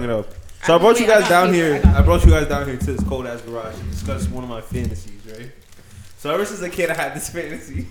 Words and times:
it 0.00 0.10
up. 0.10 0.28
So 0.62 0.76
I 0.76 0.78
brought 0.78 1.00
you 1.00 1.08
guys 1.08 1.28
down 1.28 1.52
here. 1.52 1.82
I 1.86 2.02
brought 2.02 2.24
you 2.24 2.30
guys 2.30 2.46
down 2.46 2.66
here 2.66 2.76
to 2.76 2.86
this 2.92 3.02
cold 3.08 3.26
ass 3.26 3.40
garage 3.40 3.76
to 3.76 3.82
discuss 3.86 4.28
one 4.28 4.44
of 4.44 4.48
my 4.48 4.60
fantasies, 4.60 5.20
right? 5.26 5.50
So 6.18 6.32
ever 6.32 6.44
since 6.44 6.62
a 6.62 6.70
kid, 6.70 6.88
I 6.90 6.94
had 6.94 7.16
this 7.16 7.28
fantasy. 7.32 7.88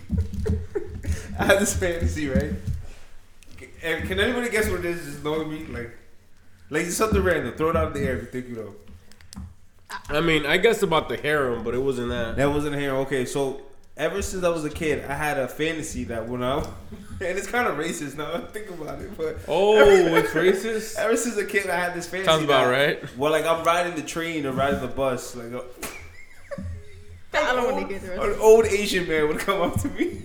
I 1.37 1.43
had 1.43 1.59
this 1.59 1.75
fantasy, 1.75 2.29
right? 2.29 2.53
And 3.83 4.07
can 4.07 4.21
anybody 4.21 4.49
guess 4.49 4.69
what 4.69 4.79
it 4.79 4.85
is? 4.85 5.03
Just 5.03 5.21
knowing 5.21 5.49
me, 5.49 5.65
like, 5.65 5.97
like 6.69 6.85
just 6.85 6.97
something 6.97 7.21
random. 7.21 7.53
Throw 7.55 7.71
it 7.71 7.75
out 7.75 7.87
of 7.87 7.93
the 7.93 7.99
air 7.99 8.15
if 8.15 8.21
you 8.21 8.27
think 8.27 8.47
you 8.47 8.55
know. 8.55 8.75
I 10.07 10.21
mean, 10.21 10.45
I 10.45 10.55
guess 10.55 10.81
about 10.83 11.09
the 11.09 11.17
harem, 11.17 11.65
but 11.65 11.75
it 11.75 11.81
wasn't 11.81 12.07
that. 12.07 12.37
That 12.37 12.51
wasn't 12.51 12.77
here. 12.77 12.95
Okay, 12.95 13.25
so 13.25 13.63
ever 13.97 14.21
since 14.21 14.43
I 14.43 14.49
was 14.49 14.63
a 14.65 14.69
kid, 14.69 15.03
I 15.05 15.13
had 15.13 15.37
a 15.39 15.47
fantasy 15.47 16.03
that 16.05 16.27
when 16.27 16.43
I 16.43 16.59
and 17.19 17.37
it's 17.37 17.47
kind 17.47 17.67
of 17.67 17.77
racist 17.77 18.15
now. 18.17 18.31
I 18.33 18.39
think 18.51 18.69
about 18.69 18.99
it, 19.01 19.17
but 19.17 19.37
Oh, 19.47 19.75
it's 20.15 20.29
racist. 20.31 20.97
ever 20.97 21.17
since 21.17 21.35
a 21.37 21.45
kid, 21.45 21.69
I 21.69 21.75
had 21.75 21.93
this 21.95 22.07
fantasy. 22.07 22.25
Sounds 22.29 22.43
about 22.43 22.65
that- 22.65 22.71
right. 23.01 23.17
Well, 23.17 23.31
like 23.31 23.45
I'm 23.45 23.63
riding 23.63 23.95
the 23.95 24.03
train 24.07 24.45
or 24.45 24.51
riding 24.51 24.81
the 24.81 24.87
bus, 24.87 25.35
like 25.35 25.51
a, 25.51 25.63
I 27.33 27.53
don't 27.55 27.71
want 27.73 27.87
to 27.87 27.93
get 27.93 28.01
the 28.01 28.09
rest. 28.09 28.23
an 28.23 28.35
old 28.39 28.65
Asian 28.65 29.07
man 29.07 29.27
would 29.27 29.39
come 29.39 29.61
up 29.61 29.79
to 29.81 29.89
me. 29.89 30.21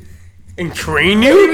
And 0.59 0.75
train 0.75 1.23
you? 1.23 1.33
Oh. 1.33 1.53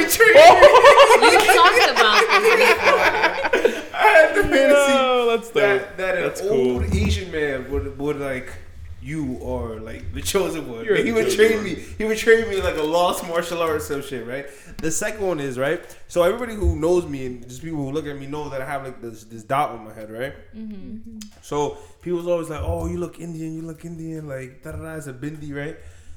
You 1.22 1.38
talked 1.54 1.90
about 1.90 2.20
this 2.42 2.54
before. 2.54 3.94
I 3.94 4.08
had 4.08 4.34
the 4.36 4.42
fantasy 4.42 4.92
No, 4.92 5.26
that's 5.36 5.46
dope. 5.48 5.54
that, 5.54 5.96
that 5.98 6.16
an 6.16 6.22
That's 6.24 6.40
old 6.42 6.82
cool. 6.84 6.94
Asian 6.94 7.30
man 7.30 7.70
would 7.70 7.98
would 7.98 8.18
like 8.18 8.52
you 9.00 9.38
are 9.44 9.80
like 9.80 10.12
the 10.12 10.20
chosen 10.20 10.70
one. 10.70 10.84
You're 10.84 10.96
he 11.04 11.12
would 11.12 11.26
chosen 11.26 11.50
train 11.50 11.64
me. 11.64 11.74
He 11.74 12.04
would 12.04 12.18
train 12.18 12.48
me 12.48 12.60
like 12.60 12.76
a 12.76 12.82
lost 12.82 13.26
martial 13.26 13.60
art 13.60 13.76
or 13.76 13.80
some 13.80 14.02
shit, 14.02 14.26
right? 14.26 14.46
The 14.78 14.90
second 14.90 15.26
one 15.26 15.40
is 15.40 15.58
right. 15.58 15.80
So 16.08 16.22
everybody 16.22 16.54
who 16.54 16.76
knows 16.76 17.06
me 17.06 17.26
and 17.26 17.48
just 17.48 17.62
people 17.62 17.78
who 17.78 17.92
look 17.92 18.06
at 18.06 18.18
me 18.18 18.26
know 18.26 18.48
that 18.48 18.60
I 18.60 18.66
have 18.66 18.84
like 18.84 19.00
this 19.00 19.24
this 19.24 19.42
dot 19.44 19.70
on 19.70 19.84
my 19.84 19.94
head, 19.94 20.10
right? 20.10 20.34
Mm-hmm. 20.56 21.18
So 21.42 21.78
people's 22.02 22.26
always 22.26 22.48
like, 22.48 22.62
"Oh, 22.62 22.86
you 22.86 22.98
look 22.98 23.20
Indian. 23.20 23.54
You 23.54 23.62
look 23.62 23.84
Indian." 23.84 24.28
Like 24.28 24.62
da 24.62 24.72
da 24.72 24.78
da. 24.78 24.94
It's 24.96 25.06
a 25.06 25.12
bindi, 25.12 25.54
right? 25.54 25.76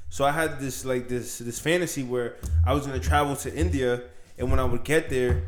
So 0.10 0.26
I 0.26 0.32
had 0.32 0.60
this 0.60 0.84
like 0.84 1.08
this 1.08 1.38
this 1.38 1.60
fantasy 1.60 2.04
where 2.04 2.36
I 2.66 2.74
was 2.74 2.86
gonna 2.86 3.00
travel 3.00 3.36
to 3.38 3.56
India, 3.56 4.02
and 4.38 4.50
when 4.50 4.60
I 4.60 4.66
would 4.66 4.84
get 4.84 5.10
there, 5.10 5.44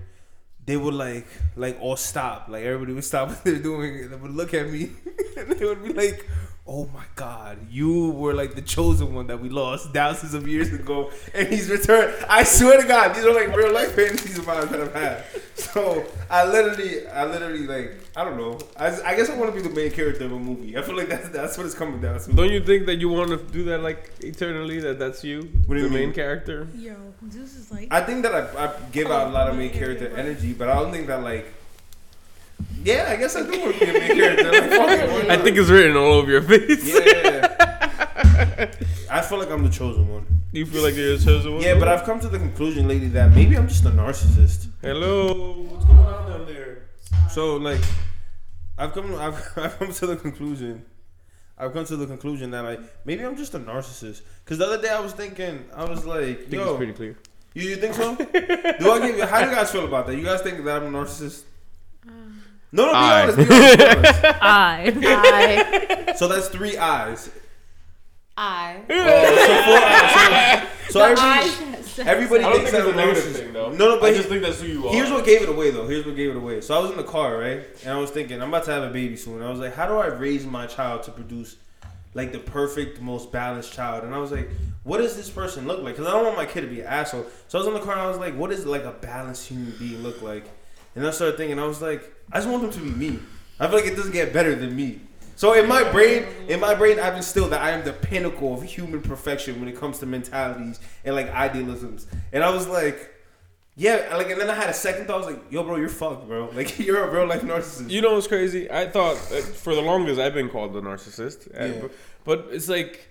they 0.66 0.78
would 0.78 0.94
like 0.94 1.28
like 1.56 1.78
all 1.82 1.98
stop. 1.98 2.48
Like 2.48 2.64
everybody 2.64 2.94
would 2.94 3.04
stop 3.04 3.28
what 3.30 3.44
they're 3.44 3.60
doing, 3.60 4.04
and 4.04 4.12
they 4.12 4.16
would 4.16 4.32
look 4.32 4.54
at 4.54 4.70
me, 4.70 4.92
and 5.38 5.50
they 5.50 5.66
would 5.66 5.84
be 5.84 5.94
like. 5.94 6.28
Oh 6.66 6.90
my 6.94 7.04
God! 7.16 7.58
You 7.70 8.12
were 8.12 8.34
like 8.34 8.56
the 8.56 8.62
chosen 8.62 9.14
one 9.14 9.28
that 9.28 9.42
we 9.42 9.50
lost 9.50 9.92
thousands 9.94 10.34
of 10.34 10.48
years 10.48 10.72
ago, 10.72 11.12
and 11.34 11.46
he's 11.50 11.70
returned. 11.70 12.14
I 12.30 12.46
swear 12.46 12.82
to 12.82 12.88
God, 12.88 13.14
these 13.14 13.26
are 13.26 13.34
like 13.34 13.54
real 13.54 13.74
life 13.74 13.92
fantasies 13.96 14.38
of 14.38 14.48
mine 14.48 14.68
that 14.70 14.80
I've 14.80 14.94
had. 14.94 15.26
So 15.56 16.06
I 16.32 16.46
literally, 16.48 17.06
I 17.08 17.26
literally 17.26 17.68
like, 17.68 17.98
I 18.16 18.24
don't 18.24 18.38
know. 18.38 18.60
I, 18.78 18.88
I 19.02 19.14
guess 19.16 19.30
I 19.30 19.36
want 19.36 19.54
to 19.54 19.62
be 19.62 19.68
the 19.68 19.76
main 19.76 19.92
character 19.92 20.24
of 20.24 20.32
a 20.32 20.40
movie. 20.40 20.78
I 20.78 20.82
feel 20.84 20.96
like 20.96 21.10
that's 21.10 21.28
that's 21.30 21.58
what 21.58 21.66
it's 21.66 21.76
coming 21.76 22.00
down 22.00 22.18
to. 22.22 22.32
Don't 22.32 22.50
you 22.50 22.64
think 22.64 22.86
that 22.86 22.96
you 22.96 23.10
want 23.10 23.32
to 23.32 23.38
do 23.52 23.66
that 23.66 23.82
like 23.84 24.12
eternally? 24.22 24.80
That 24.80 25.00
that's 25.00 25.22
you, 25.22 25.42
What 25.66 25.76
do 25.76 25.82
you 25.82 25.90
the 25.90 25.94
main 25.94 26.06
mean? 26.08 26.14
character. 26.14 26.70
Yo, 26.76 26.96
Zeus 27.30 27.56
is 27.58 27.72
like. 27.74 27.90
I 27.92 28.02
think 28.02 28.24
that 28.24 28.34
I, 28.34 28.68
I 28.68 28.74
give 28.94 29.12
out 29.12 29.28
a 29.28 29.32
lot 29.32 29.50
of 29.50 29.58
main 29.58 29.72
character 29.72 30.08
energy, 30.16 30.54
but 30.54 30.70
I 30.70 30.76
don't 30.76 30.94
think 30.94 31.08
that 31.08 31.24
like. 31.24 31.54
Yeah, 32.84 33.08
I 33.10 33.16
guess 33.16 33.36
I 33.36 33.44
do 33.44 33.60
want 33.62 33.76
to 33.76 33.80
be 33.86 33.90
a 33.90 33.94
main 33.94 34.16
character. 34.18 34.52
Like, 34.52 34.70
fuck 34.72 34.90
it, 34.90 35.30
I 35.30 35.38
think 35.38 35.58
it's 35.58 35.70
written 35.70 35.96
all 35.96 36.14
over 36.14 36.32
your 36.32 36.42
face. 36.42 36.86
Yeah. 36.88 37.50
I 39.10 39.22
feel 39.22 39.38
like 39.40 39.50
I'm 39.50 39.64
the 39.64 39.70
chosen 39.70 40.08
one. 40.08 40.26
You 40.52 40.66
feel 40.66 40.84
like 40.84 40.96
you're 40.96 41.14
a 41.14 41.18
chosen 41.20 41.54
one? 41.54 41.62
Yeah, 41.64 41.80
but 41.80 41.88
I've 41.88 42.04
come 42.04 42.20
to 42.20 42.28
the 42.28 42.40
conclusion 42.40 42.88
lately 42.88 43.08
that 43.10 43.32
maybe 43.32 43.56
I'm 43.56 43.68
just 43.68 43.86
a 43.86 43.90
narcissist. 43.90 44.68
Hello, 44.82 45.64
what's 45.70 45.86
going 45.86 46.00
on 46.00 46.30
down 46.30 46.46
there? 46.46 46.90
So 47.30 47.58
like, 47.58 47.82
I've 48.78 48.94
come, 48.94 49.16
I've, 49.20 49.36
I've 49.56 49.80
come 49.80 49.92
to 49.94 50.06
the 50.08 50.16
conclusion. 50.16 50.86
I've 51.58 51.74
come 51.74 51.86
to 51.86 51.96
the 51.96 52.08
conclusion 52.08 52.52
that 52.52 52.64
like 52.64 52.80
maybe 53.06 53.24
I'm 53.24 53.38
just 53.38 53.54
a 53.54 53.60
narcissist. 53.60 54.22
Cause 54.46 54.58
the 54.58 54.66
other 54.66 54.82
day 54.82 54.90
I 54.90 55.00
was 55.00 55.14
thinking, 55.14 55.66
I 55.76 55.86
was 55.86 56.06
like, 56.06 56.24
I 56.24 56.34
think 56.34 56.52
yo, 56.54 56.70
it's 56.70 56.78
pretty 56.78 56.94
clear. 56.94 57.18
you, 57.54 57.70
you 57.70 57.76
think 57.78 57.94
so? 57.94 58.16
do 58.16 58.26
I 58.92 59.00
give 59.08 59.18
you? 59.18 59.26
How 59.26 59.42
do 59.44 59.50
you 59.50 59.56
guys 59.56 59.72
feel 59.72 59.86
about 59.86 60.08
that? 60.08 60.16
You 60.16 60.24
guys 60.24 60.42
think 60.42 60.64
that 60.66 60.82
I'm 60.84 60.94
a 60.94 61.00
narcissist? 61.00 61.44
No, 62.74 62.86
no, 62.88 62.92
be 62.92 62.96
Aye. 62.98 63.22
honest. 63.22 63.38
Be 63.38 63.44
honest, 63.44 64.22
be 64.22 64.28
honest. 64.28 64.38
I. 64.42 66.14
So 66.18 66.28
that's 66.28 66.50
three 66.50 66.76
eyes. 66.78 67.30
I. 68.36 68.82
So 70.90 71.00
four 71.00 71.16
eyes. 71.20 71.56
So, 71.56 72.04
so 72.04 72.04
everybody, 72.04 72.44
I. 72.44 72.44
everybody 72.44 72.44
I 72.44 72.50
don't 72.50 72.56
thinks 72.58 72.72
think 72.72 72.74
it's 72.74 72.74
that 72.74 72.86
a 72.86 72.90
I'm 72.90 72.96
negative 72.96 73.24
narcissist. 73.24 73.38
thing 73.44 73.54
though. 73.54 73.70
No, 73.72 73.90
no, 73.96 74.00
but 74.00 74.08
I 74.08 74.10
he- 74.12 74.18
just 74.18 74.30
think 74.30 74.42
that's 74.42 74.60
who 74.62 74.68
you 74.68 74.88
are. 74.88 74.94
Here's 74.94 75.12
what 75.12 75.26
gave 75.26 75.42
it 75.44 75.50
away, 75.50 75.70
though. 75.72 75.88
Here's 75.88 76.06
what 76.06 76.16
gave 76.16 76.32
it 76.32 76.38
away. 76.38 76.62
So 76.62 76.76
I 76.76 76.80
was 76.82 76.92
in 76.92 76.98
the 76.98 77.04
car, 77.04 77.38
right, 77.38 77.64
and 77.84 77.92
I 77.94 77.98
was 78.00 78.10
thinking, 78.10 78.42
I'm 78.42 78.50
about 78.50 78.66
to 78.66 78.72
have 78.72 78.84
a 78.84 78.90
baby 78.90 79.16
soon. 79.18 79.42
I 79.44 79.50
was 79.52 79.60
like, 79.60 79.76
how 79.76 79.88
do 79.88 79.94
I 79.98 80.08
raise 80.08 80.46
my 80.46 80.66
child 80.66 81.04
to 81.04 81.12
produce 81.12 81.56
like 82.16 82.32
the 82.32 82.40
perfect, 82.40 83.00
most 83.02 83.32
balanced 83.32 83.74
child? 83.74 84.04
And 84.04 84.14
I 84.16 84.18
was 84.18 84.32
like, 84.32 84.50
what 84.84 84.98
does 84.98 85.16
this 85.16 85.30
person 85.30 85.68
look 85.68 85.84
like? 85.84 85.96
Because 85.96 86.08
I 86.08 86.12
don't 86.16 86.26
want 86.26 86.38
my 86.38 86.46
kid 86.48 86.62
to 86.62 86.68
be 86.68 86.82
an 86.82 86.88
asshole. 86.88 87.26
So 87.48 87.60
I 87.60 87.62
was 87.62 87.68
in 87.68 87.74
the 87.76 87.80
car, 87.82 87.94
and 87.94 88.02
I 88.02 88.08
was 88.08 88.18
like, 88.18 88.36
what 88.36 88.50
does 88.50 88.66
like 88.66 88.84
a 88.84 88.92
balanced 88.94 89.48
human 89.48 89.74
being 89.78 90.02
look 90.02 90.22
like? 90.24 90.46
And 90.96 91.06
I 91.08 91.12
started 91.12 91.38
thinking, 91.38 91.60
I 91.60 91.66
was 91.66 91.82
like, 91.82 92.12
I 92.34 92.38
just 92.40 92.50
want 92.50 92.64
them 92.64 92.72
to 92.72 92.80
be 92.80 92.90
me. 92.90 93.20
I 93.60 93.68
feel 93.68 93.78
like 93.78 93.86
it 93.88 93.96
doesn't 93.96 94.12
get 94.12 94.34
better 94.34 94.56
than 94.56 94.76
me. 94.76 95.00
So 95.36 95.54
in 95.54 95.68
my 95.70 95.90
brain, 95.92 96.26
in 96.48 96.60
my 96.60 96.76
brain, 96.76 97.00
I've 97.00 97.16
instilled 97.16 97.52
that 97.54 97.62
I 97.62 97.72
am 97.72 97.84
the 97.86 97.94
pinnacle 97.94 98.54
of 98.54 98.64
human 98.64 99.02
perfection 99.02 99.60
when 99.60 99.70
it 99.70 99.78
comes 99.78 100.00
to 100.00 100.06
mentalities 100.06 100.80
and 101.06 101.16
like 101.16 101.30
idealisms. 101.30 102.08
And 102.32 102.44
I 102.44 102.50
was 102.52 102.68
like, 102.68 103.12
yeah, 103.76 104.14
like, 104.16 104.30
and 104.30 104.40
then 104.40 104.50
I 104.52 104.54
had 104.56 104.70
a 104.70 104.74
second 104.74 105.08
thought. 105.08 105.16
I 105.24 105.26
was 105.26 105.36
like, 105.36 105.52
yo, 105.52 105.64
bro, 105.64 105.78
you're 105.78 105.90
fucked, 105.90 106.28
bro. 106.28 106.50
Like, 106.54 106.78
you're 106.78 107.04
a 107.04 107.12
real 107.12 107.26
life 107.28 107.42
narcissist. 107.42 107.90
You 107.90 108.02
know 108.02 108.14
what's 108.14 108.28
crazy? 108.28 108.70
I 108.70 108.88
thought 108.88 109.16
uh, 109.16 109.42
for 109.42 109.74
the 109.74 109.82
longest 109.82 110.20
I've 110.20 110.34
been 110.36 110.50
called 110.50 110.74
the 110.74 110.82
narcissist, 110.82 111.52
Yeah. 111.54 111.82
but, 111.82 111.92
but 112.26 112.48
it's 112.54 112.70
like, 112.70 113.08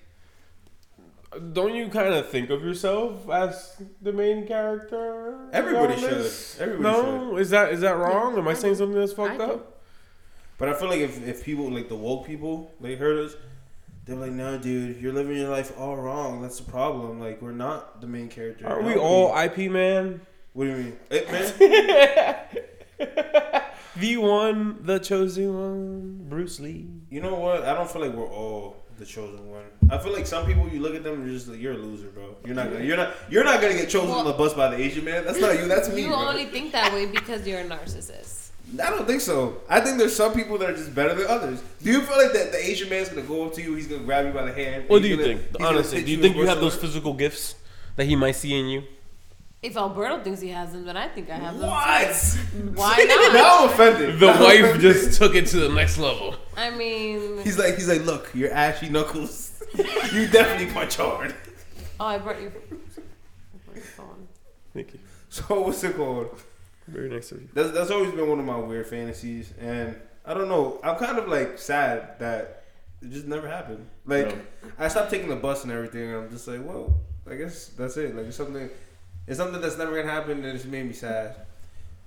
don't 1.53 1.75
you 1.75 1.89
kind 1.89 2.15
of 2.15 2.29
think 2.29 2.51
of 2.51 2.63
yourself 2.63 3.29
as 3.31 3.77
the 4.01 4.13
main 4.13 4.47
character? 4.47 5.49
Everybody 5.53 5.95
regardless? 5.95 6.55
should. 6.55 6.63
Everybody 6.63 6.83
no, 6.83 7.37
is 7.37 7.51
that 7.51 7.73
is 7.73 7.81
that 7.81 7.97
wrong? 7.97 8.37
Am 8.39 8.47
I 8.49 8.55
saying 8.55 8.77
something 8.77 8.99
that's 8.99 9.13
fucked 9.13 9.41
I 9.41 9.47
do. 9.47 9.53
up? 9.53 9.81
But 10.59 10.69
I 10.69 10.75
feel 10.75 10.89
like 10.89 11.01
if, 11.01 11.27
if 11.27 11.45
people, 11.45 11.71
like 11.71 11.89
the 11.89 11.97
woke 11.97 12.27
people, 12.27 12.71
they 12.81 12.95
heard 12.95 13.27
us, 13.27 13.35
they're 14.05 14.17
like, 14.17 14.33
no, 14.33 14.59
dude, 14.59 15.01
you're 15.01 15.13
living 15.13 15.37
your 15.37 15.49
life 15.49 15.73
all 15.79 15.97
wrong. 15.97 16.41
That's 16.41 16.59
the 16.59 16.71
problem. 16.71 17.19
Like, 17.19 17.43
we're 17.43 17.51
not 17.53 18.01
the 18.01 18.07
main 18.07 18.29
character. 18.29 18.67
Are 18.69 18.81
we 18.81 18.95
all 18.95 19.37
Ip 19.37 19.59
Man? 19.59 20.21
What 20.53 20.65
do 20.67 20.71
you 20.71 20.77
mean? 20.77 20.97
It, 21.11 21.33
man? 21.33 22.45
The 23.97 24.17
one, 24.17 24.79
the 24.83 24.99
chosen 24.99 25.55
one, 25.55 26.27
Bruce 26.29 26.59
Lee. 26.59 26.89
You 27.11 27.21
know 27.21 27.35
what? 27.35 27.63
I 27.63 27.75
don't 27.75 27.91
feel 27.91 28.01
like 28.01 28.15
we're 28.15 28.27
all 28.27 28.82
the 29.03 29.07
chosen 29.07 29.51
one. 29.51 29.65
I 29.91 29.99
feel 29.99 30.13
like 30.13 30.27
some 30.27 30.47
people 30.47 30.69
you 30.69 30.81
look 30.81 30.95
at 30.95 31.03
them 31.03 31.15
and 31.15 31.25
you're 31.27 31.35
just 31.35 31.49
like 31.49 31.61
you're 31.61 31.73
a 31.73 31.77
loser, 31.77 32.09
bro. 32.09 32.37
You're 32.45 32.55
not 32.55 32.71
gonna 32.71 32.85
you're 32.85 32.97
not 32.97 33.15
you're 33.29 33.43
not 33.45 33.61
gonna 33.61 33.75
get 33.75 33.89
chosen 33.89 34.11
on 34.11 34.25
the 34.25 34.33
bus 34.33 34.55
by 34.55 34.69
the 34.69 34.77
Asian 34.77 35.05
man. 35.05 35.25
That's 35.25 35.41
not 35.41 35.59
you. 35.59 35.67
That's 35.67 35.89
me. 35.89 36.03
You 36.03 36.09
bro. 36.09 36.29
only 36.29 36.47
think 36.47 36.71
that 36.73 36.93
way 36.93 37.07
because 37.07 37.47
you're 37.47 37.59
a 37.61 37.65
narcissist. 37.65 38.51
I 38.83 38.91
don't 38.91 39.07
think 39.07 39.21
so. 39.21 39.61
I 39.69 39.81
think 39.81 39.99
there's 39.99 40.15
some 40.15 40.33
people 40.33 40.57
that 40.59 40.71
are 40.71 40.77
just 40.77 40.95
better 40.95 41.15
than 41.15 41.27
others. 41.27 41.63
Do 41.83 41.91
you 41.91 42.01
feel 42.03 42.17
like 42.17 42.33
that 42.33 42.53
the 42.53 42.65
Asian 42.65 42.89
man's 42.89 43.09
gonna 43.09 43.23
go 43.23 43.45
up 43.47 43.55
to 43.55 43.63
you? 43.63 43.75
He's 43.75 43.89
gonna 43.89 44.05
grab 44.05 44.25
you 44.25 44.33
by 44.33 44.45
the 44.45 44.53
hand. 44.53 44.85
What 44.87 45.03
do 45.03 45.09
you 45.09 45.17
gonna- 45.17 45.39
think? 45.39 45.61
Honestly, 45.61 46.05
do 46.05 46.11
you 46.13 46.23
think 46.23 46.37
you 46.37 46.47
have 46.47 46.63
what's 46.63 46.77
those 46.77 46.83
physical 46.83 47.13
gifts 47.13 47.57
that 47.97 48.05
he 48.05 48.15
might 48.15 48.37
see 48.37 48.59
in 48.59 48.67
you? 48.67 48.85
If 49.63 49.77
Alberto 49.77 50.23
thinks 50.25 50.41
he 50.41 50.49
has 50.49 50.73
them, 50.73 50.85
then 50.85 50.97
I 50.97 51.07
think 51.09 51.31
I 51.31 51.37
have 51.37 51.57
them. 51.59 51.71
What? 51.71 52.77
Why 52.77 53.05
not? 53.09 53.33
now 53.33 53.59
I'm 53.61 53.69
offended. 53.71 54.19
The 54.19 54.27
Now 54.27 54.33
I'm 54.35 54.41
wife 54.43 54.61
offended. 54.65 54.81
just 54.81 55.19
took 55.19 55.35
it 55.37 55.47
to 55.49 55.61
the 55.61 55.69
next 55.69 55.99
level. 55.99 56.35
I 56.57 56.71
mean, 56.71 57.39
He's 57.43 57.59
like 57.59 57.77
he's 57.77 57.89
like, 57.89 58.05
look, 58.05 58.31
you're 58.35 58.53
ashy 58.53 58.89
knuckles. 58.89 59.63
you 60.13 60.27
definitely 60.27 60.73
punch 60.75 60.97
hard. 60.97 61.35
oh, 62.01 62.07
I 62.07 62.19
brought 62.19 62.41
you. 62.43 62.49
I 62.49 63.59
brought 63.65 63.77
your 63.77 63.85
phone. 63.85 64.27
Thank 64.75 64.95
you. 64.95 64.99
So 65.29 65.61
what's 65.63 65.83
it 65.85 65.97
called? 65.97 66.43
Very 66.89 67.09
nice 67.09 67.31
of 67.31 67.41
you. 67.41 67.49
That's 67.55 67.71
that's 67.71 67.91
always 67.93 68.11
been 68.13 68.29
one 68.29 68.41
of 68.41 68.45
my 68.45 68.57
weird 68.59 68.89
fantasies, 68.89 69.55
and 69.61 69.95
I 70.27 70.35
don't 70.35 70.49
know. 70.49 70.81
I'm 70.83 70.97
kind 70.97 71.19
of 71.19 71.29
like 71.29 71.57
sad 71.59 72.19
that 72.19 72.65
it 73.01 73.11
just 73.13 73.27
never 73.29 73.47
happened. 73.49 73.87
Like 74.07 74.27
No. 74.27 74.43
I 74.79 74.89
stopped 74.89 75.11
taking 75.11 75.29
the 75.29 75.37
bus 75.37 75.63
and 75.63 75.73
everything, 75.73 76.09
and 76.09 76.25
I'm 76.25 76.31
just 76.31 76.49
like, 76.49 76.61
well, 76.67 76.95
I 77.31 77.37
guess 77.37 77.69
that's 77.69 77.97
it. 77.97 78.15
Like 78.17 78.27
it's 78.27 78.37
something, 78.37 78.69
it's 79.27 79.37
something 79.39 79.61
that's 79.61 79.79
never 79.79 79.95
gonna 79.97 80.11
happen, 80.13 80.39
and 80.39 80.47
it 80.47 80.53
just 80.55 80.67
made 80.67 80.87
me 80.87 80.93
sad. 80.93 81.37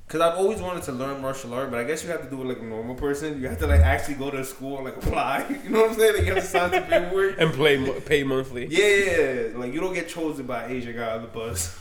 Cause 0.08 0.22
I've 0.22 0.38
always 0.38 0.62
wanted 0.62 0.84
to 0.84 0.92
learn 0.92 1.20
martial 1.20 1.52
art, 1.56 1.72
but 1.72 1.80
I 1.80 1.84
guess 1.84 2.04
you 2.04 2.12
have 2.12 2.22
to 2.22 2.30
do 2.30 2.40
it 2.44 2.46
like 2.46 2.60
a 2.60 2.64
normal 2.64 2.94
person. 2.94 3.42
You 3.42 3.48
have 3.50 3.58
to 3.58 3.66
like 3.66 3.82
actually 3.82 4.14
go 4.14 4.30
to 4.30 4.46
school 4.46 4.76
and 4.78 4.86
like 4.86 4.98
apply. 4.98 5.46
You 5.64 5.70
know 5.72 5.82
what 5.82 5.92
I'm 5.94 5.98
saying? 5.98 6.14
Like 6.18 6.26
you 6.28 6.34
have 6.36 6.44
to 6.44 6.48
sign 6.50 6.72
some 6.72 6.84
paperwork. 6.84 7.36
And 7.40 7.52
play 7.52 8.00
pay 8.02 8.24
monthly. 8.24 8.68
Yeah, 8.68 8.86
yeah, 8.86 9.32
yeah. 9.34 9.58
Like 9.58 9.74
you 9.74 9.80
don't 9.82 9.96
get 9.96 10.08
chosen 10.08 10.46
by 10.46 10.68
Asian 10.68 10.96
guy 10.96 11.16
on 11.16 11.24
the 11.24 11.28
bus. 11.28 11.76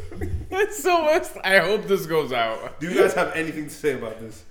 That's 0.50 0.82
so 0.82 1.02
much. 1.02 1.28
I 1.42 1.60
hope 1.60 1.86
this 1.86 2.04
goes 2.04 2.30
out. 2.30 2.78
Do 2.78 2.90
you 2.90 2.98
guys 3.00 3.14
have 3.14 3.32
anything 3.34 3.64
to 3.64 3.70
say 3.74 3.94
about 3.94 4.20
this? 4.20 4.44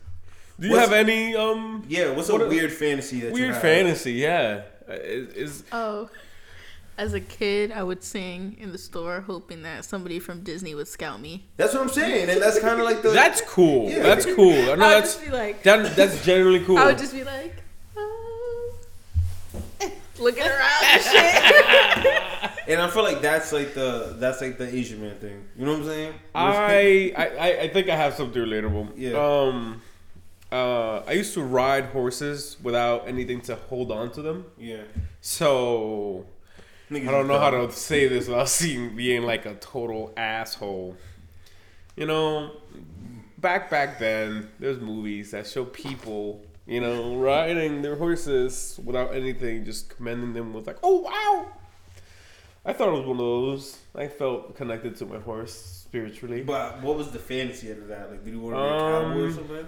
Do 0.60 0.68
you 0.68 0.74
What's- 0.74 0.90
have 0.90 0.94
any 1.08 1.36
um 1.36 1.86
Yeah, 1.88 2.10
what's 2.12 2.30
a 2.30 2.34
What 2.34 2.42
are- 2.42 2.48
weird 2.48 2.72
fantasy 2.74 3.20
that 3.20 3.36
you 3.36 3.44
have? 3.46 3.52
weird 3.52 3.56
fantasy? 3.62 4.14
Yeah, 4.14 4.64
Uh, 4.90 4.94
is, 4.94 5.34
is 5.36 5.64
Oh. 5.72 6.10
As 6.98 7.14
a 7.14 7.20
kid, 7.20 7.72
I 7.72 7.82
would 7.84 8.04
sing 8.04 8.56
in 8.60 8.72
the 8.72 8.78
store, 8.78 9.22
hoping 9.22 9.64
that 9.64 9.86
somebody 9.86 10.20
from 10.20 10.42
Disney 10.44 10.76
would 10.76 10.88
scout 10.88 11.20
me. 11.20 11.46
That's 11.58 11.74
what 11.74 11.82
I'm 11.84 11.90
saying, 11.90 12.30
and 12.30 12.42
that's 12.42 12.60
kind 12.60 12.80
of 12.80 12.86
like 12.86 13.02
the. 13.02 13.10
That's 13.10 13.42
cool. 13.42 13.90
Yeah. 13.90 14.04
That's 14.04 14.26
cool. 14.26 14.54
I 14.54 14.56
know 14.56 14.72
I 14.72 14.76
would 14.76 14.80
that's 15.04 15.14
just 15.16 15.26
be 15.26 15.32
like, 15.32 15.64
that, 15.64 15.96
that's 15.96 16.24
generally 16.24 16.60
cool. 16.66 16.78
I 16.78 16.86
would 16.86 16.98
just 17.00 17.14
be 17.14 17.24
like, 17.24 17.56
oh. 17.98 18.74
looking 20.20 20.44
around 20.44 20.84
and 20.84 21.02
shit. 21.02 22.52
and 22.68 22.82
I 22.82 22.90
feel 22.92 23.04
like 23.04 23.22
that's 23.22 23.52
like 23.52 23.74
the 23.74 24.16
that's 24.20 24.40
like 24.42 24.58
the 24.60 24.68
Asian 24.74 25.02
man 25.02 25.16
thing. 25.18 25.44
You 25.58 25.66
know 25.66 25.72
what 25.72 25.80
I'm 25.82 25.86
saying? 25.88 26.14
I, 26.36 27.14
I 27.18 27.26
I- 27.26 27.60
I 27.62 27.68
think 27.70 27.90
I 27.90 27.96
have 27.96 28.14
something 28.14 28.42
relatable. 28.42 28.90
Yeah. 28.96 29.14
Um, 29.18 29.82
uh, 30.52 30.98
I 31.08 31.14
used 31.14 31.34
to 31.36 31.42
ride 31.42 31.86
horses 31.86 32.58
without 32.62 33.08
anything 33.08 33.42
to 33.42 33.56
hold 33.56 33.92
on 33.92 34.12
to 34.12 34.22
them. 34.22 34.46
yeah. 34.60 34.82
So 35.22 36.26
Niggas 36.92 37.08
I 37.08 37.12
don't 37.12 37.22
is 37.22 37.28
know 37.30 37.40
how 37.40 37.50
to 37.52 37.72
say 37.72 38.08
this 38.08 38.28
without 38.28 38.50
seeing 38.60 38.96
being 38.96 39.24
like 39.24 39.46
a 39.46 39.56
total 39.56 40.14
asshole. 40.18 40.98
You 41.96 42.06
know, 42.06 42.52
back 43.38 43.70
back 43.70 43.98
then, 43.98 44.50
there's 44.60 44.80
movies 44.80 45.32
that 45.32 45.48
show 45.48 45.64
people, 45.66 46.42
you 46.66 46.82
know, 46.82 47.16
riding 47.16 47.82
their 47.82 47.96
horses 47.96 48.80
without 48.84 49.16
anything, 49.16 49.64
just 49.66 49.90
commending 49.96 50.34
them 50.34 50.54
with 50.54 50.68
like, 50.68 50.78
"Oh 50.84 51.00
wow." 51.00 51.48
I 52.64 52.74
thought 52.74 52.90
it 52.90 52.92
was 52.92 53.06
one 53.08 53.12
of 53.18 53.18
those. 53.18 53.78
I 53.96 54.08
felt 54.08 54.56
connected 54.56 54.96
to 54.98 55.06
my 55.08 55.18
horse 55.20 55.54
spiritually. 55.54 56.44
But 56.44 56.82
what 56.82 56.96
was 56.98 57.10
the 57.12 57.18
fantasy 57.20 57.72
out 57.72 57.78
of 57.80 57.88
that? 57.88 58.12
Like, 58.12 58.24
did 58.24 58.34
you 58.34 58.40
want 58.40 58.56
to 58.56 58.62
be 58.62 58.68
a 58.68 58.70
cowboy 58.80 59.22
or 59.22 59.26
Um, 59.26 59.34
something? 59.34 59.68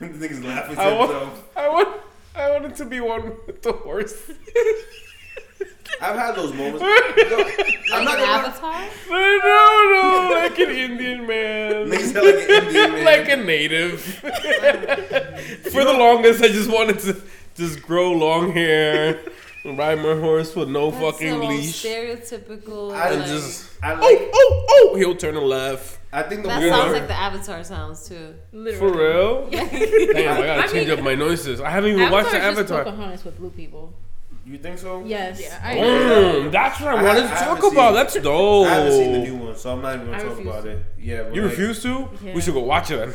the 0.18 0.28
niggas 0.28 0.44
laughing 0.44 0.74
to 0.76 0.82
I 0.82 0.92
want, 0.92 1.10
himself. 1.12 1.48
I 1.56 1.68
want, 1.68 2.00
I 2.34 2.50
wanted 2.50 2.74
to 2.76 2.84
be 2.84 3.00
one 3.00 3.32
with 3.46 3.62
the 3.62 3.72
horse. 3.72 4.14
I've 6.00 6.16
had 6.16 6.34
those 6.34 6.52
moments. 6.52 6.82
No, 7.86 7.98
I'm 7.98 8.04
not 8.04 8.18
an 8.18 8.24
gonna 8.24 8.32
lie. 8.32 8.44
avatar? 8.48 8.80
no, 9.10 10.28
no, 10.28 10.34
like 10.34 10.58
an 10.58 10.70
Indian 10.70 11.26
man. 11.26 11.86
Niggas 11.88 12.12
sound 12.12 12.26
like 12.26 12.48
an 12.48 12.66
Indian 12.66 12.92
man. 12.92 13.04
like 13.04 13.28
a 13.28 13.36
native. 13.36 14.00
For 15.72 15.84
the 15.84 15.92
longest, 15.96 16.42
I 16.42 16.48
just 16.48 16.70
wanted 16.70 16.98
to 17.00 17.16
just 17.54 17.82
grow 17.82 18.10
long 18.12 18.52
hair, 18.52 19.20
ride 19.64 19.98
my 19.98 20.16
horse 20.18 20.56
with 20.56 20.68
no 20.68 20.90
That's 20.90 21.02
fucking 21.18 21.32
Oh, 21.34 21.40
so 21.42 21.46
leash, 21.48 21.84
I 21.84 21.88
Stereotypical. 21.88 22.92
and 22.94 23.20
like- 23.20 23.28
just 23.28 23.70
I 23.82 23.92
oh 23.92 23.96
like. 24.00 24.30
oh 24.34 24.66
oh, 24.70 24.96
he'll 24.96 25.16
turn 25.16 25.36
a 25.36 25.40
left. 25.40 25.98
I 26.16 26.22
think 26.22 26.42
the 26.42 26.48
that 26.48 26.60
more 26.62 26.70
sounds 26.70 26.92
like 26.92 27.08
the 27.08 27.14
avatar 27.18 27.64
sounds 27.64 28.08
too. 28.08 28.34
Literally. 28.52 28.78
For 28.78 28.98
real? 28.98 29.48
Yeah. 29.52 29.68
Damn, 30.12 30.42
I 30.42 30.46
gotta 30.46 30.62
I 30.62 30.66
change 30.68 30.88
mean, 30.88 30.98
up 30.98 31.04
my 31.04 31.14
noises. 31.16 31.60
I 31.60 31.70
haven't 31.70 31.90
even 31.92 32.10
watched 32.10 32.30
the 32.30 32.36
Avatar 32.38 32.50
is 32.50 32.56
just 32.58 32.72
Avatar. 32.72 32.84
Pocahontas 32.84 33.24
with 33.24 33.36
blue 33.38 33.50
people. 33.50 33.92
you 34.46 34.58
think 34.58 34.78
so? 34.78 35.02
Yes. 35.04 35.40
Yeah, 35.40 35.58
I- 35.62 35.74
Mm, 35.76 36.52
that's 36.52 36.80
what 36.80 36.94
I 36.94 36.98
I- 36.98 37.02
wanted 37.02 37.24
I 37.24 37.28
to 37.28 37.34
haven't 37.34 37.62
talk 37.62 37.72
about. 37.72 37.90
it. 37.92 37.94
That's 37.94 38.14
dope. 38.20 38.66
I 38.68 38.74
haven't 38.74 38.92
seen 38.92 39.12
the 39.12 39.18
new 39.20 39.36
one, 39.36 39.56
so 39.56 39.72
I'm 39.72 39.82
not 39.82 39.94
even 39.96 40.06
gonna 40.06 40.18
I 40.18 40.22
talk 40.28 40.38
about 40.40 40.62
to. 40.64 40.70
it. 40.70 40.78
Yeah, 40.98 41.22
but 41.24 41.34
You 41.34 41.42
like, 41.42 41.50
refuse 41.50 41.82
to? 41.82 42.08
Yeah. 42.22 42.34
We 42.34 42.40
should 42.40 42.54
go 42.54 42.60
watch 42.62 42.90
it 42.92 42.96
then. 42.98 43.12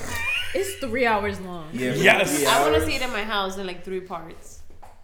It's 0.56 0.74
three 0.84 1.06
hours 1.06 1.40
long. 1.40 1.70
Yeah, 1.72 1.94
Yes. 1.94 2.36
three 2.38 2.48
I 2.48 2.62
want 2.64 2.76
to 2.76 2.86
see 2.86 2.96
it 2.96 3.02
in 3.04 3.12
my 3.12 3.24
house 3.24 3.58
in 3.58 3.66
like 3.68 3.86
three 3.86 4.02
parts. 4.02 4.59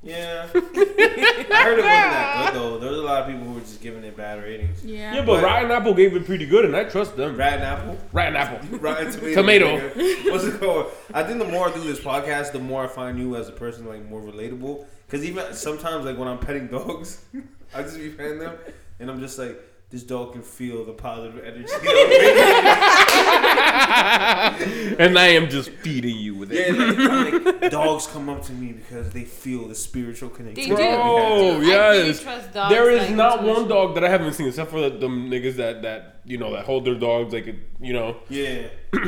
Yeah, 0.05 0.47
I 0.53 0.57
heard 0.57 0.65
it 0.67 1.47
wasn't 1.49 1.85
that 1.87 2.51
good 2.53 2.61
though. 2.61 2.77
There 2.77 2.91
was 2.91 2.99
a 2.99 3.03
lot 3.03 3.21
of 3.23 3.27
people 3.27 3.43
who 3.47 3.53
were 3.55 3.59
just 3.61 3.81
giving 3.81 4.03
it 4.03 4.15
bad 4.15 4.41
ratings. 4.43 4.85
Yeah. 4.85 5.15
Yeah, 5.15 5.19
but 5.25 5.37
But- 5.37 5.43
Rotten 5.43 5.71
Apple 5.71 5.95
gave 5.95 6.15
it 6.15 6.25
pretty 6.27 6.45
good, 6.45 6.63
and 6.63 6.75
I 6.75 6.83
trust 6.83 7.17
them. 7.17 7.35
Rotten 7.35 7.61
apple. 7.61 7.97
Rotten 8.13 8.35
Apple. 8.35 8.77
Rotten 8.77 9.11
tomato. 9.11 9.33
Tomato. 9.33 9.89
nigga. 9.89 10.31
What's 10.31 10.43
it 10.43 10.59
called? 10.59 10.91
I 11.13 11.23
think 11.23 11.39
the 11.39 11.45
more 11.47 11.69
I 11.69 11.73
do 11.73 11.81
this 11.81 11.99
podcast, 11.99 12.51
the 12.51 12.59
more 12.59 12.83
I 12.83 12.87
find 12.87 13.17
you 13.17 13.35
as 13.35 13.49
a 13.49 13.51
person 13.51 13.87
like 13.87 14.07
more 14.07 14.21
relatable. 14.21 14.85
Because 15.07 15.25
even 15.25 15.53
sometimes, 15.53 16.05
like 16.05 16.17
when 16.19 16.27
I'm 16.27 16.37
petting 16.39 16.67
dogs, 16.67 17.23
I 17.73 17.81
just 17.81 17.97
be 17.97 18.09
petting 18.09 18.37
them, 18.39 18.55
and 18.99 19.09
I'm 19.09 19.19
just 19.19 19.39
like, 19.39 19.59
this 19.95 20.03
dog 20.03 20.33
can 20.33 20.41
feel 20.41 20.83
the 20.83 20.91
positive 20.91 21.41
energy. 21.41 21.71
and 24.99 25.17
I 25.17 25.27
am 25.27 25.49
just 25.49 25.69
feeding 25.69 26.17
you 26.17 26.35
with 26.35 26.51
yeah, 26.51 26.63
it. 26.67 27.43
like, 27.45 27.61
like, 27.61 27.71
dogs 27.71 28.05
come 28.05 28.27
up 28.27 28.43
to 28.43 28.51
me 28.51 28.73
because 28.73 29.13
they 29.13 29.23
feel 29.23 29.69
the 29.69 29.75
spiritual 29.75 30.29
connection. 30.29 30.61
They 30.61 30.69
do. 30.69 30.75
Bro, 30.75 31.61
Dude, 31.61 31.69
I 31.69 31.93
yes. 31.93 32.21
trust 32.21 32.51
dogs, 32.51 32.75
There 32.75 32.91
is 32.91 33.07
like, 33.07 33.15
not 33.15 33.37
one 33.37 33.47
intuition. 33.47 33.69
dog 33.69 33.95
that 33.95 34.03
I 34.03 34.09
haven't 34.09 34.33
seen 34.33 34.49
except 34.49 34.69
for 34.69 34.81
the, 34.81 34.89
them 34.89 35.29
niggas 35.29 35.55
that 35.55 35.81
that 35.83 36.19
you 36.25 36.39
know 36.39 36.51
that 36.51 36.65
hold 36.65 36.83
their 36.83 36.95
dogs 36.95 37.33
like 37.33 37.47
it, 37.47 37.55
you 37.79 37.93
know 37.93 38.17
Yeah, 38.27 38.67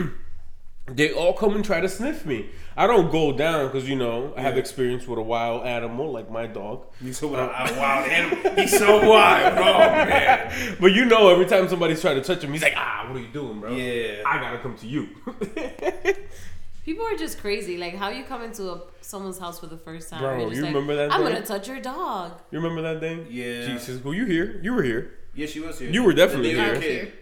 they 0.88 1.12
all 1.12 1.34
come 1.34 1.54
and 1.54 1.66
try 1.66 1.82
to 1.82 1.90
sniff 1.90 2.26
me. 2.26 2.50
I 2.80 2.86
don't 2.86 3.12
go 3.12 3.32
down 3.36 3.66
because 3.68 3.90
you 3.90 3.96
know 3.96 4.34
I 4.38 4.42
have 4.42 4.54
Yeah. 4.54 4.60
experience 4.60 5.08
with 5.08 5.18
a 5.18 5.22
wild 5.24 5.66
animal 5.66 6.12
like 6.12 6.30
my 6.30 6.46
dog. 6.46 6.86
he's 7.02 7.18
so 7.18 7.28
wild. 7.30 7.50
wild 7.76 8.08
animal. 8.10 8.54
He's 8.56 8.78
so 8.78 9.10
wild. 9.10 9.58
Oh 9.58 9.62
man. 10.10 10.78
But 10.80 10.92
you 10.94 11.06
know, 11.06 11.30
every 11.30 11.48
time 11.48 11.68
somebody's 11.68 12.02
trying 12.02 12.16
to 12.16 12.22
touch 12.22 12.44
him, 12.44 12.52
he's 12.54 12.62
like, 12.62 12.76
"Ah, 12.78 13.06
what 13.08 13.18
are 13.18 13.22
you 13.22 13.30
doing, 13.30 13.60
bro? 13.60 13.72
Yeah. 13.76 14.22
I 14.26 14.40
gotta 14.40 14.60
come 14.60 14.76
to 14.78 14.88
you." 14.88 15.10
People 16.86 17.06
are 17.06 17.18
just 17.18 17.40
crazy. 17.40 17.78
Like 17.78 17.96
how 17.96 18.10
you 18.10 18.24
come 18.24 18.44
into 18.44 18.70
a, 18.72 18.82
someone's 19.02 19.38
house 19.40 19.60
for 19.60 19.68
the 19.68 19.78
first 19.78 20.10
time. 20.10 20.22
Bro, 20.22 20.30
and 20.34 20.42
you're 20.42 20.50
just 20.52 20.58
you 20.60 20.64
like, 20.66 20.74
remember 20.74 20.96
that 20.96 21.12
I'm 21.12 21.24
thing? 21.24 21.34
gonna 21.34 21.46
touch 21.46 21.68
your 21.68 21.82
dog. 21.82 22.40
you 22.52 22.60
remember 22.60 22.82
that 22.84 23.02
thing? 23.02 23.28
Yeah. 23.30 23.66
Jesus, 23.68 24.02
were 24.04 24.14
you 24.14 24.26
here? 24.26 24.60
You 24.64 24.74
were 24.74 24.84
here. 24.84 25.14
Yeah, 25.36 25.48
she 25.48 25.60
was 25.60 25.80
here. 25.80 25.90
You 25.90 26.04
were 26.04 26.14
definitely 26.14 26.54
The 26.54 26.62
day 26.62 26.64
here. 26.66 26.74
the 26.76 26.80
kid. 26.82 27.14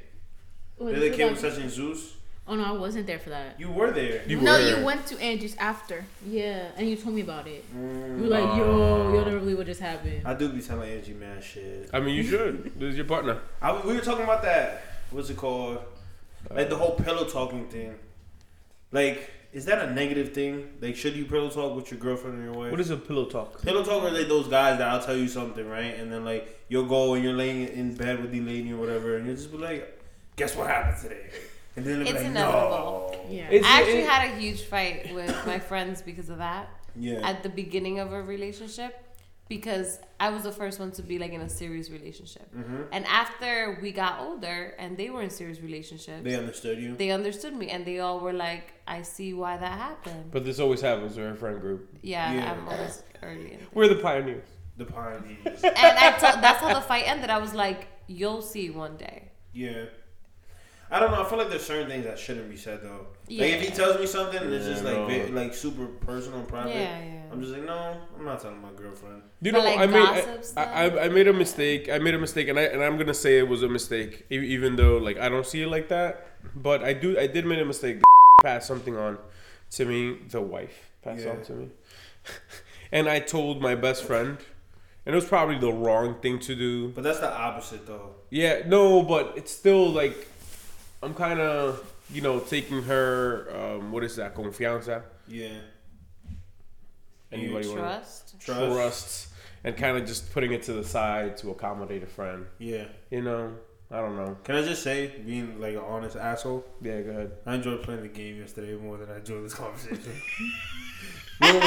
Was 0.77 0.93
The 0.93 0.99
day 0.99 1.07
it 1.07 1.09
the 1.11 1.15
kid 1.17 1.31
was 1.31 1.41
touching 1.41 1.69
Zeus. 1.69 2.13
Oh 2.47 2.55
no, 2.55 2.63
I 2.63 2.71
wasn't 2.71 3.07
there 3.07 3.19
for 3.19 3.29
that. 3.31 3.59
You 3.59 3.69
were 3.69 3.91
there. 3.91 4.23
You 4.27 4.41
no, 4.41 4.53
were. 4.53 4.77
you 4.77 4.85
went 4.85 5.05
to 5.07 5.19
Angie's 5.19 5.55
after. 5.57 6.05
Yeah, 6.25 6.69
and 6.77 6.89
you 6.89 6.95
told 6.95 7.15
me 7.15 7.21
about 7.21 7.47
it. 7.47 7.65
Mm. 7.75 8.17
You 8.17 8.23
were 8.23 8.29
like, 8.29 8.57
yo, 8.57 9.13
you 9.13 9.25
don't 9.25 9.39
believe 9.39 9.57
what 9.57 9.67
just 9.67 9.81
happened. 9.81 10.21
I 10.25 10.33
do 10.33 10.49
be 10.49 10.61
telling 10.61 10.91
Angie 10.91 11.13
man 11.13 11.41
shit. 11.41 11.89
I 11.93 11.99
mean, 11.99 12.15
you 12.15 12.23
should. 12.23 12.79
This 12.79 12.91
is 12.91 12.97
your 12.97 13.05
partner. 13.05 13.39
I, 13.61 13.79
we 13.85 13.93
were 13.93 14.01
talking 14.01 14.23
about 14.23 14.43
that. 14.43 14.83
What's 15.11 15.29
it 15.29 15.37
called? 15.37 15.79
Like 16.51 16.69
the 16.69 16.77
whole 16.77 16.95
pillow 16.95 17.25
talking 17.25 17.67
thing. 17.67 17.95
Like, 18.91 19.31
is 19.51 19.65
that 19.65 19.81
a 19.87 19.93
negative 19.93 20.33
thing? 20.33 20.69
Like, 20.81 20.95
should 20.95 21.15
you 21.15 21.25
pillow 21.25 21.49
talk 21.49 21.75
with 21.75 21.89
your 21.89 21.99
girlfriend 21.99 22.39
or 22.39 22.43
your 22.43 22.53
wife? 22.53 22.71
What 22.71 22.79
is 22.79 22.91
a 22.91 22.97
pillow 22.97 23.25
talk? 23.25 23.61
pillow 23.61 23.83
talk 23.83 24.03
are 24.03 24.11
like 24.11 24.27
those 24.27 24.47
guys 24.47 24.77
that 24.77 24.87
I'll 24.87 25.01
tell 25.01 25.17
you 25.17 25.27
something, 25.27 25.67
right? 25.67 25.97
And 25.97 26.11
then 26.11 26.23
like 26.23 26.63
you'll 26.69 26.85
go 26.85 27.15
and 27.15 27.23
you're 27.23 27.33
laying 27.33 27.67
in 27.69 27.95
bed 27.95 28.21
with 28.21 28.31
the 28.31 28.41
lady 28.41 28.73
or 28.73 28.77
whatever, 28.77 29.17
and 29.17 29.25
you'll 29.25 29.35
just 29.35 29.51
be 29.51 29.57
like, 29.57 29.99
"Guess 30.35 30.55
what 30.55 30.67
happened 30.67 31.01
today?" 31.01 31.29
And 31.75 31.85
then 31.85 32.01
It's 32.01 32.11
like, 32.13 32.25
inevitable. 32.25 33.11
"No." 33.13 33.29
Yeah. 33.29 33.49
It's- 33.51 33.65
I 33.65 33.81
actually 33.81 33.99
it- 33.99 34.09
had 34.09 34.31
a 34.31 34.35
huge 34.39 34.61
fight 34.63 35.13
with 35.13 35.33
my 35.51 35.59
friends 35.59 36.01
because 36.01 36.29
of 36.29 36.37
that 36.37 36.69
Yeah. 36.95 37.27
at 37.29 37.43
the 37.43 37.49
beginning 37.49 37.99
of 37.99 38.13
a 38.13 38.21
relationship 38.21 38.91
because 39.47 39.99
I 40.19 40.29
was 40.31 40.41
the 40.43 40.51
first 40.51 40.79
one 40.79 40.91
to 40.93 41.03
be 41.03 41.19
like 41.19 41.31
in 41.31 41.41
a 41.41 41.49
serious 41.49 41.89
relationship. 41.91 42.47
hmm 42.53 42.83
And 42.91 43.05
after 43.05 43.77
we 43.81 43.91
got 43.91 44.19
older 44.21 44.73
and 44.79 44.97
they 44.97 45.09
were 45.11 45.21
in 45.21 45.29
serious 45.29 45.59
relationships, 45.61 46.23
They 46.23 46.35
understood 46.35 46.79
you. 46.79 46.95
they 46.95 47.11
understood 47.11 47.53
me 47.55 47.69
and 47.69 47.85
they 47.85 47.99
all 47.99 48.19
were 48.19 48.33
like, 48.33 48.73
I 48.87 49.01
see 49.03 49.33
why 49.33 49.57
that 49.57 49.77
happened. 49.87 50.31
But 50.31 50.45
this 50.45 50.59
always 50.59 50.81
happens 50.81 51.15
with 51.17 51.27
our 51.27 51.35
friend 51.35 51.59
group. 51.61 51.81
Yeah, 52.01 52.33
Yeah. 52.33 52.51
I'm 52.51 52.67
always 52.67 53.03
early. 53.21 53.51
In 53.53 53.59
We're 53.73 53.87
the 53.87 54.01
pioneers. 54.09 54.47
The 54.77 54.85
pioneers. 54.85 55.61
and 55.63 55.95
I 56.05 56.11
told, 56.21 56.43
that's 56.43 56.59
how 56.59 56.73
the 56.73 56.81
fight 56.81 57.03
ended. 57.07 57.29
I 57.29 57.37
was 57.37 57.53
like, 57.53 57.87
you'll 58.07 58.41
see 58.41 58.69
one 58.69 58.97
day. 58.97 59.31
yeah. 59.53 59.85
I 60.91 60.99
don't 60.99 61.11
know. 61.11 61.21
I 61.23 61.25
feel 61.27 61.37
like 61.39 61.49
there's 61.49 61.65
certain 61.65 61.87
things 61.87 62.05
that 62.05 62.19
shouldn't 62.19 62.49
be 62.49 62.57
said 62.57 62.81
though. 62.83 63.07
Like 63.27 63.53
if 63.53 63.61
he 63.61 63.69
tells 63.71 63.99
me 63.99 64.05
something 64.05 64.39
and 64.41 64.53
it's 64.53 64.65
just 64.65 64.83
like 64.83 64.95
no. 64.95 65.07
ve- 65.07 65.27
like 65.27 65.53
super 65.53 65.87
personal 65.87 66.39
and 66.39 66.47
private, 66.47 66.69
Yeah, 66.75 67.03
yeah. 67.03 67.21
I'm 67.31 67.41
just 67.41 67.53
like, 67.53 67.65
no, 67.65 67.97
I'm 68.17 68.23
not 68.25 68.39
telling 68.41 68.61
my 68.61 68.69
girlfriend. 68.75 69.23
You 69.41 69.51
But, 69.51 69.57
know, 69.59 69.65
like, 69.65 69.79
I 69.79 69.85
made 69.87 70.37
I. 70.57 70.63
I, 70.85 71.05
I 71.05 71.09
made 71.09 71.27
a 71.27 71.33
mistake. 71.33 71.89
I 71.89 71.97
made 71.97 72.13
a 72.13 72.19
mistake, 72.19 72.47
and 72.49 72.59
I 72.59 72.63
and 72.63 72.83
I'm 72.83 72.97
gonna 72.97 73.15
say 73.15 73.39
it 73.39 73.47
was 73.47 73.63
a 73.63 73.67
mistake, 73.69 74.25
e- 74.31 74.35
even 74.37 74.75
though 74.75 74.97
like 74.97 75.17
I 75.17 75.27
don't 75.27 75.45
see 75.45 75.61
it 75.63 75.67
like 75.67 75.89
that. 75.89 76.27
But 76.55 76.83
I 76.83 76.93
do. 76.93 77.17
I 77.19 77.25
did 77.27 77.45
make 77.45 77.59
a 77.59 77.65
mistake. 77.65 78.01
Pass 78.43 78.67
something 78.67 78.95
on 78.95 79.17
to 79.71 79.85
me. 79.85 80.19
The 80.29 80.41
wife 80.41 80.91
passed 81.03 81.23
Yeah. 81.25 81.31
on 81.31 81.41
to 81.45 81.53
me, 81.53 81.69
and 82.91 83.09
I 83.09 83.19
told 83.19 83.59
my 83.61 83.73
best 83.75 84.03
friend, 84.03 84.37
and 85.05 85.13
it 85.13 85.15
was 85.15 85.25
probably 85.25 85.57
the 85.57 85.73
wrong 85.73 86.15
thing 86.21 86.37
to 86.39 86.55
do. 86.55 86.89
But 86.89 87.03
that's 87.03 87.19
the 87.19 87.33
opposite 87.33 87.87
though. 87.87 88.15
Yeah, 88.29 88.61
no, 88.67 89.01
but 89.01 89.33
it's 89.35 89.51
still 89.51 89.89
like 89.89 90.27
I'm 91.05 91.13
kind 91.13 91.39
of 91.39 91.93
you 92.11 92.21
know 92.21 92.39
taking 92.39 92.81
her. 92.83 93.47
Um, 93.55 93.91
what 93.91 94.03
is 94.03 94.15
that? 94.17 94.35
Confianza. 94.35 95.03
Yeah. 95.27 95.49
Anybody 97.31 97.67
want 97.67 97.79
Trust. 97.79 98.39
Trust. 98.39 98.75
trust 98.75 99.27
and 99.63 99.75
kind 99.75 99.97
of 99.97 100.05
just 100.05 100.31
putting 100.31 100.51
it 100.51 100.63
to 100.63 100.73
the 100.73 100.83
side 100.83 101.37
to 101.37 101.49
accommodate 101.49 102.03
a 102.03 102.07
friend. 102.07 102.45
Yeah. 102.59 102.85
You 103.09 103.23
know, 103.23 103.55
I 103.89 103.99
don't 103.99 104.15
know. 104.15 104.37
Can 104.43 104.55
I 104.55 104.61
just 104.61 104.83
say, 104.83 105.07
being 105.25 105.59
like 105.59 105.73
an 105.73 105.81
honest 105.81 106.15
asshole, 106.15 106.63
Yeah, 106.81 107.01
go 107.01 107.09
ahead. 107.09 107.31
I 107.45 107.55
enjoyed 107.55 107.81
playing 107.81 108.03
the 108.03 108.07
game 108.07 108.39
yesterday 108.39 108.75
more 108.75 108.97
than 108.97 109.09
I 109.09 109.17
enjoyed 109.17 109.43
this 109.43 109.55
conversation. 109.55 110.13
when, 111.39 111.61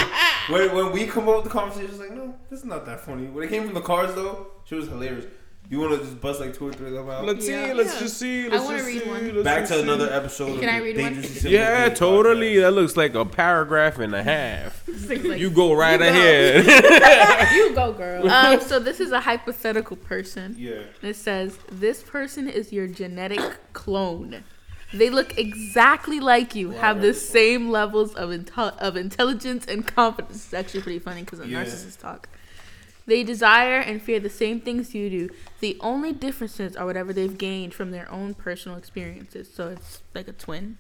when, 0.49 0.75
when 0.76 0.92
we 0.92 1.07
come 1.07 1.28
up 1.28 1.37
with 1.37 1.45
the 1.45 1.50
conversation, 1.50 1.90
it's 1.90 1.99
like, 1.99 2.12
no, 2.12 2.37
this 2.50 2.61
is 2.61 2.64
not 2.64 2.87
that 2.87 3.00
funny. 3.00 3.26
When 3.26 3.45
it 3.45 3.50
came 3.50 3.64
from 3.64 3.75
the 3.75 3.80
cards, 3.80 4.14
though, 4.14 4.47
she 4.64 4.76
was 4.76 4.87
hilarious. 4.87 5.26
You 5.70 5.80
want 5.80 5.92
to 5.92 5.98
just 6.06 6.18
bust 6.20 6.40
like 6.40 6.54
two 6.56 6.68
or 6.68 6.72
three 6.72 6.87
of 6.88 6.94
them 6.94 7.10
out? 7.10 7.26
Let's 7.26 7.46
Yeah. 7.46 7.66
see. 7.68 7.72
Let's 7.75 7.94
Yeah. 7.94 8.00
just 8.00 8.16
see. 8.18 8.48
Let's 8.48 8.64
wanna 8.64 8.78
just 8.78 8.87
read 8.88 9.02
see, 9.02 9.08
one. 9.08 9.34
let's 9.34 9.44
Back 9.44 9.60
to 9.66 9.75
see. 9.75 9.80
another 9.82 10.10
episode. 10.10 10.60
Can 10.60 10.68
of 10.70 10.75
I 10.75 10.78
read 10.78 10.96
one? 10.98 11.25
Yeah, 11.42 11.88
totally. 11.90 12.54
podcast. 12.54 12.60
That 12.62 12.70
looks 12.72 12.96
like 12.96 13.14
a 13.14 13.25
paragraph 13.26 13.98
and 13.98 14.14
a 14.14 14.22
half. 14.34 14.82
Like- 15.08 15.25
You 15.38 15.50
go 15.50 15.75
right 15.75 15.92
You 15.92 15.98
go. 15.98 16.08
ahead. 16.08 17.52
you 17.54 17.75
go, 17.75 17.92
girl. 17.92 18.30
Um, 18.30 18.60
so 18.62 18.78
this 18.78 18.98
is 18.98 19.12
a 19.12 19.20
hypothetical 19.20 19.96
person. 19.98 20.56
Yeah. 20.58 20.80
It 21.02 21.16
says 21.16 21.58
this 21.70 22.02
person 22.02 22.48
is 22.48 22.72
your 22.72 22.87
genetic 22.87 23.40
clone. 23.75 24.44
They 24.94 25.10
look 25.10 25.37
exactly 25.38 26.18
like 26.18 26.54
you, 26.54 26.70
have 26.70 27.02
the 27.02 27.12
same 27.12 27.68
levels 27.70 28.14
of 28.14 28.30
intel- 28.30 28.75
of 28.78 28.96
intelligence 28.96 29.66
and 29.68 29.87
confidence. 29.87 30.46
It's 30.46 30.54
actually 30.54 30.80
pretty 30.80 30.98
funny 30.98 31.25
because 31.25 31.40
of 31.40 31.50
Yeah. 31.50 31.62
narcissists 31.62 31.98
talk. 32.00 32.26
They 33.08 33.24
desire 33.24 33.80
and 33.80 34.02
fear 34.02 34.20
the 34.20 34.28
same 34.28 34.60
things 34.60 34.94
you 34.94 35.08
do. 35.08 35.30
The 35.60 35.78
only 35.80 36.12
differences 36.12 36.76
are 36.76 36.84
whatever 36.84 37.14
they've 37.14 37.38
gained 37.38 37.72
from 37.72 37.90
their 37.90 38.10
own 38.12 38.34
personal 38.34 38.76
experiences. 38.76 39.48
So 39.52 39.68
it's 39.68 40.02
like 40.14 40.28
a 40.28 40.32
twin. 40.32 40.76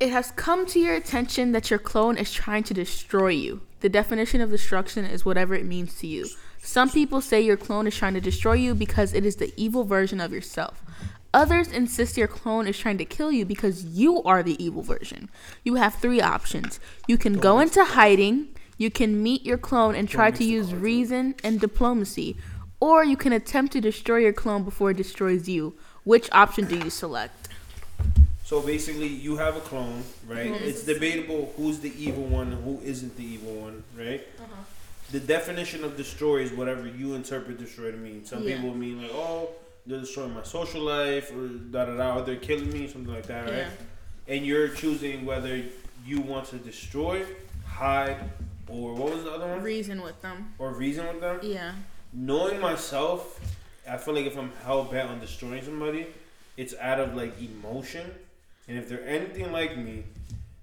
It 0.00 0.08
has 0.08 0.30
come 0.30 0.64
to 0.68 0.80
your 0.80 0.94
attention 0.94 1.52
that 1.52 1.68
your 1.68 1.78
clone 1.78 2.16
is 2.16 2.32
trying 2.32 2.62
to 2.62 2.72
destroy 2.72 3.28
you. 3.28 3.60
The 3.80 3.90
definition 3.90 4.40
of 4.40 4.48
destruction 4.48 5.04
is 5.04 5.26
whatever 5.26 5.54
it 5.54 5.66
means 5.66 5.98
to 5.98 6.06
you. 6.06 6.28
Some 6.62 6.88
people 6.88 7.20
say 7.20 7.42
your 7.42 7.58
clone 7.58 7.86
is 7.86 7.94
trying 7.94 8.14
to 8.14 8.22
destroy 8.22 8.54
you 8.54 8.74
because 8.74 9.12
it 9.12 9.26
is 9.26 9.36
the 9.36 9.52
evil 9.58 9.84
version 9.84 10.18
of 10.18 10.32
yourself. 10.32 10.82
Others 11.34 11.72
insist 11.72 12.16
your 12.16 12.26
clone 12.26 12.66
is 12.66 12.78
trying 12.78 12.96
to 12.96 13.04
kill 13.04 13.30
you 13.30 13.44
because 13.44 13.84
you 13.84 14.22
are 14.22 14.42
the 14.42 14.62
evil 14.62 14.82
version. 14.82 15.28
You 15.62 15.74
have 15.74 15.96
three 15.96 16.22
options. 16.22 16.80
You 17.06 17.18
can 17.18 17.34
go 17.34 17.60
into 17.60 17.84
hiding, 17.84 18.48
you 18.80 18.90
can 18.90 19.22
meet 19.22 19.44
your 19.44 19.58
clone 19.58 19.94
and 19.94 20.08
try 20.08 20.30
to 20.30 20.42
use 20.42 20.72
reason 20.74 21.34
and 21.44 21.60
diplomacy, 21.60 22.34
or 22.80 23.04
you 23.04 23.14
can 23.14 23.30
attempt 23.30 23.74
to 23.74 23.80
destroy 23.80 24.16
your 24.16 24.32
clone 24.32 24.64
before 24.64 24.92
it 24.92 24.96
destroys 24.96 25.46
you. 25.46 25.74
Which 26.04 26.30
option 26.32 26.64
do 26.64 26.78
you 26.78 26.88
select? 26.88 27.48
So 28.42 28.62
basically, 28.62 29.06
you 29.06 29.36
have 29.36 29.54
a 29.54 29.60
clone, 29.60 30.02
right? 30.26 30.50
Mm-hmm. 30.50 30.64
It's 30.64 30.82
debatable 30.84 31.52
who's 31.58 31.80
the 31.80 31.92
evil 32.02 32.24
one 32.24 32.52
and 32.54 32.64
who 32.64 32.80
isn't 32.82 33.14
the 33.18 33.22
evil 33.22 33.52
one, 33.52 33.84
right? 33.98 34.26
Uh-huh. 34.38 34.62
The 35.12 35.20
definition 35.20 35.84
of 35.84 35.98
destroy 35.98 36.38
is 36.38 36.50
whatever 36.50 36.86
you 36.86 37.12
interpret 37.12 37.58
destroy 37.58 37.90
to 37.90 37.98
mean. 37.98 38.24
Some 38.24 38.44
Yeah. 38.44 38.56
people 38.56 38.74
mean 38.74 39.02
like, 39.02 39.12
oh, 39.12 39.50
they're 39.86 40.00
destroying 40.00 40.32
my 40.32 40.42
social 40.42 40.80
life, 40.80 41.30
or 41.36 41.48
da 41.48 41.84
da 41.84 41.96
da, 41.98 42.18
or 42.18 42.24
they're 42.24 42.36
killing 42.36 42.72
me, 42.72 42.88
something 42.88 43.12
like 43.12 43.26
that, 43.26 43.44
right? 43.44 43.56
Yeah. 43.58 44.34
And 44.34 44.46
you're 44.46 44.68
choosing 44.68 45.26
whether 45.26 45.62
you 46.06 46.22
want 46.22 46.46
to 46.46 46.56
destroy, 46.56 47.26
hide, 47.66 48.16
or 48.70 48.94
what 48.94 49.14
was 49.14 49.24
the 49.24 49.30
other 49.30 49.46
one? 49.46 49.62
Reason 49.62 50.02
with 50.02 50.20
them. 50.22 50.54
Or 50.58 50.72
reason 50.72 51.06
with 51.06 51.20
them. 51.20 51.40
Yeah. 51.42 51.72
Knowing 52.12 52.60
myself, 52.60 53.40
I 53.88 53.96
feel 53.96 54.14
like 54.14 54.26
if 54.26 54.36
I'm 54.36 54.52
hell 54.64 54.84
bent 54.84 55.10
on 55.10 55.20
destroying 55.20 55.62
somebody, 55.62 56.06
it's 56.56 56.74
out 56.80 57.00
of 57.00 57.14
like 57.14 57.40
emotion. 57.40 58.10
And 58.68 58.78
if 58.78 58.88
they're 58.88 59.06
anything 59.06 59.52
like 59.52 59.76
me, 59.76 60.04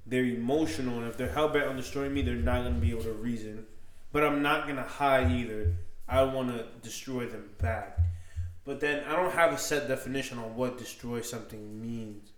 they're 0.06 0.24
emotional. 0.24 1.00
And 1.00 1.08
if 1.08 1.18
they're 1.18 1.30
hell 1.30 1.50
bent 1.50 1.66
on 1.66 1.76
destroying 1.76 2.14
me, 2.14 2.22
they're 2.22 2.36
not 2.36 2.64
gonna 2.64 2.76
be 2.76 2.92
able 2.92 3.04
to 3.04 3.14
reason. 3.14 3.66
But 4.12 4.24
I'm 4.24 4.42
not 4.42 4.68
gonna 4.68 4.84
hide 4.84 5.32
either. 5.32 5.74
I 6.08 6.24
want 6.24 6.50
to 6.56 6.66
destroy 6.82 7.26
them 7.26 7.50
back. 7.60 8.00
But 8.64 8.80
then 8.80 9.04
I 9.06 9.16
don't 9.16 9.34
have 9.34 9.54
a 9.54 9.58
set 9.58 9.88
definition 9.88 10.40
on 10.40 10.56
what 10.56 10.78
destroy 10.78 11.22
something 11.22 11.82
means. 11.82 12.32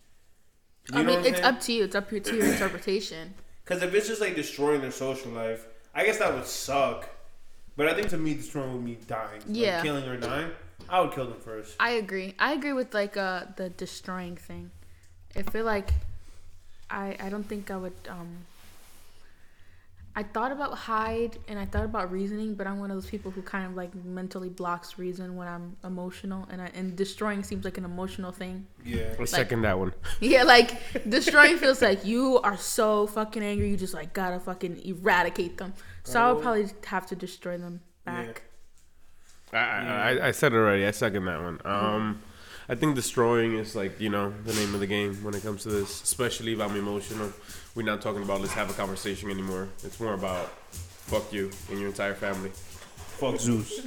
I 0.94 1.04
mean, 1.04 1.24
it's 1.26 1.42
up 1.42 1.60
to 1.62 1.74
you. 1.74 1.84
It's 1.84 1.96
up 1.96 2.10
to 2.10 2.36
your 2.36 2.46
interpretation. 2.54 3.34
Because 3.70 3.84
if 3.84 3.94
it's 3.94 4.08
just 4.08 4.20
like 4.20 4.36
destroying 4.36 4.82
their 4.82 4.90
social 4.90 5.32
life, 5.32 5.68
I 5.94 6.04
guess 6.04 6.18
that 6.18 6.34
would 6.34 6.48
suck. 6.48 7.08
But 7.78 7.88
I 7.88 7.94
think 7.94 8.10
to 8.10 8.18
me, 8.18 8.34
destroying 8.34 8.74
would 8.74 8.84
mean 8.84 8.98
dying. 9.08 9.42
Like, 9.42 9.44
Yeah. 9.48 9.84
killing 9.84 10.06
or 10.10 10.18
dying. 10.18 10.50
I 10.90 11.02
would 11.02 11.12
kill 11.12 11.26
them 11.28 11.40
first. 11.40 11.76
I 11.80 11.92
agree. 11.92 12.34
I 12.40 12.54
agree 12.54 12.74
with 12.74 12.96
like 12.96 13.16
uh 13.16 13.44
the 13.58 13.70
destroying 13.70 14.36
thing. 14.38 14.72
I 15.36 15.44
feel 15.44 15.66
like 15.66 15.94
I 16.90 17.16
I 17.20 17.30
don't 17.30 17.44
think 17.44 17.70
I 17.70 17.78
would 17.78 17.94
um 18.10 18.48
I 20.20 20.24
thought 20.24 20.52
about 20.52 20.74
hide 20.78 21.38
and 21.48 21.58
I 21.58 21.66
thought 21.66 21.86
about 21.86 22.12
reasoning, 22.12 22.54
but 22.56 22.68
I'm 22.68 22.78
one 22.80 22.92
of 22.92 22.98
those 22.98 23.10
people 23.10 23.32
who 23.32 23.42
kind 23.42 23.66
of 23.66 23.76
like 23.76 23.92
mentally 24.04 24.50
blocks 24.50 24.98
reason 24.98 25.38
when 25.38 25.48
I'm 25.48 25.78
emotional 25.86 26.46
and 26.52 26.62
I, 26.62 26.70
and 26.76 26.94
destroying 26.96 27.42
seems 27.44 27.64
like 27.64 27.78
an 27.78 27.86
emotional 27.86 28.34
thing. 28.34 28.68
Yeah. 28.84 29.14
I 29.18 29.24
second 29.26 29.62
that 29.62 29.80
one. 29.80 29.94
Yeah, 30.20 30.44
like 30.44 30.70
destroying 31.10 31.58
feels 31.58 31.82
like 31.82 32.04
you 32.06 32.38
are 32.40 32.58
so 32.58 33.08
fucking 33.08 33.42
angry, 33.42 33.70
you 33.70 33.78
just 33.78 33.94
like 33.94 34.12
gotta 34.14 34.40
fucking 34.42 34.82
eradicate 34.86 35.58
them. 35.58 35.74
So 36.04 36.20
I 36.22 36.32
would 36.34 36.40
Oh. 36.40 36.42
probably 36.42 36.68
have 36.88 37.06
to 37.08 37.16
destroy 37.16 37.58
them 37.58 37.80
back. 38.04 38.44
I, 39.54 39.58
I, 39.58 40.28
I 40.28 40.32
said 40.32 40.52
it 40.54 40.58
already. 40.58 40.86
I 40.86 40.92
second 40.92 41.24
that 41.26 41.42
one. 41.42 41.60
Um, 41.64 42.22
I 42.70 42.76
think 42.76 42.96
destroying 42.96 43.56
is 43.56 43.76
like 43.76 44.00
you 44.00 44.10
know 44.10 44.32
the 44.46 44.54
name 44.54 44.74
of 44.76 44.80
the 44.80 44.88
game 44.88 45.16
when 45.24 45.34
it 45.34 45.42
comes 45.42 45.64
to 45.64 45.70
this. 45.70 46.04
Especially 46.04 46.54
if 46.54 46.62
I'm 46.62 46.76
emotional. 46.76 47.34
We're 47.76 47.84
not 47.84 48.02
talking 48.02 48.24
about 48.24 48.42
let's 48.42 48.54
have 48.54 48.70
a 48.70 48.74
conversation 48.74 49.30
anymore. 49.32 49.70
It's 49.84 50.00
more 50.00 50.14
about 50.14 50.50
fuck 51.10 51.34
you 51.34 51.50
and 51.70 51.80
your 51.80 51.90
entire 51.90 52.14
family 52.14 52.52
Fuck 53.20 53.40
Zeus. 53.40 53.82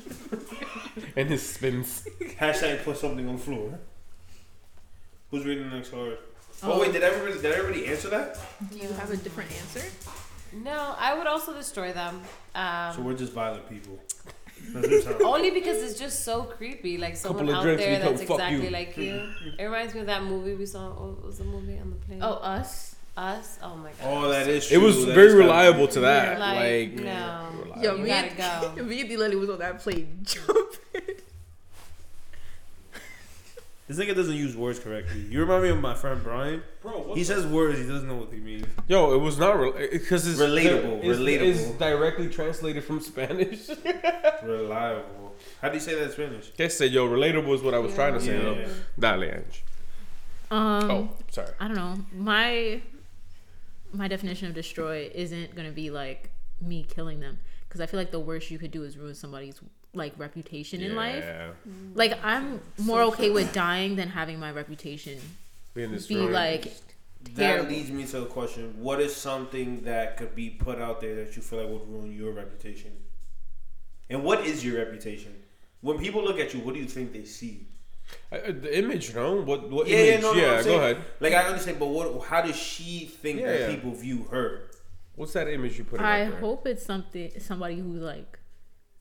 and 1.17 1.31
his 1.31 1.49
spins. 1.49 2.07
Hashtag 2.39 2.85
put 2.85 2.99
something 2.99 3.27
on 3.29 3.37
the 3.37 3.43
floor. 3.43 3.79
Who's 5.31 5.47
reading 5.47 5.71
the 5.71 5.77
next 5.77 5.91
card? 5.91 6.19
Oh, 6.62 6.79
wait, 6.79 6.93
did 6.93 7.03
everybody 7.03 7.41
did 7.41 7.53
everybody 7.53 7.87
answer 7.87 8.09
that? 8.11 8.39
Do 8.71 8.79
you 8.79 8.89
have 8.93 9.11
a 9.11 9.17
different 9.17 9.51
answer? 9.53 9.83
No, 10.53 10.95
I 10.99 11.17
would 11.17 11.27
also 11.27 11.55
destroy 11.55 11.93
them. 11.93 12.21
Um, 12.55 12.95
So 12.95 13.01
we're 13.01 13.15
just 13.15 13.33
violent 13.33 13.69
people. 13.71 13.99
That's 14.62 14.75
what 14.75 14.85
it 14.85 15.04
sounds 15.04 15.16
like. 15.21 15.25
Only 15.25 15.50
because 15.50 15.83
it's 15.83 15.99
just 15.99 16.25
so 16.25 16.45
creepy. 16.45 16.99
Like 16.99 17.16
someone 17.16 17.47
Couple 17.47 17.61
out 17.61 17.64
there 17.76 17.99
that's 17.99 18.21
exactly 18.23 18.64
you." 18.64 18.71
like 18.71 18.97
you. 18.97 19.12
Mm-hmm. 19.12 19.61
It 19.61 19.64
reminds 19.64 19.95
me 19.95 20.00
of 20.00 20.07
that 20.07 20.23
movie 20.25 20.54
we 20.54 20.66
saw. 20.66 20.90
What 20.90 21.25
was 21.26 21.38
the 21.38 21.45
movie 21.45 21.78
on 21.78 21.90
the 21.90 21.97
plane? 21.97 22.21
Oh, 22.23 22.35
us. 22.35 22.97
Us? 23.16 23.59
Oh 23.62 23.76
my 23.76 23.90
god. 23.90 24.25
Oh, 24.25 24.28
that 24.31 24.49
is 24.49 24.73
It 24.73 24.78
was 24.78 25.04
That 25.04 25.14
very 25.14 25.35
reliable 25.35 25.87
to 25.88 26.00
that. 26.00 26.38
Like, 26.38 26.92
Like, 26.97 27.04
no. 27.04 27.49
reliable. 27.62 27.83
Yo, 27.83 27.97
You 27.97 28.02
me 28.02 28.09
gotta 28.09 28.28
and, 28.28 28.76
go. 28.76 28.83
me 28.85 29.00
and 29.00 29.09
D 29.11 29.16
Lily 29.19 29.37
was 29.37 29.50
on 29.50 29.59
that 29.59 29.81
plane 29.81 30.21
jumping. 30.23 31.16
This 33.89 33.99
nigga 33.99 34.15
doesn't 34.15 34.37
use 34.37 34.57
words 34.57 34.79
correctly. 34.79 35.21
You 35.29 35.41
remind 35.41 35.65
me 35.65 35.69
of 35.71 35.81
my 35.81 35.95
friend 35.95 36.23
Brian. 36.23 36.62
Bro, 36.81 37.15
He 37.15 37.25
says 37.25 37.45
words, 37.47 37.79
he 37.79 37.87
doesn't 37.87 38.09
know 38.09 38.15
what 38.17 38.31
they 38.31 38.39
mean. 38.39 38.65
Yo, 38.87 39.12
it 39.12 39.19
was 39.19 39.39
not 39.39 39.57
because 39.91 40.27
it's 40.27 40.41
Relatable, 40.41 41.03
It's, 41.05 41.19
relatable. 41.19 41.41
It's 41.43 41.71
directly 41.73 42.29
translated 42.29 42.85
from 42.85 43.01
Spanish. 43.01 43.69
Reliable. 44.43 45.35
How 45.61 45.69
do 45.69 45.75
you 45.75 45.81
say 45.81 45.95
that 45.97 46.05
in 46.05 46.11
Spanish? 46.12 46.53
I 46.59 46.69
said, 46.69 46.93
yo, 46.93 47.09
relatable 47.09 47.55
is 47.55 47.62
what 47.62 47.75
I 47.75 47.79
was 47.79 47.93
trying 47.95 48.15
to 48.15 48.21
say. 48.21 48.37
Yeah. 48.37 48.67
though. 48.99 49.17
Dale, 49.19 49.25
Ange. 49.35 49.65
Um, 50.51 50.91
Oh, 50.91 51.09
sorry. 51.31 51.49
I 51.61 51.67
don't 51.67 51.77
know. 51.77 51.97
My 52.15 52.83
my 53.93 54.09
definition 54.09 54.49
of 54.49 54.55
destroy 54.55 55.11
isn't 55.15 55.55
gonna 55.55 55.71
be 55.73 55.91
like 55.91 56.31
me 56.61 56.83
killing 56.89 57.21
them 57.21 57.39
because 57.69 57.81
I 57.81 57.87
feel 57.87 57.99
like 58.01 58.11
the 58.11 58.21
worst 58.21 58.51
you 58.51 58.59
could 58.59 58.71
do 58.71 58.85
is 58.85 58.97
ruin 58.97 59.15
somebody's 59.15 59.61
like 59.95 60.13
reputation 60.19 60.81
in 60.81 60.95
life. 60.97 61.25
Like 61.95 62.19
I'm 62.25 62.61
more 62.79 63.03
okay 63.05 63.31
with 63.31 63.53
dying 63.53 63.97
than 63.97 64.09
having 64.09 64.39
my 64.41 64.51
reputation 64.53 65.19
Being 65.75 65.91
be 65.91 65.97
destroyed. 65.97 66.33
like 66.33 66.73
That 67.35 67.69
leads 67.69 67.91
me 67.91 68.05
to 68.07 68.23
a 68.23 68.27
question. 68.27 68.75
What 68.79 69.01
is 69.01 69.15
something 69.15 69.83
that 69.83 70.17
could 70.17 70.35
be 70.35 70.51
put 70.51 70.81
out 70.81 71.01
there 71.01 71.15
that 71.17 71.37
you 71.37 71.43
feel 71.43 71.61
like 71.63 71.69
would 71.71 71.89
ruin 71.89 72.13
your 72.17 72.33
reputation? 72.33 72.93
And 74.11 74.25
what 74.25 74.45
is 74.47 74.65
your 74.65 74.79
reputation? 74.79 75.35
When 75.81 75.99
people 75.99 76.23
look 76.23 76.39
at 76.39 76.53
you, 76.55 76.61
what 76.61 76.75
do 76.75 76.81
you 76.81 76.87
think 76.87 77.13
they 77.13 77.25
see? 77.25 77.67
Uh, 78.31 78.37
uh, 78.37 78.47
the 78.53 78.79
image, 78.79 79.15
no? 79.15 79.41
What? 79.43 79.71
What 79.71 79.87
Yeah, 79.89 79.97
yeah, 79.97 80.03
image? 80.13 80.23
no, 80.23 80.33
no, 80.33 80.41
yeah, 80.41 80.49
I'm 80.51 80.57
go 80.57 80.63
saying- 80.63 80.81
ahead. 80.81 80.97
Like 81.21 81.33
I 81.35 81.43
understand, 81.45 81.79
but 81.79 81.87
what? 81.87 82.27
How 82.27 82.43
does 82.43 82.57
she 82.57 83.07
think 83.07 83.41
Yeah, 83.41 83.47
that 83.53 83.61
yeah. 83.61 83.75
people 83.75 83.93
view 83.93 84.25
her? 84.31 84.71
What's 85.15 85.33
that 85.35 85.49
image 85.49 85.79
you 85.79 85.85
put? 85.85 86.01
I 86.01 86.25
out 86.25 86.31
there? 86.33 86.41
hope 86.41 86.67
it's 86.67 86.85
something 86.85 87.31
somebody 87.39 87.77
who's 87.79 88.01
like 88.03 88.39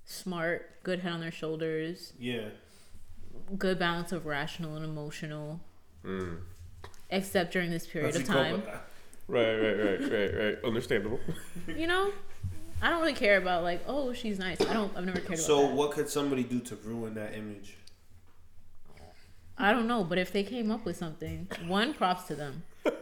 smart, 0.05 0.84
good 0.84 1.00
head 1.00 1.13
on 1.13 1.20
their 1.22 1.31
shoulders, 1.31 2.13
Yeah. 2.20 2.50
good 3.58 3.79
balance 3.79 4.12
of 4.12 4.25
rational 4.25 4.75
and 4.75 4.84
emotional. 4.86 5.60
Mm. 6.05 6.39
Except 7.10 7.51
during 7.53 7.72
this 7.72 7.86
period 7.88 8.13
How'd 8.15 8.22
of 8.22 8.27
time. 8.27 8.63
Right, 9.27 9.55
right, 9.55 9.74
right, 9.74 10.01
right, 10.12 10.36
right. 10.36 10.63
Understandable. 10.63 11.20
you 11.67 11.88
know, 11.88 12.12
I 12.81 12.89
don't 12.89 13.01
really 13.01 13.13
care 13.13 13.38
about 13.38 13.63
like, 13.63 13.81
oh, 13.88 14.13
she's 14.13 14.39
nice. 14.39 14.60
I 14.62 14.74
don't. 14.74 14.96
I've 14.98 15.05
never 15.05 15.20
cared 15.20 15.34
about 15.34 15.39
So 15.39 15.62
that. 15.67 15.72
what 15.75 15.91
could 15.91 16.10
somebody 16.10 16.43
do 16.43 16.60
to 16.62 16.75
ruin 16.77 17.13
that 17.15 17.36
image? 17.36 17.77
I 19.58 19.72
don't 19.72 19.88
know, 19.88 20.03
but 20.03 20.17
if 20.17 20.31
they 20.31 20.43
came 20.43 20.72
up 20.72 20.86
with 20.86 20.98
something, 20.98 21.48
one 21.67 21.93
props 21.93 22.24
to 22.25 22.36
them. 22.36 22.63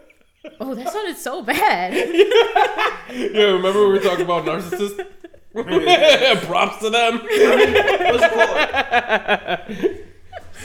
Oh, 0.62 0.74
that 0.74 0.88
sounded 0.92 1.18
so 1.18 1.42
bad. 1.42 1.94
yeah, 3.14 3.42
remember 3.44 3.82
we 3.88 3.92
were 3.94 4.00
talking 4.00 4.24
about 4.24 4.46
narcissists? 4.46 5.06
Props 6.46 6.78
to 6.80 6.90
them. 6.90 7.20
What's 7.20 8.24
it 8.24 8.32
called? 8.32 9.90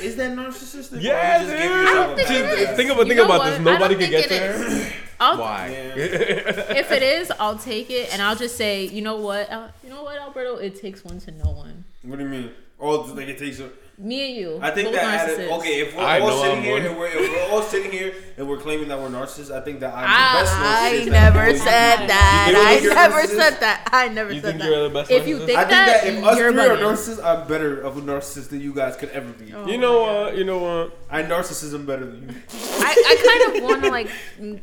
Is 0.02 0.16
that 0.16 0.36
narcissistic? 0.36 1.00
Yeah, 1.02 1.38
Or 1.38 1.42
you 1.42 1.48
just 1.48 1.50
dude. 1.50 1.58
give 1.62 1.70
yourself 1.70 2.18
a 2.18 2.56
Just 2.64 2.76
think 2.76 2.90
about 2.90 3.06
You 3.06 3.14
think 3.14 3.16
know 3.18 3.24
about 3.24 3.38
what? 3.38 3.50
this. 3.50 3.60
Nobody 3.60 3.94
can 3.96 4.10
get 4.10 4.28
there. 4.28 4.92
I'll, 5.20 5.38
Why? 5.38 5.68
Yeah. 5.70 5.94
If 6.76 6.90
it 6.92 7.02
is, 7.02 7.32
I'll 7.38 7.56
take 7.56 7.88
it, 7.90 8.12
and 8.12 8.20
I'll 8.20 8.34
just 8.36 8.56
say, 8.56 8.84
you 8.86 9.00
know 9.00 9.16
what, 9.16 9.50
uh, 9.50 9.68
you 9.82 9.88
know 9.90 10.02
what, 10.02 10.18
Alberto, 10.18 10.56
it 10.56 10.78
takes 10.80 11.04
one 11.04 11.18
to 11.20 11.30
know 11.30 11.50
one. 11.52 11.84
What 12.02 12.18
do 12.18 12.24
you 12.24 12.30
mean? 12.30 12.50
Oh, 12.80 13.00
like 13.14 13.28
it 13.28 13.38
takes. 13.38 13.60
A, 13.60 13.70
Me 13.96 14.28
and 14.28 14.36
you. 14.36 14.58
I 14.60 14.70
think 14.72 14.86
both 14.88 14.94
that 14.96 15.28
added, 15.28 15.38
narcissists. 15.38 15.58
okay, 15.58 15.80
if 15.80 15.96
we're 15.96 16.02
I 16.02 16.18
all 16.18 16.42
sitting 16.42 16.58
I'm 16.58 16.62
here 16.64 16.74
one. 16.74 16.86
and 16.86 16.98
we're, 16.98 17.06
if 17.06 17.30
we're 17.30 17.54
all 17.54 17.62
sitting 17.62 17.92
here 17.92 18.14
and 18.36 18.48
we're 18.48 18.58
claiming 18.58 18.88
that 18.88 18.98
we're 18.98 19.08
narcissists, 19.08 19.52
I 19.52 19.60
think 19.60 19.80
that 19.80 19.94
I'm 19.94 20.02
the 20.02 20.08
ah, 20.08 20.40
best 20.40 20.54
I, 20.54 20.92
narcissist. 20.92 21.06
I 21.06 21.10
never 21.10 21.56
said 21.58 21.96
that. 22.08 22.54
I 22.56 22.72
think 22.72 22.82
you're 22.82 22.92
a 22.92 22.94
never 22.96 23.26
said 23.26 23.60
that. 23.60 23.88
I 23.92 24.08
never 24.08 24.32
You 24.32 24.40
said 24.40 24.58
that. 24.58 24.64
you're 24.68 24.88
the 24.88 24.94
best 24.94 25.10
if 25.12 25.28
you 25.28 25.36
narcissist? 25.38 25.46
think 25.46 25.58
I 25.58 25.60
think 25.62 25.70
that, 25.70 26.04
that 26.04 26.12
if 26.12 26.24
us 26.24 26.38
you're 26.38 26.52
three 26.52 26.60
are 26.60 26.76
narcissists, 26.76 27.24
I'm 27.24 27.46
better 27.46 27.80
of 27.80 27.96
a 27.96 28.00
narcissist 28.00 28.48
than 28.48 28.60
you 28.60 28.74
guys 28.74 28.96
could 28.96 29.10
ever 29.10 29.32
be. 29.32 29.52
Oh 29.54 29.66
You 29.66 29.78
know 29.78 30.00
God. 30.04 30.24
what? 30.24 30.38
You 30.38 30.44
know 30.44 30.58
what? 30.58 30.98
I 31.10 31.22
narcissism 31.22 31.86
better 31.86 32.04
than 32.06 32.28
you. 32.28 32.34
I, 32.80 32.90
I 32.90 33.52
kind 33.54 33.56
of 33.56 33.62
want 33.70 33.84
to 33.84 33.90
like 33.90 34.10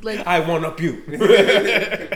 like 0.03 0.27
I 0.27 0.41
one 0.41 0.65
up 0.65 0.81
you. 0.81 1.03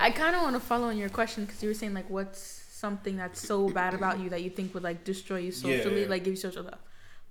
I 0.02 0.12
kind 0.12 0.36
of 0.36 0.42
want 0.42 0.56
to 0.56 0.60
follow 0.60 0.88
on 0.88 0.98
your 0.98 1.10
question 1.10 1.46
because 1.46 1.64
you 1.64 1.70
were 1.70 1.76
saying 1.76 1.94
like 1.94 2.10
what's 2.10 2.40
something 2.42 3.16
that's 3.16 3.40
so 3.42 3.70
bad 3.70 3.94
about 3.94 4.20
you 4.20 4.30
that 4.30 4.44
you 4.44 4.50
think 4.50 4.74
would 4.74 4.84
like 4.84 5.06
destroy 5.06 5.38
you 5.38 5.52
socially, 5.52 6.02
yeah. 6.02 6.10
like 6.10 6.24
give 6.26 6.34
you 6.34 6.38
social 6.38 6.64
stuff. 6.64 6.80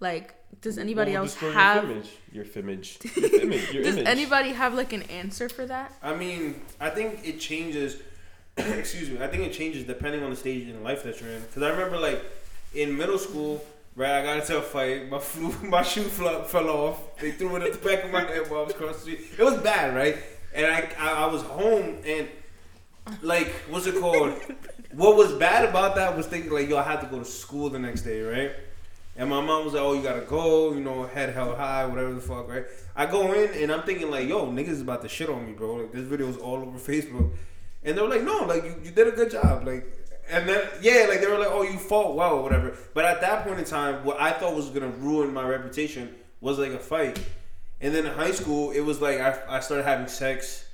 Like, 0.00 0.34
does 0.60 0.78
anybody 0.78 1.12
Will 1.12 1.18
else 1.18 1.34
have? 1.34 1.84
your 1.84 1.92
image? 1.92 2.10
Your 2.32 2.44
image. 2.56 2.98
Your 3.16 3.40
image. 3.40 3.72
Your 3.72 3.82
Does 3.82 3.96
image. 3.96 4.08
anybody 4.08 4.50
have 4.50 4.74
like 4.74 4.92
an 4.92 5.02
answer 5.02 5.48
for 5.48 5.66
that? 5.66 5.92
I 6.02 6.14
mean, 6.14 6.60
I 6.80 6.90
think 6.90 7.20
it 7.26 7.38
changes. 7.38 7.96
excuse 8.56 9.08
me. 9.10 9.22
I 9.22 9.28
think 9.28 9.44
it 9.44 9.52
changes 9.52 9.84
depending 9.84 10.22
on 10.22 10.30
the 10.30 10.36
stage 10.36 10.68
in 10.68 10.82
life 10.82 11.02
that 11.04 11.20
you're 11.20 11.30
in. 11.30 11.42
Because 11.42 11.62
I 11.62 11.70
remember, 11.70 11.98
like, 11.98 12.24
in 12.74 12.96
middle 12.96 13.18
school, 13.18 13.64
right? 13.96 14.20
I 14.20 14.22
got 14.22 14.38
into 14.38 14.58
a 14.58 14.62
fight. 14.62 15.08
My 15.08 15.18
flew, 15.20 15.52
my 15.68 15.82
shoe 15.82 16.02
fell, 16.02 16.44
fell 16.44 16.68
off. 16.68 17.16
They 17.18 17.32
threw 17.32 17.56
it 17.56 17.62
at 17.62 17.72
the 17.72 17.88
back 17.88 18.04
of 18.04 18.10
my 18.10 18.22
head 18.22 18.50
while 18.50 18.60
I 18.60 18.64
was 18.64 18.74
crossing 18.74 18.94
the 18.94 19.16
street. 19.22 19.38
It 19.38 19.42
was 19.42 19.58
bad, 19.58 19.94
right? 19.94 20.18
And 20.54 20.66
I, 20.66 20.88
I, 20.98 21.24
I 21.24 21.26
was 21.26 21.42
home 21.42 21.98
and, 22.06 22.28
like, 23.22 23.48
what's 23.68 23.86
it 23.86 24.00
called? 24.00 24.32
what 24.92 25.16
was 25.16 25.32
bad 25.32 25.68
about 25.68 25.96
that 25.96 26.16
was 26.16 26.26
thinking 26.26 26.50
like, 26.52 26.68
yo, 26.68 26.78
I 26.78 26.82
had 26.84 27.00
to 27.00 27.06
go 27.06 27.18
to 27.18 27.24
school 27.24 27.70
the 27.70 27.78
next 27.78 28.02
day, 28.02 28.22
right? 28.22 28.52
And 29.16 29.30
my 29.30 29.40
mom 29.40 29.64
was 29.64 29.75
like, 29.75 29.83
"Oh, 29.83 29.92
you 29.92 30.02
gotta 30.02 30.23
go, 30.23 30.73
you 30.73 30.80
know, 30.80 31.04
head 31.04 31.33
held 31.33 31.56
high, 31.56 31.87
whatever 31.87 32.14
the 32.14 32.21
fuck, 32.21 32.49
right?" 32.49 32.64
I 32.97 33.06
go 33.06 33.33
in 33.33 33.50
and 33.62 33.71
I'm 33.71 33.83
thinking 33.83 34.11
like, 34.11 34.28
"Yo, 34.28 34.47
niggas 34.47 34.68
is 34.68 34.80
about 34.80 35.02
to 35.02 35.09
shit 35.09 35.28
on 35.28 35.47
me, 35.47 35.52
bro. 35.52 35.75
Like 35.75 35.92
this 35.92 36.04
video 36.04 36.28
is 36.28 36.37
all 36.37 36.56
over 36.56 36.78
Facebook." 36.78 37.30
And 37.85 37.97
they 37.97 38.02
were 38.02 38.09
like, 38.09 38.23
"No, 38.23 38.44
like 38.44 38.64
you, 38.64 38.75
you 38.85 38.90
did 38.90 39.06
a 39.06 39.12
good 39.12 39.30
job." 39.30 39.66
Like, 39.66 39.87
and 40.28 40.49
then 40.49 40.66
yeah, 40.83 41.06
like 41.09 41.21
they 41.21 41.28
were 41.28 41.38
like, 41.38 41.50
"Oh, 41.50 41.62
you 41.62 41.78
fought 41.78 42.16
well, 42.16 42.42
whatever." 42.42 42.76
But 42.92 43.04
at 43.04 43.21
that 43.21 43.47
point 43.47 43.61
in 43.61 43.64
time, 43.64 44.04
what 44.04 44.21
I 44.21 44.33
thought 44.33 44.56
was 44.56 44.68
gonna 44.71 44.88
ruin 44.88 45.33
my 45.33 45.47
reputation 45.47 46.12
was 46.40 46.59
like 46.59 46.73
a 46.73 46.78
fight. 46.78 47.18
And 47.80 47.94
then 47.94 48.06
in 48.06 48.12
high 48.12 48.33
school, 48.33 48.71
it 48.71 48.80
was 48.80 49.00
like 49.00 49.21
I, 49.21 49.38
I 49.49 49.61
started 49.61 49.85
having 49.85 50.09
sex. 50.09 50.66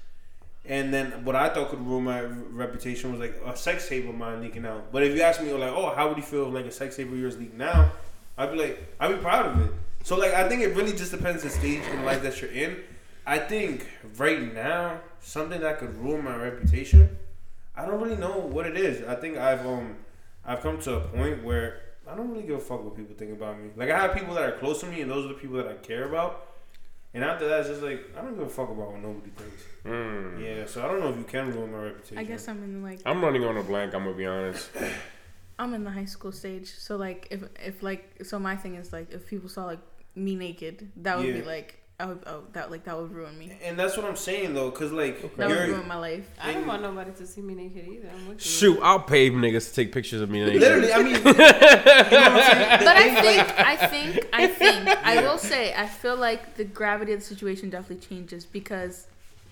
And 0.65 0.95
then 0.95 1.25
what 1.25 1.35
I 1.35 1.49
thought 1.49 1.71
could 1.71 1.85
ruin 1.85 2.05
my 2.05 2.21
reputation 2.21 3.11
was 3.11 3.21
like 3.21 3.35
a 3.45 3.57
sex 3.57 3.89
tape 3.89 4.09
of 4.09 4.15
mine 4.15 4.41
leaking 4.41 4.65
out. 4.65 4.93
But 4.93 5.03
if 5.03 5.17
you 5.17 5.23
ask 5.23 5.43
me, 5.43 5.53
like, 5.53 5.73
oh, 5.73 5.93
how 5.95 6.09
would 6.09 6.17
you 6.17 6.23
feel 6.23 6.47
if 6.47 6.55
like 6.55 6.67
a 6.67 6.71
sex 6.71 6.97
tape 6.97 7.11
of 7.11 7.19
yours 7.19 7.37
leaked 7.37 7.61
out? 7.61 7.91
I'd 8.39 8.53
be 8.53 8.59
like, 8.59 8.95
I'd 8.99 9.13
be 9.13 9.17
proud 9.17 9.47
of 9.47 9.61
it. 9.61 9.73
So 10.03 10.17
like, 10.17 10.33
I 10.33 10.49
think 10.49 10.63
it 10.63 10.75
really 10.75 10.93
just 10.93 11.11
depends 11.11 11.43
the 11.43 11.51
stage 11.51 11.83
in 11.93 12.05
life 12.05 12.23
that 12.23 12.41
you're 12.41 12.51
in. 12.51 12.79
I 13.27 13.39
think 13.39 13.87
right 14.17 14.53
now, 14.55 15.01
something 15.21 15.61
that 15.61 15.79
could 15.79 15.95
ruin 15.97 16.25
my 16.25 16.37
reputation, 16.37 17.19
I 17.77 17.87
don't 17.87 18.01
really 18.01 18.17
know 18.17 18.39
what 18.39 18.67
it 18.67 18.77
is. 18.77 19.07
I 19.07 19.15
think 19.15 19.37
I've 19.37 19.67
um, 19.67 19.97
I've 20.45 20.61
come 20.61 20.81
to 20.81 20.97
a 20.97 21.01
point 21.01 21.45
where 21.45 21.81
I 22.11 22.15
don't 22.15 22.31
really 22.31 22.43
give 22.43 22.57
a 22.57 22.61
fuck 22.61 22.83
what 22.83 22.97
people 22.97 23.15
think 23.15 23.33
about 23.33 23.61
me. 23.61 23.71
Like 23.77 23.91
I 23.91 24.01
have 24.01 24.15
people 24.15 24.35
that 24.35 24.45
are 24.45 24.53
close 24.59 24.81
to 24.81 24.87
me, 24.87 25.01
and 25.03 25.11
those 25.11 25.27
are 25.27 25.29
the 25.29 25.35
people 25.35 25.57
that 25.59 25.69
I 25.69 25.75
care 25.75 26.09
about. 26.09 26.47
And 27.13 27.25
after 27.25 27.49
that, 27.49 27.61
it's 27.61 27.69
just 27.69 27.83
like 27.83 28.11
I 28.17 28.23
don't 28.23 28.37
give 28.37 28.47
a 28.47 28.49
fuck 28.49 28.71
about 28.71 28.93
what 28.93 29.01
nobody 29.01 29.31
thinks. 29.31 29.63
Mm. 29.85 30.45
Yeah, 30.45 30.67
so 30.67 30.85
I 30.85 30.89
don't 30.89 31.01
know 31.01 31.11
if 31.11 31.17
you 31.17 31.25
can 31.25 31.53
ruin 31.53 31.73
my 31.73 31.79
reputation. 31.79 32.19
I 32.19 32.25
guess 32.25 32.49
I'm 32.49 32.63
in 32.63 32.83
like 32.83 33.01
I'm 33.05 33.23
running 33.23 33.45
on 33.45 33.57
a 33.57 33.63
blank. 33.63 33.95
I'm 33.95 34.05
gonna 34.05 34.17
be 34.17 34.27
honest. 34.27 34.71
I'm 35.61 35.75
in 35.75 35.85
the 35.85 35.91
high 35.91 36.07
school 36.07 36.33
stage. 36.33 36.73
So 36.79 36.97
like 36.97 37.29
if 37.31 37.43
if 37.65 37.83
like 37.83 38.25
so 38.25 38.39
my 38.39 38.57
thing 38.57 38.77
is 38.77 38.93
like 38.93 39.13
if 39.13 39.27
people 39.27 39.49
saw 39.49 39.67
like 39.67 39.81
me 40.15 40.35
naked, 40.35 40.91
that 40.97 41.19
would 41.19 41.35
be 41.35 41.43
like 41.43 41.77
I 42.01 42.07
would 42.07 42.23
oh, 42.27 42.45
that 42.55 42.71
like 42.71 42.85
that 42.85 42.97
would 42.97 43.13
ruin 43.13 43.39
me. 43.39 43.53
And 43.63 43.79
that's 43.79 43.95
what 43.95 44.07
I'm 44.07 44.17
saying 44.17 44.55
though, 44.55 44.71
cause 44.71 44.91
like 44.91 45.21
That 45.37 45.51
would 45.51 45.69
ruin 45.69 45.87
my 45.87 45.99
life. 45.99 46.27
I 46.41 46.55
don't 46.55 46.67
want 46.67 46.81
nobody 46.81 47.13
to 47.13 47.27
see 47.27 47.43
me 47.43 47.55
naked 47.55 47.87
either. 47.87 48.09
I'm 48.09 48.33
you. 48.33 48.39
Shoot, 48.39 48.81
I'll 48.83 49.01
pay 49.01 49.31
niggas 49.31 49.69
to 49.69 49.75
take 49.75 49.93
pictures 49.93 50.23
of 50.23 50.31
me. 50.31 50.43
naked. 50.43 50.63
literally. 50.63 50.93
I 50.95 51.03
mean, 51.03 51.15
you 51.17 51.23
know 51.23 51.23
what 51.25 52.13
I'm 52.13 52.43
saying? 52.53 52.79
But 52.89 52.97
I 52.97 53.21
think, 53.21 53.59
I 53.59 53.77
think, 53.87 54.27
I 54.33 54.47
think, 54.63 54.89
I 54.89 55.21
will 55.21 55.37
say, 55.37 55.75
I 55.75 55.87
feel 55.87 56.17
like 56.17 56.55
the 56.55 56.65
gravity 56.65 57.13
of 57.13 57.21
the 57.21 57.27
situation 57.27 57.69
definitely 57.69 58.07
changes 58.07 58.47
because 58.47 59.07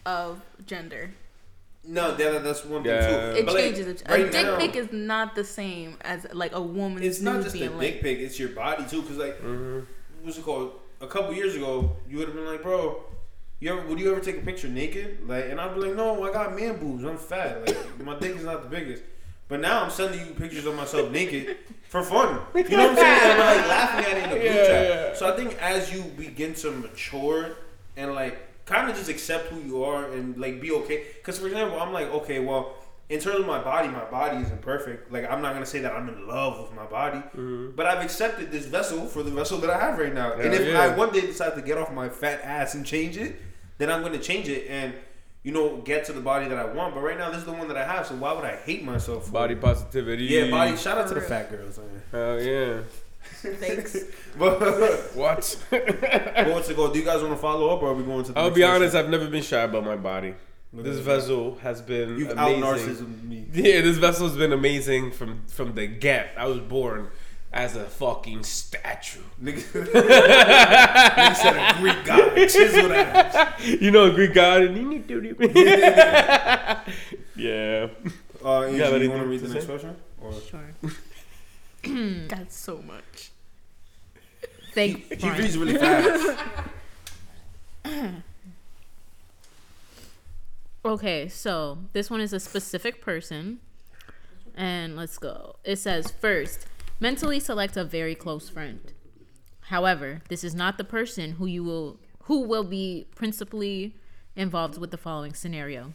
of 0.06 0.40
gender. 0.64 1.10
No, 1.88 2.14
that, 2.14 2.45
that's 2.45 2.64
one 2.64 2.82
thing 2.82 2.93
Yeah. 2.93 3.06
too. 3.32 3.39
It 3.41 3.47
But, 3.47 3.54
like, 3.54 3.65
changes. 3.65 3.86
it. 3.89 4.02
right 4.08 4.26
a 4.26 4.30
dick 4.30 4.47
now- 4.47 4.58
pic 4.58 4.76
is 4.76 4.89
not 4.93 5.34
the 5.34 5.45
same 5.45 5.97
as 6.02 6.26
like 6.32 6.52
a 6.54 6.60
woman's 6.62 7.06
It's 7.06 7.21
not 7.21 7.43
just 7.43 7.54
a 7.56 7.58
being 7.58 7.78
dick 7.78 8.00
pic; 8.02 8.19
it's 8.19 8.39
your 8.39 8.50
body 8.50 8.84
too. 8.89 9.02
Cause 9.02 9.17
like, 9.17 9.41
Mhm. 9.43 9.86
what's 10.23 10.39
it 10.39 10.45
called? 10.45 10.73
A 11.00 11.06
couple 11.06 11.32
years 11.34 11.54
ago, 11.56 11.97
you 12.08 12.19
would 12.19 12.26
have 12.28 12.36
been 12.36 12.47
like, 12.47 12.62
bro. 12.62 13.02
You 13.60 13.73
ever, 13.73 13.86
would 13.89 13.99
you 13.99 14.12
ever 14.12 14.21
take 14.21 14.36
a 14.39 14.41
picture 14.50 14.69
naked? 14.69 15.19
Like, 15.26 15.47
and 15.50 15.60
I'd 15.60 15.75
be 15.75 15.80
like, 15.80 15.97
no, 15.97 16.23
I 16.23 16.32
got 16.32 16.54
man 16.54 16.76
boobs. 16.78 17.02
I'm 17.04 17.17
fat. 17.19 17.67
Like, 17.67 18.04
my 18.04 18.17
dick 18.17 18.36
is 18.36 18.45
not 18.45 18.62
the 18.62 18.69
biggest. 18.69 19.02
But 19.49 19.58
now 19.60 19.82
I'm 19.82 19.91
sending 19.91 20.21
you 20.26 20.32
pictures 20.34 20.65
of 20.67 20.76
myself 20.76 21.10
naked 21.19 21.56
for 21.89 22.02
fun. 22.04 22.39
You 22.54 22.62
know 22.76 22.78
what 22.78 22.91
I'm 22.91 22.97
saying? 22.97 23.21
And 23.23 23.39
we're 23.39 23.45
like 23.56 23.69
laughing 23.69 24.04
at 24.04 24.17
it 24.17 24.25
in 24.25 24.30
the 24.30 24.36
group 24.36 24.45
Yeah, 24.45 24.67
chat. 24.67 24.89
yeah. 24.89 25.15
So 25.15 25.32
I 25.32 25.36
think 25.36 25.56
as 25.60 25.93
you 25.93 26.02
begin 26.02 26.54
to 26.54 26.71
mature 26.71 27.56
and 27.97 28.15
like 28.15 28.39
kind 28.69 28.91
of 28.91 28.97
just 28.97 29.09
accept 29.09 29.49
who 29.49 29.61
you 29.61 29.83
are 29.83 30.11
and 30.13 30.37
like 30.39 30.61
be 30.61 30.71
okay. 30.71 31.04
Because 31.17 31.39
for 31.39 31.47
example, 31.47 31.81
I'm 31.81 31.93
like, 31.93 32.09
okay, 32.09 32.39
well, 32.39 32.75
in 33.09 33.19
terms 33.19 33.41
of 33.41 33.47
my 33.47 33.63
body, 33.63 33.89
my 33.89 34.04
body 34.04 34.37
isn't 34.43 34.61
perfect. 34.61 35.11
Like 35.11 35.28
I'm 35.31 35.41
not 35.41 35.54
gonna 35.54 35.67
say 35.67 35.81
that 35.81 35.93
I'm 35.93 36.09
in 36.09 36.28
love 36.28 36.61
with 36.61 36.75
my 36.75 36.85
body, 36.85 37.19
mm-hmm. 37.19 37.71
but 37.75 37.87
I've 37.87 38.04
accepted 38.04 38.52
this 38.52 38.67
vessel 38.67 39.07
for 39.07 39.23
the 39.23 39.31
vessel 39.31 39.59
that 39.59 39.71
I 39.71 39.81
have 39.81 39.99
right 39.99 40.15
now. 40.15 40.35
and 40.35 40.52
if 40.52 40.67
yeah. 40.67 40.81
I 40.81 40.97
one 40.97 41.13
day 41.13 41.23
decide 41.23 41.54
to 41.54 41.63
get 41.63 41.78
off 41.78 41.91
my 41.93 42.09
fat 42.09 42.41
ass 42.45 42.75
and 42.75 42.85
change 42.85 43.17
it, 43.17 43.41
then 43.78 43.91
I'm 43.91 44.02
gonna 44.02 44.19
change 44.19 44.49
it 44.49 44.67
and. 44.69 44.95
You 45.45 45.52
know, 45.54 45.78
get 45.78 46.04
to 46.07 46.13
the 46.13 46.21
body 46.21 46.49
that 46.49 46.59
I 46.59 46.65
want, 46.67 46.95
but 46.95 47.00
right 47.00 47.17
now 47.17 47.31
this 47.31 47.39
is 47.39 47.45
the 47.47 47.52
one 47.52 47.69
that 47.69 47.76
I 47.76 47.85
have. 47.85 48.07
So 48.07 48.17
why 48.17 48.33
would 48.33 48.45
I 48.45 48.57
hate 48.57 48.85
myself? 48.85 49.26
For 49.26 49.33
Body 49.33 49.54
it? 49.54 49.61
positivity. 49.63 50.25
Yeah, 50.25 50.50
body. 50.50 50.76
Shout 50.76 50.99
out 50.99 51.09
to 51.09 51.15
the 51.15 51.23
fat 51.23 51.49
girls. 51.49 51.78
Man. 51.78 52.02
Hell 52.11 52.43
yeah. 52.43 52.81
Thanks. 53.60 53.97
But 54.38 54.60
What? 55.14 55.56
what's 55.71 56.69
it 56.71 56.76
go? 56.76 56.93
Do 56.93 56.99
you 56.99 57.04
guys 57.04 57.21
want 57.23 57.34
to 57.34 57.41
follow 57.41 57.69
up, 57.75 57.82
or 57.82 57.91
are 57.91 57.95
we 57.95 58.02
going 58.04 58.25
to? 58.25 58.32
The 58.32 58.38
I'll 58.38 58.50
be 58.50 58.62
section? 58.62 58.75
honest. 58.82 58.95
I've 58.97 59.08
never 59.10 59.26
been 59.28 59.43
shy 59.43 59.62
about 59.62 59.84
my 59.84 59.97
body. 59.97 60.34
Look 60.73 60.84
This 60.84 60.99
at 60.99 61.04
that. 61.04 61.10
vessel 61.17 61.56
has 61.62 61.80
been 61.80 62.19
You've 62.19 62.30
out 62.36 62.52
amazing. 62.52 62.95
narcissism 62.97 63.23
me. 63.25 63.47
Yeah, 63.52 63.80
this 63.80 63.97
vessel's 63.97 64.36
been 64.36 64.52
amazing 64.52 65.12
from 65.12 65.43
from 65.47 65.75
the 65.75 65.86
get. 65.86 66.30
I 66.36 66.47
was 66.47 66.58
born 66.60 67.08
as 67.52 67.75
a 67.76 67.84
fucking 67.84 68.43
statue. 68.45 69.21
Nigga, 69.43 69.62
nigga 69.93 71.34
said 71.36 71.56
a 71.56 71.78
Greek 71.80 72.04
god, 72.04 72.34
chiseled 72.49 72.93
ass. 72.93 73.64
You 73.64 73.91
know, 73.91 74.06
a 74.06 74.12
Greek 74.12 74.34
god. 74.34 74.62
and 74.62 74.76
yeah. 77.36 77.88
Uh, 78.45 78.62
Angie, 78.62 78.76
You 78.76 78.82
have 78.82 78.91
you 78.93 78.97
anything 78.97 79.10
want 79.10 79.23
to 79.23 79.28
read 79.28 79.41
to 79.41 79.47
the 79.49 79.54
next 79.54 79.67
say? 79.67 79.73
question? 79.73 79.97
Or 80.21 80.32
Sure. 80.41 80.75
That's 82.28 82.56
so 82.56 82.82
much. 82.82 83.02
Thank 84.78 85.21
he 85.21 85.30
reads 85.30 85.58
really 85.58 85.76
fast. 85.76 86.38
Okay, 90.84 91.28
so 91.28 91.78
this 91.93 92.08
one 92.08 92.21
is 92.21 92.32
a 92.32 92.38
specific 92.38 93.02
person. 93.02 93.58
And 94.54 94.97
let's 94.97 95.19
go. 95.19 95.56
It 95.64 95.76
says 95.76 96.12
first, 96.12 96.67
mentally 97.00 97.41
select 97.41 97.76
a 97.76 97.84
very 97.84 98.14
close 98.14 98.49
friend. 98.49 98.93
However, 99.62 100.23
this 100.28 100.45
is 100.45 100.54
not 100.54 100.78
the 100.78 100.84
person 100.84 101.32
who 101.32 101.47
you 101.47 101.64
will 101.64 101.99
who 102.23 102.41
will 102.41 102.64
be 102.64 103.06
principally 103.17 103.97
involved 104.36 104.78
with 104.78 104.93
the 104.93 104.97
following 104.97 105.34
scenario. 105.34 105.93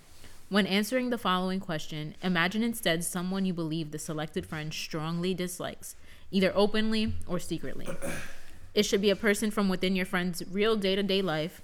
When 0.49 0.67
answering 0.67 1.09
the 1.09 1.17
following 1.17 1.61
question, 1.61 2.15
imagine 2.21 2.61
instead 2.61 3.03
someone 3.03 3.45
you 3.45 3.53
believe 3.53 3.91
the 3.91 3.99
selected 3.99 4.45
friend 4.45 4.73
strongly 4.73 5.33
dislikes, 5.33 5.95
either 6.29 6.51
openly 6.53 7.13
or 7.25 7.39
secretly. 7.39 7.87
It 8.73 8.83
should 8.83 9.01
be 9.01 9.09
a 9.09 9.15
person 9.15 9.51
from 9.51 9.69
within 9.69 9.95
your 9.95 10.05
friend's 10.05 10.43
real 10.51 10.75
day 10.75 10.95
to 10.95 11.03
day 11.03 11.21
life. 11.21 11.61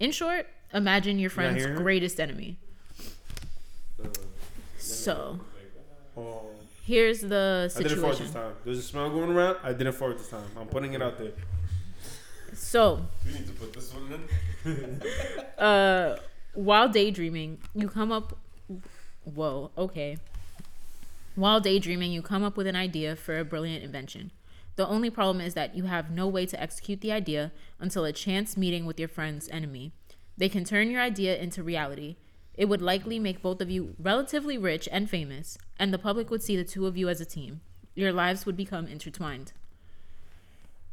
In 0.00 0.10
short, 0.12 0.46
imagine 0.74 1.18
your 1.18 1.30
friend's 1.30 1.62
hear 1.62 1.74
her? 1.74 1.78
greatest 1.80 2.18
enemy. 2.20 2.58
So, 4.78 5.40
Oh, 6.16 6.46
here's 6.84 7.20
the 7.20 7.68
situation. 7.68 7.78
I 7.78 7.88
didn't 7.88 8.02
fart 8.02 8.18
this 8.18 8.28
situation. 8.28 8.32
time. 8.32 8.52
There's 8.64 8.78
a 8.78 8.82
smell 8.82 9.10
going 9.10 9.30
around. 9.30 9.56
I 9.62 9.72
didn't 9.72 9.92
fart 9.92 10.18
this 10.18 10.28
time. 10.28 10.46
I'm 10.56 10.66
putting 10.66 10.94
it 10.94 11.02
out 11.02 11.18
there. 11.18 11.32
So, 12.54 13.02
We 13.24 13.32
need 13.34 13.46
to 13.46 13.52
put 13.52 13.72
this 13.72 13.92
one 13.94 14.26
in. 14.64 15.02
uh, 15.62 16.16
while 16.54 16.88
daydreaming, 16.88 17.58
you 17.74 17.88
come 17.88 18.10
up. 18.10 18.36
Whoa, 19.24 19.70
okay. 19.78 20.18
While 21.36 21.60
daydreaming, 21.60 22.10
you 22.10 22.20
come 22.22 22.42
up 22.42 22.56
with 22.56 22.66
an 22.66 22.74
idea 22.74 23.14
for 23.14 23.38
a 23.38 23.44
brilliant 23.44 23.84
invention. 23.84 24.32
The 24.78 24.86
only 24.86 25.10
problem 25.10 25.44
is 25.44 25.54
that 25.54 25.74
you 25.74 25.86
have 25.86 26.12
no 26.12 26.28
way 26.28 26.46
to 26.46 26.62
execute 26.62 27.00
the 27.00 27.10
idea 27.10 27.50
until 27.80 28.04
a 28.04 28.12
chance 28.12 28.56
meeting 28.56 28.86
with 28.86 29.00
your 29.00 29.08
friend's 29.08 29.48
enemy. 29.48 29.90
They 30.36 30.48
can 30.48 30.62
turn 30.62 30.88
your 30.88 31.00
idea 31.00 31.36
into 31.36 31.64
reality. 31.64 32.14
It 32.54 32.66
would 32.66 32.80
likely 32.80 33.18
make 33.18 33.42
both 33.42 33.60
of 33.60 33.72
you 33.72 33.96
relatively 33.98 34.56
rich 34.56 34.88
and 34.92 35.10
famous, 35.10 35.58
and 35.80 35.92
the 35.92 35.98
public 35.98 36.30
would 36.30 36.44
see 36.44 36.54
the 36.54 36.62
two 36.62 36.86
of 36.86 36.96
you 36.96 37.08
as 37.08 37.20
a 37.20 37.24
team. 37.24 37.60
Your 37.96 38.12
lives 38.12 38.46
would 38.46 38.56
become 38.56 38.86
intertwined. 38.86 39.52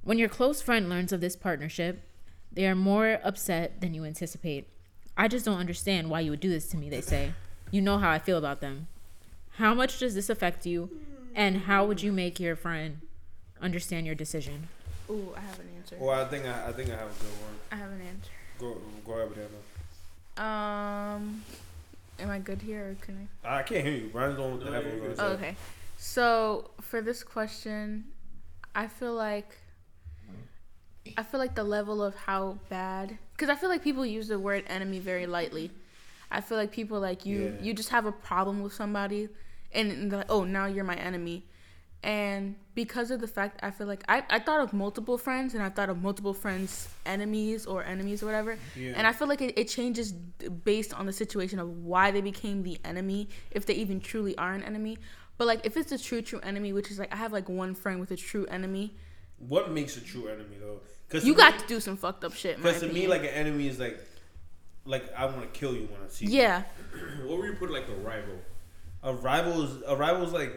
When 0.02 0.18
your 0.18 0.30
close 0.30 0.64
friend 0.64 0.90
learns 0.90 1.14
of 1.14 1.22
this 1.22 1.36
partnership, 1.36 2.10
they 2.52 2.66
are 2.66 2.74
more 2.74 3.20
upset 3.24 3.82
than 3.82 3.94
you 3.94 4.04
anticipate. 4.04 4.68
I 5.16 5.28
just 5.28 5.46
don't 5.46 5.60
understand 5.60 6.10
why 6.10 6.22
you 6.22 6.32
would 6.32 6.40
do 6.40 6.50
this 6.50 6.70
to 6.70 6.78
me, 6.78 6.90
they 6.90 7.02
say. 7.02 7.34
You 7.70 7.84
know 7.84 8.00
how 8.00 8.10
I 8.10 8.18
feel 8.18 8.40
about 8.40 8.62
them. 8.62 8.88
How 9.58 9.76
much 9.76 10.00
does 10.00 10.16
this 10.16 10.32
affect 10.32 10.66
you? 10.66 10.90
And 11.36 11.58
how 11.58 11.86
would 11.86 12.02
you 12.02 12.12
make 12.12 12.40
your 12.40 12.56
friend 12.56 13.02
understand 13.66 14.06
your 14.06 14.16
decision? 14.16 14.68
Ooh, 15.10 15.34
I 15.36 15.42
have 15.42 15.60
an 15.60 15.70
answer. 15.78 15.98
Well, 16.00 16.20
I 16.20 16.26
think 16.30 16.46
I, 16.46 16.70
I 16.70 16.72
think 16.72 16.90
I 16.90 16.94
have 16.94 17.08
a 17.10 17.24
good 17.24 17.36
one. 17.48 17.56
I 17.72 17.76
have 17.76 17.92
an 17.92 18.02
answer. 18.02 18.32
Go 18.60 18.78
go 19.06 19.14
ahead, 19.14 19.30
with 19.30 19.38
Brianna. 20.38 20.44
Um, 20.44 21.44
am 22.20 22.30
I 22.30 22.40
good 22.40 22.62
here 22.62 22.92
or 22.92 22.96
can 23.06 23.28
I? 23.44 23.60
I 23.60 23.64
can't 23.64 23.84
hear 23.86 23.94
you. 23.96 24.08
Brian's 24.10 24.40
on 24.40 24.52
with 24.54 24.60
the 24.64 24.72
No, 24.72 24.80
you're 24.80 24.84
headphones. 24.92 25.20
good. 25.20 25.26
Oh, 25.26 25.32
okay. 25.34 25.56
So 25.98 26.70
for 26.82 27.02
this 27.02 27.24
question, 27.24 28.06
I 28.74 28.88
feel 28.88 29.14
like 29.14 29.58
I 31.18 31.24
feel 31.24 31.40
like 31.40 31.56
the 31.56 31.64
level 31.64 32.04
of 32.04 32.16
how 32.16 32.58
bad 32.70 33.18
because 33.34 33.50
I 33.50 33.56
feel 33.56 33.70
like 33.70 33.84
people 33.84 34.06
use 34.06 34.28
the 34.28 34.40
word 34.40 34.64
enemy 34.68 35.00
very 35.00 35.28
lightly. 35.28 35.72
I 36.32 36.42
feel 36.42 36.58
like 36.58 36.72
people 36.72 37.00
like 37.00 37.26
you 37.26 37.56
Yeah. 37.58 37.66
you 37.66 37.74
just 37.74 37.90
have 37.90 38.06
a 38.06 38.12
problem 38.12 38.64
with 38.64 38.74
somebody 38.74 39.30
and, 39.72 39.92
and 39.92 40.12
they're 40.12 40.20
like, 40.20 40.32
oh 40.32 40.44
now 40.44 40.66
you're 40.66 40.84
my 40.84 40.96
enemy. 40.96 41.44
And 42.06 42.56
because 42.76 43.10
of 43.10 43.20
the 43.20 43.28
fact 43.28 43.60
I 43.64 43.72
feel 43.72 43.88
like 43.88 44.04
I, 44.08 44.22
I 44.30 44.38
thought 44.38 44.60
of 44.62 44.74
multiple 44.74 45.18
friends 45.18 45.56
and 45.56 45.64
I 45.64 45.70
thought 45.70 45.90
of 45.90 46.04
multiple 46.04 46.36
friends 46.36 46.88
enemies 47.04 47.66
or 47.66 47.84
enemies 47.84 48.22
or 48.22 48.28
whatever. 48.28 48.60
Yeah. 48.76 48.94
And 48.96 49.08
I 49.08 49.12
feel 49.12 49.28
like 49.28 49.42
it, 49.42 49.58
it 49.58 49.68
changes 49.70 50.12
based 50.12 50.94
on 50.94 51.08
the 51.08 51.14
situation 51.14 51.58
of 51.58 51.68
why 51.84 52.12
they 52.12 52.22
became 52.22 52.62
the 52.62 52.78
enemy, 52.86 53.30
if 53.50 53.66
they 53.66 53.74
even 53.74 54.00
truly 54.00 54.38
are 54.38 54.54
an 54.54 54.62
enemy. 54.64 55.00
But 55.40 55.48
like 55.48 55.66
if 55.66 55.78
it's 55.78 55.92
a 55.92 55.98
true 55.98 56.22
true 56.22 56.40
enemy, 56.42 56.74
which 56.74 56.92
is 56.92 57.00
like 57.00 57.12
I 57.12 57.18
have 57.18 57.34
like 57.34 57.50
one 57.50 57.74
friend 57.74 58.00
with 58.00 58.12
a 58.12 58.16
true 58.18 58.46
enemy, 58.46 58.96
What 59.40 59.72
makes 59.72 59.98
a 59.98 60.02
true 60.02 60.28
enemy 60.28 60.58
though? 60.62 60.82
Because 61.08 61.26
you 61.26 61.34
got 61.34 61.58
to 61.60 61.66
do 61.68 61.80
some 61.80 61.98
fucked 61.98 62.24
up 62.24 62.34
shit. 62.34 62.58
Because 62.58 62.82
to 62.82 62.88
me, 62.88 63.08
like 63.08 63.22
an 63.22 63.30
enemy 63.44 63.68
is 63.68 63.80
like, 63.80 64.00
like 64.86 65.12
I 65.18 65.26
want 65.26 65.42
to 65.42 65.60
kill 65.60 65.74
you 65.74 65.88
when 65.92 66.02
I 66.06 66.10
see 66.10 66.26
you. 66.28 66.38
yeah, 66.40 66.64
What 67.26 67.38
would 67.40 67.46
you 67.48 67.54
put 67.54 67.72
like 67.72 67.88
a 67.90 67.96
rival? 67.96 68.36
A 69.04 69.14
rival 69.14 69.64
is 69.64 69.72
a 69.88 69.96
rival 69.96 70.24
is 70.24 70.34
like, 70.34 70.54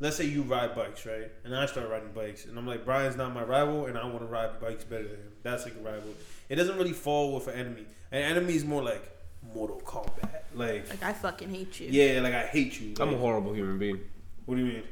let's 0.00 0.16
say 0.16 0.24
you 0.24 0.42
ride 0.42 0.74
bikes, 0.74 1.06
right? 1.06 1.30
And 1.44 1.54
I 1.56 1.66
start 1.66 1.88
riding 1.90 2.12
bikes, 2.12 2.44
and 2.46 2.58
I'm 2.58 2.66
like, 2.66 2.84
Brian's 2.84 3.16
not 3.16 3.32
my 3.34 3.42
rival, 3.42 3.86
and 3.86 3.96
I 3.96 4.04
want 4.04 4.20
to 4.20 4.26
ride 4.26 4.60
bikes 4.60 4.84
better 4.84 5.04
than 5.04 5.16
him. 5.16 5.32
That's 5.42 5.64
like 5.64 5.74
a 5.76 5.80
rival. 5.80 6.10
It 6.48 6.56
doesn't 6.56 6.76
really 6.76 6.92
fall 6.92 7.34
with 7.34 7.48
an 7.48 7.54
enemy. 7.58 7.86
An 8.12 8.22
enemy 8.22 8.54
is 8.54 8.64
more 8.64 8.82
like 8.82 9.10
Mortal 9.54 9.80
Kombat. 9.84 10.42
Like, 10.54 10.88
like 10.88 11.02
I 11.02 11.12
fucking 11.12 11.50
hate 11.50 11.80
you. 11.80 11.88
yeah, 11.90 12.20
like 12.20 12.34
I 12.34 12.46
hate 12.46 12.80
you. 12.80 12.94
I'm 13.00 13.14
a 13.14 13.16
horrible 13.16 13.52
human 13.52 13.78
being. 13.78 14.00
what 14.46 14.56
do 14.56 14.64
you 14.64 14.72
mean? 14.72 14.82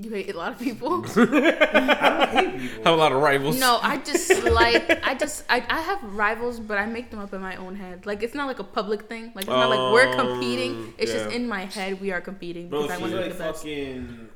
You 0.00 0.10
hate 0.10 0.30
a 0.32 0.38
lot 0.38 0.52
of 0.52 0.58
people. 0.60 1.04
I 1.16 2.26
don't 2.30 2.30
hate 2.52 2.60
people. 2.60 2.84
Have 2.84 2.94
a 2.94 2.96
lot 2.96 3.10
of 3.12 3.20
rivals. 3.20 3.58
no, 3.58 3.80
I 3.82 3.98
just 3.98 4.44
like 4.44 5.04
I 5.04 5.14
just 5.14 5.44
I, 5.50 5.64
I 5.68 5.80
have 5.80 6.02
rivals, 6.14 6.60
but 6.60 6.78
I 6.78 6.86
make 6.86 7.10
them 7.10 7.18
up 7.18 7.34
in 7.34 7.40
my 7.40 7.56
own 7.56 7.74
head. 7.74 8.06
Like 8.06 8.22
it's 8.22 8.34
not 8.34 8.46
like 8.46 8.60
a 8.60 8.64
public 8.64 9.02
thing. 9.08 9.32
Like 9.34 9.44
it's 9.44 9.48
not 9.48 9.68
like 9.70 9.92
we're 9.92 10.14
competing. 10.14 10.72
Um, 10.76 10.94
It's 10.98 11.12
just 11.12 11.30
in 11.34 11.48
my 11.48 11.64
head 11.64 12.00
we 12.00 12.12
are 12.12 12.20
competing 12.20 12.68
Bro, 12.68 12.82
because 12.82 12.92
I 12.92 12.94
she's 12.94 13.00
want 13.02 13.12
to 13.12 13.18
be 13.18 13.24
like 13.28 13.32
the 13.38 13.44
best. 13.44 13.58
fucking. 13.58 14.28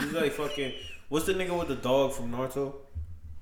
She's 0.00 0.12
like 0.12 0.32
fucking. 0.32 0.72
What's 1.08 1.26
the 1.26 1.34
nigga 1.34 1.56
with 1.56 1.68
the 1.68 1.76
dog 1.76 2.12
from 2.12 2.32
Naruto? 2.32 2.74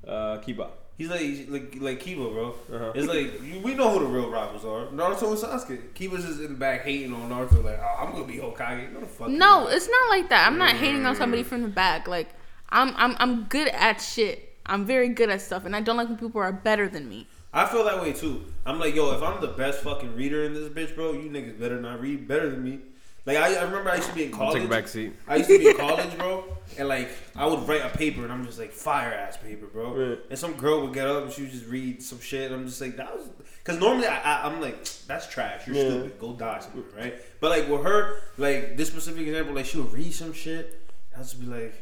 Uh, 0.06 0.38
Kiba. 0.44 0.68
He's 0.98 1.08
like 1.08 1.46
like 1.48 1.76
like 1.80 2.00
Kiba, 2.02 2.32
bro. 2.32 2.54
Uh-huh. 2.72 2.92
It's 2.94 3.08
like 3.08 3.42
you- 3.42 3.60
we 3.60 3.74
know 3.74 3.90
who 3.90 4.00
the 4.00 4.06
real 4.12 4.30
rivals 4.30 4.64
are. 4.64 4.86
Naruto 4.86 5.28
and 5.30 5.38
Sasuke. 5.38 5.92
Kiba's 5.94 6.24
just 6.24 6.40
in 6.40 6.52
the 6.52 6.58
back 6.58 6.82
hating 6.82 7.12
on 7.12 7.28
Naruto, 7.30 7.64
like 7.64 7.80
oh, 7.82 8.04
I'm 8.04 8.12
gonna 8.12 8.24
be 8.24 8.34
Hokage. 8.34 8.92
No, 8.92 9.00
fuck. 9.06 9.28
No, 9.28 9.66
it's 9.68 9.88
not 9.88 10.10
like 10.10 10.28
that. 10.28 10.46
I'm 10.46 10.58
not 10.58 10.76
hating 10.76 11.04
on 11.06 11.16
somebody 11.16 11.42
from 11.42 11.62
the 11.62 11.68
back. 11.68 12.06
Like 12.06 12.28
I'm 12.68 12.94
I'm 12.96 13.16
I'm 13.18 13.44
good 13.44 13.68
at 13.68 14.00
shit. 14.00 14.56
I'm 14.66 14.84
very 14.86 15.08
good 15.08 15.28
at 15.28 15.40
stuff, 15.40 15.64
and 15.64 15.74
I 15.74 15.80
don't 15.80 15.96
like 15.96 16.08
when 16.08 16.18
people 16.18 16.40
are 16.40 16.52
better 16.52 16.88
than 16.88 17.08
me. 17.08 17.26
I 17.52 17.66
feel 17.66 17.84
that 17.84 18.00
way 18.00 18.12
too. 18.12 18.44
I'm 18.64 18.78
like, 18.78 18.94
yo, 18.94 19.12
if 19.12 19.22
I'm 19.22 19.40
the 19.40 19.48
best 19.48 19.80
fucking 19.80 20.14
reader 20.14 20.44
in 20.44 20.54
this 20.54 20.68
bitch, 20.68 20.94
bro, 20.94 21.12
you 21.12 21.28
niggas 21.28 21.58
better 21.58 21.80
not 21.80 22.00
read 22.00 22.28
better 22.28 22.48
than 22.48 22.62
me. 22.62 22.78
Like 23.24 23.36
I, 23.36 23.54
I 23.54 23.62
remember 23.62 23.90
I 23.90 23.96
used 23.96 24.08
to 24.08 24.14
be 24.14 24.24
in 24.24 24.32
college. 24.32 24.54
Take 24.56 24.64
a 24.64 24.68
back 24.68 24.88
seat. 24.88 25.12
I 25.28 25.36
used 25.36 25.48
to 25.48 25.58
be 25.58 25.68
in 25.68 25.76
college, 25.76 26.16
bro, 26.18 26.44
and 26.78 26.88
like 26.88 27.08
I 27.36 27.46
would 27.46 27.68
write 27.68 27.82
a 27.82 27.96
paper, 27.96 28.24
and 28.24 28.32
I'm 28.32 28.44
just 28.44 28.58
like 28.58 28.72
fire 28.72 29.12
ass 29.14 29.36
paper, 29.36 29.66
bro. 29.66 29.94
Right. 29.94 30.18
And 30.30 30.38
some 30.38 30.54
girl 30.54 30.80
would 30.82 30.92
get 30.92 31.06
up 31.06 31.22
and 31.24 31.32
she 31.32 31.42
would 31.42 31.52
just 31.52 31.66
read 31.66 32.02
some 32.02 32.18
shit, 32.20 32.50
and 32.50 32.60
I'm 32.60 32.66
just 32.66 32.80
like, 32.80 32.96
that 32.96 33.14
was 33.16 33.28
because 33.58 33.78
normally 33.78 34.08
I, 34.08 34.18
I, 34.18 34.46
I'm 34.48 34.60
like, 34.60 34.84
that's 35.06 35.28
trash. 35.28 35.66
You're 35.68 35.76
Yeah. 35.76 35.82
stupid. 35.82 36.18
Go 36.18 36.32
die 36.32 36.58
somewhere, 36.60 36.84
right? 36.96 37.14
But 37.40 37.50
like 37.50 37.68
with 37.68 37.84
her, 37.84 38.16
like 38.38 38.76
this 38.76 38.88
specific 38.88 39.26
example, 39.28 39.54
like 39.54 39.66
she 39.66 39.78
would 39.78 39.92
read 39.92 40.12
some 40.12 40.32
shit, 40.32 40.80
I'd 41.14 41.22
just 41.22 41.38
be 41.38 41.46
like, 41.46 41.74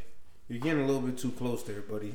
you're 0.49 0.59
getting 0.61 0.83
a 0.83 0.87
little 0.87 1.01
bit 1.03 1.17
too 1.17 1.31
close 1.31 1.63
there, 1.65 1.81
buddy. 1.81 2.15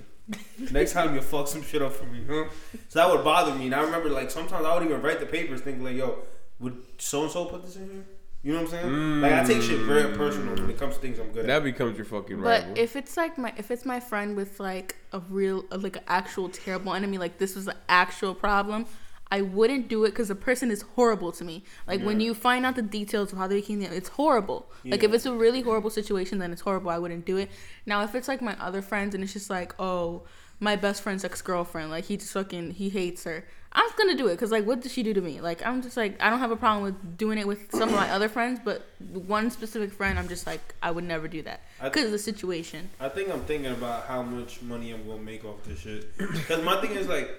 Next 0.71 0.93
time 0.93 1.15
you 1.15 1.21
fuck 1.21 1.47
some 1.47 1.63
shit 1.63 1.81
up 1.81 1.93
for 1.93 2.05
me, 2.05 2.23
huh? 2.29 2.45
So 2.89 2.99
that 2.99 3.09
would 3.11 3.23
bother 3.23 3.55
me. 3.55 3.65
And 3.65 3.75
I 3.75 3.81
remember 3.81 4.09
like 4.09 4.29
sometimes 4.29 4.65
I 4.65 4.73
would 4.75 4.83
even 4.85 5.01
write 5.01 5.19
the 5.19 5.25
papers 5.25 5.61
thinking 5.61 5.83
like, 5.83 5.95
yo, 5.95 6.19
would 6.59 6.77
so 6.99 7.23
and 7.23 7.31
so 7.31 7.45
put 7.45 7.63
this 7.65 7.75
in 7.75 7.89
here? 7.89 8.05
You 8.45 8.53
know 8.53 8.61
what 8.61 8.75
I'm 8.75 8.81
saying? 8.83 9.21
Like 9.21 9.33
I 9.33 9.43
take 9.43 9.63
shit 9.63 9.79
very 9.79 10.15
personal 10.15 10.53
when 10.53 10.69
it 10.69 10.77
comes 10.77 10.93
to 10.93 11.01
things 11.01 11.17
I'm 11.17 11.29
good 11.29 11.39
at. 11.39 11.47
That 11.47 11.63
becomes 11.63 11.97
your 11.97 12.05
fucking 12.05 12.39
But 12.43 12.61
rival. 12.61 12.73
if 12.77 12.95
it's 12.95 13.17
like 13.17 13.39
my 13.39 13.51
if 13.57 13.71
it's 13.71 13.85
my 13.85 13.99
friend 13.99 14.35
with 14.35 14.59
like 14.59 14.97
a 15.11 15.19
real 15.19 15.65
like 15.71 15.95
an 15.95 16.03
actual 16.07 16.49
terrible 16.49 16.93
enemy, 16.93 17.17
like 17.17 17.39
this 17.39 17.55
was 17.55 17.67
an 17.67 17.73
actual 17.89 18.35
problem, 18.35 18.85
I 19.31 19.41
wouldn't 19.41 19.87
do 19.87 20.05
it 20.05 20.11
because 20.11 20.27
the 20.27 20.35
person 20.35 20.69
is 20.69 20.83
horrible 20.83 21.31
to 21.31 21.43
me. 21.43 21.63
Like 21.87 22.03
when 22.03 22.19
you 22.19 22.35
find 22.35 22.67
out 22.67 22.75
the 22.75 22.83
details 22.83 23.33
of 23.33 23.39
how 23.39 23.47
they 23.47 23.55
became, 23.55 23.81
it's 23.81 24.09
horrible. 24.09 24.71
Like 24.83 25.03
if 25.03 25.11
it's 25.11 25.25
a 25.25 25.33
really 25.33 25.63
horrible 25.63 25.89
situation, 25.89 26.37
then 26.37 26.51
it's 26.51 26.61
horrible. 26.61 26.91
I 26.91 26.99
wouldn't 26.99 27.25
do 27.25 27.37
it. 27.37 27.49
Now 27.87 28.03
if 28.03 28.13
it's 28.13 28.27
like 28.27 28.43
my 28.43 28.55
other 28.59 28.83
friends 28.83 29.15
and 29.15 29.23
it's 29.23 29.33
just 29.33 29.49
like 29.49 29.73
oh 29.79 30.21
my 30.59 30.75
best 30.75 31.01
friend's 31.01 31.25
ex 31.25 31.41
girlfriend, 31.41 31.89
like 31.89 32.05
he 32.05 32.15
just 32.15 32.31
fucking 32.33 32.71
he 32.71 32.89
hates 32.89 33.23
her. 33.23 33.43
I'm 33.75 33.85
just 33.87 33.97
gonna 33.97 34.15
do 34.15 34.27
it 34.27 34.31
because 34.31 34.51
like 34.51 34.65
what 34.65 34.81
did 34.81 34.91
she 34.91 35.03
do 35.03 35.13
to 35.13 35.19
me? 35.21 35.41
Like 35.41 35.65
I'm 35.65 35.81
just 35.81 35.97
like 35.97 36.15
I 36.21 36.29
don't 36.29 36.39
have 36.39 36.51
a 36.51 36.55
problem 36.55 36.83
with 36.83 37.17
doing 37.17 37.37
it 37.37 37.45
with 37.45 37.71
some 37.71 37.89
of 37.89 37.95
my 37.95 38.09
other 38.09 38.29
friends, 38.29 38.59
but 38.63 38.87
one 38.99 39.51
specific 39.51 39.91
friend, 39.91 40.17
I'm 40.17 40.29
just 40.29 40.47
like 40.47 40.73
I 40.81 40.91
would 40.91 41.03
never 41.03 41.27
do 41.27 41.41
that 41.41 41.61
because 41.83 42.05
of 42.05 42.11
the 42.11 42.19
situation. 42.19 42.89
I 43.01 43.09
think 43.09 43.29
I'm 43.29 43.41
thinking 43.41 43.71
about 43.71 44.05
how 44.05 44.21
much 44.21 44.61
money 44.61 44.91
I'm 44.91 45.05
gonna 45.05 45.21
make 45.21 45.43
off 45.43 45.63
this 45.65 45.79
shit. 45.79 46.17
Because 46.17 46.63
my 46.63 46.79
thing 46.79 46.91
is 46.91 47.07
like, 47.07 47.29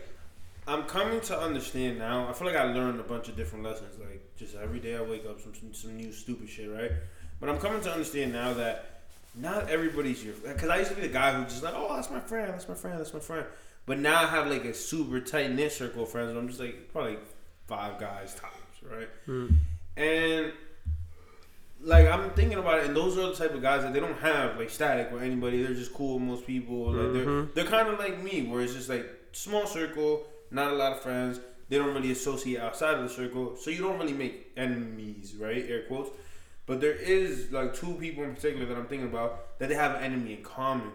I'm 0.68 0.82
coming 0.84 1.20
to 1.22 1.38
understand 1.38 1.98
now. 1.98 2.28
I 2.28 2.34
feel 2.34 2.46
like 2.46 2.56
I 2.56 2.64
learned 2.64 3.00
a 3.00 3.04
bunch 3.04 3.28
of 3.28 3.36
different 3.36 3.64
lessons. 3.64 3.98
Like 3.98 4.22
just 4.36 4.56
every 4.56 4.78
day 4.78 4.96
I 4.96 5.00
wake 5.00 5.24
up 5.24 5.40
some 5.40 5.54
some, 5.54 5.72
some 5.72 5.96
new 5.96 6.12
stupid 6.12 6.50
shit, 6.50 6.70
right? 6.70 6.92
But 7.40 7.48
I'm 7.48 7.58
coming 7.58 7.80
to 7.80 7.90
understand 7.90 8.32
now 8.34 8.52
that 8.54 9.00
not 9.34 9.70
everybody's 9.70 10.22
your. 10.24 10.34
Because 10.34 10.68
I 10.68 10.78
used 10.78 10.90
to 10.90 10.96
be 10.96 11.02
the 11.02 11.08
guy 11.12 11.32
who 11.32 11.44
just 11.44 11.62
like, 11.62 11.74
oh, 11.74 11.94
that's 11.94 12.10
my 12.10 12.20
friend, 12.20 12.52
that's 12.52 12.68
my 12.68 12.74
friend, 12.74 12.98
that's 12.98 13.14
my 13.14 13.20
friend. 13.20 13.46
But 13.86 14.00
now 14.00 14.22
I 14.22 14.26
have 14.26 14.48
like 14.48 14.64
a 14.64 14.74
super 14.74 15.20
tight 15.20 15.52
knit 15.52 15.72
circle 15.72 16.02
of 16.02 16.10
friends. 16.10 16.36
I'm 16.36 16.48
just 16.48 16.60
like 16.60 16.92
probably 16.92 17.18
five 17.66 17.98
guys 17.98 18.34
tops, 18.34 18.82
right? 18.82 19.08
Hmm. 19.24 19.46
And 19.96 20.52
like 21.80 22.08
I'm 22.08 22.30
thinking 22.30 22.58
about 22.58 22.80
it, 22.80 22.86
and 22.86 22.96
those 22.96 23.16
are 23.16 23.28
the 23.28 23.34
type 23.34 23.54
of 23.54 23.62
guys 23.62 23.82
that 23.82 23.92
they 23.92 24.00
don't 24.00 24.18
have 24.18 24.58
like 24.58 24.70
static 24.70 25.12
with 25.12 25.22
anybody. 25.22 25.62
They're 25.62 25.74
just 25.74 25.94
cool 25.94 26.14
with 26.18 26.28
most 26.28 26.46
people. 26.46 26.92
Like 26.92 27.12
they're 27.12 27.24
mm-hmm. 27.24 27.50
they're 27.54 27.64
kind 27.64 27.88
of 27.88 27.98
like 27.98 28.22
me, 28.22 28.42
where 28.42 28.60
it's 28.60 28.74
just 28.74 28.88
like 28.88 29.08
small 29.32 29.66
circle, 29.66 30.24
not 30.50 30.72
a 30.72 30.76
lot 30.76 30.92
of 30.92 31.02
friends. 31.02 31.40
They 31.68 31.78
don't 31.78 31.94
really 31.94 32.12
associate 32.12 32.60
outside 32.60 32.94
of 32.94 33.02
the 33.02 33.08
circle, 33.08 33.56
so 33.56 33.70
you 33.70 33.78
don't 33.78 33.98
really 33.98 34.12
make 34.12 34.52
enemies, 34.56 35.34
right? 35.38 35.64
Air 35.68 35.82
quotes. 35.82 36.10
But 36.66 36.80
there 36.80 36.92
is 36.92 37.52
like 37.52 37.74
two 37.74 37.94
people 37.94 38.24
in 38.24 38.34
particular 38.34 38.66
that 38.66 38.76
I'm 38.76 38.86
thinking 38.86 39.08
about 39.08 39.58
that 39.60 39.68
they 39.68 39.76
have 39.76 39.94
an 39.94 40.02
enemy 40.02 40.34
in 40.34 40.42
common. 40.42 40.92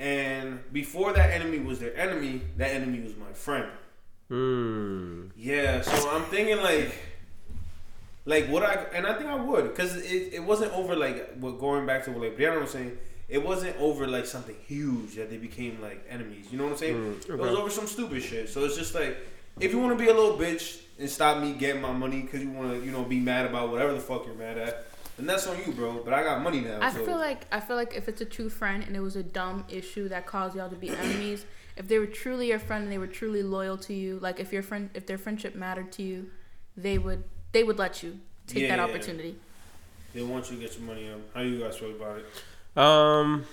And 0.00 0.60
before 0.72 1.12
that 1.12 1.30
enemy 1.30 1.58
was 1.58 1.78
their 1.78 1.94
enemy, 1.96 2.40
that 2.56 2.70
enemy 2.70 3.00
was 3.00 3.14
my 3.16 3.32
friend. 3.34 3.66
Hmm. 4.28 5.26
Yeah, 5.36 5.82
so 5.82 6.10
I'm 6.10 6.22
thinking 6.24 6.56
like, 6.56 6.94
like 8.24 8.46
what 8.48 8.62
I 8.62 8.74
and 8.94 9.06
I 9.06 9.14
think 9.18 9.28
I 9.28 9.34
would 9.34 9.64
because 9.68 9.96
it, 9.96 10.32
it 10.34 10.42
wasn't 10.44 10.72
over 10.72 10.96
like 10.96 11.34
what 11.38 11.58
going 11.60 11.84
back 11.86 12.04
to 12.04 12.12
what 12.12 12.22
like 12.22 12.36
Brianna 12.38 12.60
was 12.62 12.70
saying. 12.70 12.96
It 13.28 13.44
wasn't 13.44 13.76
over 13.78 14.08
like 14.08 14.26
something 14.26 14.56
huge 14.66 15.14
that 15.16 15.30
they 15.30 15.36
became 15.36 15.80
like 15.80 16.04
enemies. 16.08 16.46
You 16.50 16.58
know 16.58 16.64
what 16.64 16.72
I'm 16.72 16.78
saying? 16.78 16.96
Mm, 16.96 17.28
It 17.30 17.38
was 17.38 17.54
over 17.54 17.70
some 17.70 17.86
stupid 17.86 18.22
shit. 18.22 18.48
So 18.48 18.64
it's 18.64 18.76
just 18.76 18.94
like 18.94 19.18
if 19.60 19.70
you 19.72 19.78
want 19.78 19.96
to 19.98 20.02
be 20.02 20.10
a 20.10 20.14
little 20.14 20.36
bitch 20.38 20.80
and 20.98 21.08
stop 21.10 21.42
me 21.42 21.52
getting 21.52 21.80
my 21.82 21.92
money 21.92 22.22
because 22.22 22.40
you 22.40 22.50
want 22.50 22.70
to 22.72 22.84
you 22.84 22.90
know 22.90 23.02
be 23.04 23.20
mad 23.20 23.46
about 23.46 23.70
whatever 23.70 23.92
the 23.92 24.00
fuck 24.00 24.24
you're 24.26 24.34
mad 24.34 24.56
at, 24.58 24.86
then 25.20 25.26
that's 25.26 25.46
on 25.46 25.56
you, 25.64 25.72
bro. 25.72 26.02
But 26.04 26.14
I 26.14 26.22
got 26.22 26.42
money 26.42 26.60
now. 26.60 26.78
I 26.80 26.90
so. 26.92 27.04
feel 27.04 27.16
like 27.16 27.46
I 27.52 27.60
feel 27.60 27.76
like 27.76 27.94
if 27.94 28.08
it's 28.08 28.20
a 28.20 28.24
true 28.24 28.48
friend 28.48 28.82
and 28.82 28.96
it 28.96 29.00
was 29.00 29.16
a 29.16 29.22
dumb 29.22 29.64
issue 29.68 30.08
that 30.08 30.26
caused 30.26 30.56
y'all 30.56 30.70
to 30.70 30.76
be 30.76 30.90
enemies, 30.90 31.44
if 31.76 31.88
they 31.88 31.98
were 31.98 32.06
truly 32.06 32.48
your 32.48 32.58
friend 32.58 32.84
and 32.84 32.92
they 32.92 32.98
were 32.98 33.06
truly 33.06 33.42
loyal 33.42 33.76
to 33.78 33.94
you, 33.94 34.18
like 34.20 34.40
if 34.40 34.52
your 34.52 34.62
friend 34.62 34.90
if 34.94 35.06
their 35.06 35.18
friendship 35.18 35.54
mattered 35.54 35.92
to 35.92 36.02
you, 36.02 36.30
they 36.76 36.98
would 36.98 37.24
they 37.52 37.62
would 37.62 37.78
let 37.78 38.02
you 38.02 38.18
take 38.46 38.68
that 38.68 38.78
Yeah. 38.78 38.84
opportunity. 38.84 39.36
they 40.14 40.22
want 40.22 40.50
you 40.50 40.56
to 40.56 40.62
get 40.62 40.76
your 40.76 40.86
money 40.86 41.08
up. 41.10 41.20
How 41.34 41.40
you 41.42 41.60
guys 41.60 41.76
feel 41.76 41.90
about 41.92 42.18
it? 42.18 42.26
Um, 42.76 43.44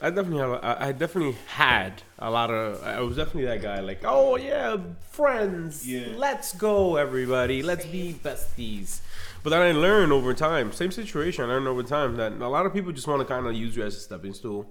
I 0.00 0.10
definitely 0.10 0.38
have. 0.38 0.60
I 0.64 0.88
I 0.88 0.92
definitely 0.92 1.36
had 1.46 2.02
a 2.18 2.30
lot 2.30 2.50
of. 2.50 2.82
I 2.82 3.00
was 3.00 3.16
definitely 3.16 3.44
that 3.44 3.62
guy. 3.62 3.80
Like, 3.80 4.02
oh 4.04 4.36
yeah, 4.36 4.76
friends. 5.10 5.86
Yeah. 5.86 6.08
Let's 6.16 6.54
go, 6.54 6.96
everybody. 6.96 7.62
Let's 7.62 7.86
be 7.86 8.14
besties. 8.14 9.00
But 9.42 9.50
then 9.50 9.62
I 9.62 9.72
learned 9.72 10.12
over 10.12 10.32
time. 10.34 10.72
Same 10.72 10.90
situation. 10.92 11.44
I 11.44 11.48
learned 11.48 11.66
over 11.68 11.82
time 11.82 12.16
that 12.16 12.32
a 12.32 12.48
lot 12.48 12.64
of 12.66 12.72
people 12.72 12.92
just 12.92 13.06
want 13.08 13.20
to 13.20 13.24
kind 13.26 13.46
of 13.46 13.54
use 13.54 13.74
you 13.76 13.82
as 13.84 13.96
a 13.96 14.00
stepping 14.00 14.34
stool. 14.34 14.70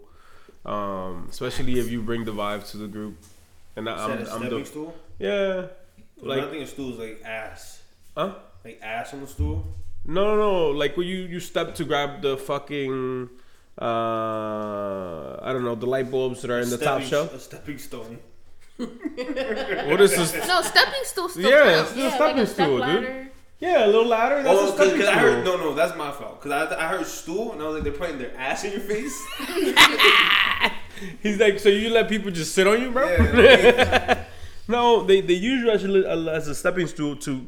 Um, 0.66 1.28
especially 1.30 1.80
if 1.80 1.90
you 1.92 2.02
bring 2.02 2.24
the 2.24 2.32
vibe 2.32 2.70
to 2.72 2.78
the 2.78 2.88
group. 2.88 3.18
And 3.76 3.90
I, 3.90 3.94
Instead 3.94 4.12
I'm, 4.12 4.22
of 4.22 4.28
I'm 4.34 4.40
stepping 4.40 4.60
the 4.60 4.66
stool. 4.66 4.96
yeah, 5.20 5.66
Like, 6.22 6.44
I 6.44 6.50
think 6.50 6.64
a 6.64 6.68
stool 6.68 6.94
is 6.94 7.00
like 7.00 7.22
ass, 7.26 7.82
huh? 8.16 8.36
like 8.64 8.80
ass 8.82 9.14
on 9.14 9.22
the 9.22 9.28
stool. 9.28 9.66
No, 10.06 10.36
no, 10.36 10.38
no. 10.38 10.68
Like 10.70 10.98
when 10.98 11.08
you 11.08 11.18
you 11.34 11.40
step 11.40 11.74
to 11.76 11.84
grab 11.84 12.22
the 12.22 12.38
fucking 12.38 13.30
uh 13.82 15.38
I 15.42 15.52
don't 15.54 15.64
know 15.64 15.76
the 15.76 15.86
light 15.86 16.10
bulbs 16.12 16.42
that 16.42 16.52
are 16.52 16.60
in 16.60 16.70
the 16.70 16.78
top 16.78 17.02
Stepping- 17.02 17.10
shelf. 17.10 17.34
A 17.34 17.40
stepping 17.40 17.78
stone. 17.78 18.20
What 18.78 20.02
is 20.02 20.16
this? 20.16 20.48
No, 20.48 20.62
stepping 20.62 21.04
stool 21.04 21.30
still 21.30 21.50
Yeah, 21.50 21.76
counts. 21.76 21.92
it's 21.92 22.00
a 22.00 22.10
stepping 22.12 22.38
like 22.38 22.46
a 22.46 22.48
step 22.48 22.66
stool, 22.68 22.86
dude. 22.86 23.31
Ladder. 23.62 23.80
Yeah, 23.80 23.86
a 23.86 23.88
little 23.88 24.08
louder. 24.08 24.44
That's 24.44 24.58
Oh, 24.60 24.76
a 24.76 24.92
because 24.92 25.08
I 25.08 25.18
heard 25.20 25.46
no, 25.46 25.58
no, 25.58 25.74
that's 25.74 25.96
my 25.98 26.12
fault. 26.12 26.42
Because 26.42 26.72
I, 26.72 26.86
I 26.86 26.88
heard 26.88 27.06
stool 27.06 27.52
and 27.54 27.62
I 27.62 27.66
was 27.66 27.76
like, 27.76 27.84
they're 27.84 27.94
putting 27.94 28.18
their 28.18 28.36
ass 28.38 28.64
in 28.64 28.72
your 28.72 28.82
face. 28.82 29.16
He's 31.24 31.40
like, 31.40 31.60
so 31.60 31.70
you 31.70 31.90
let 31.90 32.10
people 32.10 32.30
just 32.32 32.54
sit 32.54 32.68
on 32.68 32.80
you, 32.82 32.92
bro? 32.92 33.08
Yeah. 33.10 34.24
no, 34.68 35.04
they 35.04 35.22
they 35.22 35.34
use 35.34 35.64
you 35.64 35.72
as 35.72 35.84
a, 35.84 36.32
as 36.32 36.48
a 36.48 36.56
stepping 36.56 36.88
stool 36.88 37.16
to 37.18 37.48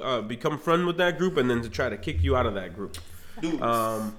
uh, 0.00 0.20
become 0.20 0.58
friend 0.58 0.86
with 0.86 0.96
that 0.98 1.18
group 1.18 1.36
and 1.36 1.50
then 1.50 1.62
to 1.62 1.68
try 1.68 1.88
to 1.88 1.96
kick 1.96 2.22
you 2.22 2.36
out 2.36 2.46
of 2.46 2.54
that 2.54 2.74
group. 2.76 2.96
Dude, 3.40 3.60
Um, 3.60 4.16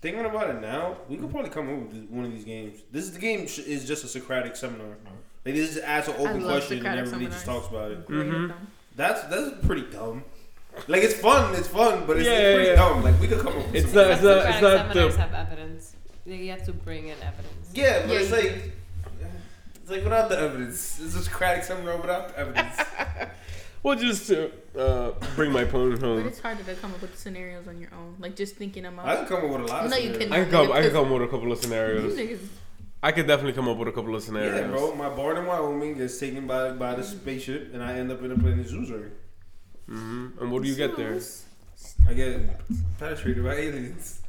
thinking 0.00 0.24
about 0.24 0.50
it 0.50 0.60
now, 0.60 0.98
we 1.08 1.16
could 1.16 1.30
probably 1.30 1.50
come 1.50 1.68
up 1.68 1.92
with 1.92 2.08
one 2.10 2.24
of 2.24 2.32
these 2.32 2.44
games. 2.44 2.80
This 2.92 3.04
is 3.04 3.12
the 3.12 3.18
game 3.20 3.46
sh- 3.48 3.58
is 3.60 3.86
just 3.86 4.04
a 4.04 4.08
Socratic 4.08 4.54
seminar. 4.56 4.86
Like 5.44 5.54
this 5.56 5.70
is 5.76 5.78
ask 5.78 6.08
an 6.08 6.14
open 6.18 6.42
love 6.42 6.52
question 6.60 6.78
and 6.78 6.82
Socratic 6.86 7.04
everybody 7.06 7.26
just 7.26 7.44
talks 7.44 7.66
about 7.68 7.90
it. 7.90 8.06
Great 8.06 8.26
at 8.28 8.32
Mhm. 8.32 8.52
That's 8.94 9.22
that's 9.24 9.66
pretty 9.66 9.82
dumb. 9.90 10.22
Like 10.88 11.02
it's 11.02 11.14
fun, 11.14 11.54
it's 11.54 11.68
fun, 11.68 12.04
but 12.06 12.16
it's, 12.16 12.26
Yeah, 12.26 12.32
it's 12.38 12.54
pretty 12.56 12.70
yeah. 12.70 12.76
dumb. 12.76 13.02
Like 13.02 13.20
we 13.20 13.28
could 13.28 13.38
come 13.40 13.48
up 13.58 13.66
with 13.66 13.74
It's 13.74 13.86
some- 13.92 13.94
not- 13.96 14.10
it's 14.12 14.22
not- 14.22 14.36
it's 14.46 14.60
not 14.62 14.78
seminars 14.88 15.14
the- 15.14 15.20
have 15.20 15.34
evidence. 15.34 15.96
Like, 16.26 16.40
You 16.40 16.50
have 16.50 16.64
to 16.64 16.72
bring 16.72 17.08
in 17.08 17.16
evidence. 17.22 17.70
Yeah, 17.74 18.00
but 18.00 18.10
Yeah, 18.10 18.18
it's 18.20 18.30
you- 18.30 18.36
like 18.36 18.72
it's 19.82 19.90
like 19.90 20.02
without 20.04 20.28
the 20.28 20.38
evidence. 20.38 20.98
It's 21.00 21.12
just 21.14 21.16
a 21.16 21.22
Socratic 21.30 21.64
seminar 21.64 21.96
without 21.98 22.28
the 22.30 22.38
evidence. 22.38 22.76
well, 23.82 23.96
just 23.96 24.26
to 24.28 24.50
uh, 24.78 25.10
bring 25.36 25.52
my 25.52 25.64
point 25.64 26.00
But 26.00 26.06
home. 26.06 26.26
it's 26.26 26.40
harder 26.40 26.62
to 26.62 26.74
come 26.76 26.92
up 26.94 27.02
with 27.02 27.18
scenarios 27.18 27.68
on 27.68 27.78
your 27.80 27.90
own. 27.92 28.16
Like 28.18 28.34
just 28.36 28.56
thinking 28.56 28.84
them 28.84 28.98
I 28.98 29.02
out. 29.12 29.18
can 29.18 29.36
come 29.36 29.44
up 29.50 29.58
with 29.60 29.68
a 29.70 29.72
lot 29.72 29.84
of 29.84 29.90
No, 29.90 29.96
you 29.96 30.12
scenarios. 30.14 30.18
can- 30.18 30.32
I 30.32 30.42
can 30.44 30.50
come. 30.50 30.72
I 30.72 30.82
can 30.82 30.90
come 30.92 31.04
up 31.06 31.12
with 31.12 31.22
a 31.22 31.28
couple 31.28 31.52
of 31.52 31.58
scenarios. 31.58 32.14
Niggas, 32.14 32.38
I 33.02 33.12
could 33.12 33.26
definitely 33.26 33.52
come 33.52 33.68
up 33.68 33.76
with 33.76 33.88
a 33.88 33.92
couple 33.92 34.14
of 34.14 34.22
scenarios. 34.22 34.54
Yeah, 34.60 34.66
bro. 34.68 34.94
My 34.94 35.08
barn 35.10 35.36
in 35.36 35.44
Wyoming 35.46 35.98
gets 35.98 36.18
taken 36.18 36.46
by 36.46 36.70
by 36.72 36.94
the 36.94 37.02
spaceship, 37.04 37.74
and 37.74 37.82
I 37.82 37.94
end 37.94 38.10
up 38.12 38.22
in 38.22 38.30
a 38.32 38.38
planet 38.38 38.66
zoo. 38.68 39.10
Hmm 39.92 40.28
And 40.40 40.50
what 40.50 40.62
do 40.62 40.68
you 40.68 40.74
get 40.74 40.96
there? 40.96 41.18
I 42.08 42.14
get 42.14 42.40
penetrated 42.98 43.44
by 43.44 43.54
aliens. 43.54 44.20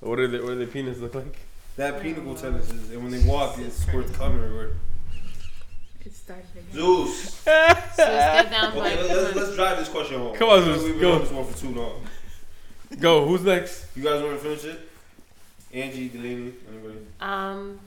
What 0.00 0.18
are 0.18 0.26
the 0.26 0.38
what 0.38 0.48
do 0.48 0.58
their 0.58 0.66
penis 0.66 0.98
look 0.98 1.14
like? 1.14 1.36
They 1.76 1.84
have 1.86 2.00
pinnacle 2.02 2.34
tennises, 2.34 2.90
and 2.90 3.02
when 3.02 3.12
they 3.12 3.22
walk, 3.26 3.56
it 3.58 3.72
squirts 3.72 4.10
cum 4.16 4.34
everywhere. 4.34 4.72
it 6.04 6.14
started 6.14 6.44
again. 6.52 6.72
Zeus. 6.74 7.44
So 7.94 8.04
let's 8.04 8.42
get 8.42 8.50
down 8.50 8.72
to 8.72 8.80
Okay, 8.80 8.96
like, 8.98 9.08
let's, 9.10 9.36
let's 9.36 9.54
drive 9.54 9.78
this 9.78 9.88
question 9.88 10.18
home. 10.18 10.34
Come 10.34 10.48
on, 10.48 10.64
Zeus, 10.64 10.82
We've 10.82 10.92
been 10.94 11.00
go. 11.02 11.12
on 11.12 11.20
this 11.20 11.30
one 11.30 11.44
for 11.46 11.58
too 11.58 11.68
long. 11.74 12.02
Go. 12.98 13.26
Who's 13.26 13.42
next? 13.42 13.86
You 13.96 14.02
guys 14.02 14.22
want 14.22 14.40
to 14.40 14.42
finish 14.42 14.64
it? 14.64 14.80
Angie, 15.72 16.08
Delaney, 16.08 16.52
anybody? 16.68 16.98
um, 17.20 17.78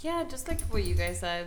yeah, 0.00 0.24
just 0.28 0.48
like 0.48 0.60
what 0.62 0.82
you 0.84 0.94
guys 0.94 1.20
said. 1.20 1.46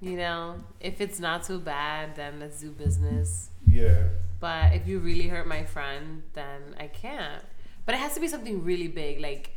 You 0.00 0.16
know, 0.16 0.56
if 0.80 1.00
it's 1.00 1.20
not 1.20 1.42
too 1.44 1.58
bad, 1.58 2.16
then 2.16 2.40
let's 2.40 2.60
do 2.60 2.70
business. 2.70 3.49
Yeah. 3.66 4.08
But 4.40 4.72
if 4.74 4.86
you 4.86 4.98
really 5.00 5.28
hurt 5.28 5.46
my 5.46 5.64
friend, 5.64 6.22
then 6.32 6.74
I 6.78 6.86
can't. 6.88 7.44
But 7.86 7.94
it 7.94 7.98
has 7.98 8.14
to 8.14 8.20
be 8.20 8.28
something 8.28 8.64
really 8.64 8.88
big, 8.88 9.20
like 9.20 9.56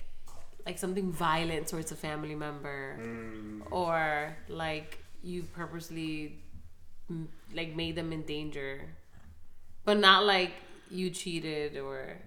like 0.65 0.79
something 0.79 1.11
violent 1.11 1.67
towards 1.67 1.91
a 1.91 1.95
family 1.95 2.35
member, 2.35 2.97
Mm. 2.99 3.61
or 3.71 4.35
like 4.47 4.97
you 5.21 5.43
purposely 5.43 6.39
like 7.53 7.75
made 7.75 7.95
them 7.95 8.11
in 8.13 8.23
danger, 8.23 8.81
but 9.85 9.97
not 9.99 10.25
like 10.25 10.51
you 10.89 11.09
cheated 11.09 11.77
or. 11.77 12.17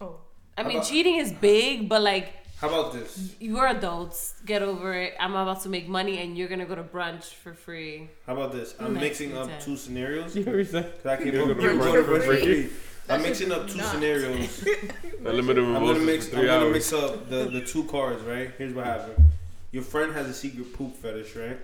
Oh. 0.00 0.16
I 0.56 0.62
mean, 0.62 0.76
about- 0.78 0.86
cheating 0.88 1.16
is 1.16 1.32
big, 1.32 1.88
but 1.88 2.00
like 2.02 2.32
How 2.64 2.70
about 2.70 2.94
this? 2.94 3.34
you're 3.40 3.66
adults. 3.66 4.34
Get 4.46 4.62
over 4.62 4.94
it. 4.94 5.12
I'm 5.20 5.34
about 5.34 5.60
to 5.64 5.68
make 5.68 5.86
money, 5.86 6.22
and 6.22 6.34
you're 6.38 6.48
gonna 6.48 6.64
go 6.64 6.74
to 6.74 6.82
brunch 6.82 7.24
for 7.34 7.52
free. 7.52 8.08
How 8.26 8.32
about 8.32 8.52
this? 8.52 8.74
I'm 8.80 8.94
Nice 8.94 9.02
mixing 9.02 9.36
up 9.36 9.48
detail. 9.48 9.60
two 9.60 9.76
scenarios. 9.76 10.34
You 10.34 10.44
heard 10.44 10.66
that? 10.68 11.02
'Cause 11.02 11.06
I 11.12 11.16
came 11.22 11.34
You're 11.34 11.42
up 11.42 11.48
gonna 11.48 11.60
with 11.60 11.72
be 11.72 11.78
one 11.78 11.86
running 11.88 12.04
for 12.04 12.20
for 12.20 12.26
free. 12.26 12.40
free. 12.62 12.70
I'm 13.10 13.20
mixing 13.20 13.52
up 13.52 13.68
two 13.68 13.80
scenarios. 13.82 14.64
A 15.26 15.32
limited 15.34 15.62
I'm 15.62 15.74
gonna 15.74 15.98
mix. 15.98 16.32
I'm 16.32 16.46
gonna 16.46 16.70
mix 16.70 16.90
up 16.94 17.28
the, 17.28 17.44
the 17.50 17.60
two 17.60 17.84
cards. 17.84 18.22
Right. 18.22 18.50
Here's 18.56 18.72
what 18.72 18.86
happened. 18.86 19.22
Your 19.70 19.82
friend 19.82 20.14
has 20.14 20.26
a 20.26 20.32
secret 20.32 20.72
poop 20.72 20.96
fetish, 20.96 21.36
right? 21.36 21.58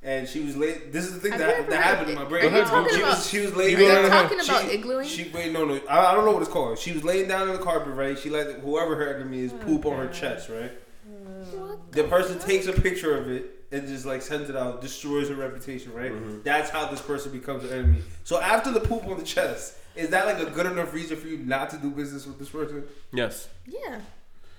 And 0.00 0.28
she 0.28 0.40
was 0.44 0.56
late. 0.56 0.92
This 0.92 1.06
is 1.06 1.14
the 1.14 1.20
thing 1.20 1.32
Have 1.32 1.40
that, 1.40 1.70
that 1.70 1.76
heard 1.76 1.82
happened 1.84 2.10
in 2.10 2.14
my 2.14 2.24
brain. 2.24 2.44
Are 2.54 2.58
you 2.58 2.64
talking 2.64 2.94
she 2.94 3.00
about- 3.02 3.16
was 3.16 3.28
she 3.28 3.40
was 3.40 3.56
laying 3.56 3.78
You 3.78 3.86
Are 3.86 3.94
know 3.94 4.02
you 4.02 4.08
talking 4.08 4.40
about 4.40 4.62
she, 4.70 4.78
iglooing? 4.78 5.04
She 5.04 5.30
wait 5.34 5.52
no 5.52 5.64
no 5.64 5.80
I, 5.88 6.12
I 6.12 6.14
don't 6.14 6.24
know 6.24 6.30
what 6.32 6.42
it's 6.42 6.50
called. 6.50 6.78
She 6.78 6.92
was 6.92 7.02
laying 7.02 7.26
down 7.28 7.48
on 7.48 7.56
the 7.56 7.62
carpet, 7.62 7.94
right? 7.94 8.16
She 8.16 8.30
let 8.30 8.60
whoever 8.60 8.94
her 8.94 9.16
enemy 9.16 9.40
is 9.40 9.52
poop 9.52 9.86
on 9.86 9.96
her 9.96 10.06
chest, 10.08 10.48
right? 10.50 10.70
What 11.52 11.90
The 11.92 12.04
person 12.04 12.38
takes 12.38 12.66
a 12.68 12.72
picture 12.72 13.16
of 13.18 13.28
it 13.28 13.64
and 13.72 13.88
just 13.88 14.06
like 14.06 14.22
sends 14.22 14.48
it 14.48 14.56
out, 14.56 14.80
destroys 14.80 15.28
her 15.30 15.34
reputation, 15.34 15.92
right? 15.92 16.12
Mhm. 16.12 16.44
That's 16.44 16.70
how 16.70 16.86
this 16.90 17.00
person 17.02 17.32
becomes 17.32 17.64
an 17.64 17.70
enemy. 17.76 18.02
So 18.22 18.40
after 18.40 18.70
the 18.70 18.80
poop 18.80 19.04
on 19.06 19.18
the 19.18 19.24
chest, 19.24 19.74
is 19.96 20.10
that 20.10 20.26
like 20.26 20.38
a 20.38 20.48
good 20.50 20.66
enough 20.66 20.94
reason 20.94 21.16
for 21.16 21.26
you 21.26 21.38
not 21.38 21.70
to 21.70 21.76
do 21.76 21.90
business 21.90 22.24
with 22.24 22.38
this 22.38 22.50
person? 22.50 22.84
Yes. 23.12 23.48
Yeah. 23.66 23.98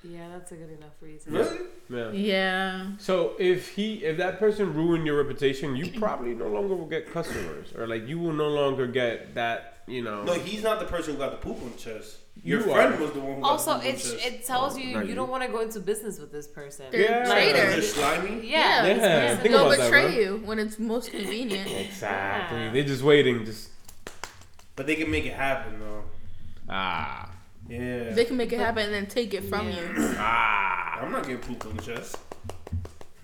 Yeah, 0.04 0.30
that's 0.30 0.52
a 0.54 0.56
good 0.56 0.70
enough 0.72 0.94
reason. 1.02 1.34
Really? 1.34 1.60
Yeah. 1.90 2.12
Yeah. 2.12 2.88
So 3.00 3.34
if 3.38 3.70
he, 3.76 3.96
if 4.06 4.18
that 4.18 4.40
person 4.40 4.74
ruined 4.74 5.06
your 5.06 5.18
reputation, 5.22 5.76
you 5.76 5.92
probably 6.00 6.34
no 6.34 6.48
longer 6.48 6.74
will 6.76 6.86
get 6.86 7.12
customers, 7.12 7.74
or 7.78 7.86
like 7.88 8.08
you 8.08 8.18
will 8.20 8.32
no 8.34 8.48
longer 8.48 8.88
get 8.88 9.36
that. 9.36 9.76
You 9.88 10.04
know. 10.04 10.24
No, 10.24 10.34
he's 10.34 10.62
not 10.64 10.80
the 10.80 10.86
person 10.86 11.14
who 11.14 11.20
got 11.20 11.32
the 11.32 11.38
poop 11.38 11.62
on 11.64 11.72
the 11.72 11.78
chest. 11.78 12.18
Your 12.44 12.60
You 12.60 12.72
friend 12.72 12.94
are. 12.94 13.02
was 13.02 13.12
the 13.12 13.20
one 13.20 13.36
who 13.38 13.42
got 13.42 13.50
Also, 13.50 13.74
the 13.74 13.80
poop 13.80 13.84
on 13.86 13.90
it 13.90 13.98
the 13.98 14.04
chest. 14.12 14.26
it 14.26 14.46
tells 14.46 14.76
Oh, 14.76 14.78
you 14.78 14.88
you 15.00 15.04
you. 15.08 15.16
don't 15.16 15.30
want 15.30 15.44
to 15.44 15.50
go 15.50 15.60
into 15.62 15.80
business 15.80 16.20
with 16.20 16.32
this 16.32 16.48
person. 16.48 16.86
They're 16.92 17.02
Yeah. 17.02 17.26
traitors. 17.26 17.74
They're 17.74 17.82
slimy. 17.82 18.48
Yeah, 18.48 18.60
Yeah, 18.86 18.94
this 18.94 18.98
Yeah, 19.04 19.20
person- 19.22 19.38
think 19.42 19.52
They'll 19.56 19.66
about 19.66 19.78
that, 19.80 19.84
betray 19.92 20.02
bro. 20.04 20.20
you 20.38 20.42
when 20.46 20.60
it's 20.60 20.80
most 20.80 21.12
convenient. 21.12 21.70
Exactly. 21.72 22.60
Yeah. 22.60 22.72
They're 22.72 22.84
just 22.84 23.02
waiting. 23.04 23.46
Just 23.46 23.70
But 24.76 24.86
they 24.88 24.96
can 24.96 25.10
make 25.12 25.26
it 25.26 25.34
happen 25.34 25.80
though. 25.80 26.04
ah 26.70 27.30
Yeah. 27.70 28.12
They 28.12 28.26
can 28.26 28.36
make 28.36 28.52
it 28.52 28.60
happen 28.60 28.84
and 28.86 28.94
then 28.94 29.06
take 29.06 29.34
it 29.34 29.44
from 29.46 29.70
Yeah. 29.70 29.76
you. 29.80 30.16
ah. 30.18 31.00
I'm 31.02 31.12
not 31.12 31.22
getting 31.24 31.38
pooped 31.38 31.66
on 31.68 31.78
the 31.78 31.82
chest. 31.84 32.18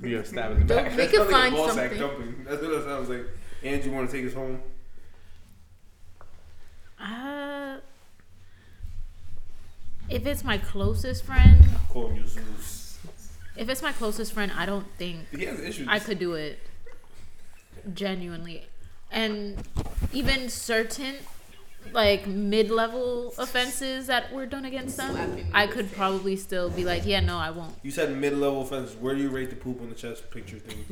You 0.02 0.18
got 0.18 0.28
stab 0.28 0.52
in 0.52 0.60
the 0.60 0.66
back. 0.74 0.96
They 0.96 1.08
can 1.08 1.16
sounds 1.28 1.32
like 1.32 1.38
a 1.38 1.42
find 1.42 1.56
ball 1.56 1.70
sack 1.70 1.90
something. 1.92 1.98
jumping. 2.00 2.44
That's 2.48 2.62
what 2.62 2.72
it 2.72 2.84
sounds 2.86 3.10
like. 3.10 3.26
Angie, 3.64 3.90
want 3.90 4.10
to 4.10 4.16
take 4.18 4.28
us 4.28 4.34
home? 4.34 4.62
Uh, 7.00 7.78
if 10.10 10.26
it's 10.26 10.44
my 10.44 10.58
closest 10.58 11.24
friend, 11.26 11.64
Calling 11.90 12.18
you 12.18 12.28
Zeus. 12.28 13.00
if 13.58 13.68
it's 13.70 13.82
my 13.82 13.92
closest 13.92 14.34
friend, 14.34 14.52
I 14.56 14.66
don't 14.66 14.88
think 14.98 15.20
He 15.36 15.46
has 15.46 15.60
issues. 15.60 15.88
I 15.90 16.00
could 16.00 16.20
do 16.20 16.34
it 16.36 16.60
genuinely. 17.94 18.68
And 19.12 19.58
even 20.14 20.50
certain 20.50 21.16
like 21.94 22.28
mid-level 22.28 23.34
offenses 23.38 24.08
that 24.08 24.32
were 24.34 24.46
done 24.46 24.66
against 24.66 24.98
them, 24.98 25.46
I 25.54 25.68
could 25.68 25.92
probably 25.94 26.36
still 26.36 26.70
be 26.70 26.84
like, 26.86 27.06
yeah, 27.06 27.20
no, 27.20 27.38
I 27.38 27.52
won't. 27.52 27.76
You 27.84 27.92
said 27.92 28.16
mid-level 28.16 28.62
offenses. 28.62 28.96
Where 28.96 29.16
do 29.16 29.22
you 29.22 29.30
rate 29.30 29.50
the 29.50 29.56
poop 29.56 29.82
on 29.82 29.90
the 29.90 29.96
chest 29.96 30.30
picture 30.32 30.60
thing? 30.60 30.86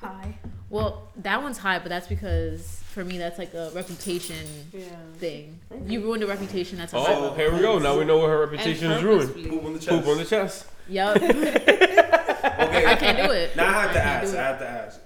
High. 0.00 0.38
Well, 0.70 1.08
that 1.16 1.42
one's 1.42 1.58
high, 1.58 1.78
but 1.78 1.88
that's 1.88 2.06
because 2.06 2.80
for 2.90 3.04
me 3.04 3.18
that's 3.18 3.38
like 3.38 3.52
a 3.54 3.70
reputation 3.74 4.46
Yeah. 4.72 4.88
thing. 5.18 5.58
You 5.86 6.00
ruined 6.00 6.22
a 6.22 6.26
reputation, 6.26 6.78
that's 6.78 6.92
a 6.92 6.96
oh, 6.96 7.04
high 7.04 7.14
Oh, 7.14 7.34
here 7.34 7.52
we 7.52 7.60
go. 7.60 7.78
Now 7.78 7.98
we 7.98 8.04
know 8.04 8.18
what 8.18 8.28
her 8.30 8.40
reputation 8.40 8.90
is 8.92 9.02
ruined. 9.02 9.34
Poop 9.34 9.64
on 9.64 9.72
the 9.74 9.78
chest. 9.78 9.88
Poop 9.90 10.06
on 10.06 10.18
the 10.18 10.24
chest. 10.24 10.66
Yup. 10.88 11.20
Okay. 12.60 12.86
I 12.86 12.94
can't 12.94 13.18
do 13.18 13.30
it. 13.32 13.56
Now 13.56 13.66
I 13.68 13.82
have 13.82 13.92
to 13.92 13.98
I 13.98 14.02
ask. 14.02 14.34
I 14.34 14.42
have 14.42 14.58
to 14.58 14.68
ask. 14.68 15.00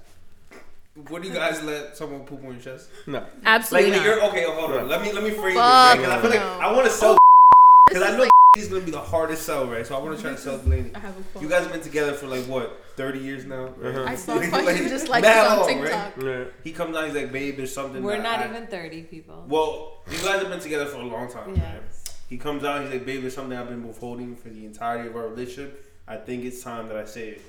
What 1.08 1.22
do 1.22 1.28
you 1.28 1.34
guys 1.34 1.62
let 1.62 1.96
someone 1.96 2.20
poop 2.24 2.40
on 2.44 2.52
your 2.52 2.60
chest? 2.60 2.88
No. 3.06 3.18
Like, 3.20 3.28
Absolutely 3.44 3.90
like 3.90 3.98
not. 4.00 4.06
you're 4.06 4.24
okay. 4.26 4.44
Hold 4.44 4.70
on. 4.72 4.88
Let 4.88 5.02
me 5.02 5.12
let 5.12 5.22
me 5.22 5.30
phrase 5.30 5.54
Fuck 5.56 5.96
this 5.98 6.06
because 6.06 6.12
I 6.18 6.20
feel 6.20 6.30
like 6.30 6.40
no. 6.40 6.58
I 6.60 6.72
want 6.72 6.84
to 6.86 6.90
sell 6.92 7.16
because 7.88 8.02
This 8.02 8.12
I 8.12 8.16
know 8.16 8.22
like- 8.24 8.30
he's 8.56 8.68
gonna 8.68 8.84
be 8.84 8.90
the 8.92 9.00
hardest 9.00 9.42
sell, 9.42 9.66
right? 9.66 9.84
So 9.86 9.96
I 9.96 10.02
want 10.02 10.16
to 10.16 10.22
try 10.22 10.30
to 10.32 10.38
sell 10.38 10.58
Delaney. 10.58 10.92
I 10.94 10.98
have 11.00 11.18
a 11.18 11.22
phone. 11.24 11.42
You 11.42 11.48
guys 11.48 11.64
have 11.64 11.72
been 11.72 11.80
together 11.82 12.12
for 12.12 12.26
like 12.28 12.44
what, 12.44 12.80
thirty 12.96 13.18
years 13.18 13.44
now? 13.44 13.64
Right? 13.76 13.94
Uh-huh. 13.94 14.04
I 14.08 14.14
saw 14.24 14.38
a 14.38 14.48
question 14.48 14.88
just 14.88 15.08
like 15.08 15.24
on 15.24 15.58
long, 15.58 15.68
TikTok. 15.68 16.12
Yeah. 16.22 16.44
He 16.62 16.72
comes 16.72 16.94
down, 16.94 17.06
he's 17.06 17.14
like, 17.14 17.32
"Babe, 17.32 17.56
there's 17.56 17.72
something." 17.74 18.02
We're 18.02 18.16
that 18.18 18.22
not 18.22 18.40
I- 18.40 18.48
even 18.48 18.66
thirty 18.68 19.02
people. 19.02 19.44
Well, 19.48 19.98
you 20.10 20.18
guys 20.18 20.40
have 20.40 20.48
been 20.50 20.60
together 20.60 20.86
for 20.86 20.98
a 20.98 21.02
long 21.04 21.30
time. 21.30 21.54
Yeah. 21.56 21.74
Right? 21.74 21.82
He 22.30 22.38
comes 22.38 22.64
out, 22.64 22.82
he's 22.82 22.90
like, 22.90 23.04
"Babe, 23.04 23.20
there's 23.22 23.34
something 23.34 23.56
I've 23.58 23.68
been 23.68 23.86
withholding 23.86 24.36
for 24.36 24.48
the 24.48 24.64
entirety 24.64 25.08
of 25.08 25.16
our 25.16 25.28
relationship. 25.28 25.84
I 26.08 26.16
think 26.16 26.44
it's 26.44 26.62
time 26.62 26.88
that 26.88 26.96
I 26.96 27.04
say 27.04 27.28
it." 27.30 27.42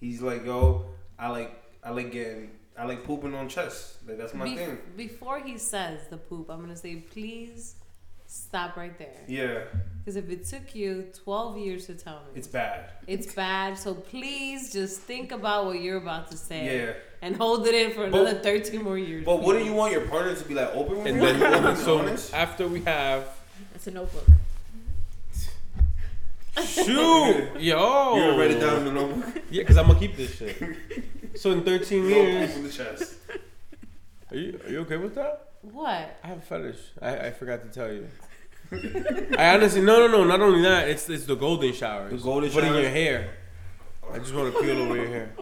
He's 0.00 0.20
like, 0.22 0.44
"Yo, 0.46 0.86
I 1.18 1.28
like, 1.28 1.52
I 1.84 1.90
like 1.90 2.10
getting, 2.12 2.50
I 2.80 2.86
like 2.86 3.04
pooping 3.04 3.34
on 3.34 3.48
chest. 3.48 3.96
Like 4.06 4.16
that's 4.18 4.32
my 4.32 4.44
Be- 4.44 4.56
thing." 4.56 4.78
before 4.96 5.38
he 5.40 5.58
says 5.58 6.00
the 6.08 6.16
poop, 6.16 6.48
I'm 6.50 6.60
gonna 6.60 6.76
say, 6.76 6.96
please 6.96 7.74
stop 8.26 8.76
right 8.76 8.96
there. 8.98 9.20
Yeah, 9.28 9.64
Because 9.98 10.16
if 10.16 10.30
it 10.30 10.46
took 10.46 10.74
you 10.74 11.06
12 11.24 11.58
years 11.58 11.86
to 11.86 11.94
tell 11.94 12.20
me, 12.20 12.30
it's 12.36 12.46
bad. 12.46 12.92
it's 13.06 13.34
bad. 13.34 13.76
So 13.76 13.92
please 13.92 14.72
just 14.72 15.00
think 15.00 15.30
about 15.32 15.66
what 15.66 15.80
you're 15.80 15.98
about 15.98 16.30
to 16.30 16.36
say 16.38 16.60
Yeah. 16.86 16.92
and 17.22 17.36
hold 17.36 17.66
it 17.66 17.74
in 17.74 17.90
for 17.92 18.08
But- 18.08 18.20
another 18.22 18.38
13 18.38 18.82
more 18.82 18.96
years. 18.96 19.24
But 19.26 19.42
wouldn't 19.42 19.64
you 19.66 19.74
want 19.74 19.92
your 19.92 20.06
partner 20.06 20.34
to 20.34 20.44
be 20.44 20.54
like 20.54 20.70
open 20.74 20.98
with 20.98 21.06
And 21.08 21.16
you? 21.16 21.22
then 21.22 21.42
Open 21.54 21.66
and 21.66 21.78
so 21.78 21.98
honest? 21.98 22.32
after 22.32 22.66
we 22.68 22.80
have 22.82 23.28
That's 23.72 23.88
a 23.88 23.90
notebook. 23.90 24.24
shoot, 26.64 27.50
yo, 27.60 28.14
You're 28.16 28.30
gonna 28.30 28.38
write 28.38 28.50
it 28.52 28.60
down 28.60 28.78
in 28.78 28.84
the 28.86 28.92
notebook. 28.92 29.42
Yeah, 29.50 29.62
because 29.62 29.76
I'm 29.76 29.86
gonna 29.88 29.98
keep 29.98 30.16
this 30.16 30.36
shit. 30.36 30.56
So 31.36 31.52
in 31.52 31.62
13 31.62 32.04
years, 32.06 32.50
open 32.50 32.62
the 32.64 32.70
chest. 32.70 33.14
are 34.30 34.36
you 34.36 34.60
are 34.64 34.70
you 34.70 34.78
okay 34.80 34.96
with 34.96 35.14
that? 35.14 35.52
what? 35.62 36.18
I 36.22 36.26
have 36.26 36.38
a 36.38 36.40
fetish. 36.40 36.80
I, 37.00 37.16
I 37.28 37.30
forgot 37.30 37.62
to 37.62 37.68
tell 37.68 37.92
you. 37.92 38.08
I 39.36 39.54
honestly 39.54 39.80
no 39.80 40.06
no 40.06 40.08
no 40.08 40.24
not 40.24 40.40
only 40.40 40.62
that 40.62 40.88
it's 40.88 41.08
it's 41.08 41.26
the 41.26 41.34
golden 41.34 41.72
shower. 41.72 42.08
The 42.08 42.16
golden 42.16 42.50
Put 42.50 42.64
in 42.64 42.74
your 42.74 42.90
hair. 42.90 43.34
I 44.12 44.18
just 44.18 44.34
want 44.34 44.52
to 44.52 44.60
peel 44.60 44.78
over 44.82 44.96
your 44.96 45.06
hair. 45.06 45.32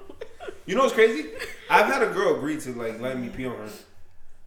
You 0.66 0.74
know 0.74 0.82
what's 0.82 0.94
crazy? 0.94 1.30
I've 1.70 1.86
had 1.86 2.02
a 2.02 2.12
girl 2.12 2.36
agree 2.36 2.60
to 2.60 2.72
like 2.74 3.00
let 3.00 3.18
me 3.18 3.28
pee 3.28 3.46
on 3.46 3.56
her. 3.56 3.68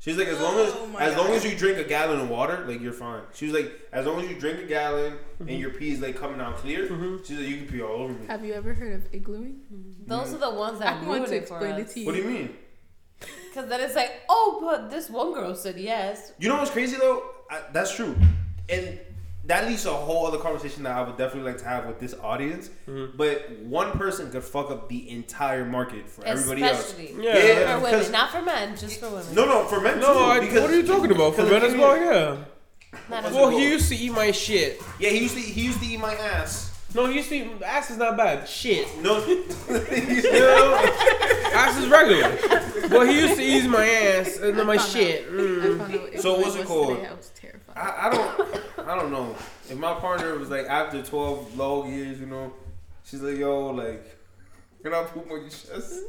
She's 0.01 0.17
like, 0.17 0.29
as 0.29 0.41
long 0.41 0.57
as 0.57 0.73
Oh 0.73 0.97
as 0.97 1.15
long 1.15 1.27
God. 1.27 1.35
as 1.35 1.45
you 1.45 1.55
drink 1.55 1.77
a 1.77 1.83
gallon 1.83 2.21
of 2.21 2.27
water, 2.27 2.65
like 2.67 2.81
you're 2.81 2.91
fine. 2.91 3.21
She 3.35 3.45
was 3.45 3.53
like, 3.53 3.71
as 3.93 4.07
long 4.07 4.19
as 4.19 4.27
you 4.27 4.35
drink 4.35 4.59
a 4.59 4.65
gallon 4.65 5.13
and 5.37 5.47
mm-hmm. 5.47 5.59
your 5.59 5.69
pee 5.69 5.91
is 5.91 6.01
like 6.01 6.15
coming 6.15 6.41
out 6.41 6.57
clear, 6.57 6.87
mm-hmm. 6.87 7.17
she's 7.23 7.37
like, 7.37 7.47
you 7.47 7.57
can 7.57 7.67
pee 7.67 7.83
all 7.83 8.01
over 8.01 8.13
me. 8.13 8.25
Have 8.25 8.43
you 8.43 8.53
ever 8.53 8.73
heard 8.73 8.93
of 8.93 9.11
iglooing? 9.11 9.59
Mm-hmm. 9.71 10.07
Those 10.07 10.29
mm. 10.29 10.35
are 10.35 10.51
the 10.51 10.57
ones 10.57 10.79
that 10.79 11.03
I 11.03 11.07
want 11.07 11.27
to 11.27 11.35
explain 11.35 11.75
it 11.75 11.89
to 11.89 11.99
you. 11.99 12.05
What 12.07 12.15
do 12.15 12.21
you 12.23 12.27
mean? 12.27 12.57
Because 13.19 13.69
then 13.69 13.79
it's 13.79 13.95
like, 13.95 14.11
oh, 14.27 14.57
but 14.59 14.89
this 14.89 15.07
one 15.07 15.35
girl 15.35 15.53
said 15.53 15.77
yes. 15.77 16.33
You 16.39 16.49
know 16.49 16.57
what's 16.57 16.71
crazy 16.71 16.97
though? 16.97 17.23
I, 17.51 17.61
that's 17.71 17.95
true, 17.95 18.17
and 18.69 18.99
that 19.45 19.67
leads 19.67 19.83
to 19.83 19.91
a 19.91 19.95
whole 19.95 20.27
other 20.27 20.37
conversation 20.37 20.83
that 20.83 20.95
I 20.95 21.01
would 21.01 21.17
definitely 21.17 21.51
like 21.51 21.59
to 21.61 21.65
have 21.67 21.85
with 21.87 21.99
this 21.99 22.13
audience. 22.21 22.69
But 23.15 23.49
one 23.63 23.91
person 23.93 24.31
could 24.31 24.43
fuck 24.43 24.69
up 24.69 24.87
the 24.89 25.09
entire 25.09 25.65
market 25.65 26.07
for 26.09 26.23
everybody 26.25 26.63
else. 26.63 26.95
Yeah. 26.99 27.37
Yeah, 27.37 27.77
for 27.79 27.83
women, 27.83 28.11
not 28.11 28.29
for 28.31 28.41
men, 28.41 28.77
just 28.77 28.99
for 28.99 29.09
women. 29.09 29.33
No, 29.33 29.45
no, 29.45 29.65
for 29.65 29.81
men 29.81 29.99
No, 29.99 30.13
too. 30.13 30.19
I, 30.19 30.39
because, 30.41 30.61
what 30.61 30.69
are 30.71 30.75
you 30.75 30.85
talking 30.87 31.11
about? 31.11 31.35
For 31.35 31.43
because 31.43 31.61
men 31.61 31.71
as 31.71 31.75
well, 31.77 31.97
yeah. 31.97 32.37
Not 33.09 33.23
What's 33.23 33.35
a- 33.35 33.39
it 33.39 33.41
Well, 33.41 33.49
he 33.49 33.69
used 33.69 33.89
to 33.89 33.95
eat 33.95 34.11
my 34.11 34.31
shit. 34.31 34.81
Yeah, 34.99 35.09
he 35.09 35.19
used 35.19 35.35
to 35.35 35.41
he 35.41 35.61
used 35.61 35.79
to 35.79 35.85
eat 35.87 35.99
my 35.99 36.13
ass. 36.13 36.67
No, 36.93 37.05
he 37.07 37.15
used 37.15 37.29
to 37.29 37.35
eat 37.35 37.61
ass 37.63 37.89
is 37.89 37.97
not 37.97 38.17
bad. 38.17 38.47
Shit. 38.47 38.85
No, 39.01 39.25
You 39.25 39.45
know? 39.69 40.75
ass 41.53 41.77
is 41.77 41.87
regular. 41.87 42.37
But 42.89 43.07
he 43.07 43.21
used 43.21 43.35
to 43.37 43.41
eat 43.43 43.67
my 43.69 43.85
ass 43.87 44.37
and 44.37 44.57
then 44.59 44.67
my 44.67 44.75
shit. 44.77 45.31
Mm. 45.31 45.75
I 45.75 45.77
found 45.77 45.95
out 45.95 46.01
what 46.01 46.21
So 46.21 46.37
what's 46.39 46.55
it 46.55 46.59
was 46.59 46.67
called? 46.67 47.07
Today. 47.73 47.81
I. 47.81 47.89
I, 47.89 48.07
I 48.07 48.09
don't 48.11 48.87
I 48.87 48.95
don't 48.95 49.11
know. 49.11 49.35
If 49.69 49.77
my 49.77 49.93
partner 49.93 50.37
was 50.37 50.49
like 50.49 50.65
after 50.67 51.01
twelve 51.01 51.55
long 51.57 51.91
years, 51.93 52.19
you 52.19 52.25
know, 52.25 52.51
she's 53.05 53.21
like, 53.21 53.37
yo, 53.37 53.67
like, 53.67 54.03
can 54.83 54.93
I 54.93 55.03
poop 55.03 55.29
on 55.31 55.41
your 55.41 55.49
chest? 55.49 55.99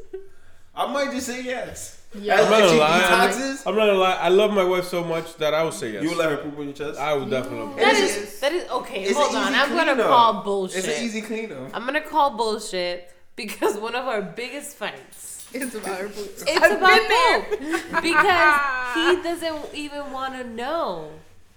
I 0.75 0.91
might 0.91 1.11
just 1.13 1.27
say 1.27 1.43
yes. 1.43 2.03
Yeah. 2.15 2.41
I'm 2.41 2.51
not 2.51 2.61
if 2.63 2.67
gonna 2.69 2.81
lie. 2.81 3.63
I'm 3.67 3.75
not 3.77 3.87
gonna 3.87 3.99
lie. 3.99 4.15
I 4.15 4.29
love 4.29 4.53
my 4.53 4.65
wife 4.65 4.85
so 4.87 5.05
much 5.05 5.37
that 5.37 5.53
I 5.55 5.63
would 5.65 5.75
say 5.75 5.93
yes. 5.93 6.03
you 6.03 6.11
would 6.11 6.19
let 6.19 6.31
her 6.31 6.39
poop 6.39 6.59
on 6.59 6.65
your 6.65 6.73
chest. 6.73 6.99
I 6.99 7.15
would 7.15 7.31
definitely. 7.31 7.75
That 7.83 7.95
It's- 7.95 8.17
is 8.17 8.41
that 8.41 8.53
is 8.53 8.69
okay. 8.71 9.03
it's 9.05 9.17
hold 9.19 9.35
on, 9.35 9.55
I'm 9.55 9.69
gonna 9.71 9.93
cleanup. 9.95 10.09
call 10.09 10.43
bullshit. 10.43 10.85
It's 10.87 10.99
an 10.99 11.05
easy 11.05 11.21
cleanup. 11.23 11.71
I'm 11.75 11.85
gonna 11.85 12.01
call 12.01 12.31
bullshit 12.37 13.11
because 13.37 13.77
one 13.77 13.95
of 13.95 14.07
our 14.07 14.23
biggest 14.23 14.77
fights. 14.77 15.47
It's 15.55 15.75
about 15.75 15.99
her 16.01 16.09
boobs. 16.09 16.43
It's 16.47 16.51
I've 16.61 16.79
about 16.79 17.09
been 17.09 17.59
poop 17.59 18.03
because 18.03 18.95
he 18.95 19.23
doesn't 19.23 19.75
even 19.75 20.11
want 20.11 20.35
to 20.35 20.45
know 20.45 21.11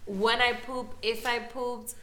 when 0.06 0.41
I 0.41 0.54
poop, 0.54 0.94
if 1.02 1.26
I 1.26 1.39
pooped. 1.39 1.96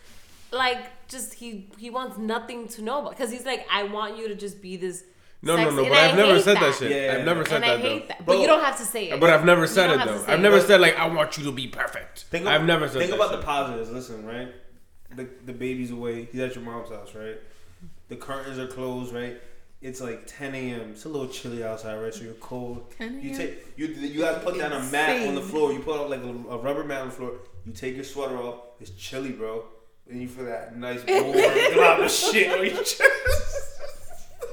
Like, 0.55 1.09
just 1.09 1.33
he 1.33 1.71
he 1.79 1.88
wants 1.88 2.19
nothing 2.19 2.69
to 2.69 2.83
know 2.83 3.01
about 3.01 3.12
because 3.12 3.31
he's 3.31 3.47
like, 3.47 3.67
I 3.73 3.85
want 3.85 4.19
you 4.19 4.29
to 4.29 4.35
just 4.35 4.61
be 4.61 4.77
this. 4.77 5.03
No, 5.41 5.57
no, 5.57 5.62
sexy- 5.65 5.77
no. 5.77 5.83
and 5.85 5.88
But 5.91 5.99
I 5.99 6.09
I've 6.11 6.17
never 6.17 6.41
said 6.41 6.57
that, 6.59 6.75
shit. 6.75 6.91
Yeah. 6.91 7.17
I've 7.19 7.25
never 7.25 7.45
said 7.47 7.55
and 7.55 7.65
that 7.65 7.71
I 7.71 7.79
hate 7.79 8.03
though. 8.03 8.09
that, 8.09 8.19
but 8.19 8.27
Bro. 8.33 8.41
you 8.43 8.47
don't 8.47 8.62
have 8.62 8.77
to 8.77 8.85
say 8.85 9.11
it. 9.11 9.19
But 9.19 9.31
I've 9.31 9.47
never 9.47 9.67
said 9.67 9.91
it 9.91 10.05
though. 10.05 10.23
I've 10.29 10.38
it. 10.41 10.43
never 10.43 10.61
said 10.61 10.83
like 10.83 10.99
I 10.99 11.07
want 11.07 11.38
you 11.38 11.45
to 11.45 11.53
be 11.53 11.69
perfect. 11.69 12.25
Think 12.25 12.47
I've 12.47 12.61
ab- 12.61 12.67
never 12.67 12.87
said 12.87 12.99
Think 12.99 13.11
that 13.12 13.17
about 13.17 13.31
shit. 13.31 13.41
the 13.41 13.47
positives. 13.47 13.91
Listen, 13.91 14.27
right? 14.27 14.53
The 15.17 15.27
the 15.47 15.55
baby's 15.55 15.91
away. 15.91 16.29
He's 16.31 16.41
at 16.43 16.55
your 16.55 16.65
mom's 16.65 16.91
house, 16.91 17.15
right? 17.15 17.38
The 18.09 18.17
curtains 18.17 18.59
are 18.59 18.67
closed, 18.67 19.15
right? 19.15 19.41
It's 19.83 20.01
like 20.01 20.25
10 20.29 20.55
a.m. 20.55 20.90
It's 20.92 21.05
a 21.07 21.09
little 21.09 21.27
chilly 21.29 21.64
outside, 21.64 21.97
right? 21.97 22.14
So 22.14 22.23
you're 22.23 22.35
cold. 22.35 22.90
10 22.99 23.09
a.m. 23.16 23.21
You 23.21 23.37
take 23.37 23.66
you 23.77 23.87
you 23.88 24.21
guys 24.21 24.42
put 24.42 24.57
down 24.57 24.73
a 24.73 24.81
mat 24.92 25.27
on 25.29 25.35
the 25.35 25.40
floor. 25.42 25.73
You 25.73 25.81
put 25.81 25.99
up 26.01 26.09
like 26.09 26.23
a, 26.23 26.29
a 26.51 26.59
rubber 26.59 26.85
mat 26.85 27.01
on 27.03 27.09
the 27.09 27.14
floor. 27.14 27.33
You 27.66 27.73
take 27.73 27.97
your 27.97 28.05
sweater 28.05 28.37
off. 28.38 28.61
It's 28.81 28.90
chilly, 28.90 29.33
bro. 29.33 29.64
And 30.09 30.21
you 30.23 30.29
feel 30.29 30.45
that 30.47 30.77
nice 30.77 31.03
warm 31.07 31.33
drop 31.75 31.99
of 32.01 32.11
shit 32.11 32.51
on 32.53 32.64
your 32.64 32.77
chest. 32.79 33.03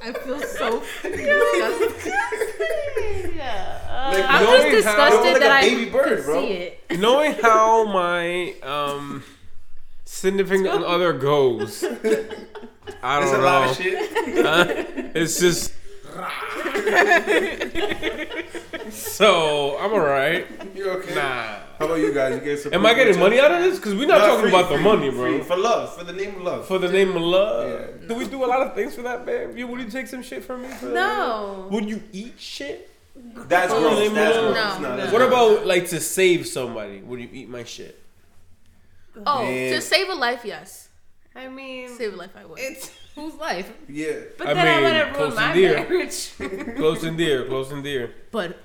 I 0.02 0.14
feel 0.14 0.40
so 0.42 0.80
disgusted. 1.04 2.14
Yeah. 3.36 3.76
Like, 4.10 4.26
I'm 4.28 4.44
Knowing 4.44 4.72
just 4.72 4.88
how- 4.88 4.96
disgusted 5.10 5.34
like 5.34 5.42
that 5.42 5.52
a 5.52 5.54
I 5.56 5.62
baby 5.70 5.90
bird, 5.92 6.06
could 6.18 6.26
bro. 6.26 6.42
see 6.42 6.48
it. 6.54 7.00
Knowing 7.00 7.34
how 7.34 7.84
my 7.86 8.54
um 8.64 9.24
significant 10.06 10.68
other 10.84 11.14
goes, 11.14 11.84
I 13.04 13.20
don't 13.20 13.36
a 13.36 13.38
lot 13.44 13.66
know. 13.66 13.72
of 13.72 13.78
shit. 13.78 14.46
Huh? 14.46 14.66
It's 15.16 15.40
just. 15.40 15.74
so 18.92 19.78
I'm 19.80 19.92
alright. 19.94 20.48
You're 20.76 20.92
okay. 21.00 21.16
Nah. 21.16 21.60
How 21.78 21.86
about 21.86 21.96
you 22.00 22.14
guys? 22.14 22.36
You 22.36 22.42
get 22.42 22.60
some 22.60 22.74
Am 22.74 22.86
I 22.86 22.94
getting 22.94 23.20
money 23.20 23.40
out 23.40 23.52
of 23.52 23.62
this? 23.64 23.78
Because 23.78 23.96
we're 23.96 24.08
not 24.08 24.20
Nah, 24.20 24.26
talking 24.28 24.42
free, 24.42 24.50
about 24.50 24.70
the 24.70 24.76
free, 24.76 24.84
money, 24.84 25.12
free. 25.12 25.38
bro. 25.38 25.44
For 25.44 25.56
love, 25.58 25.96
for 25.98 26.04
the 26.04 26.12
name 26.14 26.36
of 26.36 26.42
love. 26.42 26.68
For 26.68 26.78
the 26.78 26.92
name 26.92 27.16
of 27.16 27.22
love. 27.22 27.70
Yeah. 27.70 28.08
Do 28.08 28.16
we 28.16 28.28
do 28.28 28.44
a 28.44 28.48
lot 28.48 28.62
of 28.62 28.76
things 28.76 28.96
for 28.96 29.02
that, 29.04 29.26
babe? 29.26 29.58
You, 29.58 29.68
would 29.68 29.80
you 29.80 29.90
take 29.90 30.08
some 30.08 30.22
shit 30.22 30.44
from 30.44 30.64
me? 30.64 30.68
For 30.70 30.88
that? 30.88 30.94
No. 30.94 31.68
Would 31.72 31.90
you 31.90 32.04
eat 32.12 32.34
shit? 32.38 32.90
That's 33.16 33.72
For 33.74 33.80
the 33.80 33.88
gross. 33.88 34.00
name 34.00 34.14
That's 34.14 34.38
gross. 34.38 34.56
No. 34.56 34.80
No, 34.90 34.98
that's 34.98 35.12
What 35.14 35.20
gross. 35.20 35.32
about 35.58 35.68
like 35.68 35.88
to 35.90 36.00
save 36.02 36.48
somebody? 36.48 37.02
Would 37.02 37.20
you 37.22 37.30
eat 37.32 37.50
my 37.50 37.64
shit? 37.64 37.98
Oh, 39.26 39.44
Man. 39.44 39.74
to 39.74 39.82
save 39.82 40.10
a 40.10 40.14
life, 40.16 40.42
yes. 40.44 40.89
I 41.40 41.48
mean, 41.48 41.90
Save 41.98 42.14
a 42.14 42.18
life, 42.18 42.36
I 42.36 42.46
would. 42.46 42.60
it's. 42.60 42.92
Whose 43.16 43.36
life? 43.36 43.72
Yeah. 43.90 44.14
But 44.38 44.48
I 44.48 44.54
then 44.54 44.68
I, 44.68 44.76
mean, 44.76 44.84
let 44.84 45.08
it 45.08 45.14
close 45.14 45.32
ruin 45.34 45.44
and 45.44 45.50
my 45.50 45.54
dear. 45.54 45.74
marriage. 45.90 46.20
Close 46.82 47.04
and 47.04 47.18
dear, 47.18 47.46
close 47.46 47.72
and 47.72 47.84
dear, 47.84 48.14
But 48.32 48.58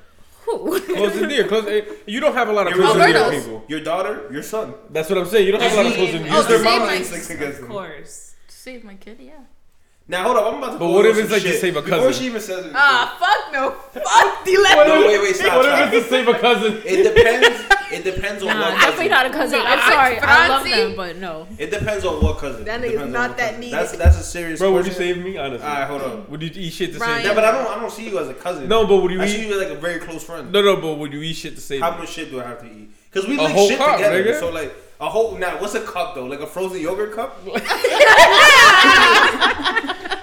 who? 0.44 0.80
close 0.80 1.16
and 1.16 1.28
dear. 1.28 1.44
Close. 1.48 1.66
eh, 1.66 1.80
You 2.06 2.20
don't 2.20 2.34
have 2.34 2.48
a 2.48 2.52
lot 2.52 2.66
of 2.68 2.74
Your 2.76 2.84
close 2.84 2.96
and 2.96 3.12
dear 3.14 3.30
people. 3.40 3.64
Your 3.68 3.80
daughter, 3.80 4.28
your 4.30 4.42
son. 4.42 4.74
That's 4.90 5.08
what 5.10 5.18
I'm 5.18 5.26
saying. 5.26 5.46
You 5.46 5.52
don't 5.52 5.62
have 5.62 5.72
a 5.72 5.76
lot 5.76 5.86
of 5.86 5.94
close 5.94 6.14
and 6.14 6.26
oh, 6.28 6.30
dear. 6.30 6.42
Their 6.48 6.58
to 6.58 6.64
mama 6.64 7.04
save 7.04 7.28
my- 7.28 7.34
against 7.34 7.60
of 7.62 7.68
course. 7.68 8.34
To 8.48 8.54
save 8.54 8.84
my 8.84 8.94
kid, 8.94 9.16
yeah. 9.20 9.32
Now 10.06 10.24
hold 10.24 10.36
up, 10.36 10.52
I'm 10.52 10.58
about 10.58 10.72
to. 10.74 10.78
But 10.78 10.88
what 10.90 11.06
if 11.06 11.16
it's 11.16 11.28
some 11.30 11.32
like 11.32 11.42
to 11.42 11.48
shit. 11.48 11.60
save 11.62 11.76
a 11.76 11.82
Before 11.82 12.12
she 12.12 12.26
even 12.26 12.40
says 12.40 12.66
it. 12.66 12.72
Ah, 12.74 13.16
fuck 13.18 13.52
no. 13.54 13.70
Fuck 13.70 14.44
the 14.44 14.58
left. 14.58 14.86
No, 14.86 15.00
wait, 15.06 15.22
wait, 15.22 15.34
stop, 15.34 15.56
What 15.56 15.64
if 15.88 15.94
it's 15.94 16.06
to 16.06 16.10
save 16.10 16.28
a 16.28 16.38
cousin? 16.38 16.82
It 16.84 17.02
depends. 17.14 17.64
It 17.90 18.02
depends 18.04 18.42
on 18.42 18.48
Nah, 18.48 18.60
what 18.60 18.68
Cousin. 18.74 18.80
definitely 18.80 19.08
not 19.08 19.26
a 19.26 19.30
cousin. 19.30 19.58
No, 19.60 19.64
I'm 19.64 19.78
I- 19.78 19.92
sorry. 19.92 20.18
I 20.18 20.48
love 20.48 20.64
them, 20.64 20.96
but 20.96 21.16
no. 21.16 21.46
It 21.58 21.70
depends 21.70 22.04
on 22.04 22.22
what 22.22 22.38
cousin. 22.38 22.64
That 22.64 22.82
nigga's 22.82 23.10
not 23.10 23.36
that 23.38 23.46
cousin. 23.50 23.60
needy. 23.60 23.72
That's 23.72 23.96
that's 23.96 24.18
a 24.18 24.22
serious 24.22 24.58
Bro, 24.60 24.72
would 24.72 24.84
you 24.86 24.92
save 24.92 25.24
me? 25.24 25.38
Honestly. 25.38 25.66
Alright, 25.66 25.88
hold 25.88 26.02
on. 26.02 26.26
Would 26.28 26.42
you 26.42 26.50
eat 26.54 26.72
shit 26.72 26.92
to 26.94 26.98
Ryan. 26.98 27.16
save 27.18 27.24
Yeah, 27.26 27.34
but 27.34 27.44
I 27.44 27.52
don't. 27.52 27.66
I 27.66 27.80
don't 27.80 27.90
see 27.92 28.08
you 28.08 28.18
as 28.18 28.28
a 28.28 28.34
cousin. 28.34 28.68
No, 28.68 28.86
but 28.86 28.96
would 29.00 29.10
you 29.12 29.22
I 29.22 29.24
eat? 29.26 29.28
see 29.28 29.46
you 29.48 29.54
as 29.54 29.68
like 29.68 29.78
a 29.78 29.80
very 29.80 30.00
close 30.00 30.22
friend. 30.24 30.50
No, 30.52 30.60
no, 30.60 30.76
but 30.80 30.94
would 30.98 31.12
you 31.14 31.22
eat 31.22 31.34
shit 31.36 31.54
to 31.54 31.60
save 31.62 31.80
me? 31.80 31.86
How 31.86 31.96
much 31.96 32.10
shit 32.10 32.30
do 32.30 32.40
I 32.40 32.44
have 32.44 32.60
to 32.60 32.66
eat? 32.66 32.90
Because 33.10 33.26
we 33.28 33.38
A 33.38 33.42
link 33.42 33.56
shit 33.56 33.78
together. 33.78 34.38
So 34.40 34.50
like 34.50 34.74
a 35.06 35.10
whole. 35.10 35.36
Now, 35.36 35.60
what's 35.60 35.74
a 35.74 35.80
cup 35.82 36.14
though? 36.14 36.26
Like 36.26 36.40
a 36.40 36.46
frozen 36.46 36.80
yogurt 36.80 37.14
cup? 37.14 37.40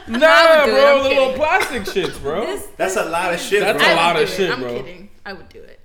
Nah, 0.08 0.66
do 0.66 0.72
bro, 0.72 0.98
I'm 0.98 1.04
the 1.04 1.10
little 1.10 1.24
kidding. 1.28 1.38
plastic 1.38 1.84
shits, 1.84 2.22
bro. 2.22 2.46
This 2.46 2.68
That's 2.76 2.98
a 2.98 3.06
lot 3.06 3.34
of 3.34 3.40
shit, 3.40 3.62
That's 3.62 3.78
bro. 3.78 3.88
a 3.88 3.92
I 3.92 3.96
lot 3.96 4.16
would 4.16 4.24
of 4.24 4.30
do 4.30 4.34
it. 4.34 4.36
shit, 4.38 4.52
I'm 4.52 4.60
bro. 4.60 4.74
kidding. 4.76 5.10
I 5.26 5.34
would 5.34 5.48
do 5.50 5.60
it. 5.62 5.80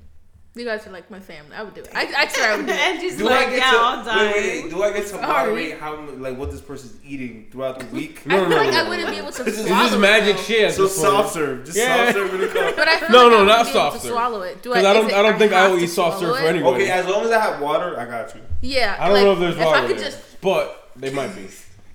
You 0.57 0.65
guys 0.65 0.87
are 0.87 0.91
like 0.91 1.11
my 1.11 1.21
family. 1.21 1.55
I 1.55 1.63
would 1.63 1.75
do 1.75 1.83
it. 1.83 1.91
I, 1.95 2.07
I 2.17 2.29
swear 2.29 2.53
I 2.53 2.57
would 2.57 2.65
do 2.67 2.73
it. 2.73 2.79
and 2.87 3.01
she's 3.01 3.19
Do 3.19 3.25
like, 3.25 3.49
I 3.49 3.51
get 3.51 3.59
yeah, 3.59 3.71
to 3.73 3.77
I'll 3.77 4.05
die. 4.05 4.33
wait, 4.33 4.63
wait, 4.65 4.71
Do 4.71 4.83
I 4.83 4.91
get 4.95 5.03
to 5.03 5.09
Sorry. 5.09 5.27
moderate 5.27 5.79
how 5.79 6.01
like 6.17 6.39
what 6.39 6.51
this 6.51 6.63
person's 6.63 6.97
eating 7.05 7.49
throughout 7.51 7.79
the 7.79 7.85
week? 7.95 8.25
No, 8.25 8.37
I 8.37 8.39
no, 8.39 8.45
feel 8.49 8.51
no, 8.51 8.57
like 8.65 8.71
no, 8.73 8.85
I 8.85 8.89
wouldn't 8.89 9.11
be 9.11 9.17
able 9.17 9.33
to 9.33 9.43
This 9.45 9.59
is 9.59 9.67
swallow 9.67 9.83
This 9.83 9.91
is 9.93 9.97
it, 9.99 10.01
magic 10.01 10.39
shit. 10.39 10.73
So 10.73 10.87
soft 10.87 11.35
serve, 11.35 11.67
just 11.67 11.77
Yeah. 11.77 12.07
soft 12.07 12.15
serve 12.17 12.35
in 12.35 12.41
the 12.41 12.49
cup. 12.49 12.75
But 12.75 12.89
I 12.89 12.97
feel 13.01 13.11
No, 13.11 13.23
like 13.25 13.31
no, 13.33 13.37
I 13.43 13.45
not 13.45 13.59
wouldn't 13.59 13.67
be 13.67 13.73
soft 13.75 13.97
to 13.97 14.03
serve. 14.03 14.11
swallow 14.13 14.43
it. 14.43 14.63
Do 14.63 14.73
I? 14.73 14.79
I 14.79 14.83
don't, 14.95 15.09
it- 15.11 15.15
I 15.15 15.23
don't 15.23 15.39
think 15.39 15.53
I 15.53 15.61
have 15.61 15.71
will 15.73 15.79
eat 15.81 15.87
soft 15.89 16.21
serve 16.21 16.37
for 16.39 16.43
anybody. 16.47 16.85
Okay, 16.85 16.91
as 16.91 17.07
long 17.07 17.25
as 17.27 17.31
I 17.33 17.39
have 17.41 17.61
water, 17.61 18.01
I 18.01 18.07
got 18.07 18.35
you. 18.35 18.41
Yeah. 18.63 18.97
I 18.99 19.05
don't 19.09 19.15
like, 19.15 19.25
know 19.25 19.33
if 19.33 19.39
there's 19.41 19.57
if 19.59 19.65
water 19.65 19.79
I 19.85 19.87
could 19.87 19.99
there, 19.99 20.05
just, 20.11 20.41
but 20.41 20.91
they 20.97 21.11
might 21.11 21.35
be. 21.37 21.49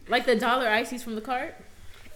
Like 0.08 0.26
the 0.28 0.36
dollar 0.36 0.68
ices 0.70 1.02
from 1.02 1.16
the 1.16 1.22
cart. 1.22 1.56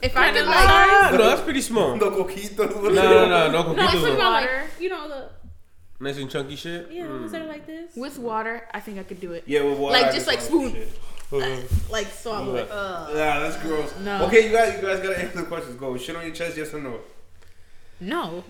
if 0.01 0.15
I 0.15 0.31
could 0.31 0.45
like- 0.45 0.55
like, 0.55 0.67
Ah, 0.69 1.09
no, 1.11 1.17
that's 1.17 1.41
pretty 1.41 1.61
small. 1.61 1.95
No, 1.97 2.09
No 2.09 2.23
coquito. 2.23 2.69
no, 2.69 2.89
no, 2.89 2.91
no, 2.91 3.27
no 3.27 3.49
No, 3.49 3.57
I'm 3.59 3.75
talking 3.75 3.99
coquitos. 4.01 4.13
about 4.15 4.31
like 4.33 4.45
Water. 4.49 4.63
you 4.79 4.89
know 4.89 5.07
the 5.09 5.29
Nice 5.99 6.17
and 6.17 6.29
chunky 6.29 6.55
shit. 6.57 6.91
yeah 6.91 7.07
the 7.07 7.13
ones 7.13 7.31
that 7.31 7.47
like 7.47 7.65
this. 7.65 7.95
with 7.95 8.19
water, 8.19 8.67
I 8.73 8.79
think 8.81 8.99
I 8.99 9.03
could 9.03 9.19
do 9.21 9.31
it. 9.33 9.43
Yeah, 9.47 9.63
with 9.63 9.79
water. 9.79 9.93
Like, 9.93 10.05
I 10.07 10.11
just 10.11 10.25
can 10.27 10.35
like 10.35 10.43
swallow 10.43 10.69
spoon. 10.69 10.81
shit. 10.81 10.99
Uh, 11.31 11.57
Like 11.89 12.07
swallow 12.07 12.55
it. 12.55 12.67
Yeah, 12.69 13.39
that's 13.39 13.57
gross. 13.63 13.93
No. 14.01 14.25
Okay, 14.25 14.45
you 14.47 14.51
guys, 14.51 14.75
you 14.75 14.81
guys 14.87 14.99
gotta 14.99 15.17
answer 15.19 15.39
the 15.41 15.47
questions. 15.47 15.75
Go. 15.77 15.97
Shit 15.97 16.15
on 16.15 16.23
your 16.25 16.35
chest, 16.35 16.57
yes 16.57 16.73
or 16.73 16.79
no? 16.81 16.99
No, 17.99 18.43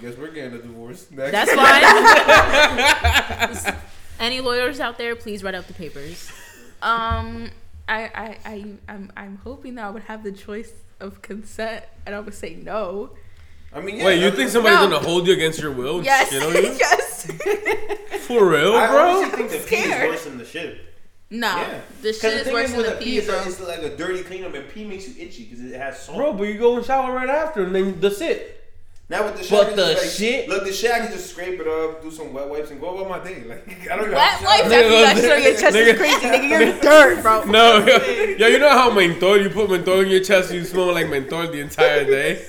Guess 0.00 0.16
we're 0.16 0.30
getting 0.30 0.54
a 0.58 0.62
divorce. 0.62 1.10
Next. 1.10 1.32
that's 1.32 1.54
why. 3.66 3.76
Any 4.18 4.40
lawyers 4.40 4.80
out 4.80 4.96
there, 4.98 5.14
please 5.16 5.42
write 5.42 5.54
out 5.54 5.66
the 5.66 5.74
papers. 5.74 6.30
Um, 6.82 7.50
I, 7.88 8.04
I, 8.04 8.38
I, 8.44 8.64
I'm, 8.88 9.12
I'm 9.16 9.38
hoping 9.44 9.74
that 9.74 9.84
I 9.86 9.90
would 9.90 10.04
have 10.04 10.22
the 10.22 10.32
choice 10.32 10.72
of 11.00 11.20
consent, 11.22 11.84
and 12.06 12.14
I 12.14 12.20
would 12.20 12.34
say 12.34 12.54
no. 12.54 13.10
I 13.76 13.80
mean, 13.80 13.96
yeah, 13.98 14.04
Wait, 14.06 14.20
you 14.20 14.28
I- 14.28 14.30
think 14.30 14.50
somebody's 14.50 14.78
No. 14.80 14.88
gonna 14.88 15.04
hold 15.06 15.26
you 15.26 15.34
against 15.34 15.60
your 15.60 15.70
will? 15.72 15.96
and 15.98 16.04
Yes, 16.06 16.30
shit 16.30 16.42
on 16.42 16.54
you? 16.54 16.62
yes. 16.78 17.30
For 18.26 18.44
real, 18.48 18.74
I 18.74 18.86
bro? 18.88 18.98
honestly 19.18 19.36
think 19.36 19.50
the 19.50 19.58
pee 19.68 19.76
is 19.76 19.84
scared. 19.84 20.10
worse 20.10 20.24
than 20.24 20.38
the 20.38 20.44
shit. 20.44 20.78
no, 21.30 21.46
Yeah. 21.48 21.80
the 22.02 22.08
'Cause 22.08 22.20
shit 22.20 22.32
the 22.32 22.38
is 22.38 22.44
thing 22.44 22.54
worse 22.54 22.66
with 22.72 22.76
than 22.76 22.84
the 22.94 22.98
the 22.98 23.04
pee, 23.04 23.18
is 23.18 23.26
bro. 23.26 23.38
that 23.38 23.46
it's 23.46 23.60
like 23.60 23.82
a 23.82 23.96
dirty 23.96 24.22
cleanup, 24.22 24.54
and 24.54 24.68
pee 24.68 24.84
makes 24.84 25.06
you 25.08 25.14
itchy 25.24 25.44
because 25.44 25.64
it 25.70 25.76
has 25.76 26.00
salt. 26.02 26.16
Bro, 26.18 26.32
but 26.34 26.44
you 26.44 26.54
go 26.58 26.76
and 26.76 26.84
shower 26.86 27.12
right 27.14 27.28
after, 27.28 27.64
and 27.64 27.74
then 27.74 27.98
that's 28.00 28.20
it. 28.20 28.52
Now 29.08 29.22
with 29.24 29.36
the 29.36 29.42
shit, 29.44 29.50
But 29.52 29.66
can 29.68 29.76
the 29.76 29.84
just, 29.92 30.02
like, 30.02 30.10
shit- 30.30 30.48
Look, 30.48 30.64
the 30.64 30.72
shit, 30.72 30.90
I 30.90 30.98
can 30.98 31.12
just 31.12 31.30
scrape 31.30 31.60
it 31.60 31.66
up, 31.68 32.02
do 32.02 32.10
some 32.10 32.32
wet 32.32 32.48
wipes, 32.48 32.70
and 32.72 32.80
go 32.80 32.88
about 32.98 33.08
my 33.08 33.18
day. 33.28 33.44
Like 33.48 33.68
I 33.88 33.94
don't 33.94 34.06
even 34.06 34.14
Wet 34.16 34.20
have 34.26 34.38
to 34.40 34.44
wipes 34.46 34.62
shower. 34.62 34.74
after 34.74 34.88
you 34.88 35.04
got 35.04 35.16
shit 35.16 35.32
on 35.32 35.42
your 35.44 35.52
chest 35.52 35.76
is 35.76 35.94
Nigga. 35.94 35.96
crazy, 35.96 36.26
nigga. 36.26 36.48
You're 36.50 36.80
dirt, 36.80 37.22
bro. 37.22 37.44
No, 37.44 37.86
yo, 38.36 38.46
you 38.48 38.58
know 38.58 38.70
how 38.70 38.90
menthol, 38.90 39.40
you 39.40 39.48
put 39.50 39.70
menthol 39.70 40.00
in 40.00 40.08
your 40.08 40.20
chest 40.24 40.52
you 40.52 40.64
smell 40.64 40.92
like 40.92 41.08
menthol 41.08 41.46
the 41.46 41.60
entire 41.60 42.04
day? 42.04 42.44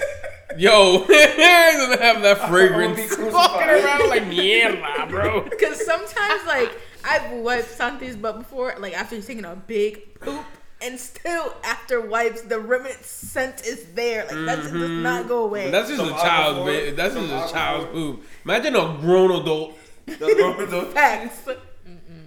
Yo, 0.57 1.05
it 1.09 1.77
doesn't 1.77 2.01
have 2.01 2.21
that 2.23 2.37
fragrance. 2.49 3.15
be. 3.15 3.23
Walking 3.23 3.69
around 3.69 4.09
like 4.09 4.23
mierda, 4.23 5.09
bro. 5.09 5.41
Because 5.49 5.85
sometimes, 5.85 6.45
like, 6.45 6.71
I've 7.03 7.31
wiped 7.31 7.69
something's 7.69 8.15
butt 8.15 8.39
before, 8.39 8.75
like, 8.79 8.97
after 8.97 9.15
you're 9.15 9.23
taking 9.23 9.45
a 9.45 9.55
big 9.55 10.19
poop, 10.19 10.43
and 10.81 10.99
still 10.99 11.55
after 11.63 12.01
wipes, 12.01 12.41
the 12.41 12.59
remnant 12.59 13.03
scent 13.03 13.65
is 13.65 13.85
there. 13.93 14.25
Like, 14.25 14.45
that 14.45 14.57
just 14.59 14.73
does 14.73 14.81
mm-hmm. 14.81 15.03
not 15.03 15.27
go 15.27 15.45
away. 15.45 15.71
That's 15.71 15.89
just 15.89 15.99
Some 15.99 16.09
a 16.09 16.17
child's, 16.17 16.59
aquaphor, 16.59 16.89
ba- 16.89 16.95
that's 16.95 17.13
some 17.13 17.27
just 17.27 17.49
a 17.49 17.53
child's 17.53 17.91
poop. 17.91 18.23
Imagine 18.45 18.75
a 18.75 18.97
grown 18.99 19.41
adult, 19.41 19.77
That's 20.05 20.21
wrong 20.21 20.57
with 20.57 20.93
Facts. 20.93 21.49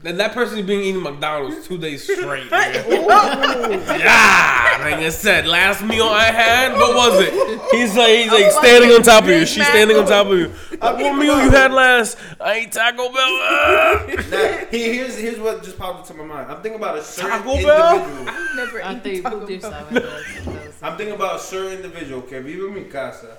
And 0.04 0.18
that 0.18 0.32
person's 0.32 0.66
been 0.66 0.80
eating 0.80 1.02
McDonald's 1.02 1.66
two 1.66 1.76
days 1.78 2.02
straight. 2.04 2.48
yeah, 2.50 3.78
like 4.80 4.94
I 4.94 5.08
said, 5.10 5.46
last 5.46 5.82
meal 5.82 6.04
I 6.06 6.24
had, 6.24 6.72
what 6.72 6.94
was 6.94 7.20
it? 7.20 7.32
He's 7.72 7.96
like, 7.96 8.08
he's 8.10 8.32
like 8.32 8.50
standing 8.52 8.90
on 8.92 9.02
top 9.02 9.24
of 9.24 9.30
you. 9.30 9.44
She's 9.46 9.66
standing 9.66 9.96
on 9.96 10.06
top 10.06 10.26
of 10.28 10.38
you. 10.38 10.52
Uh, 10.80 10.94
what 10.96 11.16
meal 11.16 11.42
you 11.42 11.50
had 11.50 11.72
last? 11.72 12.16
I 12.40 12.54
ate 12.54 12.72
Taco 12.72 13.12
Bell. 13.12 14.16
Now, 14.30 14.66
here's 14.70 15.16
here's 15.18 15.38
what 15.38 15.62
just 15.62 15.76
popped 15.78 16.08
into 16.08 16.22
my 16.22 16.26
mind. 16.34 16.50
I'm 16.50 16.62
thinking 16.62 16.80
about 16.80 16.98
a 16.98 17.02
certain 17.02 17.42
Taco 17.42 17.56
Bell? 17.62 17.98
individual. 17.98 18.28
I've 18.28 18.56
never 18.56 18.78
eaten 18.80 19.00
think 19.00 19.22
Taco 19.22 19.40
Bell. 19.40 19.50
yourself. 19.50 19.88
in 19.90 19.94
those- 19.94 20.44
those- 20.44 20.82
I'm 20.82 20.96
thinking 20.96 21.14
about 21.16 21.36
a 21.36 21.38
certain 21.40 21.72
individual 21.72 22.22
que 22.22 22.40
vive 22.40 22.68
en 22.68 22.74
mi 22.74 22.84
casa. 22.84 23.38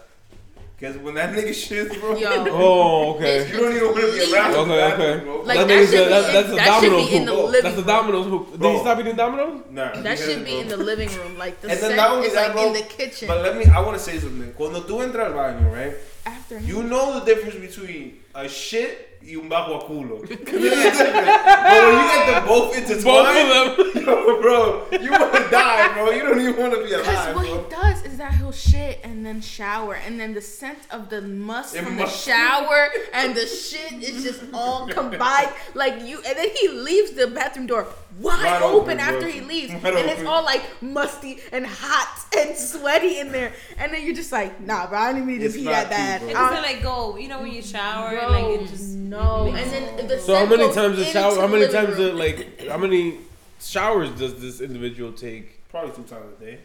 Because 0.81 0.97
when 0.97 1.13
that 1.13 1.31
nigga 1.35 1.49
shits, 1.49 1.99
bro, 1.99 2.17
Yo. 2.17 2.43
Oh, 2.49 3.13
okay. 3.13 3.47
you 3.47 3.59
don't 3.59 3.75
even 3.75 3.87
want 3.89 3.97
to 4.01 4.11
be 4.13 4.33
around. 4.33 4.55
Okay, 4.55 4.93
okay. 4.93 5.23
bro. 5.23 5.41
Like, 5.43 5.59
that 5.59 5.67
that 5.67 5.85
should 5.85 5.93
that, 5.93 6.05
be 6.05 6.09
that- 6.09 6.33
that's 6.33 6.49
a 6.49 6.55
that 6.55 6.81
should 6.81 6.89
Domino's 6.89 7.09
be 7.09 7.15
in 7.17 7.25
the 7.25 7.33
living 7.35 7.61
That's 7.61 7.73
a 7.75 7.77
room. 7.77 7.85
Domino's 7.85 8.25
hoop. 8.25 8.51
Did 8.51 8.59
Bro. 8.61 8.73
he 8.73 8.79
stop 8.79 8.99
eating 8.99 9.15
Domino's? 9.15 9.61
Nah, 9.69 10.01
That 10.01 10.17
should 10.17 10.43
be 10.43 10.57
in 10.57 10.67
the 10.69 10.77
living 10.77 11.09
room. 11.09 11.37
Like, 11.37 11.61
the 11.61 11.69
And 11.69 11.79
then 11.79 11.95
not 11.95 12.09
only 12.09 12.27
is, 12.29 12.33
that, 12.33 12.47
like, 12.47 12.53
bro, 12.53 12.67
in 12.67 12.73
the 12.73 12.81
kitchen. 12.81 13.27
But 13.27 13.43
let 13.43 13.57
me, 13.57 13.65
I 13.65 13.79
want 13.81 13.95
to 13.95 14.03
say 14.03 14.17
something. 14.17 14.53
Cuando 14.53 14.81
tú 14.81 15.03
entras 15.03 15.27
al 15.27 15.33
baño, 15.33 15.71
right? 15.71 15.93
After 16.25 16.57
him. 16.57 16.67
You 16.67 16.81
know 16.81 17.19
the 17.19 17.25
difference 17.27 17.57
between 17.57 18.17
a 18.33 18.49
shit 18.49 19.10
y 19.23 19.35
un 19.35 19.47
bajo 19.49 19.75
a 19.75 19.83
culo. 19.87 20.19
'Cause 20.21 20.61
there's 20.61 20.99
a 20.99 21.03
difference. 21.03 21.43
But 21.45 21.83
when 21.83 21.93
you 21.99 22.07
get 22.11 22.25
them 22.27 22.47
both 22.47 22.77
intertwined, 22.77 23.03
Both 23.03 23.79
of 23.79 23.93
them. 23.93 24.03
yo, 24.05 24.41
bro, 24.41 24.87
you 24.99 25.11
want 25.11 25.33
to 25.33 25.49
die, 25.49 25.93
bro. 25.93 26.09
You 26.11 26.23
don't 26.23 26.39
even 26.41 26.57
want 26.57 26.73
to 26.73 26.79
be 26.79 26.85
Because 26.89 27.07
alive, 27.07 27.35
what 27.35 27.45
bro. 27.45 27.63
he 27.63 27.69
does 27.69 28.05
is 28.05 28.17
that 28.17 28.33
he'll 28.35 28.51
shit 28.51 28.99
and 29.03 29.25
then 29.25 29.41
shower, 29.41 29.93
and 29.95 30.19
then 30.19 30.33
the 30.33 30.41
scent 30.41 30.79
of 30.89 31.09
the 31.09 31.21
musk 31.21 31.75
It 31.75 31.83
from 31.83 31.97
must- 31.97 32.25
the 32.25 32.31
shower 32.31 32.89
and 33.13 33.35
the 33.35 33.45
shit 33.47 33.93
is 34.01 34.23
just 34.23 34.41
all 34.53 34.87
combined. 34.99 35.49
Like 35.75 36.01
you, 36.03 36.17
and 36.25 36.37
then 36.37 36.49
he 36.59 36.67
leaves 36.69 37.11
the 37.11 37.27
bathroom 37.27 37.67
door 37.67 37.87
wide 38.19 38.43
Wide 38.43 38.61
open, 38.61 38.75
open, 38.81 38.99
after 38.99 39.21
bro. 39.21 39.29
he 39.29 39.41
leaves, 39.41 39.73
Wide 39.73 39.93
and 39.95 40.09
it's 40.09 40.25
all 40.27 40.43
like 40.43 40.61
musty 40.81 41.39
and 41.51 41.65
hot 41.65 42.19
and 42.37 42.55
sweaty 42.57 43.19
in 43.19 43.31
there. 43.31 43.53
And 43.77 43.93
then 43.93 44.03
you're 44.05 44.15
just 44.15 44.31
like, 44.31 44.59
nah, 44.61 44.87
bro, 44.87 44.99
I 44.99 45.13
didn't 45.13 45.27
mean 45.27 45.39
to 45.39 45.45
It's 45.45 45.55
pee 45.55 45.63
that 45.65 45.89
bad. 45.89 46.19
cute, 46.19 46.31
It 46.31 46.35
bro. 46.35 46.49
Doesn't 46.49 46.63
like 46.63 46.77
um, 46.77 46.83
go, 46.83 47.17
you 47.17 47.27
know, 47.29 47.41
when 47.41 47.51
you 47.53 47.61
shower, 47.61 48.11
Bro, 48.17 48.29
like 48.29 48.59
it 48.61 48.67
just 48.67 48.83
no. 49.11 49.47
And 49.47 49.71
then 49.71 50.07
the 50.07 50.19
So 50.19 50.35
how 50.35 50.45
many 50.45 50.73
times 50.73 50.95
the 50.95 51.01
into 51.01 51.11
shower? 51.11 51.35
How 51.39 51.47
many 51.47 51.67
times 51.67 51.97
room. 51.97 51.97
the, 51.97 52.13
like 52.13 52.67
how 52.67 52.77
many 52.77 53.17
showers 53.59 54.09
does 54.11 54.41
this 54.41 54.61
individual 54.61 55.11
take? 55.11 55.67
Probably 55.69 55.93
two 55.95 56.03
times 56.03 56.37
a 56.37 56.45
day. 56.45 56.59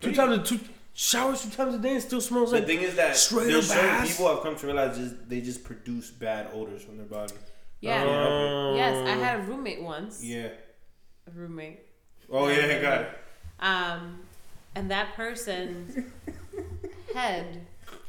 Two 0.00 0.14
times, 0.14 0.38
a 0.38 0.42
two 0.42 0.60
showers 0.92 1.42
two 1.42 1.50
times 1.50 1.74
a 1.74 1.78
day, 1.78 1.94
and 1.94 2.02
still 2.02 2.20
smells 2.20 2.50
The 2.50 2.58
like. 2.58 2.66
The 2.66 2.74
thing 2.74 2.84
is 2.84 2.94
that 2.96 3.16
straight 3.16 3.46
there's 3.46 3.70
up 3.70 3.78
certain 3.78 4.06
people 4.06 4.28
have 4.28 4.42
come 4.42 4.56
to 4.56 4.66
realize 4.66 4.98
just 4.98 5.28
they 5.28 5.40
just 5.40 5.64
produce 5.64 6.10
bad 6.10 6.50
odors 6.52 6.82
from 6.82 6.98
their 6.98 7.06
body. 7.06 7.34
Yeah. 7.80 8.04
Oh. 8.04 8.74
yes, 8.76 9.06
I 9.06 9.12
had 9.12 9.40
a 9.40 9.42
roommate 9.44 9.82
once. 9.82 10.22
Yeah. 10.22 10.48
A 11.26 11.30
roommate. 11.34 11.80
Oh 12.30 12.48
yeah, 12.48 12.76
I 12.76 12.82
got 12.82 13.00
it. 13.00 13.18
Um, 13.60 14.18
and 14.74 14.90
that 14.90 15.14
person's 15.14 16.04
head 17.14 17.66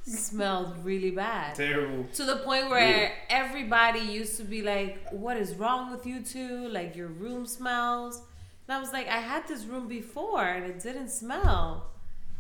smelled 0.10 0.84
really 0.84 1.12
bad. 1.12 1.56
Terrible. 1.56 2.06
To 2.14 2.24
the 2.26 2.38
point 2.38 2.70
where 2.70 3.12
everybody 3.30 4.00
used 4.00 4.38
to 4.38 4.44
be 4.44 4.62
like, 4.62 5.08
What 5.12 5.38
is 5.38 5.56
wrong 5.56 5.92
with 5.92 6.06
you 6.06 6.22
two? 6.22 6.68
Like, 6.70 6.96
your 6.96 7.08
room 7.08 7.46
smells. 7.46 8.22
And 8.68 8.78
I 8.78 8.80
was 8.80 8.92
like, 8.94 9.08
I 9.08 9.18
had 9.20 9.48
this 9.48 9.66
room 9.66 9.88
before 9.88 10.44
and 10.44 10.66
it 10.66 10.80
didn't 10.82 11.10
smell. 11.10 11.88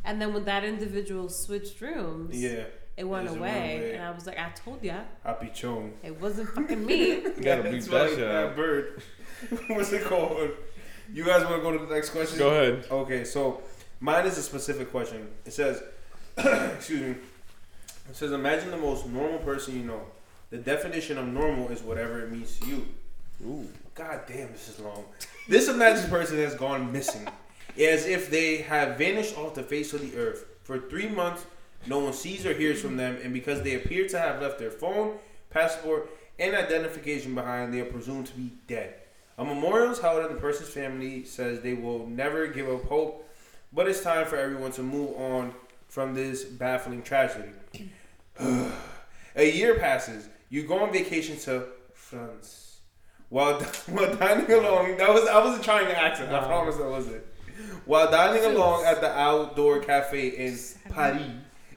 And 0.05 0.22
then 0.22 0.34
when 0.34 0.45
that 0.45 0.63
individual 0.63 1.28
switched 1.30 1.82
rooms, 1.82 2.36
Yeah. 2.41 2.63
it 2.97 3.03
went 3.03 3.28
It 3.30 3.38
away. 3.38 3.93
And 3.95 4.03
I 4.03 4.11
was 4.11 4.26
like, 4.28 4.38
I 4.39 4.49
told 4.51 4.84
ya, 4.84 5.01
Happy 5.24 5.49
chone. 5.53 5.93
it 6.03 6.20
wasn't 6.22 6.49
fucking 6.49 6.86
me. 6.86 7.11
You 7.22 7.34
gotta 7.41 7.63
It's 7.76 7.88
bleep 7.88 7.91
that 7.91 8.01
like 8.01 8.09
shit 8.11 8.20
that 8.20 8.55
bird. 8.55 9.01
What's 9.67 9.91
it 9.91 10.03
called? 10.03 10.51
You 11.11 11.26
guys 11.26 11.43
want 11.45 11.55
to 11.57 11.61
go 11.61 11.72
to 11.78 11.86
the 11.86 11.93
next 11.93 12.09
question? 12.11 12.38
Go 12.38 12.49
ahead. 12.49 12.86
Okay, 12.91 13.24
so 13.24 13.61
mine 13.99 14.28
is 14.28 14.38
a 14.38 14.43
specific 14.43 14.91
question. 14.91 15.28
It 15.45 15.53
says, 15.53 15.82
excuse 16.38 17.01
me. 17.01 17.15
It 18.10 18.16
says, 18.16 18.32
imagine 18.32 18.72
the 18.72 18.78
most 18.78 19.05
normal 19.05 19.39
person 19.39 19.76
you 19.76 19.86
know. 19.86 20.01
The 20.49 20.57
definition 20.57 21.20
of 21.20 21.28
normal 21.28 21.70
is 21.70 21.82
whatever 21.82 22.22
it 22.22 22.32
means 22.32 22.57
to 22.60 22.66
you. 22.66 22.86
Ooh, 23.45 23.68
god 23.93 24.22
damn, 24.28 24.51
this 24.51 24.68
is 24.68 24.80
long. 24.80 25.05
This 25.47 25.70
imagined 25.70 26.10
person 26.10 26.38
has 26.38 26.55
gone 26.55 26.91
missing, 26.91 27.28
as 27.80 28.07
if 28.07 28.32
they 28.32 28.57
have 28.57 28.97
vanished 28.97 29.38
off 29.38 29.53
the 29.53 29.64
face 29.64 29.93
of 29.93 30.01
the 30.01 30.18
earth. 30.18 30.45
For 30.64 30.80
three 30.80 31.07
months, 31.07 31.45
no 31.86 31.99
one 31.99 32.14
sees 32.14 32.45
or 32.45 32.53
hears 32.53 32.82
from 32.82 32.97
them, 32.97 33.18
and 33.24 33.32
because 33.32 33.62
they 33.62 33.76
appear 33.76 34.07
to 34.07 34.20
have 34.20 34.41
left 34.41 34.57
their 34.57 34.72
phone, 34.72 35.18
passport, 35.51 36.10
and 36.39 36.55
identification 36.55 37.36
behind, 37.36 37.74
they 37.74 37.80
are 37.82 37.86
presumed 37.86 38.26
to 38.28 38.34
be 38.34 38.51
dead. 38.68 38.95
A 39.38 39.45
memorial 39.45 39.91
is 39.91 39.99
held, 39.99 40.26
and 40.26 40.36
the 40.36 40.41
person's 40.41 40.70
family 40.70 41.24
says 41.24 41.62
they 41.62 41.76
will 41.76 42.07
never 42.07 42.47
give 42.47 42.68
up 42.68 42.86
hope, 42.86 43.30
but 43.72 43.88
it's 43.88 44.01
time 44.01 44.26
for 44.26 44.36
everyone 44.36 44.72
to 44.74 44.82
move 44.82 45.16
on 45.16 45.53
from 45.88 46.14
this 46.14 46.43
baffling 46.43 47.01
tragedy. 47.01 47.49
A 48.40 49.52
year 49.52 49.76
passes. 49.76 50.28
You 50.50 50.64
go 50.64 50.80
on 50.80 50.92
vacation 50.92 51.38
to 51.40 51.66
France. 51.94 52.80
While 53.30 53.60
while 53.90 54.16
dining 54.16 54.52
along, 54.52 54.98
that 54.98 55.14
was 55.14 55.28
I 55.28 55.44
wasn't 55.44 55.64
trying 55.64 55.86
to 55.88 55.98
accent. 55.98 56.34
I 56.34 56.46
promise 56.46 56.78
that 56.78 56.90
wasn't. 56.90 57.24
While 57.86 58.10
dining 58.10 58.46
along 58.46 58.86
at 58.86 59.02
the 59.02 59.12
outdoor 59.12 59.80
cafe 59.80 60.30
in 60.30 60.58
Paris, 60.92 61.22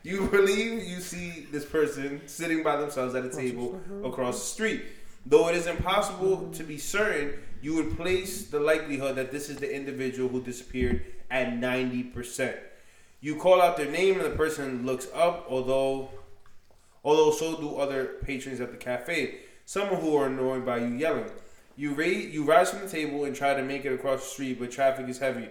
you 0.02 0.28
believe 0.28 0.84
you 0.84 1.00
see 1.00 1.46
this 1.50 1.64
person 1.64 2.22
sitting 2.26 2.62
by 2.62 2.76
themselves 2.76 3.14
at 3.14 3.24
a 3.24 3.30
table 3.30 3.80
across 4.04 4.38
the 4.40 4.46
street. 4.46 4.82
Though 5.26 5.48
it 5.48 5.54
is 5.54 5.66
impossible 5.66 6.50
to 6.52 6.64
be 6.64 6.78
certain, 6.78 7.34
you 7.60 7.74
would 7.76 7.96
place 7.96 8.46
the 8.46 8.58
likelihood 8.58 9.16
that 9.16 9.30
this 9.30 9.48
is 9.48 9.56
the 9.58 9.72
individual 9.72 10.28
who 10.28 10.42
disappeared 10.42 11.04
at 11.30 11.56
ninety 11.56 12.02
percent. 12.02 12.56
You 13.20 13.36
call 13.36 13.60
out 13.60 13.76
their 13.76 13.90
name 13.90 14.16
and 14.16 14.24
the 14.24 14.36
person 14.36 14.84
looks 14.84 15.06
up, 15.14 15.46
although 15.48 16.10
although 17.04 17.30
so 17.30 17.56
do 17.56 17.76
other 17.76 18.16
patrons 18.24 18.60
at 18.60 18.70
the 18.70 18.76
cafe. 18.76 19.36
Some 19.64 19.88
who 19.88 20.16
are 20.16 20.26
annoyed 20.26 20.64
by 20.64 20.78
you 20.78 20.94
yelling. 20.94 21.30
You 21.76 21.94
raise, 21.94 22.34
you 22.34 22.44
rise 22.44 22.70
from 22.70 22.80
the 22.80 22.88
table 22.88 23.24
and 23.24 23.34
try 23.34 23.54
to 23.54 23.62
make 23.62 23.84
it 23.84 23.92
across 23.92 24.20
the 24.20 24.26
street, 24.26 24.58
but 24.60 24.70
traffic 24.70 25.08
is 25.08 25.18
heavy. 25.18 25.48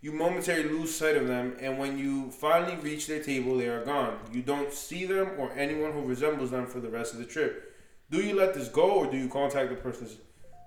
You 0.00 0.12
momentarily 0.12 0.68
lose 0.68 0.94
sight 0.94 1.16
of 1.16 1.26
them, 1.26 1.56
and 1.60 1.76
when 1.76 1.98
you 1.98 2.30
finally 2.30 2.76
reach 2.76 3.06
their 3.06 3.22
table, 3.22 3.56
they 3.56 3.66
are 3.66 3.84
gone. 3.84 4.16
You 4.32 4.42
don't 4.42 4.72
see 4.72 5.04
them 5.04 5.32
or 5.38 5.52
anyone 5.56 5.92
who 5.92 6.02
resembles 6.02 6.52
them 6.52 6.66
for 6.66 6.80
the 6.80 6.88
rest 6.88 7.12
of 7.12 7.18
the 7.18 7.26
trip. 7.26 7.76
Do 8.10 8.18
you 8.18 8.36
let 8.36 8.54
this 8.54 8.68
go, 8.68 8.90
or 8.90 9.10
do 9.10 9.16
you 9.16 9.28
contact 9.28 9.70
the 9.70 9.76
person's, 9.76 10.16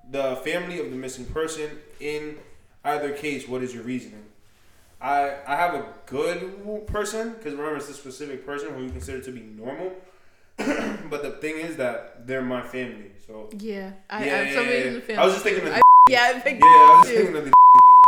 the 0.09 0.35
family 0.37 0.79
of 0.79 0.91
the 0.91 0.97
missing 0.97 1.25
person? 1.25 1.69
In 1.99 2.37
either 2.83 3.13
case, 3.13 3.47
what 3.47 3.63
is 3.63 3.73
your 3.73 3.83
reasoning? 3.83 4.25
I 5.01 5.37
I 5.47 5.55
have 5.55 5.73
a 5.73 5.85
good 6.05 6.85
person 6.87 7.31
because 7.33 7.53
remember 7.53 7.77
it's 7.77 7.89
a 7.89 7.93
specific 7.93 8.45
person 8.45 8.73
who 8.73 8.83
you 8.83 8.91
consider 8.91 9.21
to 9.21 9.31
be 9.31 9.41
normal. 9.41 9.93
but 11.09 11.23
the 11.23 11.31
thing 11.41 11.57
is 11.57 11.75
that 11.77 12.25
they're 12.27 12.41
my 12.41 12.61
family, 12.61 13.11
so 13.27 13.49
Yeah, 13.57 13.91
I, 14.09 14.25
yeah, 14.25 14.37
I'm 14.39 14.47
yeah, 14.47 14.53
somebody 14.53 14.77
yeah. 14.79 14.83
in 14.85 14.93
the 14.95 15.01
family. 15.01 15.21
I 15.21 15.25
was 15.25 15.33
just 15.33 15.43
thinking 15.45 15.67
of 15.67 15.73
I- 15.73 15.81
yeah, 16.09 16.31
I 16.35 16.39
think 16.39 16.59
yeah, 16.63 16.67
I 16.69 16.97
was 16.99 17.07
too. 17.09 17.15
thinking 17.15 17.35
of 17.37 17.45
the 17.45 17.51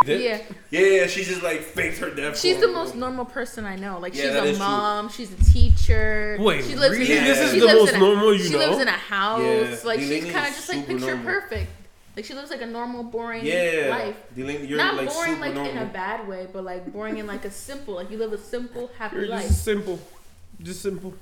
Did? 0.06 0.22
Yeah, 0.70 0.80
Yeah, 0.82 1.08
she 1.08 1.24
just 1.24 1.42
like 1.44 1.62
faked 1.62 2.00
her 2.00 2.10
death. 2.10 2.38
she's 2.38 2.60
the 2.60 2.68
most 2.68 2.94
normal 2.94 3.24
person 3.24 3.64
I 3.64 3.78
know. 3.78 4.00
Like 4.00 4.14
Yeah, 4.14 4.24
she's 4.24 4.32
a 4.34 4.44
is 4.44 4.58
true. 4.58 4.66
mom, 4.68 5.08
she's 5.10 5.32
a 5.32 5.44
teacher. 5.46 6.36
Wait, 6.42 6.66
she 6.66 6.76
lives 6.76 6.98
really? 6.98 7.16
in 7.18 7.24
a, 7.24 7.28
This 7.28 7.40
is 7.40 7.62
the 7.62 7.68
most 7.68 7.90
in 7.90 7.96
a, 7.96 8.00
normal 8.00 8.34
you 8.34 8.44
She 8.44 8.52
know? 8.52 8.60
lives 8.60 8.80
in 8.80 8.88
a 8.90 8.92
house. 8.92 9.42
Yeah, 9.42 9.78
like 9.86 10.00
she's 10.02 10.26
kind 10.26 10.46
of 10.48 10.54
just 10.56 10.68
like 10.68 10.86
picture 10.88 11.16
normal. 11.16 11.24
perfect. 11.24 11.72
Like 12.18 12.26
she 12.26 12.34
lives 12.34 12.52
like 12.52 12.62
a 12.62 12.66
normal, 12.66 13.04
boring 13.04 13.46
Yeah, 13.46 13.88
life. 13.92 14.18
Delaney, 14.36 14.68
you're 14.68 14.78
Not 14.78 14.96
like 14.98 15.08
boring 15.10 15.36
super 15.36 15.46
like 15.46 15.54
normal. 15.54 15.72
in 15.72 15.78
a 15.78 15.86
bad 15.86 16.28
way, 16.28 16.48
but 16.52 16.66
like 16.66 16.92
boring 16.92 17.18
in 17.18 17.26
like 17.26 17.46
a 17.46 17.52
simple. 17.52 17.94
Like 17.96 18.12
you 18.12 18.18
live 18.18 18.34
a 18.34 18.38
simple, 18.38 18.92
happy 19.00 19.16
You're 19.16 19.28
life. 19.28 19.48
just 19.48 19.64
simple. 19.64 20.00
Just 20.62 20.82
simple. 20.82 21.14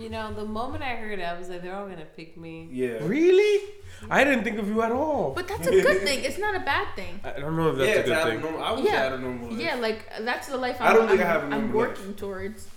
You 0.00 0.08
know, 0.08 0.32
the 0.32 0.46
moment 0.46 0.82
I 0.82 0.96
heard 0.96 1.18
it, 1.18 1.22
I 1.22 1.38
was 1.38 1.48
like, 1.50 1.60
they're 1.62 1.74
all 1.76 1.86
gonna 1.86 2.06
pick 2.16 2.36
me. 2.36 2.68
yeah. 2.72 2.98
Really? 3.02 3.74
I 4.10 4.24
didn't 4.24 4.44
think 4.44 4.58
of 4.58 4.66
you 4.66 4.80
at 4.80 4.90
all. 4.92 5.32
But 5.34 5.46
that's 5.46 5.66
a 5.66 5.70
good 5.70 6.00
thing. 6.02 6.24
It's 6.24 6.38
not 6.38 6.54
a 6.54 6.60
bad 6.60 6.88
thing. 6.96 7.20
I 7.22 7.38
don't 7.38 7.54
know 7.56 7.68
if 7.70 7.76
that's 7.76 7.88
yeah, 7.88 7.94
a 7.96 8.02
to 8.04 8.08
good 8.08 8.24
thing. 8.32 8.40
normal- 8.40 8.62
I 8.64 8.72
wish 8.72 8.80
I 8.80 8.88
Yeah. 8.88 9.02
had 9.02 9.12
a 9.12 9.18
normal 9.18 9.50
life. 9.50 9.60
Yeah, 9.60 9.74
like 9.74 10.00
that's 10.22 10.48
the 10.48 10.56
life 10.56 10.76
I'm, 10.80 10.86
I'm, 10.88 10.94
don't 10.96 11.08
think 11.08 11.20
I 11.20 11.24
I'm- 11.24 11.32
have 11.32 11.42
a 11.42 11.44
I'm 11.44 11.50
normal 11.50 11.80
life. 11.80 11.98
working 11.98 12.14
towards. 12.14 12.68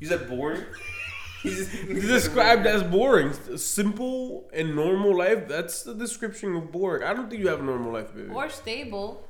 You 0.00 0.06
said 0.08 0.28
boring. 0.28 0.64
He's 1.44 1.68
Described 2.16 2.66
as 2.66 2.82
boring, 2.82 3.32
simple 3.56 4.50
and 4.52 4.74
normal 4.74 5.16
life. 5.16 5.46
That's 5.48 5.82
the 5.84 5.94
description 5.94 6.54
of 6.56 6.70
boring. 6.72 7.02
I 7.04 7.14
don't 7.14 7.30
think 7.30 7.40
you 7.42 7.48
have 7.48 7.60
a 7.60 7.62
normal 7.62 7.92
life, 7.92 8.12
baby. 8.14 8.28
Or 8.30 8.50
stable. 8.50 9.26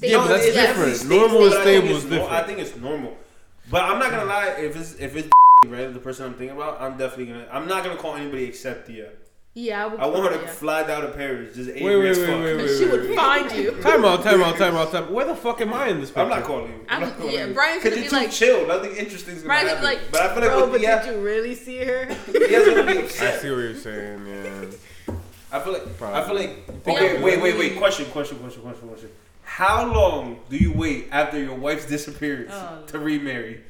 Yeah, 0.00 0.18
but 0.18 0.28
that's 0.28 0.44
it's 0.44 0.54
different. 0.56 0.92
definitely 0.92 1.16
Normal 1.18 1.42
and 1.44 1.50
but 1.52 1.60
I 1.60 1.64
think 1.64 1.84
stable 1.84 1.96
is 1.96 2.04
different. 2.04 2.32
I 2.32 2.42
think 2.46 2.58
it's 2.58 2.76
normal, 2.76 3.16
but 3.70 3.82
I'm 3.82 3.98
not 3.98 4.10
gonna 4.10 4.26
lie. 4.26 4.48
If 4.58 4.76
it's 4.76 4.94
if 4.96 5.16
it's 5.16 5.28
right, 5.66 5.92
the 5.92 6.00
person 6.00 6.24
I'm 6.26 6.34
thinking 6.34 6.56
about, 6.56 6.80
I'm 6.80 6.96
definitely 6.96 7.26
gonna. 7.26 7.46
I'm 7.52 7.68
not 7.68 7.84
gonna 7.84 7.96
call 7.96 8.16
anybody 8.16 8.44
except 8.44 8.86
Tia. 8.86 9.10
Yeah, 9.52 9.84
I 9.84 9.86
would. 9.88 10.00
I 10.00 10.06
want 10.06 10.32
her 10.32 10.38
to 10.38 10.44
yeah. 10.44 10.50
fly 10.50 10.86
down 10.86 11.02
to 11.02 11.08
Paris, 11.08 11.54
just 11.56 11.68
Wait, 11.70 11.82
wait, 11.84 11.92
angry 12.16 12.26
wait, 12.28 12.40
wait, 12.40 12.56
wait, 12.56 12.78
She 12.78 12.86
would 12.86 13.14
find 13.16 13.50
you. 13.52 13.72
Time 13.82 14.04
out, 14.04 14.22
time 14.22 14.42
out, 14.42 14.56
time 14.56 14.74
out, 14.76 14.90
time 14.92 15.04
out. 15.04 15.12
Where 15.12 15.26
the 15.26 15.34
fuck 15.36 15.60
am 15.60 15.74
I 15.74 15.88
in 15.88 16.00
this 16.00 16.10
picture? 16.10 16.20
I'm 16.22 16.28
not 16.30 16.44
calling 16.44 16.68
you. 16.72 16.86
I'm- 16.88 17.00
not 17.02 17.16
calling 17.18 17.34
yeah, 17.34 17.46
you. 17.46 17.52
Brian's 17.54 17.82
'Cause 17.82 17.90
gonna 17.92 17.96
you're 17.96 18.04
be 18.04 18.10
too 18.10 18.16
like- 18.16 18.30
chill. 18.30 18.66
Nothing 18.66 18.96
interesting's 18.96 19.38
gonna 19.42 19.48
Brian's 19.48 19.68
happen. 19.70 19.82
gonna 19.84 19.94
like, 19.96 20.10
but 20.12 20.20
I 20.22 20.32
feel 20.34 20.42
like 20.42 20.50
bro, 20.52 20.60
with 20.62 20.70
but 20.72 20.78
Tia, 20.80 21.02
did 21.04 21.14
you 21.14 21.20
really 21.20 21.54
see 21.56 21.78
her? 21.84 22.06
Tia's 22.32 22.68
gonna 22.68 22.86
be 22.92 22.98
upset. 23.04 23.34
I 23.34 23.38
see 23.38 23.50
what 23.50 23.56
you're 23.58 23.74
saying, 23.74 24.26
yeah. 24.26 25.14
I 25.52 25.58
feel 25.60 25.72
like 25.72 25.82
I 26.00 26.24
feel 26.24 26.34
like 26.36 26.70
okay. 26.86 27.18
I 27.18 27.22
Wait, 27.22 27.42
wait, 27.42 27.58
wait. 27.58 27.76
Question, 27.76 28.06
question, 28.06 28.38
question, 28.38 28.62
question, 28.62 28.88
question. 28.88 29.10
How 29.42 29.92
long 29.92 30.38
do 30.48 30.56
you 30.56 30.72
wait 30.72 31.08
after 31.10 31.40
your 31.42 31.56
wife's 31.56 31.86
disappearance 31.86 32.52
Oh, 32.54 32.84
to 32.86 32.98
remarry? 33.00 33.62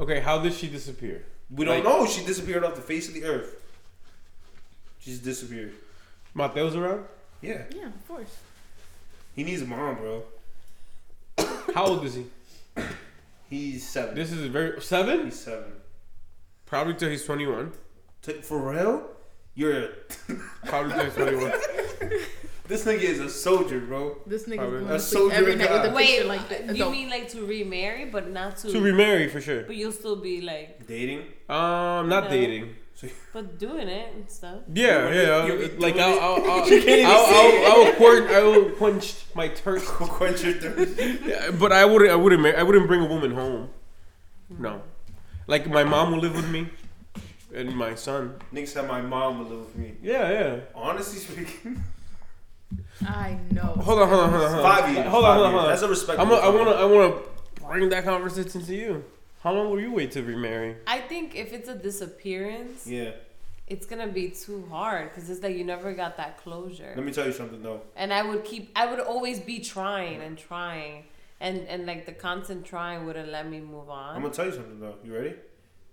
Okay, 0.00 0.20
how 0.20 0.38
did 0.38 0.52
she 0.54 0.68
disappear? 0.68 1.24
We 1.50 1.64
don't 1.64 1.76
Like- 1.76 1.84
know. 1.84 2.06
She 2.06 2.24
disappeared 2.24 2.64
off 2.64 2.74
the 2.74 2.80
face 2.82 3.08
of 3.08 3.14
the 3.14 3.24
earth. 3.24 3.62
She's 5.00 5.18
disappeared. 5.18 5.72
Mateo's 6.34 6.76
around? 6.76 7.04
Yeah, 7.40 7.62
yeah, 7.74 7.86
of 7.86 8.08
course. 8.08 8.36
he 9.34 9.44
needs 9.44 9.62
a 9.62 9.66
mom, 9.66 9.96
bro. 9.96 10.24
How 11.74 11.86
old 11.86 12.04
is 12.04 12.14
he? 12.14 12.26
He's 13.48 13.88
seven. 13.88 14.14
This 14.14 14.32
is 14.32 14.44
a 14.44 14.48
very 14.48 14.80
seven? 14.82 15.24
He's 15.24 15.38
seven. 15.38 15.72
Probably 16.66 16.94
till 16.94 17.08
he's 17.08 17.24
twenty 17.24 17.46
one. 17.46 17.72
T- 18.22 18.42
for 18.42 18.58
real? 18.58 19.08
You're 19.54 19.84
a, 19.84 19.88
Probably 20.66 20.92
till 20.92 21.04
he's 21.04 21.14
twenty 21.14 21.36
one. 21.36 21.52
this 22.68 22.84
nigga 22.84 23.00
is 23.00 23.18
a 23.20 23.28
soldier, 23.30 23.80
bro. 23.80 24.18
This 24.26 24.44
nigga's 24.44 24.56
Probably. 24.58 24.80
going 24.80 24.90
A 24.92 25.00
soldier 25.00 25.34
every 25.34 25.56
night 25.56 25.70
with 25.72 25.84
a 25.84 25.88
God. 25.88 25.96
picture 25.96 26.18
Wait, 26.22 26.26
like 26.26 26.48
that. 26.50 26.64
you 26.66 26.70
Adult. 26.74 26.92
mean 26.92 27.08
like 27.10 27.28
to 27.30 27.44
remarry, 27.46 28.04
but 28.06 28.30
not 28.30 28.56
to. 28.58 28.70
To 28.72 28.80
remarry 28.80 29.28
for 29.28 29.40
sure. 29.40 29.62
but 29.62 29.76
you'll 29.76 29.92
still 29.92 30.16
be 30.16 30.40
like, 30.42 30.86
Dating. 30.86 31.20
Um, 31.48 32.08
not 32.08 32.24
No. 32.24 32.30
dating. 32.30 32.76
but 33.32 33.58
doing 33.60 33.86
it 33.88 34.12
and 34.14 34.28
stuff. 34.28 34.58
Yeah, 34.74 35.08
yeah. 35.12 35.46
You- 35.46 35.52
I'll- 35.62 35.80
like 35.80 35.94
you- 35.94 36.00
I'll, 36.00 36.18
I'll, 36.18 36.50
I'll, 36.50 36.68
You 36.72 36.82
can't 36.82 36.98
even 37.00 37.06
I'll, 37.06 37.26
say 37.26 37.66
I'll, 37.66 37.84
I'll, 37.86 37.92
quench, 37.94 38.30
I 38.30 38.42
will 38.42 38.70
quench 38.80 39.14
my 39.34 39.48
thirst. 39.48 39.86
Quench 40.18 40.42
your 40.44 40.54
thirst. 40.54 40.98
Yeah, 41.30 41.50
but 41.52 41.70
I 41.72 41.84
wouldn't. 41.84 42.10
I 42.10 42.16
wouldn't. 42.16 42.42
mar- 42.42 42.56
I 42.56 42.62
wouldn't 42.64 42.86
bring 42.88 43.00
a 43.02 43.06
woman 43.06 43.30
home. 43.32 43.70
No, 44.50 44.82
like 45.46 45.68
my 45.68 45.84
mom 45.84 46.10
will 46.12 46.18
live 46.26 46.34
with 46.34 46.48
me, 46.50 46.68
and 47.54 47.74
my 47.76 47.94
son. 47.94 48.34
Nigga 48.52 48.66
said 48.66 48.88
my 48.88 49.00
mom 49.00 49.38
would 49.38 49.48
live 49.48 49.60
with 49.66 49.76
me. 49.76 49.94
Yeah, 50.02 50.30
yeah. 50.32 50.56
Honestly 50.74 51.18
speaking, 51.20 51.84
I 53.06 53.38
know. 53.50 53.62
Hold 53.62 54.00
on, 54.00 54.08
hold 54.08 54.20
on, 54.20 54.30
hold 54.30 54.42
on. 54.42 54.52
Hold 54.52 54.64
on. 54.64 54.76
five 54.76 54.94
years. 54.94 55.06
Hold 55.06 55.24
on, 55.24 55.34
hold 55.34 55.46
on, 55.46 55.52
hold 55.52 55.64
on. 55.64 55.70
That's 55.70 55.82
a 55.82 55.88
respect. 55.88 56.18
I'm. 56.20 56.30
A, 56.30 56.34
I 56.34 56.48
wanna. 56.48 56.70
I 56.70 56.84
wanna 56.84 57.14
bring 57.66 57.88
that 57.90 58.04
conversation 58.04 58.64
to 58.64 58.74
you. 58.74 59.04
How 59.40 59.52
long 59.52 59.70
will 59.70 59.80
you 59.80 59.92
wait 59.92 60.10
to 60.12 60.22
remarry? 60.22 60.76
I 60.86 60.98
think 61.00 61.36
if 61.36 61.52
it's 61.52 61.68
a 61.68 61.74
disappearance, 61.74 62.86
Yeah. 62.86 63.12
it's 63.68 63.86
gonna 63.86 64.08
be 64.08 64.30
too 64.30 64.66
hard 64.68 65.10
because 65.10 65.30
it's 65.30 65.42
like 65.42 65.56
you 65.56 65.64
never 65.64 65.92
got 65.92 66.16
that 66.16 66.38
closure. 66.38 66.92
Let 66.96 67.04
me 67.04 67.12
tell 67.12 67.26
you 67.26 67.32
something 67.32 67.62
though. 67.62 67.82
and 67.94 68.12
I 68.12 68.22
would 68.22 68.44
keep, 68.44 68.72
I 68.74 68.86
would 68.86 69.00
always 69.00 69.38
be 69.38 69.60
trying 69.60 70.22
and 70.22 70.36
trying, 70.36 71.04
and 71.40 71.60
and 71.68 71.86
like 71.86 72.04
the 72.04 72.12
constant 72.12 72.64
trying 72.64 73.06
wouldn't 73.06 73.30
let 73.30 73.48
me 73.48 73.60
move 73.60 73.88
on. 73.88 74.16
I'm 74.16 74.22
gonna 74.22 74.34
tell 74.34 74.46
you 74.46 74.52
something 74.52 74.80
though. 74.80 74.96
You 75.04 75.14
ready? 75.14 75.34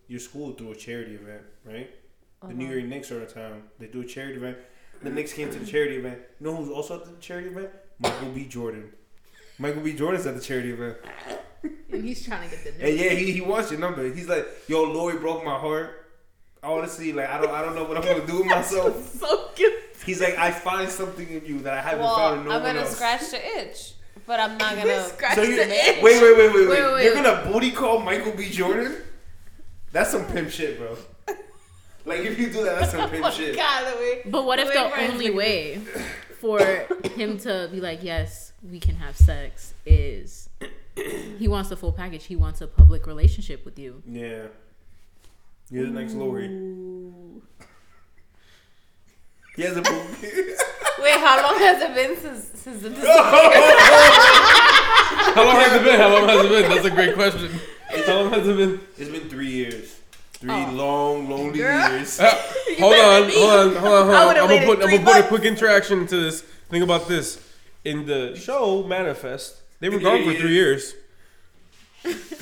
Your 0.08 0.20
school 0.20 0.54
threw 0.54 0.72
a 0.72 0.76
charity 0.76 1.16
event, 1.16 1.44
right? 1.66 1.90
The 2.48 2.54
New 2.54 2.66
uh-huh. 2.66 2.76
York 2.76 2.86
Knicks 2.86 3.12
are 3.12 3.22
in 3.22 3.28
town. 3.28 3.64
They 3.80 3.88
do 3.88 4.02
a 4.02 4.06
charity 4.06 4.38
event. 4.38 4.58
The 5.06 5.12
Knicks 5.12 5.34
came 5.34 5.52
to 5.52 5.60
the 5.60 5.66
charity 5.68 5.98
event. 5.98 6.18
You 6.40 6.48
know 6.48 6.56
who's 6.56 6.70
also 6.70 6.96
at 7.00 7.06
the 7.06 7.12
charity 7.22 7.50
event? 7.50 7.70
Michael 8.00 8.30
B. 8.30 8.46
Jordan. 8.46 8.92
Michael 9.60 9.82
B. 9.82 9.94
Jordan's 9.94 10.26
at 10.26 10.34
the 10.36 10.42
charity 10.42 10.72
event. 10.72 10.98
And 11.92 12.04
he's 12.04 12.26
trying 12.26 12.50
to 12.50 12.56
get 12.56 12.64
the 12.64 12.88
And 12.88 12.98
yeah, 12.98 13.12
he, 13.12 13.32
he 13.32 13.42
wants 13.42 13.70
your 13.70 13.80
number. 13.80 14.12
He's 14.12 14.28
like, 14.28 14.48
yo, 14.68 14.84
Lori 14.84 15.18
broke 15.20 15.46
my 15.46 15.58
heart. 15.60 16.08
Honestly, 16.64 17.14
like 17.14 17.30
I 17.30 17.40
don't 17.40 17.52
I 17.52 17.62
don't 17.62 17.76
know 17.76 17.84
what 17.84 17.98
I'm 17.98 18.04
gonna 18.04 18.26
do 18.26 18.40
with 18.40 18.48
myself. 18.48 19.16
so 19.20 19.50
cute. 19.54 19.74
He's 20.04 20.20
like, 20.20 20.36
I 20.40 20.50
find 20.50 20.90
something 20.90 21.28
in 21.30 21.46
you 21.46 21.60
that 21.60 21.76
I 21.76 21.82
haven't 21.82 22.00
well, 22.00 22.16
found 22.16 22.40
in 22.40 22.46
no 22.48 22.52
I'm 22.54 22.64
one 22.64 22.70
gonna 22.74 22.80
else. 22.88 22.96
scratch 22.96 23.30
the 23.30 23.60
itch, 23.60 23.94
but 24.26 24.40
I'm 24.40 24.58
not 24.58 24.76
gonna. 24.76 25.04
Scratch 25.10 25.36
So 25.36 25.44
you, 25.44 25.56
the 25.58 25.70
wait, 25.70 25.98
itch. 25.98 26.04
wait, 26.04 26.22
wait, 26.24 26.38
wait, 26.38 26.54
wait, 26.56 26.68
Wait, 26.68 26.70
wait, 26.94 27.04
You're 27.06 27.14
wait. 27.16 27.24
gonna 27.24 27.52
booty 27.52 27.70
call 27.70 28.00
Michael 28.00 28.32
B. 28.32 28.50
Jordan? 28.50 28.96
That's 29.92 30.10
some 30.10 30.26
pimp 30.26 30.50
shit, 30.50 30.80
bro. 30.80 30.98
Like 32.06 32.20
if 32.22 32.38
you 32.40 32.48
do 32.52 32.64
that, 32.64 32.80
that's 32.80 32.92
some 32.92 33.10
pimp 33.10 33.26
Oh 33.28 33.32
shit. 33.32 33.56
God, 33.56 34.00
way. 34.00 34.22
But 34.26 34.46
what 34.46 34.60
if 34.60 34.72
the 34.72 35.00
only 35.10 35.28
like- 35.30 35.36
way 35.38 35.82
for 36.40 36.60
him 37.16 37.38
to 37.40 37.68
be 37.72 37.80
like, 37.82 38.04
yes, 38.04 38.54
we 38.70 38.80
can 38.80 38.96
have 38.96 39.16
sex 39.16 39.74
is 39.86 40.50
he 41.38 41.48
wants 41.48 41.70
the 41.70 41.76
full 41.76 41.92
package. 41.92 42.26
He 42.26 42.36
wants 42.36 42.62
a 42.62 42.68
public 42.68 43.08
relationship 43.08 43.66
with 43.66 43.78
you. 43.80 44.02
Yeah. 44.08 44.48
You're 45.72 45.86
the 45.88 45.92
next 45.92 46.14
Lori. 46.14 46.48
He 49.56 49.62
has 49.64 49.76
a 49.78 49.82
booty. 49.84 50.28
Wait, 51.02 51.18
how 51.20 51.42
long 51.42 51.60
has 51.60 51.82
it 51.82 51.94
been 51.96 52.18
since 52.18 52.60
since 52.60 52.82
the 52.82 52.90
disappearance? 52.92 53.16
How 55.34 55.44
long 55.46 55.56
has 55.56 55.74
it 55.74 55.84
been? 55.84 56.00
How 56.00 56.10
long 56.14 56.30
has 56.30 56.46
it 56.46 56.50
been? 56.50 56.70
That's 56.70 56.86
a 56.86 56.92
great 56.92 57.16
question. 57.16 57.52
How 58.06 58.22
long 58.22 58.32
has 58.34 58.48
it 58.48 58.58
been? 58.58 58.80
it's 58.98 59.10
been 59.10 59.30
three 59.30 59.50
years. 59.52 59.95
Three 60.40 60.52
Oh. 60.52 60.72
long, 60.74 61.30
lonely 61.30 61.60
Girl. 61.60 61.92
years. 61.92 62.20
Uh, 62.20 62.36
hold, 62.80 62.94
on, 62.94 63.30
hold 63.30 63.50
on, 63.54 63.76
hold 63.76 63.94
on, 63.94 64.06
hold 64.06 64.16
I 64.16 64.22
on. 64.22 64.28
would've 64.28 64.44
I'm 64.44 64.50
gonna 64.50 64.66
put, 64.66 64.84
I'm 64.84 64.90
gonna 64.92 65.04
put 65.14 65.26
a 65.26 65.28
quick 65.28 65.44
interaction 65.44 66.00
into 66.02 66.18
this. 66.18 66.42
Think 66.70 66.84
about 66.84 67.08
this. 67.08 67.40
In 67.86 68.06
the 68.06 68.36
show 68.36 68.84
Manifest, 68.84 69.62
they 69.80 69.88
were 69.90 70.00
gone 70.00 70.24
for 70.26 70.34
three 70.34 70.54
years. 70.54 70.94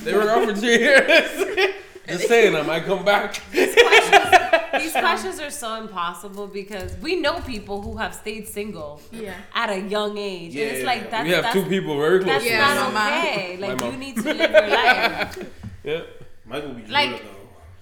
They 0.04 0.14
were 0.14 0.24
gone 0.26 0.48
for 0.48 0.56
three 0.56 0.80
years. 0.80 1.74
Just 2.08 2.28
saying, 2.28 2.54
I 2.56 2.64
might 2.64 2.84
come 2.84 3.06
back. 3.06 3.40
These 3.52 3.74
questions, 3.76 4.84
these 4.84 4.92
questions 4.92 5.40
are 5.40 5.50
so 5.52 5.76
impossible 5.76 6.48
because 6.48 6.98
we 6.98 7.16
know 7.16 7.40
people 7.42 7.82
who 7.82 7.96
have 7.98 8.14
stayed 8.16 8.48
single 8.48 9.02
Yeah. 9.12 9.36
at 9.56 9.70
a 9.70 9.80
young 9.80 10.18
age, 10.18 10.56
and 10.56 10.64
it's 10.72 10.80
Yeah. 10.80 10.86
like 10.86 11.12
that's 11.12 11.24
we 11.26 11.32
have 11.32 11.44
that's, 11.44 11.54
two 11.56 11.66
people 11.66 11.98
very 11.98 12.20
close 12.20 12.34
that's 12.34 12.44
to 12.46 12.50
yeah. 12.50 12.74
not 12.74 12.94
my 12.94 13.08
okay. 13.20 13.58
Like 13.58 13.82
you 13.82 13.98
need 13.98 14.16
to 14.18 14.24
live 14.34 14.52
your 14.52 14.68
life. 14.68 15.38
Yeah, 15.86 16.02
Michael 16.46 16.70
B. 16.70 16.82
Jordan, 16.82 16.92
Like- 16.92 17.24
though. 17.24 17.30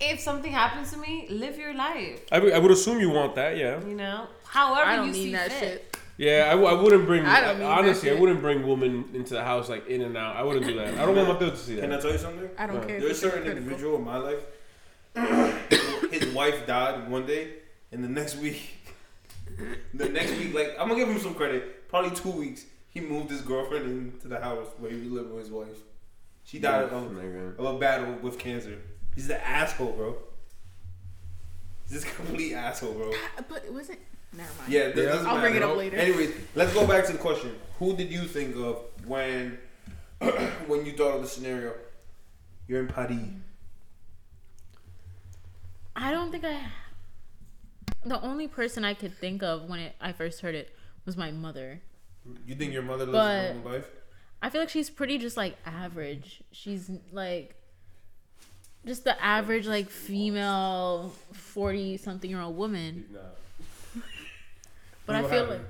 If 0.01 0.19
something 0.19 0.51
happens 0.51 0.91
to 0.91 0.97
me, 0.97 1.27
live 1.29 1.57
your 1.57 1.73
life. 1.73 2.19
I 2.31 2.39
would- 2.39 2.53
I 2.53 2.59
would 2.59 2.71
assume 2.71 2.99
you 2.99 3.09
want 3.11 3.35
that. 3.35 3.55
Yeah, 3.57 3.79
You 3.85 3.95
know, 3.95 4.27
however 4.45 4.89
I 4.89 4.95
don't 4.95 5.07
you 5.07 5.11
need 5.13 5.23
see 5.23 5.31
that 5.33 5.51
fit. 5.51 5.59
shit. 5.59 5.97
yeah. 6.17 6.47
I, 6.47 6.55
w- 6.59 6.67
I 6.67 6.73
wouldn't 6.81 7.05
bring. 7.05 7.25
I 7.25 7.39
don't 7.41 7.59
need 7.59 7.65
that 7.65 7.77
honestly, 7.79 8.09
I 8.09 8.15
wouldn't 8.15 8.41
bring 8.41 8.65
women 8.67 9.09
into 9.13 9.33
the 9.35 9.43
house 9.43 9.69
like 9.69 9.87
in 9.87 10.01
and 10.01 10.17
out. 10.17 10.35
I 10.35 10.43
wouldn't 10.43 10.65
do 10.65 10.75
that. 10.75 10.95
I 10.97 11.05
don't 11.05 11.15
want 11.15 11.29
my 11.29 11.39
dude 11.39 11.51
to 11.51 11.57
see 11.57 11.75
that. 11.75 11.81
Can 11.81 11.91
I 11.91 11.95
that. 11.97 12.01
tell 12.01 12.11
you 12.11 12.17
something? 12.17 12.49
I 12.57 12.65
don't 12.67 12.77
Right. 12.77 12.87
care. 12.87 12.99
There's 12.99 13.11
a 13.11 13.15
certain 13.15 13.41
critical. 13.43 13.57
individual 13.63 13.95
in 13.97 14.03
my 14.05 14.17
life. 14.17 14.43
his 16.11 16.33
wife 16.33 16.65
died 16.65 17.09
one 17.09 17.25
day, 17.25 17.53
and 17.91 18.03
the 18.03 18.07
next 18.09 18.37
week, 18.37 18.59
the 19.93 20.09
next 20.09 20.31
week, 20.31 20.53
like 20.53 20.75
I'm 20.79 20.87
gonna 20.87 20.99
give 20.99 21.09
him 21.09 21.19
some 21.19 21.35
credit. 21.35 21.87
Probably 21.89 22.11
two 22.11 22.29
weeks, 22.31 22.65
he 22.89 23.01
moved 23.01 23.29
his 23.29 23.41
girlfriend 23.41 23.85
into 24.13 24.27
the 24.29 24.39
house 24.39 24.67
where 24.79 24.89
he 24.91 24.97
was 24.97 25.07
living 25.11 25.33
with 25.35 25.43
his 25.43 25.51
wife. 25.51 25.77
She 26.43 26.57
died 26.59 26.83
of, 26.85 26.93
of 27.59 27.65
a 27.75 27.77
battle 27.77 28.15
with 28.21 28.39
cancer. 28.39 28.77
He's 29.15 29.27
the 29.27 29.45
asshole, 29.47 29.91
bro. 29.93 30.17
He's 31.87 32.01
this 32.03 32.15
complete 32.15 32.53
asshole, 32.53 32.93
bro. 32.93 33.11
Ah, 33.13 33.43
but 33.49 33.65
it 33.65 33.73
wasn't. 33.73 33.99
Never 34.33 34.49
mind. 34.59 34.71
Yeah, 34.71 34.89
that 34.91 34.97
Yeah. 35.03 35.23
I'll 35.29 35.41
bring 35.41 35.55
it 35.55 35.59
matter. 35.59 35.71
up 35.71 35.77
later. 35.77 35.97
Anyways, 35.97 36.33
let's 36.55 36.73
go 36.73 36.87
back 36.87 37.05
to 37.07 37.11
the 37.11 37.17
question. 37.17 37.53
Who 37.79 37.95
did 37.97 38.09
you 38.11 38.23
think 38.23 38.55
of 38.55 38.83
when 39.05 39.57
when 40.67 40.85
you 40.85 40.93
thought 40.93 41.15
of 41.15 41.21
the 41.21 41.27
scenario? 41.27 41.73
You're 42.67 42.79
in 42.81 42.87
Paris. 42.87 43.17
I 45.95 46.11
don't 46.11 46.31
think 46.31 46.45
I. 46.45 46.59
The 48.05 48.19
only 48.21 48.47
person 48.47 48.83
I 48.83 48.93
could 48.93 49.15
think 49.17 49.43
of 49.43 49.69
when 49.69 49.79
it, 49.79 49.95
I 50.01 50.11
first 50.13 50.41
heard 50.41 50.55
it 50.55 50.73
was 51.05 51.17
my 51.17 51.31
mother. 51.31 51.81
You 52.47 52.55
think 52.55 52.73
your 52.73 52.81
mother 52.83 53.05
lives 53.05 53.11
But- 53.17 53.45
a 53.51 53.53
normal 53.55 53.71
life? 53.73 53.87
I 54.43 54.49
feel 54.49 54.61
like 54.61 54.69
she's 54.69 54.89
pretty 54.89 55.19
just 55.19 55.37
like 55.37 55.55
average. 55.67 56.41
She's 56.51 56.89
like 57.11 57.55
just 58.85 59.03
the 59.03 59.21
average 59.23 59.67
like 59.67 59.89
female 59.89 61.13
forty 61.33 61.97
something 61.97 62.29
year 62.29 62.41
old 62.41 62.57
woman. 62.57 63.05
But 65.05 65.15
I 65.15 65.23
feel 65.23 65.45
like 65.45 65.61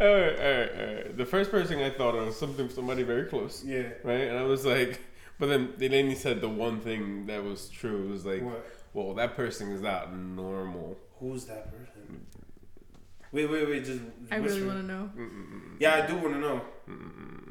All 0.00 0.06
right, 0.06 0.38
all 0.38 0.52
right, 0.58 0.70
all 0.78 0.94
right. 0.94 1.16
The 1.16 1.24
first 1.26 1.50
person 1.50 1.78
I 1.80 1.90
thought 1.90 2.14
of 2.14 2.26
was 2.26 2.38
something 2.38 2.68
somebody 2.68 3.02
very 3.02 3.24
close. 3.24 3.64
Yeah. 3.64 3.88
Right, 4.04 4.28
and 4.28 4.38
I 4.38 4.42
was 4.44 4.64
like, 4.64 5.00
but 5.38 5.46
then 5.48 5.72
they 5.76 5.88
then 5.88 6.08
he 6.08 6.14
said 6.14 6.40
the 6.40 6.48
one 6.48 6.80
thing 6.80 7.26
that 7.26 7.42
was 7.42 7.68
true. 7.68 8.04
It 8.06 8.10
was 8.10 8.26
like, 8.26 8.42
What? 8.42 8.66
well, 8.94 9.14
that 9.14 9.34
person 9.36 9.72
is 9.72 9.80
not 9.80 10.14
normal. 10.16 10.96
Who's 11.20 11.44
that 11.46 11.70
person? 11.72 12.26
Wait, 13.32 13.46
wait, 13.50 13.68
wait. 13.68 13.84
Just. 13.84 14.00
I 14.30 14.36
really 14.36 14.64
want 14.64 14.78
to 14.80 14.86
know. 14.86 15.10
Yeah, 15.78 15.94
I 15.96 16.06
do 16.06 16.14
want 16.16 16.34
to 16.34 16.40
know. 16.40 16.60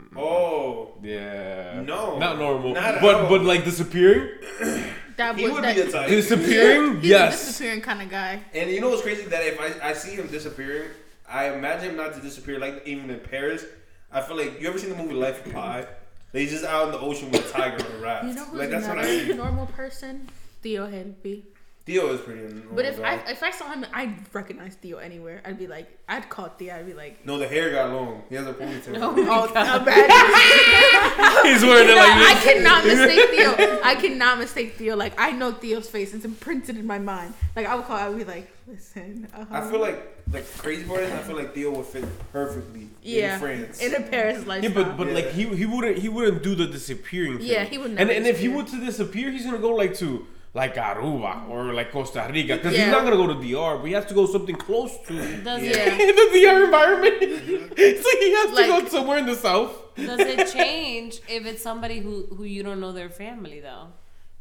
Mm. 0.09 0.19
Oh. 0.19 0.93
Yeah. 1.03 1.81
No. 1.85 2.17
Not 2.17 2.37
normal. 2.37 2.73
Not 2.73 2.95
at 2.95 3.01
but 3.01 3.15
all. 3.15 3.29
but 3.29 3.43
like 3.43 3.63
disappearing? 3.63 4.29
That 5.17 5.35
He 5.35 5.45
would, 5.45 5.53
would 5.53 5.63
that, 5.63 5.75
be 5.75 5.81
the 5.81 5.91
type. 5.91 6.09
Disappearing? 6.09 6.95
He's 7.01 7.05
a 7.05 7.07
yes. 7.07 7.43
disappearing 7.47 7.81
kind 7.81 8.03
of 8.03 8.09
guy. 8.11 8.39
And 8.53 8.69
you 8.69 8.79
know 8.79 8.89
what's 8.89 9.01
crazy? 9.01 9.23
That 9.23 9.43
if 9.47 9.59
I, 9.59 9.89
I 9.89 9.93
see 9.93 10.11
him 10.11 10.27
disappearing, 10.27 10.89
I 11.27 11.49
imagine 11.55 11.89
him 11.89 11.97
not 11.97 12.13
to 12.13 12.21
disappear 12.21 12.59
like 12.59 12.83
even 12.85 13.09
in 13.09 13.19
Paris. 13.21 13.65
I 14.11 14.21
feel 14.21 14.37
like 14.37 14.61
you 14.61 14.67
ever 14.69 14.77
seen 14.77 14.91
the 14.91 14.95
movie 14.95 15.15
Life 15.15 15.43
of 15.45 15.53
Pi? 15.53 15.87
They 16.33 16.45
just 16.45 16.65
out 16.65 16.85
in 16.87 16.91
the 16.91 16.99
ocean 16.99 17.31
with 17.31 17.49
a 17.49 17.51
tiger 17.51 17.83
on 17.83 17.91
a 17.93 17.97
raft. 17.99 18.25
You 18.27 18.33
know 18.35 18.43
who's 18.45 18.59
like 18.59 18.69
that's 18.69 18.85
not 18.85 18.97
what 18.97 19.05
I 19.05 19.09
a 19.09 19.25
see. 19.27 19.33
normal 19.33 19.65
person? 19.67 20.27
Theo 20.61 20.85
Henby. 20.85 21.43
Theo 21.88 22.09
is 22.13 22.19
pretty. 22.19 22.41
Normal, 22.41 22.75
But 22.75 22.83
if 22.83 22.99
I 23.01 23.13
if 23.31 23.41
I 23.41 23.49
saw 23.49 23.71
him, 23.71 23.85
I'd 23.93 24.13
recognize 24.33 24.75
Theo 24.75 24.97
anywhere. 24.97 25.41
I'd 25.45 25.57
be 25.57 25.67
like, 25.67 25.88
I'd 26.09 26.27
call 26.27 26.49
Theo. 26.49 26.75
I'd 26.75 26.85
be 26.85 26.93
like, 26.93 27.25
no, 27.25 27.38
the 27.38 27.47
hair 27.47 27.71
got 27.71 27.93
long. 27.93 28.23
He 28.27 28.35
has 28.35 28.45
a 28.45 28.53
ponytail. 28.53 28.97
oh, 29.01 29.51
I'm 29.55 29.85
bad. 29.85 31.45
He's 31.45 31.63
wearing 31.63 31.88
it 31.88 31.95
No, 31.95 31.95
like 31.95 32.17
this. 32.19 32.27
I 32.27 32.53
cannot 32.53 32.85
mistake 32.91 33.29
Theo. 33.29 33.79
I 33.83 33.95
cannot 33.95 34.38
mistake 34.39 34.73
Theo. 34.75 34.97
Like 34.97 35.13
I 35.17 35.31
know 35.31 35.53
Theo's 35.53 35.89
face. 35.89 36.13
It's 36.13 36.25
imprinted 36.25 36.75
in 36.77 36.85
my 36.85 36.99
mind. 36.99 37.33
Like 37.55 37.65
I 37.65 37.75
would 37.75 37.85
call. 37.85 37.95
I 37.95 38.09
would 38.09 38.17
be 38.17 38.25
like, 38.25 38.51
listen. 38.67 39.25
Uh-huh. 39.33 39.45
I 39.49 39.71
feel 39.71 39.79
like 39.79 40.27
the 40.27 40.41
crazy 40.57 40.83
part 40.83 41.03
is 41.03 41.11
I 41.13 41.19
feel 41.19 41.38
like 41.38 41.53
Theo 41.55 41.71
would 41.71 41.85
fit 41.85 42.03
perfectly 42.33 42.89
yeah, 43.01 43.35
in 43.35 43.39
France. 43.39 43.79
in 43.79 43.95
a 43.95 44.01
Paris 44.01 44.43
Yeah, 44.45 44.69
but 44.75 44.97
but 44.97 45.07
Yeah. 45.07 45.13
like 45.13 45.29
he 45.31 45.43
he 45.55 45.65
wouldn't 45.65 45.99
he 45.99 46.09
wouldn't 46.09 46.43
do 46.43 46.53
the 46.53 46.67
disappearing 46.67 47.38
thing. 47.38 47.47
Yeah, 47.47 47.63
he 47.63 47.77
would 47.77 47.91
And 47.91 47.95
never 47.95 48.11
and 48.11 48.27
if 48.27 48.41
he 48.41 48.49
were 48.49 48.63
to 48.63 48.77
disappear, 48.85 49.31
he's 49.31 49.45
gonna 49.45 49.57
go 49.57 49.69
like 49.69 49.95
to 49.99 50.27
like 50.59 50.75
Aruba 50.75 51.33
or 51.49 51.59
like 51.79 51.89
Costa 51.91 52.21
Rica 52.35 52.55
because 52.57 52.73
Yeah. 52.73 52.83
he's 52.85 52.91
not 52.95 53.03
gonna 53.05 53.21
go 53.23 53.27
to 53.33 53.37
DR, 53.45 53.77
but 53.79 53.85
he 53.85 53.93
has 53.99 54.05
to 54.11 54.15
go 54.19 54.25
something 54.35 54.55
close 54.67 54.93
to 55.07 55.13
Does 55.49 55.61
Yeah. 55.63 55.95
it 56.05 56.15
the 56.19 56.25
DR 56.39 56.57
environment. 56.65 57.15
it's 57.87 58.03
like 58.09 58.19
he 58.25 58.29
has 58.39 58.49
to 58.59 58.63
go 58.73 58.77
somewhere 58.97 59.19
in 59.23 59.27
the 59.33 59.35
south. 59.47 59.73
does 60.09 60.19
it 60.33 60.41
change 60.59 61.19
if 61.37 61.45
it's 61.51 61.61
somebody 61.69 61.97
who 62.05 62.13
who 62.37 62.43
you 62.55 62.61
don't 62.67 62.81
know 62.85 62.91
their 63.01 63.09
family 63.23 63.59
though? 63.69 63.85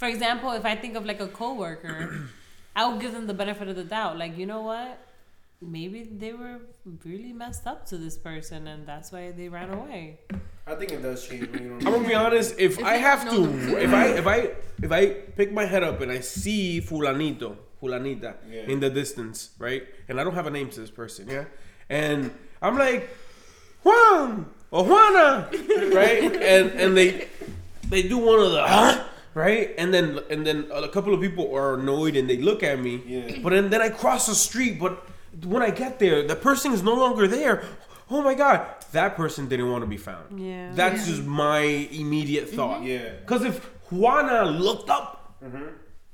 For 0.01 0.09
example, 0.15 0.51
if 0.61 0.65
I 0.73 0.75
think 0.83 0.95
of 0.97 1.05
like 1.11 1.21
a 1.21 1.29
coworker, 1.41 1.99
I'll 2.79 2.99
give 3.03 3.13
them 3.17 3.27
the 3.27 3.35
benefit 3.43 3.69
of 3.73 3.77
the 3.77 3.85
doubt. 3.85 4.15
Like, 4.23 4.37
you 4.41 4.47
know 4.53 4.63
what? 4.71 4.93
Maybe 5.63 6.05
they 6.05 6.33
were 6.35 6.61
really 7.05 7.33
messed 7.33 7.67
up 7.67 7.87
to 7.87 7.97
this 7.97 8.17
person, 8.19 8.67
and 8.67 8.87
that's 8.87 9.11
why 9.11 9.31
they 9.33 9.49
ran 9.49 9.71
away. 9.71 10.21
I 10.67 10.75
think 10.75 10.93
it 10.93 11.03
does 11.03 11.27
change. 11.27 11.49
When 11.51 11.63
you 11.63 11.69
don't 11.71 11.87
I'm 11.87 11.93
gonna 11.95 12.09
be 12.09 12.15
honest. 12.15 12.57
If, 12.59 12.79
If 12.79 12.85
I 12.85 12.97
have 12.97 13.25
don't 13.25 13.35
know 13.41 13.47
them 13.47 13.71
to, 13.71 13.83
if 13.83 13.93
I 13.93 14.07
if 14.09 14.27
I 14.27 14.37
if 14.83 14.93
I 14.93 15.07
pick 15.37 15.53
my 15.53 15.65
head 15.65 15.83
up 15.83 16.01
and 16.03 16.13
I 16.13 16.21
see 16.21 16.81
fulanito, 16.83 17.57
fulanita 17.81 18.35
Yeah. 18.51 18.63
in 18.73 18.81
the 18.81 18.91
distance, 18.91 19.51
right, 19.59 19.85
and 20.09 20.21
I 20.21 20.25
don't 20.25 20.35
have 20.35 20.47
a 20.47 20.51
name 20.51 20.69
to 20.71 20.81
this 20.81 20.91
person, 20.91 21.29
yeah, 21.29 21.45
and 21.89 22.31
I'm 22.61 22.77
like 22.77 23.09
Juan 23.83 24.47
or 24.71 24.85
Juana, 24.85 25.49
right, 25.95 26.23
and 26.53 26.71
and 26.73 26.97
they 26.97 27.29
they 27.89 28.03
do 28.03 28.19
one 28.19 28.41
of 28.41 28.53
the 28.53 28.63
huh, 28.67 29.05
right, 29.35 29.73
and 29.79 29.95
then 29.95 30.19
and 30.29 30.45
then 30.47 30.69
a 30.75 30.89
couple 30.89 31.15
of 31.15 31.21
people 31.23 31.55
are 31.57 31.75
annoyed 31.81 32.17
and 32.17 32.29
they 32.29 32.37
look 32.39 32.63
at 32.63 32.79
me, 32.79 33.01
Yeah. 33.07 33.39
but 33.43 33.51
then 33.51 33.71
then 33.71 33.81
I 33.81 33.89
cross 33.89 34.27
the 34.27 34.35
street, 34.35 34.79
but 34.81 35.01
when 35.45 35.63
I 35.63 35.71
get 35.71 35.99
there, 35.99 36.27
the 36.27 36.37
person 36.37 36.73
is 36.73 36.83
no 36.83 36.95
longer 36.95 37.27
there. 37.27 37.65
Oh 38.11 38.23
my 38.23 38.35
god, 38.35 38.67
that 38.93 39.17
person 39.17 39.49
didn't 39.49 39.71
want 39.71 39.83
to 39.83 39.87
be 39.89 39.97
found. 39.97 40.39
Yeah. 40.41 40.71
That's 40.75 41.07
just 41.07 41.25
my 41.25 41.61
immediate 41.61 42.49
thought. 42.51 42.83
Yeah. 42.83 43.11
Because 43.21 43.45
if 43.45 43.65
Juana 43.91 44.45
looked 44.49 44.89
up 44.91 45.35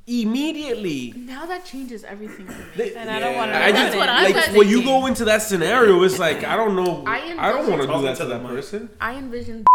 immediately, 0.06 1.12
now 1.16 1.46
that 1.46 1.64
changes 1.64 2.02
everything 2.04 2.46
they- 2.76 2.94
And 2.94 3.10
I 3.10 3.20
don't 3.20 3.36
want 3.36 3.52
to. 3.52 3.58
I 3.58 3.70
just 3.70 3.82
That's 3.82 3.96
what 3.96 4.08
I'm 4.08 4.24
like 4.24 4.34
thinking. 4.34 4.56
when 4.56 4.68
you 4.68 4.82
go 4.82 5.06
into 5.06 5.24
that 5.26 5.42
scenario, 5.42 6.02
it's 6.02 6.18
like 6.18 6.44
I 6.44 6.56
don't 6.56 6.74
know. 6.76 7.04
I 7.06 7.36
I, 7.38 7.52
don't 7.52 7.68
want 7.70 7.82
to 7.82 7.86
do 7.88 8.02
that 8.02 8.16
to 8.16 8.24
Talking 8.24 8.42
that 8.42 8.46
person. 8.46 8.90
I 9.00 9.14
envision. 9.14 9.64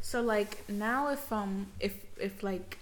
So 0.00 0.22
like 0.22 0.66
now, 0.70 1.08
if 1.10 1.30
um 1.32 1.66
if 1.80 1.94
if 2.18 2.42
like 2.42 2.78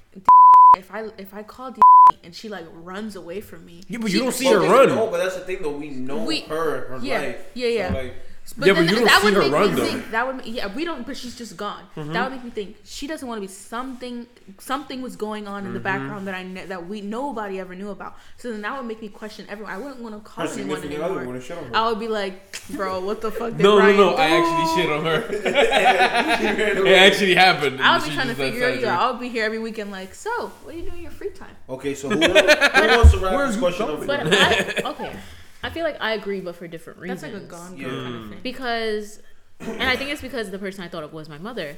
if 0.77 0.91
I 0.93 1.09
if 1.19 1.33
I 1.35 1.43
call 1.43 1.71
D 1.73 1.81
and 2.25 2.35
she 2.35 2.49
like 2.49 2.67
runs 2.73 3.17
away 3.17 3.41
from 3.41 3.64
me. 3.64 3.83
Yeah, 3.89 3.99
but 3.99 4.11
she- 4.11 4.17
you 4.19 4.23
don't 4.25 4.33
see 4.33 4.47
her 4.47 4.61
we 4.61 4.67
run. 4.69 4.89
know- 4.89 5.09
but 5.11 5.19
that's 5.19 5.35
the 5.37 5.43
thing 5.43 5.62
though. 5.62 5.73
We 5.77 5.91
know 5.91 6.25
We- 6.25 6.41
her, 6.43 6.89
her 6.89 6.99
yeah, 7.03 7.19
life. 7.21 7.47
yeah, 7.55 7.69
yeah. 7.69 7.89
So, 7.93 7.99
like, 7.99 8.14
Yeah, 8.59 8.75
but 8.75 8.89
you 8.89 8.97
don't 8.97 9.05
that 9.05 9.21
see 9.21 9.25
would 9.25 9.35
her 9.35 9.41
make 9.41 9.53
run, 9.53 9.75
me 9.75 9.81
though. 9.81 9.87
think 9.87 10.11
that 10.13 10.27
would 10.27 10.47
yeah 10.47 10.73
we 10.73 10.85
don't 10.85 11.05
but 11.05 11.17
she's 11.17 11.37
just 11.37 11.57
gone. 11.57 11.83
Mm-hmm. 11.97 12.13
That 12.13 12.31
would 12.31 12.37
make 12.37 12.45
me 12.45 12.51
think 12.51 12.77
she 12.85 13.07
doesn't 13.07 13.27
want 13.27 13.39
to 13.39 13.41
be 13.41 13.53
something 13.53 14.27
something 14.59 15.03
was 15.03 15.17
going 15.17 15.49
on 15.49 15.67
in 15.67 15.73
the 15.73 15.79
mm-hmm. 15.79 15.85
background 15.85 16.27
that 16.29 16.35
I 16.35 16.45
kn- 16.45 16.69
that 16.69 16.87
we 16.87 17.01
nobody 17.01 17.59
ever 17.59 17.75
knew 17.75 17.91
about. 17.91 18.17
So 18.37 18.53
then 18.53 18.63
that 18.63 18.79
would 18.79 18.87
make 18.87 19.03
me 19.03 19.09
question 19.09 19.47
everyone. 19.49 19.73
I 19.73 19.79
wouldn't 19.79 20.01
want 20.01 20.15
to 20.15 20.21
call 20.21 20.47
her 20.47 20.53
anyone 20.53 20.81
significant 20.81 21.03
other 21.03 21.17
anymore. 21.19 21.35
to 21.35 21.41
shit 21.41 21.59
on 21.59 21.65
her. 21.65 21.77
I 21.77 21.89
would 21.89 21.99
be 21.99 22.09
like, 22.09 22.57
bro, 22.71 23.01
what 23.01 23.21
the 23.21 23.33
fuck? 23.33 23.51
Did 23.57 23.63
No, 23.63 23.79
no, 23.79 23.93
no. 23.93 24.15
I 24.15 24.29
actually 24.29 24.83
shit 24.83 24.93
on 24.93 25.05
her. 25.05 25.27
it 26.87 26.99
actually 26.99 27.35
happened. 27.35 27.81
I'll 27.83 28.03
be 28.03 28.15
trying 28.15 28.29
to 28.29 28.35
figure 28.35 28.61
decided 28.61 28.81
you 28.83 28.89
out. 28.89 29.01
I'll 29.01 29.19
be 29.19 29.29
here 29.29 29.45
every 29.45 29.59
weekend. 29.59 29.91
Like, 29.91 30.15
so 30.15 30.53
what 30.63 30.73
do 30.73 30.79
you 30.79 30.89
do 30.89 30.97
in 30.97 31.03
your 31.03 31.11
free 31.11 31.31
time? 31.31 31.57
Okay, 31.69 31.95
so 31.95 32.09
who, 32.09 32.17
who 32.17 32.29
wants 32.29 33.13
to 33.13 33.19
wrap 33.19 33.35
Where's 33.35 33.51
this 33.51 33.59
question 33.59 33.89
up? 33.89 34.07
But 34.07 34.27
you? 34.27 34.33
I, 34.33 34.83
okay, 34.91 35.17
I 35.63 35.71
feel 35.71 35.85
like 35.85 35.97
I 36.01 36.13
agree, 36.13 36.41
but 36.41 36.55
for 36.57 36.67
different 36.69 36.99
reasons. 36.99 37.23
That's 37.23 37.35
like 37.35 37.43
a 37.43 37.47
gone 37.47 37.77
Yeah. 37.77 37.89
girl 37.89 38.03
kind 38.05 38.15
of 38.25 38.31
thing. 38.31 38.41
because 38.43 39.21
and 39.61 39.83
I 39.85 39.97
think 39.97 40.11
it's 40.11 40.21
because 40.23 40.51
the 40.51 40.59
person 40.59 40.85
I 40.85 40.89
thought 40.89 41.03
of 41.05 41.13
was 41.13 41.29
my 41.29 41.39
mother. 41.39 41.77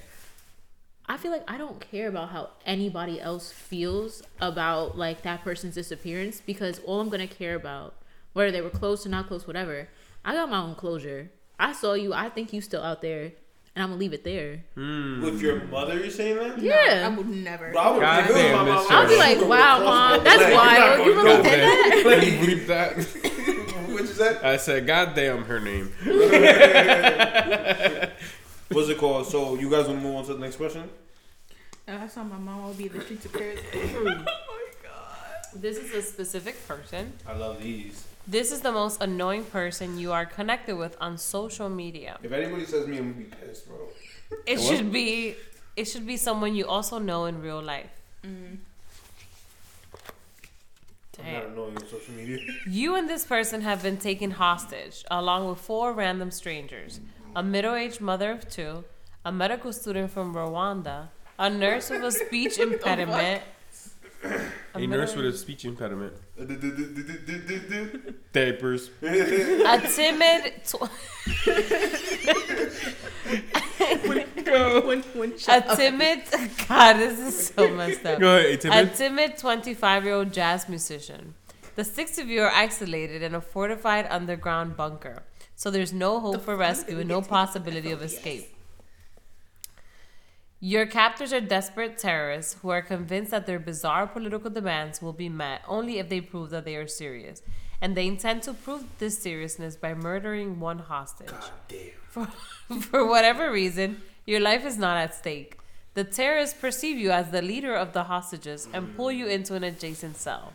I 1.11 1.17
feel 1.17 1.31
like 1.31 1.45
I 1.49 1.57
don't 1.57 1.81
care 1.81 2.09
about 2.09 2.29
how 2.31 2.51
anybody 2.67 3.19
else 3.21 3.51
feels 3.51 4.23
about 4.41 4.99
like 4.99 5.23
that 5.23 5.43
person's 5.43 5.75
disappearance 5.75 6.43
because 6.45 6.81
all 6.85 7.01
I'm 7.01 7.09
gonna 7.09 7.27
care 7.27 7.55
about, 7.55 7.95
whether 8.35 8.51
they 8.51 8.61
were 8.61 8.69
close 8.71 9.07
or 9.07 9.09
not 9.09 9.27
close, 9.29 9.47
whatever. 9.47 9.89
I 10.25 10.35
got 10.35 10.51
my 10.51 10.59
own 10.59 10.75
closure. 10.75 11.31
I 11.59 11.73
saw 11.73 11.95
you. 11.95 12.13
I 12.13 12.29
think 12.29 12.53
you 12.53 12.61
still 12.61 12.83
out 12.83 13.01
there, 13.01 13.23
and 13.75 13.83
I'm 13.83 13.89
gonna 13.89 13.97
leave 14.01 14.13
it 14.13 14.23
there. 14.25 14.65
Hmm. 14.75 15.23
With 15.23 15.41
your 15.41 15.65
mother, 15.67 15.99
you're 15.99 16.11
saying 16.11 16.37
that? 16.37 16.59
Yeah. 16.59 17.09
I 17.11 17.17
would 17.17 17.29
never. 17.29 17.73
Bro, 17.73 17.81
I 17.81 17.91
would, 17.93 18.01
God 18.01 18.19
if 18.25 18.31
it 18.31 18.33
was 18.35 18.43
damn, 18.43 18.67
my 18.67 18.75
Miss 18.77 18.91
mom, 18.91 18.99
I'll 18.99 19.09
be 19.09 19.17
like, 19.17 19.41
wow, 19.49 19.85
Mom, 19.85 20.25
that's 20.25 20.43
Like, 20.43 20.55
wild. 20.55 20.99
you're 21.07 21.09
You 21.09 21.15
not 21.15 21.25
really 21.25 21.37
gonna 21.37 21.43
did 21.51 22.05
go. 22.05 22.11
that? 22.11 22.21
Can 22.21 22.49
you 22.49 22.57
bleep 22.57 22.67
that? 22.67 23.28
What 23.99 24.07
you 24.09 24.15
said? 24.15 24.45
I 24.45 24.57
said, 24.59 24.87
God 24.87 25.17
damn 25.17 25.45
her 25.45 25.59
name. 25.59 25.87
What's 28.71 28.89
it 28.91 28.99
called? 28.99 29.27
So 29.27 29.57
you 29.57 29.69
guys 29.69 29.89
want 29.89 29.99
to 30.01 30.07
move 30.07 30.15
on 30.17 30.25
to 30.27 30.35
the 30.35 30.39
next 30.39 30.55
question? 30.57 30.89
Uh, 31.89 31.99
I 32.03 32.07
saw 32.07 32.23
my 32.23 32.37
mom 32.39 32.65
will 32.65 32.75
be 32.75 32.87
the 32.87 33.01
streets 33.01 33.25
of 33.25 33.33
Paris. 33.33 33.59
oh 33.75 34.05
my 34.05 34.15
god. 34.85 35.47
This 35.57 35.79
is 35.79 35.93
a 35.95 36.03
specific 36.03 36.65
person. 36.69 37.13
I 37.27 37.33
love 37.37 37.61
these. 37.61 38.05
This 38.29 38.53
is 38.53 38.61
the 38.61 38.71
most 38.71 39.03
annoying 39.03 39.45
person 39.45 39.99
you 39.99 40.13
are 40.13 40.27
connected 40.27 40.77
with 40.77 40.97
on 41.01 41.19
social 41.19 41.69
media. 41.69 42.19
If 42.23 42.31
anybody 42.31 42.67
says 42.67 42.87
me, 42.87 42.99
I'm 42.99 43.13
gonna 43.15 43.25
be 43.25 43.31
pissed, 43.35 43.67
bro. 43.67 43.79
It 44.47 44.59
What? 44.61 44.77
should 44.77 44.93
be 44.93 45.35
it 45.75 45.87
should 45.87 46.07
be 46.07 46.17
someone 46.17 46.55
you 46.55 46.67
also 46.69 46.99
know 47.01 47.25
in 47.25 47.41
real 47.43 47.63
life. 47.63 47.91
Mm. 48.25 48.59
I'm 51.19 51.33
not 51.33 51.47
annoying 51.47 51.77
on 51.77 51.87
social 51.89 52.15
media. 52.15 52.39
You 52.67 52.95
and 52.95 53.09
this 53.09 53.25
person 53.25 53.61
have 53.63 53.83
been 53.83 53.97
taken 53.97 54.33
hostage 54.33 55.05
along 55.11 55.49
with 55.49 55.59
four 55.59 55.93
random 55.93 56.31
strangers. 56.31 57.01
A 57.37 57.43
middle-aged 57.43 58.01
mother 58.01 58.31
of 58.33 58.49
two, 58.49 58.85
a 59.25 59.33
medical 59.33 59.73
student 59.73 60.11
from 60.11 60.35
Rwanda, 60.35 61.09
a 61.39 61.51
nurse 61.51 61.91
with 61.91 62.03
a 62.05 62.13
speech 62.13 62.59
impediment, 62.69 63.43
A 64.75 64.87
nurse 64.87 65.15
with 65.15 65.27
a 65.27 65.33
speech 65.33 65.65
impediment. 65.65 66.13
Diapers. 68.33 68.91
a 69.03 69.81
timid 69.95 70.53
tw- 70.65 70.91
when, 74.51 75.03
when 75.15 75.33
a 75.49 75.77
timid 75.77 76.21
God, 76.69 76.95
this 76.95 77.19
is 77.19 77.49
so 77.49 77.69
messed 77.75 78.05
up. 78.07 78.19
Go 78.21 78.37
ahead, 78.37 78.55
A 78.55 78.57
timid. 78.59 78.95
timid 78.95 79.39
25 79.39 80.05
year 80.05 80.15
old 80.15 80.33
jazz 80.33 80.69
musician. 80.69 81.35
The 81.77 81.85
six 81.85 82.19
of 82.19 82.29
you 82.29 82.43
are 82.43 82.51
isolated 82.51 83.23
in 83.23 83.35
a 83.35 83.41
fortified 83.41 84.07
underground 84.11 84.77
bunker, 84.77 85.23
so 85.55 85.71
there's 85.71 85.93
no 85.93 86.19
hope 86.21 86.43
for 86.43 86.57
rescue 86.57 86.99
and 86.99 87.09
no 87.09 87.23
possibility 87.23 87.93
of 87.93 88.03
escape. 88.03 88.55
Your 90.61 90.87
captors 90.87 91.33
are 91.33 91.41
desperate 91.41 91.99
terrorists 91.99 92.57
who 92.63 92.71
are 92.71 92.83
convinced 92.83 93.31
that 93.31 93.47
their 93.47 93.61
bizarre 93.61 94.09
political 94.09 94.51
demands 94.51 95.01
will 95.01 95.13
be 95.13 95.29
met 95.29 95.63
only 95.69 95.99
if 96.01 96.09
they 96.09 96.21
prove 96.21 96.51
that 96.51 96.65
they 96.65 96.75
are 96.77 96.89
serious. 96.89 97.43
and 97.81 97.97
they 97.97 98.09
intend 98.09 98.43
to 98.43 98.53
prove 98.53 98.83
this 98.99 99.17
seriousness 99.23 99.77
by 99.77 99.95
murdering 99.95 100.59
one 100.59 100.81
hostage. 100.81 101.29
God 101.29 101.51
damn. 101.69 101.91
For, 102.09 102.27
for 102.91 103.07
whatever 103.07 103.53
reason, 103.53 104.03
your 104.29 104.41
life 104.41 104.67
is 104.67 104.77
not 104.77 104.99
at 104.99 105.15
stake. 105.15 105.57
The 105.95 106.05
terrorists 106.05 106.61
perceive 106.61 106.99
you 106.99 107.11
as 107.11 107.31
the 107.31 107.41
leader 107.41 107.75
of 107.75 107.95
the 107.95 108.05
hostages 108.05 108.69
and 108.75 108.95
pull 108.95 109.11
you 109.11 109.27
into 109.27 109.55
an 109.55 109.65
adjacent 109.65 110.19
cell. 110.19 110.53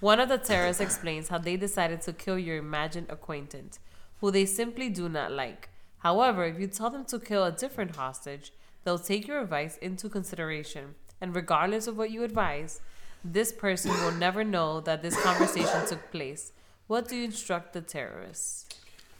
One 0.00 0.18
of 0.18 0.28
the 0.28 0.36
terrorists 0.36 0.82
explains 0.82 1.28
how 1.28 1.38
they 1.38 1.56
decided 1.56 2.00
to 2.02 2.12
kill 2.12 2.40
your 2.40 2.56
imagined 2.56 3.06
acquaintance, 3.08 3.78
who 4.20 4.32
they 4.32 4.44
simply 4.44 4.88
do 4.88 5.08
not 5.08 5.30
like. 5.30 5.68
However, 5.98 6.44
if 6.44 6.58
you 6.58 6.66
tell 6.66 6.90
them 6.90 7.04
to 7.04 7.20
kill 7.20 7.44
a 7.44 7.52
different 7.52 7.94
hostage, 7.94 8.52
they'll 8.82 8.98
take 8.98 9.28
your 9.28 9.40
advice 9.40 9.76
into 9.76 10.08
consideration. 10.08 10.96
And 11.20 11.36
regardless 11.36 11.86
of 11.86 11.96
what 11.96 12.10
you 12.10 12.24
advise, 12.24 12.80
this 13.24 13.52
person 13.52 13.92
will 13.92 14.10
never 14.10 14.42
know 14.42 14.80
that 14.80 15.02
this 15.02 15.22
conversation 15.22 15.86
took 15.86 16.10
place. 16.10 16.52
What 16.88 17.06
do 17.06 17.14
you 17.14 17.26
instruct 17.26 17.74
the 17.74 17.80
terrorists? 17.80 18.66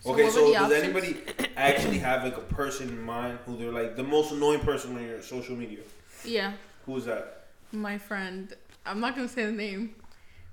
Okay, 0.06 0.28
so 0.30 0.52
does 0.52 0.62
options? 0.62 0.82
anybody 0.82 1.16
actually 1.56 1.98
have 1.98 2.24
like 2.24 2.36
a 2.36 2.40
person 2.42 2.88
in 2.88 3.00
mind 3.02 3.38
who 3.46 3.56
they're 3.56 3.72
like 3.72 3.96
the 3.96 4.02
most 4.02 4.32
annoying 4.32 4.60
person 4.60 4.96
on 4.96 5.04
your 5.04 5.22
social 5.22 5.56
media? 5.56 5.80
Yeah, 6.24 6.52
Who 6.86 6.96
is 6.96 7.04
that? 7.06 7.46
my 7.72 7.98
friend. 7.98 8.52
I'm 8.86 9.00
not 9.00 9.16
gonna 9.16 9.28
say 9.28 9.46
the 9.46 9.52
name. 9.52 9.94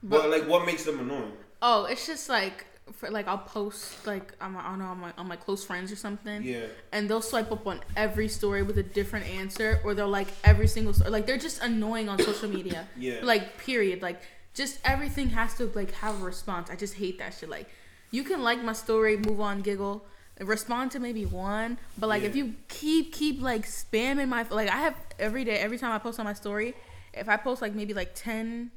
But 0.04 0.30
like, 0.30 0.47
what 0.47 0.66
makes 0.66 0.84
them 0.86 0.99
annoying? 0.99 1.34
Oh, 1.62 1.86
it's 1.86 2.08
just 2.08 2.30
like 2.30 2.66
for 2.93 3.10
like 3.12 3.28
I'll 3.28 3.38
post 3.38 4.06
like 4.08 4.34
on 4.41 4.54
my, 4.54 4.62
I 4.62 4.70
don't 4.70 4.80
know 4.80 4.86
on 4.86 4.99
my 4.99 5.14
on 5.18 5.28
my 5.28 5.36
close 5.36 5.64
friends 5.64 5.91
or 5.91 5.95
something. 5.95 6.43
Yeah. 6.43 6.66
And 6.91 7.10
they'll 7.10 7.22
swipe 7.22 7.52
up 7.52 7.68
on 7.68 7.82
every 7.95 8.28
story 8.28 8.64
with 8.64 8.78
a 8.78 8.84
different 8.84 9.28
answer, 9.28 9.80
or 9.84 9.93
they'll 9.93 10.08
like 10.10 10.28
every 10.43 10.68
single 10.68 10.93
story. 10.93 11.12
Like 11.12 11.26
they're 11.26 11.38
just 11.38 11.62
annoying 11.62 12.10
on 12.10 12.18
social 12.20 12.49
media. 12.49 12.88
Yeah. 12.97 13.20
Like 13.22 13.58
period. 13.60 14.02
Like 14.02 14.22
just 14.54 14.80
everything 14.84 15.30
has 15.30 15.54
to 15.56 15.66
like 15.76 15.91
have 15.95 16.20
a 16.22 16.24
response. 16.26 16.70
I 16.70 16.76
just 16.76 16.95
hate 16.95 17.20
that 17.20 17.34
shit. 17.34 17.49
Like 17.49 17.70
you 18.12 18.24
can 18.24 18.41
like 18.43 18.64
my 18.64 18.74
story, 18.74 19.18
move 19.18 19.39
on, 19.41 19.62
giggle, 19.62 20.05
respond 20.39 20.91
to 20.91 20.99
maybe 20.99 21.26
one, 21.26 21.78
but 21.97 22.07
like 22.07 22.24
if 22.24 22.36
you 22.36 22.55
keep 22.68 23.14
keep 23.14 23.41
like 23.41 23.66
spamming 23.66 24.28
my 24.30 24.45
like 24.49 24.70
I 24.70 24.78
have 24.78 24.95
every 25.20 25.43
day 25.43 25.57
every 25.57 25.78
time 25.78 25.91
I 25.91 25.97
post 25.97 26.20
on 26.20 26.26
my 26.26 26.34
story, 26.34 26.76
if 27.14 27.28
I 27.30 27.38
post 27.38 27.62
like 27.62 27.74
maybe 27.74 27.93
like 27.93 28.12
ten 28.14 28.72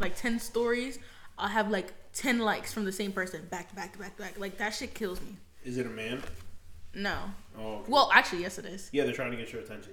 like 0.00 0.16
10 0.16 0.40
stories, 0.40 0.98
I'll 1.38 1.48
have 1.48 1.70
like 1.70 1.92
10 2.14 2.38
likes 2.38 2.72
from 2.72 2.84
the 2.84 2.92
same 2.92 3.12
person 3.12 3.46
back 3.50 3.68
to 3.68 3.74
back 3.74 3.92
to 3.92 3.98
back 3.98 4.16
to 4.16 4.22
back. 4.22 4.38
Like 4.38 4.56
that 4.58 4.70
shit 4.70 4.94
kills 4.94 5.20
me. 5.20 5.36
Is 5.64 5.78
it 5.78 5.86
a 5.86 5.90
man? 5.90 6.22
No. 6.94 7.18
Oh. 7.58 7.74
okay. 7.76 7.84
Well, 7.92 8.10
actually, 8.14 8.42
yes, 8.42 8.58
it 8.58 8.64
is. 8.64 8.88
Yeah, 8.92 9.04
they're 9.04 9.12
trying 9.12 9.32
to 9.32 9.36
get 9.36 9.52
your 9.52 9.62
attention. 9.62 9.92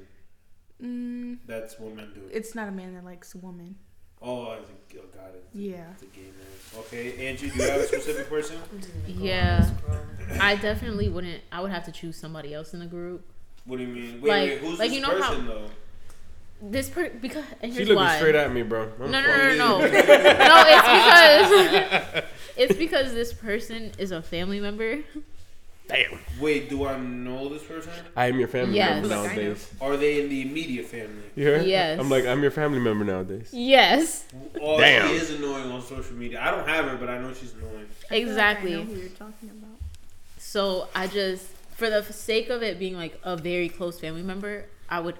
Mm, 0.81 1.39
That's 1.45 1.79
what 1.79 1.95
men 1.95 2.11
do. 2.13 2.21
it's 2.31 2.55
not 2.55 2.67
a 2.67 2.71
man 2.71 2.93
that 2.95 3.05
likes 3.05 3.35
a 3.35 3.37
woman. 3.37 3.75
Oh, 4.21 4.47
oh, 4.47 4.57
it's 4.59 4.69
a, 4.69 4.99
oh 4.99 5.03
God, 5.15 5.31
it's, 5.35 5.55
Yeah. 5.55 5.83
it's 5.93 6.03
a 6.03 6.05
gay 6.07 6.21
man. 6.21 6.79
Okay, 6.79 7.27
Angie, 7.27 7.49
do 7.49 7.55
you 7.57 7.69
have 7.69 7.81
a 7.81 7.87
specific 7.87 8.29
person? 8.29 8.57
Yeah. 9.07 9.69
I 10.39 10.55
definitely 10.55 11.09
wouldn't. 11.09 11.41
I 11.51 11.61
would 11.61 11.71
have 11.71 11.83
to 11.85 11.91
choose 11.91 12.15
somebody 12.15 12.53
else 12.53 12.73
in 12.73 12.79
the 12.79 12.85
group. 12.85 13.25
What 13.65 13.77
do 13.77 13.83
you 13.83 13.89
mean? 13.89 14.21
Wait, 14.21 14.29
Like- 14.29 14.49
wait, 14.49 14.57
who's 14.59 14.79
like, 14.79 14.89
this 14.89 14.95
you 14.95 15.01
know 15.01 15.21
how- 15.21 15.29
person 15.31 15.47
though? 15.47 15.67
This 16.63 16.89
per 16.89 17.09
because 17.09 17.43
and 17.61 17.73
She 17.73 17.79
looking 17.79 17.95
why. 17.95 18.17
straight 18.17 18.35
at 18.35 18.53
me, 18.53 18.61
bro. 18.61 18.91
No, 18.99 19.05
I'm 19.05 19.11
no, 19.11 19.21
fucking- 19.23 19.57
no, 19.57 19.79
no, 19.79 19.87
no. 19.87 19.87
no, 19.87 20.63
it's 20.67 21.49
because 21.49 22.23
it's 22.57 22.75
because 22.77 23.13
this 23.13 23.33
person 23.33 23.91
is 23.97 24.11
a 24.11 24.21
family 24.21 24.59
member. 24.59 24.99
Damn. 25.91 26.19
Wait, 26.39 26.69
do 26.69 26.85
I 26.85 26.97
know 26.97 27.49
this 27.49 27.63
person? 27.63 27.91
I 28.15 28.27
am 28.27 28.39
your 28.39 28.47
family 28.47 28.75
Yes. 28.75 29.01
member 29.01 29.09
Like, 29.09 29.17
I 29.31 29.35
know. 29.35 29.41
nowadays. 29.43 29.69
Are 29.81 29.97
they 29.97 30.21
in 30.21 30.29
the 30.29 30.41
immediate 30.41 30.85
family? 30.85 31.23
You 31.35 31.45
heard? 31.47 31.65
Yes. 31.65 31.99
I'm 31.99 32.09
like, 32.09 32.25
I'm 32.25 32.41
your 32.41 32.51
family 32.51 32.79
member 32.79 33.03
nowadays. 33.03 33.49
Yes, 33.51 34.25
Oh, 34.61 34.79
Damn. 34.79 35.09
she 35.09 35.15
is 35.15 35.31
annoying 35.31 35.69
on 35.71 35.81
social 35.81 36.15
media. 36.15 36.41
I 36.41 36.51
don't 36.51 36.67
have 36.67 36.85
her, 36.85 36.95
but 36.97 37.09
I 37.09 37.17
know 37.19 37.33
she's 37.33 37.53
annoying. 37.53 37.87
exactly. 38.09 38.73
I 38.75 38.77
know 38.77 38.83
who 38.85 38.93
you're 38.95 39.09
talking 39.09 39.49
about. 39.49 39.77
So 40.37 40.87
I 40.95 41.07
just, 41.07 41.45
for 41.75 41.89
the 41.89 42.03
sake 42.03 42.49
of 42.49 42.63
it 42.63 42.79
being 42.79 42.95
like 42.95 43.19
a 43.23 43.35
very 43.35 43.67
close 43.69 43.99
family 43.99 44.23
member, 44.23 44.65
I 44.89 44.99
would, 45.01 45.15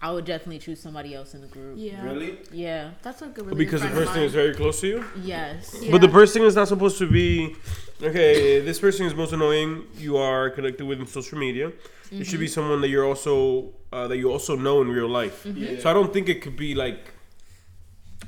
I 0.00 0.12
would 0.12 0.24
definitely 0.24 0.60
choose 0.60 0.80
somebody 0.80 1.14
else 1.14 1.34
in 1.34 1.40
the 1.40 1.48
group. 1.48 1.76
Yeah. 1.76 2.04
Really? 2.04 2.38
Yeah. 2.52 2.90
That's 3.02 3.20
like 3.20 3.36
a 3.38 3.42
really 3.42 3.56
Because 3.56 3.82
the 3.82 3.88
person 3.88 4.22
is 4.22 4.32
very 4.32 4.54
close 4.54 4.80
to 4.82 4.86
you. 4.86 5.04
Yes. 5.22 5.76
Yeah. 5.80 5.90
But 5.90 6.00
the 6.00 6.08
person 6.08 6.42
is 6.42 6.54
not 6.54 6.68
supposed 6.68 6.98
to 6.98 7.10
be. 7.10 7.56
Okay, 8.00 8.60
this 8.60 8.78
person 8.78 9.06
is 9.06 9.14
most 9.14 9.32
annoying. 9.32 9.84
You 9.96 10.16
are 10.18 10.50
connected 10.50 10.86
with 10.86 11.00
in 11.00 11.06
social 11.08 11.36
media. 11.36 11.72
It 12.12 12.24
should 12.26 12.38
be 12.38 12.46
someone 12.46 12.80
that 12.80 12.88
you're 12.88 13.04
also 13.04 13.72
uh, 13.92 14.06
that 14.06 14.16
you 14.18 14.30
also 14.30 14.54
know 14.54 14.80
in 14.82 14.88
real 14.88 15.08
life. 15.08 15.44
Yeah. 15.44 15.80
So 15.80 15.90
I 15.90 15.92
don't 15.94 16.12
think 16.12 16.28
it 16.28 16.42
could 16.42 16.56
be 16.56 16.74
like. 16.76 17.12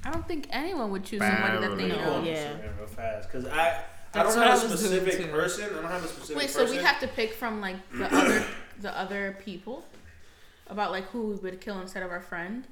I 0.04 0.10
don't 0.10 0.26
think 0.26 0.48
anyone 0.50 0.90
would 0.90 1.04
choose 1.04 1.20
somebody 1.20 1.58
that 1.58 1.76
they 1.76 1.88
Bam. 1.88 1.98
Let 1.98 2.24
know. 2.24 2.24
Yeah. 2.24 2.52
Real 2.78 2.86
fast 2.88 3.30
because 3.30 3.46
I 3.46 3.84
I 4.12 4.22
don't 4.24 4.36
what 4.36 4.46
have 4.46 4.60
I 4.60 4.66
a 4.66 4.68
specific 4.76 5.30
person. 5.30 5.70
I 5.70 5.82
don't 5.82 5.84
have 5.84 6.04
a 6.04 6.08
specific 6.08 6.36
Wait, 6.36 6.46
person. 6.46 6.66
so 6.66 6.72
we 6.72 6.78
have 6.78 6.98
to 7.00 7.08
pick 7.08 7.32
from 7.32 7.60
like 7.60 7.76
the 7.92 8.12
other 8.12 8.44
the 8.80 8.98
other 8.98 9.36
people 9.44 9.84
about 10.70 10.90
like 10.90 11.04
who 11.10 11.28
we 11.28 11.34
would 11.36 11.60
kill 11.60 11.80
instead 11.80 12.02
of 12.02 12.10
our 12.10 12.20
friend, 12.20 12.66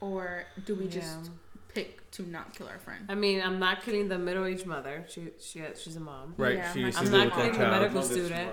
or 0.00 0.44
do 0.64 0.74
we 0.74 0.86
just 0.88 1.24
Yeah. 1.24 1.30
pick 1.74 2.10
to 2.12 2.22
not 2.22 2.54
kill 2.54 2.68
our 2.68 2.78
friend? 2.78 3.04
I 3.08 3.14
mean, 3.14 3.42
I'm 3.42 3.58
not 3.58 3.82
killing 3.82 4.08
the 4.08 4.18
middle-aged 4.18 4.66
mother. 4.66 5.04
She, 5.08 5.28
she, 5.40 5.62
she's 5.76 5.96
a 5.96 6.00
mom. 6.00 6.34
Right, 6.36 6.56
Yeah, 6.56 6.72
she 6.72 6.78
I'm 6.84 6.84
not- 6.84 6.92
to 6.94 6.98
I'm 6.98 7.04
deal 7.04 7.12
not 7.12 7.24
with 7.24 7.34
that 7.34 7.42
kidding, 7.52 7.60
the 7.60 7.68
medical 7.68 8.02
student. 8.02 8.52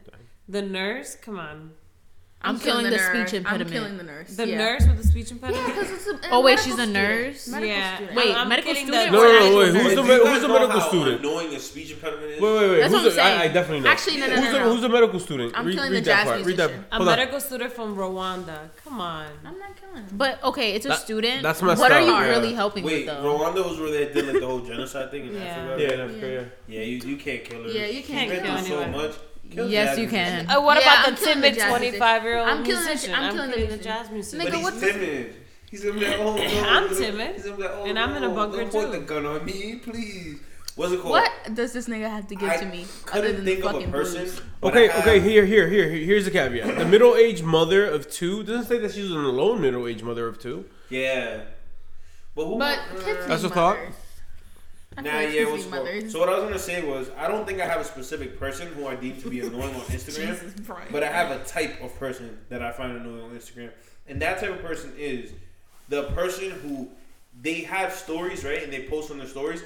The 0.48 0.62
nurse, 0.62 1.14
come 1.14 1.38
on. 1.38 1.74
I'm 2.42 2.58
killing 2.58 2.84
the 2.84 2.90
nurse. 2.92 3.02
speech 3.28 3.34
I'm 3.34 3.46
impediment. 3.46 3.70
killing 3.70 3.96
the 3.98 4.04
nurse. 4.04 4.34
The 4.34 4.48
yeah. 4.48 4.56
nurse 4.58 4.86
with 4.86 4.96
the 5.02 5.06
speech 5.08 5.30
impediment. 5.30 5.68
Yeah, 5.68 5.74
Because 5.74 5.90
it's 5.92 6.06
a, 6.06 6.14
a 6.14 6.30
Oh, 6.32 6.40
wait, 6.40 6.58
she's 6.58 6.68
a 6.68 6.86
student. 6.88 6.92
nurse? 6.94 7.48
Medical 7.48 7.68
Yeah. 7.76 7.96
student. 7.96 8.16
Wait, 8.16 8.34
I'm 8.34 8.48
medical 8.48 8.74
student 8.74 8.90
the- 8.90 9.10
No, 9.10 9.22
no, 9.22 9.50
no, 9.50 9.58
wait, 9.58 9.66
who's 9.66 9.74
nurse? 9.74 9.88
the 9.94 10.02
Do 10.02 10.08
med- 10.08 10.20
who's 10.26 10.40
the 10.40 10.48
medical 10.48 10.80
how 10.80 10.88
student? 10.88 11.20
Annoying 11.20 11.54
a 11.54 11.60
speech 11.60 11.90
impediment 11.92 12.30
is. 12.32 12.40
Wait, 12.40 12.54
wait, 12.54 12.70
wait. 12.70 12.80
That's 12.80 12.94
who's 12.94 13.04
what 13.04 13.14
the, 13.14 13.22
I'm 13.22 13.40
I, 13.40 13.44
I 13.44 13.48
definitely 13.48 13.80
know. 13.80 13.90
Actually, 13.90 14.16
no, 14.20 14.26
no, 14.28 14.34
who's, 14.36 14.44
no, 14.44 14.52
the, 14.52 14.58
no. 14.58 14.72
who's 14.72 14.80
the 14.80 14.88
medical 14.88 15.20
student? 15.20 15.52
I'm 15.54 15.66
read 15.66 15.74
killing 15.76 15.92
read 15.92 16.04
the 16.04 16.08
that 16.10 16.16
jazz 16.24 16.32
part. 16.32 16.44
Read 16.46 16.56
that. 16.56 16.70
musician. 16.70 16.84
A 16.92 17.04
medical 17.04 17.40
student 17.40 17.72
from 17.74 17.96
Rwanda. 17.96 18.58
Come 18.84 19.00
on. 19.02 19.26
I'm 19.44 19.58
not 19.58 19.76
killing 19.78 19.96
him. 19.96 20.06
But 20.16 20.42
okay, 20.42 20.72
it's 20.72 20.86
a 20.86 20.88
That- 20.88 20.98
student. 21.00 21.42
that's 21.42 21.60
messed 21.60 21.78
what 21.78 21.92
are 21.92 22.00
you 22.00 22.18
really 22.20 22.54
helping 22.54 22.84
Wait, 22.84 23.06
with 23.06 23.16
though? 23.22 23.22
Rwanda 23.38 23.68
was 23.68 23.78
where 23.78 23.90
they 23.90 24.12
did 24.14 24.24
like 24.28 24.40
the 24.40 24.46
whole 24.46 24.60
genocide 24.60 25.10
thing 25.10 25.26
in 25.26 25.34
Yeah. 25.34 25.40
Africa. 25.42 25.82
Yeah, 25.82 25.96
that's 25.96 26.16
great. 26.18 26.46
Yeah, 26.68 26.80
you, 26.80 26.96
you 27.10 27.16
can't 27.18 27.44
kill 27.44 27.64
her. 27.64 27.68
Yeah, 27.68 27.84
you 27.84 28.02
can't 28.02 28.30
been 28.30 28.42
kill 28.44 28.56
through 28.56 28.66
so 28.66 28.80
anyone. 28.80 29.02
much. 29.08 29.14
Kill 29.50 29.68
Yes, 29.68 29.98
you 29.98 30.08
can. 30.08 30.48
Uh, 30.48 30.60
what 30.60 30.76
Yeah, 30.80 30.92
about 31.02 31.08
I'm 31.08 31.14
the 31.14 31.20
timid 31.20 31.58
25 31.58 32.22
year 32.24 32.38
old 32.38 32.48
I'm 32.48 32.64
killing 32.64 32.82
the- 32.84 32.88
musician? 32.90 33.14
I'm 33.14 33.22
I'm 33.24 33.32
killing 33.34 33.50
killing 33.52 33.70
the 33.70 33.76
the 33.76 33.82
jazz 33.82 34.10
musician. 34.10 34.38
But 34.46 34.52
Nigga, 34.54 34.72
he's 34.72 34.80
timid. 34.80 35.34
He's 35.70 35.84
gonna 35.84 36.00
be 36.00 36.06
like, 36.06 36.18
oh 36.18 36.36
no. 36.36 36.42
I'm 36.68 36.88
he's 36.88 36.98
timid. 36.98 37.34
He's 37.36 37.44
gonna 37.44 37.56
be 37.56 37.62
like, 37.62 37.72
oh 37.74 37.84
And 37.84 37.98
I'm 37.98 38.10
in 38.16 38.24
a 38.24 38.28
no, 38.28 38.34
bunker, 38.34 38.56
don't 38.58 38.70
point 38.72 38.92
too. 38.92 38.98
the 39.00 39.04
gun 39.04 39.26
on 39.26 39.44
me, 39.44 39.76
please. 39.76 40.40
What's 40.76 40.92
it 40.92 41.00
called? 41.00 41.10
What 41.12 41.30
does 41.54 41.72
this 41.72 41.88
nigga 41.88 42.08
have 42.08 42.26
to 42.28 42.34
give 42.36 42.48
I 42.48 42.56
to 42.58 42.64
me 42.66 42.82
other 43.12 43.32
couldn't 43.32 43.36
than 43.36 43.44
the 43.44 43.52
think 43.56 43.64
of 43.64 43.70
a 43.70 43.72
fucking 43.74 43.90
person. 43.92 44.22
blues? 44.22 44.42
Okay, 44.62 44.86
have- 44.88 45.00
okay. 45.06 45.20
Here, 45.20 45.44
here, 45.44 45.68
here. 45.68 45.88
Here's 45.88 46.24
the 46.24 46.30
caveat. 46.30 46.78
The 46.78 46.86
middle-aged 46.86 47.44
mother 47.44 47.84
of 47.84 48.10
two 48.10 48.42
doesn't 48.44 48.64
say 48.66 48.78
that 48.78 48.92
she's 48.92 49.10
an 49.10 49.16
alone 49.18 49.60
middle-aged 49.60 50.02
mother 50.04 50.26
of 50.26 50.38
two. 50.38 50.64
Yeah. 50.88 51.42
But 52.34 52.46
who? 52.46 52.58
But 52.58 52.78
uh, 52.78 53.26
That's 53.26 53.42
need 53.42 53.50
a 53.50 53.54
thought? 53.54 53.78
Nah, 55.04 55.20
yeah, 55.20 55.44
need 55.44 55.46
called? 55.46 55.70
mothers. 55.70 56.12
So 56.12 56.18
what 56.20 56.28
I 56.28 56.34
was 56.34 56.44
gonna 56.44 56.58
say 56.58 56.84
was, 56.84 57.10
I 57.16 57.28
don't 57.28 57.46
think 57.46 57.60
I 57.60 57.66
have 57.66 57.80
a 57.80 57.84
specific 57.84 58.38
person 58.38 58.68
who 58.68 58.86
I 58.86 58.94
deem 58.96 59.20
to 59.22 59.30
be 59.30 59.40
annoying 59.40 59.74
on 59.74 59.80
Instagram, 59.82 60.90
but 60.90 61.02
I 61.02 61.08
have 61.08 61.30
a 61.30 61.44
type 61.44 61.82
of 61.82 61.94
person 61.98 62.38
that 62.48 62.62
I 62.62 62.72
find 62.72 62.96
annoying 62.96 63.22
on 63.22 63.30
Instagram, 63.30 63.70
and 64.06 64.20
that 64.22 64.40
type 64.40 64.50
of 64.50 64.62
person 64.62 64.92
is 64.96 65.32
the 65.88 66.04
person 66.10 66.50
who 66.50 66.88
they 67.42 67.60
have 67.62 67.92
stories 67.92 68.44
right, 68.44 68.62
and 68.62 68.72
they 68.72 68.86
post 68.88 69.10
on 69.10 69.18
their 69.18 69.26
stories, 69.26 69.62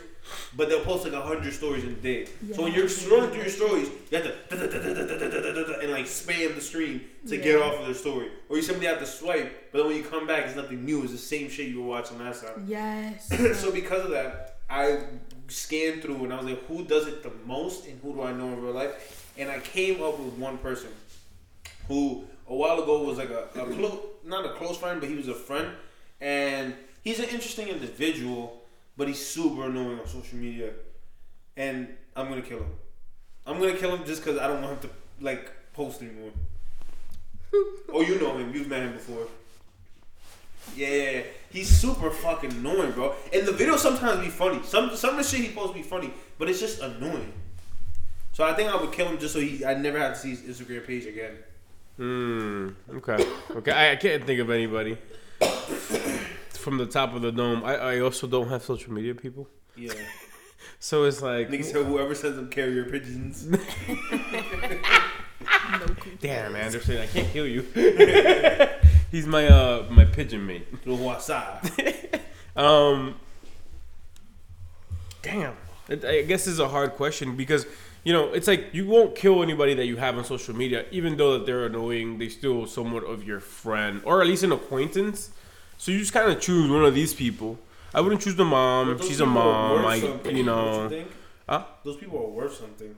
but 0.57 0.69
they'll 0.69 0.85
post 0.85 1.05
like 1.05 1.13
a 1.13 1.21
hundred 1.21 1.53
stories 1.53 1.83
in 1.83 1.91
a 1.91 1.95
day. 1.95 2.27
So 2.55 2.63
when 2.63 2.73
you're 2.73 2.87
scrolling 2.87 3.31
through 3.31 3.43
your 3.43 3.51
stories, 3.51 3.89
you 4.11 4.19
have 4.19 4.27
to 4.27 5.81
and 5.83 5.91
like 5.91 6.05
spam 6.07 6.55
the 6.55 6.61
screen 6.61 7.03
to 7.29 7.37
get 7.37 7.61
off 7.61 7.81
of 7.81 7.87
their 7.87 7.95
story, 7.95 8.29
or 8.49 8.57
you 8.57 8.63
simply 8.63 8.87
have 8.87 8.99
to 9.01 9.07
swipe, 9.07 9.71
but 9.73 9.79
then 9.79 9.87
when 9.89 9.97
you 9.97 10.03
come 10.05 10.27
back, 10.27 10.47
it's 10.47 10.57
nothing 10.57 10.85
new. 10.85 11.03
It's 11.03 11.13
the 11.13 11.19
same 11.19 11.49
shit 11.49 11.69
you 11.69 11.83
were 11.83 11.89
watching 11.89 12.19
last 12.19 12.45
time. 12.45 12.65
Yes. 12.67 13.29
so 13.59 13.73
because 13.73 14.05
of 14.05 14.11
that, 14.11 14.54
I 14.69 15.01
scanned 15.49 16.03
through 16.03 16.25
and 16.25 16.33
I 16.33 16.37
was 16.37 16.47
like, 16.47 16.67
who 16.67 16.85
does 16.85 17.07
it 17.07 17.23
the 17.23 17.33
most 17.47 17.87
and 17.87 18.01
who 18.01 18.15
do 18.15 18.23
I 18.23 18.33
know 18.33 18.49
in 18.49 18.63
real 18.63 18.73
life? 18.73 19.33
And 19.37 19.51
I 19.51 19.59
came 19.61 20.03
up 20.03 20.19
with 20.19 20.35
one 20.35 20.59
person 20.59 20.91
who 21.89 22.25
a 22.49 22.55
while 22.55 22.83
ago 22.83 23.03
was 23.03 23.19
like 23.19 23.31
a, 23.31 23.49
a 23.55 23.67
close, 23.67 23.99
not 24.25 24.45
a 24.45 24.53
close 24.55 24.77
friend, 24.77 25.01
but 25.01 25.09
he 25.09 25.17
was 25.17 25.29
a 25.29 25.35
friend, 25.35 25.69
and 26.21 26.75
he's 27.03 27.19
an 27.19 27.27
interesting 27.27 27.69
individual, 27.69 28.63
but 28.97 29.09
he's 29.09 29.25
super 29.25 29.65
annoying 29.65 29.99
on 29.99 30.07
social 30.07 30.39
media, 30.39 30.71
and 31.57 31.89
I'm 32.17 32.29
gonna 32.29 32.43
kill 32.43 32.59
him. 32.59 32.73
I'm 33.47 33.59
gonna 33.59 33.77
kill 33.77 33.95
him 33.95 34.05
just 34.07 34.25
because 34.25 34.39
I 34.39 34.47
don't 34.47 34.63
want 34.63 34.83
him 34.83 34.91
to 34.91 35.25
like 35.25 35.51
post 35.73 36.03
anymore. 36.03 36.31
oh, 37.93 38.01
you 38.01 38.19
know 38.21 38.37
him. 38.37 38.53
You've 38.55 38.69
met 38.69 38.83
him 38.83 38.93
before. 38.93 39.27
Yeah, 40.77 41.23
he's 41.55 41.69
super 41.69 42.11
fucking 42.11 42.53
annoying, 42.53 42.93
bro. 42.93 43.15
And 43.33 43.47
the 43.47 43.53
videos 43.53 43.79
sometimes 43.79 44.21
be 44.21 44.29
funny. 44.29 44.61
Some 44.65 44.95
some 44.95 45.13
of 45.13 45.17
the 45.17 45.25
shit 45.25 45.41
he 45.41 45.55
posts 45.55 45.75
be 45.75 45.83
funny, 45.83 46.13
but 46.39 46.51
it's 46.51 46.61
just 46.61 46.83
annoying. 46.83 47.33
So 48.33 48.45
I 48.45 48.53
think 48.53 48.71
I 48.71 48.77
would 48.77 48.93
kill 48.93 49.09
him 49.09 49.19
just 49.19 49.33
so 49.33 49.41
he 49.41 49.65
I 49.65 49.75
never 49.75 49.99
have 49.99 50.15
to 50.15 50.21
see 50.21 50.35
his 50.35 50.43
Instagram 50.43 50.87
page 50.87 51.07
again. 51.07 51.37
Hmm. 51.97 52.69
Okay. 52.97 53.25
Okay. 53.53 53.71
I, 53.71 53.93
I 53.93 53.97
can't 53.97 54.25
think 54.25 54.41
of 54.41 54.51
anybody. 54.51 54.99
from 56.65 56.79
the 56.79 56.87
top 56.87 57.15
of 57.15 57.23
the 57.23 57.31
dome. 57.31 57.63
I, 57.63 57.77
I 57.77 58.01
also 58.01 58.27
don't 58.27 58.49
have 58.49 58.63
social 58.63 58.93
media 58.93 59.15
people, 59.15 59.47
Yeah. 59.77 59.93
so 60.81 61.05
it's 61.05 61.21
like 61.21 61.51
Nigga 61.51 61.65
said 61.65 61.87
whoever 61.87 62.15
sends 62.15 62.37
them 62.37 62.49
carrier 62.49 62.87
pigeons. 62.87 63.47
no 63.47 63.59
damn 66.21 66.57
Anderson, 66.57 66.99
I 66.99 67.07
can't 67.07 67.29
kill 67.29 67.47
you. 67.47 67.67
He's 69.15 69.29
my 69.29 69.47
uh 69.47 69.87
my 69.91 70.05
pigeon 70.05 70.45
mate. 70.45 70.67
Um, 72.57 73.17
damn. 75.23 75.55
I 75.89 76.23
guess 76.23 76.45
this 76.45 76.47
is 76.47 76.61
a 76.61 76.69
hard 76.69 76.93
question 76.93 77.37
because 77.37 77.67
you 78.05 78.13
know 78.13 78.33
it's 78.33 78.47
like 78.47 78.73
you 78.73 78.87
won't 78.87 79.17
kill 79.17 79.43
anybody 79.43 79.75
that 79.75 79.87
you 79.87 79.97
have 79.97 80.17
on 80.19 80.25
social 80.25 80.55
media, 80.55 80.85
even 80.93 81.17
though 81.17 81.33
that 81.33 81.47
they're 81.47 81.67
annoying. 81.67 82.19
They 82.19 82.29
still 82.29 82.67
somewhat 82.67 83.05
of 83.05 83.25
your 83.25 83.39
friend 83.41 84.03
or 84.05 84.21
at 84.21 84.27
least 84.27 84.43
an 84.43 84.53
acquaintance. 84.53 85.31
So 85.79 85.93
you 85.93 85.99
just 85.99 86.13
kind 86.13 86.31
of 86.31 86.41
choose 86.41 86.69
one 86.71 86.85
of 86.85 86.95
these 86.95 87.15
people. 87.15 87.59
I 87.93 88.01
wouldn't 88.01 88.23
choose 88.23 88.37
the 88.37 88.45
mom. 88.45 89.01
She's 89.01 89.21
a 89.21 89.27
mom. 89.27 89.85
I, 89.85 89.97
you 90.29 90.45
know, 90.45 90.89
think? 90.89 91.09
Huh? 91.49 91.65
Those 91.85 91.97
people 91.97 92.19
are 92.19 92.31
worth 92.31 92.55
something. 92.55 92.95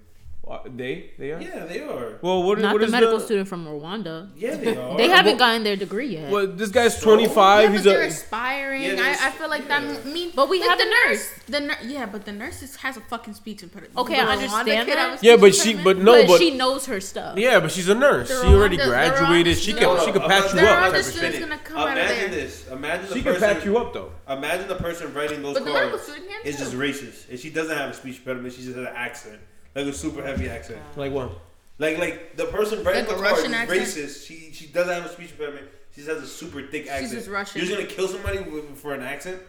Uh, 0.48 0.60
they 0.76 1.10
they 1.18 1.32
are. 1.32 1.40
Yeah, 1.42 1.64
they 1.66 1.80
are. 1.80 2.18
Well, 2.22 2.44
what, 2.44 2.60
Not 2.60 2.72
what 2.74 2.78
the 2.78 2.86
is 2.86 2.92
medical 2.92 3.18
the, 3.18 3.24
student 3.24 3.48
from 3.48 3.66
Rwanda. 3.66 4.30
Yeah, 4.36 4.54
they 4.54 4.76
are. 4.82 4.96
They 4.96 5.08
haven't 5.08 5.32
well- 5.32 5.38
gotten 5.38 5.64
their 5.64 5.74
degree 5.74 6.06
yet. 6.18 6.30
Well, 6.30 6.46
this 6.46 6.70
guy's 6.70 6.96
So? 6.96 7.02
twenty 7.02 7.26
five. 7.26 7.62
Yeah, 7.62 7.68
but 7.68 7.72
He's 7.74 7.82
they're 7.84 8.02
a 8.02 8.06
aspiring. 8.06 8.82
Yeah, 8.82 8.92
I, 8.92 8.94
there's- 8.94 9.22
I 9.22 9.30
feel 9.32 9.48
like 9.48 9.62
yeah. 9.68 9.80
that 9.80 10.06
mean. 10.06 10.30
But 10.36 10.48
we 10.48 10.60
like 10.60 10.68
have 10.68 10.78
the 10.78 10.84
the 10.84 10.90
nurse. 11.08 11.30
The 11.48 11.60
nur- 11.60 11.82
yeah, 11.84 12.06
but 12.06 12.24
the 12.24 12.32
nurse 12.32 12.62
is, 12.62 12.76
has 12.76 12.96
a 12.96 13.00
fucking 13.00 13.34
speech 13.34 13.64
impediment. 13.64 13.96
Okay, 13.98 14.14
The 14.14 14.20
I 14.22 14.32
understand 14.34 14.86
kid 14.88 14.96
that. 14.96 15.10
has 15.10 15.22
a 15.22 15.26
yeah, 15.26 15.36
but 15.36 15.52
she 15.52 15.74
but 15.74 15.98
no, 15.98 16.12
but, 16.22 16.28
but 16.28 16.38
she 16.38 16.52
knows 16.56 16.86
her 16.86 17.00
stuff. 17.00 17.36
yeah, 17.36 17.58
but 17.58 17.72
she's 17.72 17.88
a 17.88 17.94
nurse. 17.96 18.28
They're 18.28 18.42
She 18.42 18.46
already 18.48 18.76
Rwanda- 18.76 18.78
they're 18.78 19.16
graduated. 19.18 19.56
Rwanda 19.56 19.60
She 19.64 19.72
students. 19.72 20.04
can 20.04 20.06
she 20.06 20.12
can 20.20 20.28
patch 20.30 20.44
you 20.54 20.60
They're 20.60 20.68
I'm 20.70 20.76
up. 20.76 20.78
not 20.78 20.86
Rwanda 20.86 20.92
type 20.92 21.00
of 21.00 21.04
students 21.06 21.38
shit. 21.38 21.48
gonna 21.48 21.60
come 21.62 21.76
out 21.78 21.88
of 21.88 22.04
Imagine 22.06 22.30
this. 22.30 22.68
Imagine 22.68 23.00
the 23.02 23.06
person. 23.08 23.16
She 23.16 23.22
can 23.24 23.40
patch 23.40 23.64
you 23.64 23.78
up 23.78 23.92
though. 23.94 24.12
Imagine 24.28 24.68
the 24.68 24.76
person 24.76 25.12
writing 25.12 25.42
those 25.42 25.54
But 25.54 25.64
the 25.64 25.72
medical 25.72 25.98
cards 25.98 26.04
student 26.04 26.28
can 26.30 26.46
is 26.46 26.56
just 26.56 26.72
racist, 26.74 27.28
and 27.30 27.36
she 27.40 27.50
doesn't 27.50 27.76
have 27.76 27.90
a 27.90 27.94
speech 27.94 28.18
impediment. 28.18 28.54
She 28.54 28.62
just 28.62 28.76
has 28.76 28.86
an 28.86 28.92
accent, 28.94 29.40
like 29.76 29.86
a 29.86 29.92
super 29.92 30.22
heavy 30.22 30.48
accent. 30.48 30.80
Like 30.96 31.12
what? 31.12 31.30
Like 31.78 31.98
like 31.98 32.36
the 32.36 32.46
person 32.46 32.82
writing 32.82 33.04
Like 33.06 33.08
the 33.10 33.14
a 33.16 33.18
card 33.18 33.32
is 33.32 33.38
Russian 33.38 33.54
accent? 33.54 33.80
racist. 33.82 34.26
She 34.26 34.50
she 34.52 34.66
doesn't 34.66 34.92
have 34.92 35.04
a 35.04 35.08
speech 35.12 35.30
impediment. 35.32 35.66
She 35.94 36.02
just 36.02 36.12
has 36.12 36.22
a 36.22 36.26
super 36.26 36.62
thick 36.62 36.88
accent. 36.88 37.02
She's 37.02 37.12
just 37.12 37.28
Russian. 37.28 37.60
You're 37.60 37.68
just 37.68 37.78
gonna 37.78 37.90
kill 37.92 38.08
somebody 38.08 38.38
with, 38.38 38.76
for 38.78 38.94
an 38.94 39.02
accent? 39.02 39.40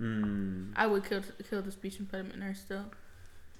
Mm. 0.00 0.72
I 0.76 0.86
would 0.86 1.04
kill 1.04 1.22
kill 1.50 1.60
the 1.62 1.72
speech 1.72 1.98
impediment 1.98 2.38
nurse 2.38 2.60
still. 2.60 2.84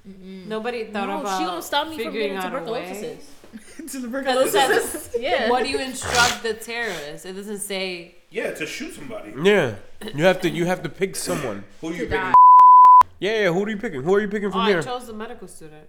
Nobody 0.05 0.85
thought 0.85 1.09
No, 1.09 1.21
about 1.21 1.39
she 1.39 1.45
gonna 1.45 1.61
stop 1.63 1.89
me 1.89 1.97
from 1.97 2.13
figuring 2.13 2.35
getting 2.35 2.55
out 2.57 2.67
a 2.69 2.71
way. 2.73 3.19
tuberculosis. 3.91 4.53
Because 4.53 4.55
it 4.55 4.83
says, 4.83 5.17
Yeah. 5.21 5.51
what 5.51 5.65
do 5.65 5.71
you 5.71 5.79
instruct 5.81 6.43
the 6.43 6.55
terrorist? 6.55 7.27
It 7.27 7.33
doesn't 7.35 7.59
say. 7.59 8.15
Yeah, 8.31 8.53
to 8.53 8.67
shoot 8.67 8.95
somebody. 8.95 9.35
Yeah, 9.43 9.75
you 10.15 10.25
have 10.25 10.41
to 10.43 10.51
you 10.51 10.67
have 10.67 10.83
to 10.85 10.89
pick 10.89 11.17
someone. 11.17 11.65
Who 11.81 11.91
you 11.93 12.05
To 12.05 12.07
picking? 12.07 12.33
Die. 13.21 13.27
Yeah, 13.27 13.41
yeah. 13.43 13.53
Who 13.53 13.65
are 13.65 13.71
you 13.71 13.77
picking? 13.77 14.03
Who 14.03 14.15
are 14.15 14.21
you 14.21 14.29
picking 14.29 14.49
Oh, 14.49 14.53
from 14.53 14.61
I 14.63 14.81
chose 14.81 15.07
the 15.07 15.13
medical 15.13 15.49
student. 15.49 15.89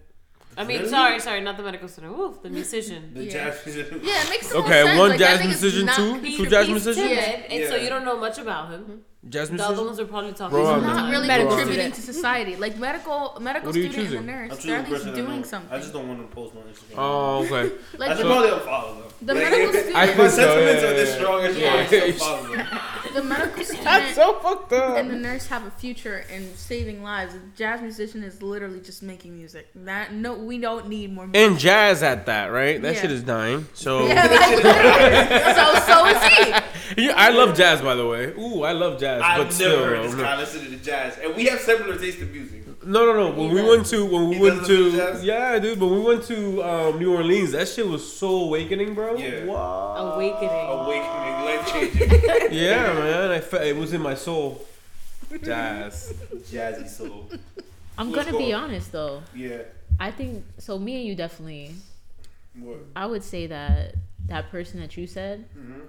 I 0.56 0.64
mean, 0.64 0.78
Really? 0.78 0.90
sorry, 0.90 1.20
sorry, 1.20 1.40
not 1.42 1.56
the 1.56 1.62
medical 1.62 1.86
student. 1.88 2.18
Oof, 2.18 2.42
the 2.42 2.50
musician. 2.50 3.12
The 3.14 3.22
Yeah. 3.24 3.32
jazz 3.32 3.64
musician. 3.66 4.00
Yeah, 4.02 4.22
it 4.24 4.28
makes 4.30 4.48
so 4.48 4.58
Okay, 4.58 4.82
sense. 4.82 4.98
one 4.98 5.10
like, 5.10 5.18
jazz 5.20 5.44
musician 5.44 5.86
not- 5.86 5.96
too. 5.96 6.14
He, 6.14 6.36
Two 6.36 6.46
jazz 6.46 6.66
he's 6.66 6.74
musicians. 6.74 7.08
timid, 7.08 7.44
and 7.52 7.68
so 7.68 7.76
you 7.76 7.88
don't 7.88 8.04
know 8.04 8.16
much 8.18 8.38
about 8.38 8.70
him. 8.72 8.80
Mm-hmm. 8.82 9.28
Jazz 9.30 9.48
The 9.50 9.54
other 9.54 9.62
musician. 9.62 9.86
ones 9.86 10.00
are 10.00 10.04
probably 10.06 10.32
talking. 10.32 10.50
Bro, 10.56 10.66
all 10.66 10.74
I'm 10.74 10.82
not 10.82 11.10
really 11.10 11.28
Medical 11.28 11.50
contributing 11.56 11.92
student. 11.92 12.06
to 12.06 12.12
society. 12.14 12.56
Like 12.56 12.78
medical 12.78 13.36
medical 13.40 13.68
What 13.68 13.76
are 13.76 13.78
you 13.78 13.92
student 13.92 14.08
choosing? 14.08 14.18
and 14.18 14.28
the 14.28 14.32
I'm 14.32 14.48
nurse, 14.48 14.56
choosing 14.56 14.70
they're 14.70 14.80
at 14.80 14.90
least 14.90 15.04
person 15.04 15.14
I 15.14 15.20
know. 15.20 15.26
doing 15.26 15.44
something. 15.44 15.72
I 15.72 15.78
just 15.78 15.92
don't 15.92 16.08
want 16.08 16.20
to 16.30 16.34
post 16.34 16.54
on 16.56 16.62
Instagram. 16.72 16.94
Oh, 16.98 17.44
okay. 17.44 17.64
like 17.98 18.10
I 18.10 18.16
should 18.16 18.24
the, 18.26 18.30
probably 18.30 18.50
unfollow 18.50 18.92
them. 18.98 19.08
the 19.28 19.34
Like, 19.34 19.42
medical 19.44 19.72
student, 19.80 19.96
I 19.96 20.06
My 20.06 20.12
think 20.14 20.30
so, 20.30 20.36
sentiments 20.36 20.82
yeah, 20.82 20.88
are 20.90 20.94
this 20.94 21.08
yeah, 21.10 21.16
strong. 21.16 21.40
I 21.40 21.46
should 21.48 21.58
yeah. 21.60 21.86
probably 21.86 22.12
unfollow 22.12 22.56
them. 22.56 22.66
the 23.14 23.22
medical 23.22 23.56
That's 23.56 23.68
student 23.68 24.14
so 24.14 24.34
fucked 24.40 24.72
up. 24.72 24.96
and 24.96 25.10
the 25.10 25.14
up. 25.14 25.20
nurse 25.20 25.46
have 25.48 25.66
a 25.66 25.70
future 25.70 26.24
in 26.34 26.54
saving 26.56 27.02
lives. 27.02 27.34
A 27.34 27.40
jazz 27.56 27.80
musician 27.80 28.22
is 28.22 28.42
literally 28.42 28.80
just 28.80 29.02
making 29.02 29.36
music. 29.36 29.68
That 29.74 30.12
no, 30.12 30.34
we 30.34 30.58
don't 30.58 30.88
need 30.88 31.12
more. 31.12 31.26
music. 31.26 31.50
And 31.50 31.58
jazz 31.58 32.02
at 32.02 32.26
that, 32.26 32.46
right? 32.46 32.80
That 32.80 32.94
Yeah. 32.94 33.00
shit 33.02 33.10
is 33.12 33.22
dying. 33.22 33.66
So 33.74 34.06
Yeah, 34.06 34.26
like, 34.26 35.56
so 35.56 35.92
so 35.92 36.06
is 36.06 36.22
he. 36.96 37.04
Yeah, 37.04 37.12
I 37.16 37.30
love 37.30 37.56
jazz, 37.56 37.80
by 37.80 37.94
the 37.94 38.06
way. 38.06 38.26
Ooh, 38.38 38.62
I 38.64 38.72
love 38.72 38.98
jazz, 39.00 39.22
I've 39.22 39.36
but 39.38 39.42
never 39.44 39.52
still, 39.52 39.84
heard 39.84 40.04
this 40.04 40.14
no. 40.14 40.22
guy 40.22 40.36
listen 40.38 40.64
to 40.64 40.70
the 40.70 40.76
jazz, 40.76 41.18
and 41.22 41.34
we 41.36 41.44
have 41.46 41.60
similar 41.60 41.96
taste 41.96 42.18
in 42.18 42.32
music. 42.32 42.59
No, 42.84 43.04
no, 43.06 43.12
no. 43.12 43.30
When 43.30 43.50
we 43.54 43.60
does. 43.60 43.68
went 43.70 43.86
to 43.86 44.04
when 44.06 44.28
we 44.28 44.36
He 44.36 44.42
went 44.42 44.66
to 44.66 44.72
listen 44.84 44.98
to 44.98 45.12
jazz? 45.12 45.24
yeah, 45.24 45.58
dude. 45.58 45.80
When 45.80 45.90
we 45.94 46.00
went 46.00 46.24
to 46.24 46.62
um, 46.62 46.98
New 46.98 47.14
Orleans, 47.14 47.52
that 47.52 47.68
shit 47.68 47.86
was 47.86 48.10
so 48.16 48.44
awakening, 48.44 48.94
bro. 48.94 49.16
Yeah. 49.16 49.44
Wow. 49.44 50.14
Awakening. 50.14 50.48
Awakening, 50.50 51.34
life 51.44 51.72
changing, 51.72 52.10
Yeah, 52.52 52.92
man. 52.94 53.30
I 53.30 53.40
felt 53.40 53.62
it 53.64 53.76
was 53.76 53.92
in 53.92 54.00
my 54.00 54.14
soul. 54.14 54.66
Jazz. 55.42 56.12
jazzy 56.50 56.88
soul. 56.88 57.30
I'm 57.98 58.10
Let's 58.10 58.26
gonna 58.30 58.38
be 58.38 58.52
honest 58.52 58.90
though. 58.92 59.22
Yeah. 59.34 59.58
I 59.98 60.10
think 60.10 60.44
so. 60.58 60.78
Me 60.78 60.96
and 60.96 61.04
you 61.06 61.14
definitely. 61.14 61.74
What? 62.58 62.78
I 62.96 63.06
would 63.06 63.22
say 63.22 63.46
that 63.46 63.94
that 64.26 64.50
person 64.50 64.80
that 64.80 64.96
you 64.96 65.06
said 65.06 65.44
Mm-hmm. 65.56 65.80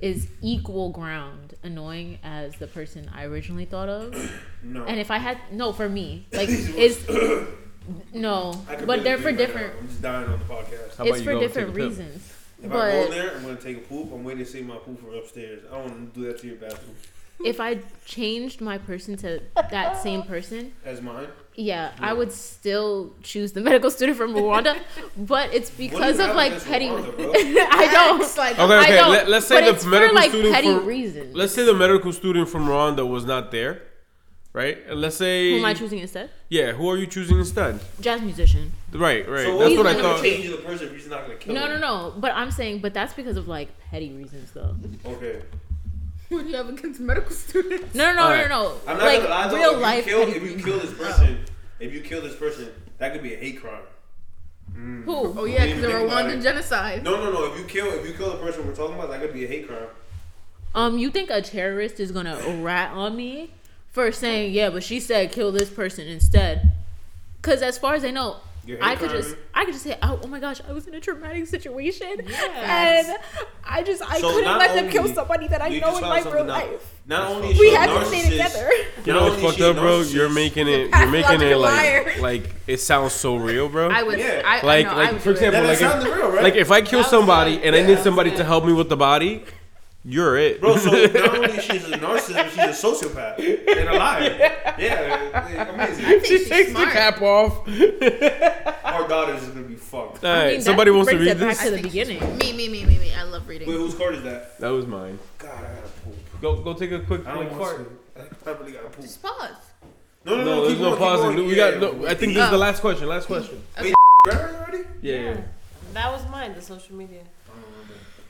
Is 0.00 0.28
equal 0.40 0.90
ground 0.90 1.54
annoying 1.62 2.18
as 2.22 2.54
the 2.56 2.66
person 2.66 3.10
I 3.14 3.24
originally 3.24 3.64
thought 3.66 3.88
of. 3.88 4.14
No. 4.62 4.84
And 4.84 5.00
if 5.00 5.10
I 5.10 5.16
had 5.16 5.38
no 5.52 5.72
for 5.72 5.88
me, 5.88 6.26
like 6.32 6.50
is 6.50 7.06
no, 8.12 8.62
I 8.68 8.76
but 8.84 9.02
they're 9.04 9.16
for 9.16 9.24
breathe 9.32 9.38
right 9.40 9.46
different. 9.46 9.72
I'm 9.80 9.88
just 9.88 10.02
dying 10.02 10.28
on 10.28 10.38
the 10.38 10.44
podcast. 10.44 10.96
How 10.96 11.04
It's 11.04 11.18
you 11.18 11.24
for 11.24 11.32
go 11.32 11.40
different 11.40 11.68
take 11.68 11.74
a 11.76 11.78
pill? 11.78 11.88
reasons. 11.88 12.32
If 12.62 12.70
I 12.70 12.74
go 12.74 13.04
But 13.06 13.10
there, 13.10 13.36
I'm 13.36 13.42
gonna 13.42 13.56
take 13.56 13.78
a 13.78 13.80
poop. 13.80 14.12
I'm 14.12 14.22
waiting 14.22 14.44
to 14.44 14.50
see 14.50 14.60
my 14.62 14.76
poop 14.76 15.00
from 15.00 15.14
upstairs. 15.14 15.62
I 15.70 15.76
don't 15.78 15.84
want 15.90 16.14
to 16.14 16.20
do 16.20 16.26
that 16.26 16.38
to 16.40 16.46
your 16.46 16.56
bathroom. 16.56 16.94
If 17.44 17.60
I 17.60 17.80
changed 18.04 18.60
my 18.60 18.78
person 18.78 19.16
to 19.18 19.40
that 19.70 20.02
same 20.02 20.22
person, 20.22 20.72
As 20.84 21.00
mine. 21.00 21.28
yeah, 21.54 21.92
I 22.00 22.12
would 22.12 22.32
still 22.32 23.12
choose 23.22 23.52
the 23.52 23.60
medical 23.68 23.90
student 23.90 24.16
from 24.18 24.34
Rwanda. 24.34 24.76
but 25.16 25.52
it's 25.54 25.70
What 25.70 25.76
do 25.78 25.84
you 25.84 25.90
because 25.90 26.18
of 26.20 26.34
like 26.36 26.64
petty. 26.64 26.88
Rwanda. 26.88 27.66
I 27.70 27.88
don't. 27.92 28.36
Like 28.36 28.58
Okay, 28.58 28.74
I 28.74 28.82
okay. 28.82 28.96
don't. 28.96 29.10
Let, 29.10 29.28
let's 29.28 29.46
say 29.46 29.56
but 29.60 29.64
the 29.66 29.70
it's 29.74 29.84
medical 29.86 30.08
for, 30.10 30.14
like 30.14 30.30
student 30.30 30.54
petty 30.54 30.74
from 30.74 30.86
reasons. 30.86 31.36
let's 31.36 31.54
say 31.54 31.64
the 31.64 31.74
medical 31.74 32.12
student 32.12 32.48
from 32.48 32.66
Rwanda 32.66 33.06
was 33.08 33.24
not 33.24 33.50
there, 33.50 33.82
right? 34.52 34.78
And 34.88 35.00
let's 35.00 35.16
say 35.16 35.50
Who 35.52 35.58
am 35.58 35.64
I 35.64 35.74
choosing 35.74 35.98
instead? 36.00 36.30
Yeah, 36.48 36.72
who 36.72 36.88
are 36.90 36.96
you 36.96 37.06
choosing 37.06 37.38
instead? 37.38 37.80
Jazz 38.00 38.20
musician. 38.22 38.72
Right, 38.92 39.28
right. 39.28 39.44
So 39.46 39.58
That's 39.58 39.68
he's 39.70 39.78
what 39.78 39.86
I 39.86 39.92
gonna 39.92 40.02
thought. 40.02 40.22
Change 40.24 40.50
the 40.50 40.56
person 40.58 40.86
if 40.88 40.94
he's 40.94 41.08
not 41.08 41.22
gonna 41.26 41.36
kill 41.36 41.54
No, 41.54 41.66
no, 41.68 41.78
no. 41.78 42.12
But 42.18 42.32
I'm 42.34 42.50
saying, 42.50 42.80
but 42.80 42.92
that's 42.92 43.14
because 43.14 43.36
of 43.36 43.46
like 43.48 43.68
petty 43.90 44.10
reasons, 44.12 44.50
though. 44.52 44.74
Okay. 45.06 45.42
what 46.36 46.44
do 46.44 46.50
you 46.50 46.56
have 46.56 46.68
against 46.68 47.00
medical 47.00 47.32
students? 47.32 47.94
No, 47.94 48.06
no, 48.06 48.14
no, 48.14 48.22
Alright. 48.22 48.48
no, 48.48 48.62
no. 48.62 48.80
I'm 48.86 48.98
not 48.98 49.06
like 49.06 49.22
gonna 49.22 49.30
lie 49.30 49.48
though. 49.48 49.56
real 49.56 49.74
if 49.74 49.80
life 49.80 50.06
You 50.06 50.12
kill, 50.12 50.28
if 50.28 50.42
you 50.42 50.64
kill 50.64 50.78
this 50.78 50.92
person, 50.92 51.44
if 51.80 51.92
you 51.92 52.00
kill 52.00 52.22
this 52.22 52.36
person, 52.36 52.68
that 52.98 53.12
could 53.12 53.22
be 53.22 53.34
a 53.34 53.36
hate 53.36 53.60
crime. 53.60 53.82
Who? 55.04 55.38
Oh 55.38 55.44
yeah, 55.44 55.64
because 55.64 55.78
Even 55.78 55.82
the 55.82 55.88
think 55.98 56.10
about 56.10 56.24
Rwandan 56.26 56.42
genocide. 56.42 57.02
No, 57.02 57.16
no, 57.16 57.32
no. 57.32 57.52
If 57.52 57.58
you 57.58 57.64
kill, 57.64 57.86
if 57.92 58.06
you 58.06 58.14
kill 58.14 58.30
the 58.30 58.38
person 58.38 58.66
we're 58.66 58.74
talking 58.74 58.94
about, 58.94 59.10
that 59.10 59.20
could 59.20 59.32
be 59.32 59.44
a 59.44 59.48
hate 59.48 59.66
crime. 59.66 59.88
Um, 60.74 60.98
you 60.98 61.10
think 61.10 61.30
a 61.30 61.42
terrorist 61.42 61.98
is 61.98 62.12
gonna 62.12 62.38
rat 62.62 62.92
on 62.92 63.16
me 63.16 63.50
for 63.90 64.12
saying, 64.12 64.52
yeah, 64.52 64.70
but 64.70 64.84
she 64.84 65.00
said 65.00 65.32
kill 65.32 65.50
this 65.50 65.68
person 65.68 66.06
instead? 66.06 66.72
Because 67.42 67.62
as 67.62 67.76
far 67.76 67.94
as 67.94 68.04
I 68.04 68.10
know, 68.10 68.28
You're 68.28 68.40
I 68.80 68.94
could 68.96 69.10
just. 69.10 69.36
I 69.54 69.64
could 69.64 69.72
just 69.74 69.84
say, 69.84 69.98
oh, 70.02 70.20
oh 70.22 70.26
my 70.26 70.40
gosh, 70.40 70.60
I 70.66 70.72
was 70.72 70.86
in 70.86 70.94
a 70.94 71.00
traumatic 71.00 71.46
situation, 71.46 72.08
Yes. 72.26 73.08
and 73.08 73.18
I 73.64 73.82
just, 73.82 74.00
I 74.08 74.20
So 74.20 74.32
couldn't 74.32 74.58
let 74.58 74.74
them 74.74 74.88
kill 74.88 75.06
somebody 75.08 75.48
that 75.48 75.60
I 75.60 75.68
know 75.68 75.96
in 75.96 76.02
my 76.02 76.20
real 76.22 76.38
out. 76.42 76.46
life. 76.46 76.94
Not 77.06 77.30
only 77.30 77.50
is 77.50 77.58
We 77.58 77.70
she 77.70 77.74
a 77.74 77.78
had 77.78 77.86
to 77.98 78.06
stay 78.06 78.22
together. 78.30 78.70
You 79.04 79.12
know 79.12 79.28
not 79.28 79.30
what's 79.42 79.42
fucked 79.56 79.60
up, 79.60 79.76
bro? 79.76 80.00
You're 80.02 80.28
making 80.30 80.68
it. 80.68 80.88
You're 80.96 81.06
making 81.10 81.42
it 81.42 81.56
like 81.58 82.20
like 82.20 82.54
it 82.66 82.78
sounds 82.78 83.12
so 83.12 83.36
real, 83.36 83.68
bro. 83.68 83.88
I 83.90 84.02
would. 84.02 84.18
Yeah. 84.18 84.42
I, 84.46 84.64
like 84.64 84.86
I 84.86 84.90
know, 84.94 84.98
I 85.00 85.10
like 85.10 85.20
for 85.20 85.30
example, 85.32 85.62
like 85.64 85.80
if, 85.80 86.04
real, 86.04 86.30
right? 86.30 86.42
like 86.42 86.54
if 86.54 86.70
I 86.70 86.80
kill 86.82 87.02
somebody 87.04 87.56
good. 87.56 87.64
and 87.74 87.76
I 87.76 87.82
need 87.82 87.98
somebody 87.98 88.30
to 88.36 88.44
help 88.44 88.64
me 88.64 88.72
with 88.72 88.88
the 88.88 88.96
body, 88.96 89.44
you're 90.04 90.36
it. 90.38 90.60
Bro, 90.60 90.76
so 90.78 90.90
not 91.06 91.34
only 91.36 91.60
she's 91.60 91.84
a 91.84 91.98
narcissist, 91.98 92.34
but 92.34 92.50
she's 92.50 92.84
a 92.84 92.86
sociopath 92.86 93.38
and 93.38 93.88
a 93.88 93.92
liar. 93.98 94.36
Yeah, 94.78 94.78
yeah, 94.78 95.68
amazing. 95.68 96.04
think 96.04 96.24
she 96.26 96.44
takes 96.46 96.70
smart. 96.70 96.88
the 96.88 96.92
cap 96.92 97.20
off. 97.22 97.68
Our 98.84 99.06
daughters 99.08 99.42
is 99.42 99.48
gonna 99.50 99.66
be 99.66 99.74
fucked. 99.76 100.24
All 100.24 100.30
I 100.30 100.52
mean, 100.52 100.62
somebody 100.62 100.90
wants 100.90 101.10
to 101.10 101.18
read 101.18 101.28
it 101.28 101.38
back 101.40 101.56
this. 101.56 101.64
to 101.64 101.70
the 101.76 101.82
beginning. 101.82 102.20
Me, 102.38 102.52
me, 102.52 102.68
me, 102.68 102.84
me, 102.84 102.98
me. 102.98 103.12
I 103.14 103.24
love 103.24 103.46
reading. 103.48 103.68
Wait, 103.68 103.76
whose 103.76 103.94
card 103.94 104.14
is 104.14 104.22
that? 104.22 104.58
That 104.58 104.68
was 104.70 104.86
mine. 104.86 105.18
God, 105.38 105.50
I 105.52 105.74
gotta 105.74 105.88
poop. 106.04 106.14
Go 106.40 106.56
go 106.62 106.72
take 106.74 106.92
a 106.92 107.00
quick 107.00 107.26
I 107.26 107.34
like 107.34 107.50
don't 107.50 107.58
want 107.58 107.78
to. 108.16 108.50
I 108.50 108.52
really 108.54 108.72
gotta 108.72 108.88
poop. 108.88 109.02
Just 109.02 109.22
pause. 109.22 109.50
No, 110.24 110.36
no, 110.36 110.44
No, 110.44 110.44
no, 110.44 110.60
there's 110.62 110.72
keep 110.74 110.80
no 110.82 110.88
going, 110.90 110.98
pausing. 110.98 111.46
We 111.46 111.56
Yeah, 111.56 111.70
got. 111.72 111.80
No. 111.80 112.06
I 112.06 112.14
think 112.14 112.34
this 112.34 112.44
is 112.44 112.50
the 112.50 112.56
Oh. 112.56 112.58
last 112.58 112.80
question. 112.80 113.08
Last 113.08 113.26
question. 113.26 113.62
Right 113.78 113.94
already? 114.34 114.84
Yeah, 115.02 115.14
yeah. 115.16 115.40
That 115.94 116.12
was 116.12 116.26
mine, 116.30 116.54
the 116.54 116.62
social 116.62 116.94
media. 116.94 117.22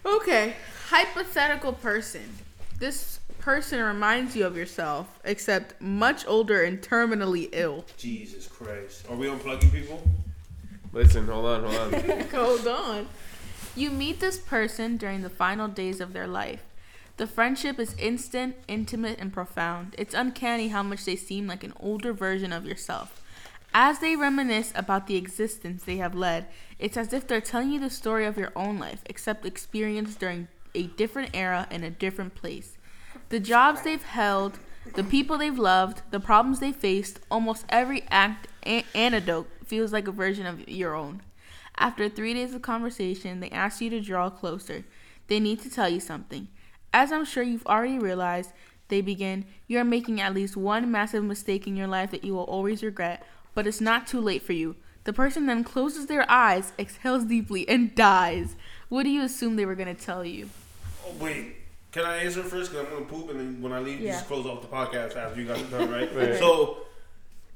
Oh, 0.04 0.16
okay, 0.16 0.54
hypothetical 0.90 1.72
person. 1.72 2.28
This 2.80 3.20
person 3.38 3.80
reminds 3.80 4.34
you 4.34 4.44
of 4.44 4.56
yourself, 4.56 5.20
except 5.24 5.80
much 5.80 6.26
older 6.26 6.64
and 6.64 6.82
terminally 6.82 7.48
ill. 7.52 7.84
Jesus 7.96 8.48
Christ. 8.48 9.06
Are 9.08 9.14
we 9.14 9.28
unplugging 9.28 9.70
people? 9.70 10.02
Listen, 10.92 11.26
hold 11.26 11.46
on, 11.46 11.62
hold 11.62 11.94
on. 11.94 12.20
Hold 12.32 12.66
on. 12.66 13.08
You 13.76 13.90
meet 13.90 14.18
this 14.18 14.38
person 14.38 14.96
during 14.96 15.22
the 15.22 15.30
final 15.30 15.68
days 15.68 16.00
of 16.00 16.12
their 16.12 16.26
life. 16.26 16.64
The 17.18 17.28
friendship 17.28 17.78
is 17.78 17.94
instant, 17.96 18.56
intimate, 18.66 19.20
and 19.20 19.32
profound. 19.32 19.94
It's 19.96 20.14
uncanny 20.14 20.68
how 20.68 20.82
much 20.82 21.04
they 21.04 21.14
seem 21.14 21.46
like 21.46 21.62
an 21.62 21.74
older 21.78 22.12
version 22.12 22.52
of 22.52 22.66
yourself. 22.66 23.22
As 23.72 24.00
they 24.00 24.16
reminisce 24.16 24.72
about 24.74 25.06
the 25.06 25.14
existence 25.14 25.84
they 25.84 25.98
have 25.98 26.16
led, 26.16 26.46
it's 26.80 26.96
as 26.96 27.12
if 27.12 27.28
they're 27.28 27.40
telling 27.40 27.70
you 27.70 27.78
the 27.78 27.90
story 27.90 28.26
of 28.26 28.36
your 28.36 28.50
own 28.56 28.80
life, 28.80 29.02
except 29.06 29.46
experienced 29.46 30.18
during 30.18 30.48
a 30.74 30.84
different 30.84 31.30
era 31.34 31.66
in 31.70 31.84
a 31.84 31.90
different 31.90 32.34
place. 32.34 32.76
The 33.28 33.40
jobs 33.40 33.82
they've 33.82 34.02
held, 34.02 34.58
the 34.94 35.04
people 35.04 35.38
they've 35.38 35.58
loved, 35.58 36.02
the 36.10 36.20
problems 36.20 36.60
they 36.60 36.72
faced, 36.72 37.20
almost 37.30 37.64
every 37.68 38.04
act 38.10 38.48
a- 38.66 38.84
anecdote 38.94 39.48
feels 39.64 39.92
like 39.92 40.08
a 40.08 40.12
version 40.12 40.46
of 40.46 40.68
your 40.68 40.94
own. 40.94 41.22
After 41.78 42.08
three 42.08 42.34
days 42.34 42.54
of 42.54 42.62
conversation, 42.62 43.40
they 43.40 43.50
ask 43.50 43.80
you 43.80 43.90
to 43.90 44.00
draw 44.00 44.30
closer. 44.30 44.84
They 45.28 45.40
need 45.40 45.60
to 45.60 45.70
tell 45.70 45.88
you 45.88 46.00
something. 46.00 46.48
As 46.92 47.12
I'm 47.12 47.24
sure 47.24 47.42
you've 47.42 47.66
already 47.66 47.98
realized, 47.98 48.50
they 48.88 49.00
begin, 49.00 49.46
You 49.68 49.78
are 49.78 49.84
making 49.84 50.20
at 50.20 50.34
least 50.34 50.56
one 50.56 50.90
massive 50.90 51.24
mistake 51.24 51.66
in 51.66 51.76
your 51.76 51.86
life 51.86 52.10
that 52.10 52.24
you 52.24 52.34
will 52.34 52.44
always 52.44 52.82
regret, 52.82 53.24
but 53.54 53.66
it's 53.66 53.80
not 53.80 54.06
too 54.06 54.20
late 54.20 54.42
for 54.42 54.52
you. 54.52 54.76
The 55.04 55.12
person 55.12 55.46
then 55.46 55.64
closes 55.64 56.06
their 56.06 56.28
eyes, 56.30 56.72
exhales 56.78 57.24
deeply, 57.24 57.66
and 57.68 57.94
dies. 57.94 58.56
What 58.88 59.04
do 59.04 59.10
you 59.10 59.22
assume 59.22 59.56
they 59.56 59.64
were 59.64 59.74
going 59.74 59.94
to 59.94 60.04
tell 60.04 60.24
you? 60.24 60.50
Wait. 61.18 61.56
Can 61.92 62.04
I 62.04 62.18
answer 62.18 62.42
first? 62.44 62.70
Because 62.70 62.86
I'm 62.86 62.92
going 62.92 63.04
to 63.06 63.12
poop, 63.12 63.30
and 63.30 63.40
then 63.40 63.62
when 63.62 63.72
I 63.72 63.80
leave, 63.80 64.00
you 64.00 64.06
Yeah. 64.06 64.12
just 64.12 64.26
close 64.28 64.46
off 64.46 64.62
the 64.62 64.68
podcast 64.68 65.16
after 65.16 65.40
you 65.40 65.46
guys 65.48 65.60
are 65.62 65.78
done, 65.78 65.90
right? 65.90 66.14
Right. 66.14 66.38
So, 66.38 66.78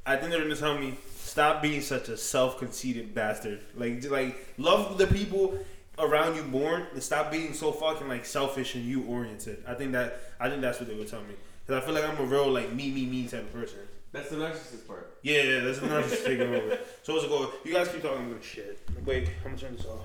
I 0.04 0.16
think 0.16 0.30
they're 0.32 0.40
going 0.40 0.52
to 0.54 0.60
tell 0.60 0.76
me, 0.76 0.98
stop 1.16 1.62
being 1.62 1.80
such 1.80 2.08
a 2.08 2.16
self-conceited 2.16 3.14
bastard. 3.14 3.60
Like, 3.76 4.04
like 4.10 4.36
love 4.58 4.98
the 4.98 5.06
people 5.06 5.56
around 6.00 6.34
you 6.34 6.42
born, 6.42 6.86
and 6.92 7.00
stop 7.02 7.30
being 7.30 7.54
so 7.54 7.70
fucking 7.70 8.08
like 8.08 8.24
selfish 8.26 8.74
and 8.74 8.84
you 8.84 9.04
oriented. 9.04 9.62
I 9.68 9.74
think 9.74 9.92
that 9.92 10.18
I 10.40 10.48
think 10.50 10.60
that's 10.62 10.80
what 10.80 10.88
they 10.88 10.94
would 10.96 11.08
tell 11.08 11.20
me. 11.22 11.34
Because 11.64 11.82
I 11.82 11.86
feel 11.86 11.94
like 11.94 12.04
I'm 12.08 12.18
a 12.18 12.24
real 12.28 12.50
like 12.50 12.72
me, 12.72 12.90
me, 12.90 13.06
me 13.06 13.28
type 13.28 13.42
of 13.42 13.52
person. 13.52 13.78
That's 14.12 14.28
the 14.30 14.36
narcissist 14.36 14.86
part. 14.88 15.16
Yeah, 15.22 15.42
yeah, 15.42 15.60
that's 15.60 15.78
the 15.78 15.86
narcissist 15.86 16.24
taking 16.26 16.52
over. 16.54 16.78
So 17.04 17.12
what's 17.14 17.24
it 17.24 17.30
go? 17.30 17.50
You 17.64 17.72
guys 17.74 17.88
keep 17.88 18.02
talking. 18.02 18.18
I'm 18.18 18.28
gonna 18.30 18.42
shit. 18.42 18.80
Wait, 19.04 19.28
I'm 19.44 19.50
gonna 19.52 19.56
turn 19.62 19.76
this 19.76 19.86
off. 19.86 20.00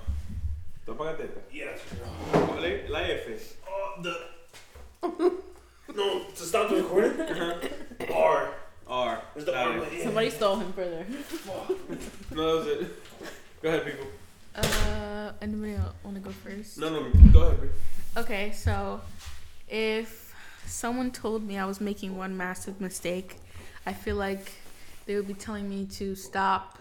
Tú 0.85 0.91
apágate 0.93 1.23
esta. 1.25 1.39
Yeah. 1.51 1.77
La- 2.33 2.89
La 2.89 2.99
F. 2.99 3.57
Oh, 3.67 4.01
the. 4.01 4.15
no, 5.95 6.23
to 6.35 6.43
stop 6.43 6.69
the 6.69 6.75
recording. 6.77 7.21
R. 8.13 8.53
R. 8.87 9.21
Is 9.35 9.45
the 9.45 9.51
Got 9.51 9.67
R? 9.67 9.87
Yeah. 9.93 10.03
Somebody 10.03 10.29
stole 10.31 10.55
him 10.57 10.73
further. 10.73 11.05
No, 12.31 12.61
that 12.63 12.69
was 12.71 12.81
it. 12.81 12.91
Go 13.61 13.69
ahead, 13.69 13.85
people. 13.85 14.07
Uh, 14.55 15.31
anybody 15.41 15.75
want 16.03 16.15
to 16.15 16.21
go 16.21 16.31
first? 16.31 16.77
No, 16.77 16.89
no, 16.89 17.09
go 17.31 17.41
ahead. 17.41 17.61
People. 17.61 17.75
Okay, 18.17 18.51
so 18.51 19.01
if 19.67 20.33
someone 20.65 21.11
told 21.11 21.43
me 21.43 21.57
I 21.57 21.65
was 21.65 21.79
making 21.81 22.17
one 22.17 22.35
massive 22.37 22.79
mistake, 22.81 23.37
I 23.85 23.93
feel 23.93 24.15
like 24.15 24.51
they 25.05 25.15
would 25.15 25.27
be 25.27 25.33
telling 25.33 25.69
me 25.69 25.85
to 25.97 26.15
stop 26.15 26.77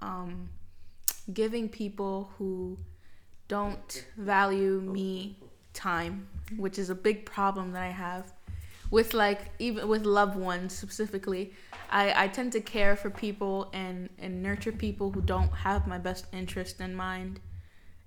um, 0.00 0.48
giving 1.32 1.68
people 1.68 2.30
who 2.38 2.78
don't 3.48 4.06
value 4.16 4.80
me 4.80 5.36
time, 5.74 6.28
which 6.56 6.78
is 6.78 6.90
a 6.90 6.94
big 6.94 7.24
problem 7.24 7.72
that 7.72 7.82
I 7.82 7.90
have 7.90 8.32
with 8.90 9.14
like 9.14 9.50
even 9.58 9.88
with 9.88 10.04
loved 10.04 10.36
ones 10.36 10.74
specifically. 10.74 11.52
I, 11.90 12.24
I 12.24 12.28
tend 12.28 12.52
to 12.52 12.60
care 12.60 12.94
for 12.94 13.10
people 13.10 13.70
and, 13.72 14.08
and 14.18 14.42
nurture 14.42 14.72
people 14.72 15.10
who 15.10 15.20
don't 15.20 15.52
have 15.52 15.86
my 15.86 15.98
best 15.98 16.26
interest 16.32 16.80
in 16.80 16.94
mind. 16.94 17.40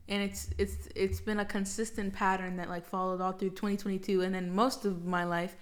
And 0.07 0.21
it's 0.21 0.49
it's 0.57 0.87
it's 0.95 1.19
been 1.19 1.39
a 1.39 1.45
consistent 1.45 2.13
pattern 2.13 2.57
that 2.57 2.69
like 2.69 2.85
followed 2.85 3.21
all 3.21 3.31
through 3.31 3.49
2022 3.51 4.21
and 4.21 4.33
then 4.33 4.53
most 4.53 4.85
of 4.85 5.05
my 5.05 5.23
life. 5.23 5.55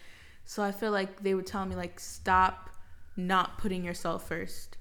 So 0.46 0.62
i 0.62 0.74
feel 0.74 0.92
like 0.92 1.24
they 1.24 1.34
would 1.34 1.48
tell 1.48 1.66
me 1.66 1.76
like 1.76 2.00
stop 2.02 2.70
not 3.16 3.58
putting 3.58 3.86
yourself 3.86 4.28
first 4.28 4.76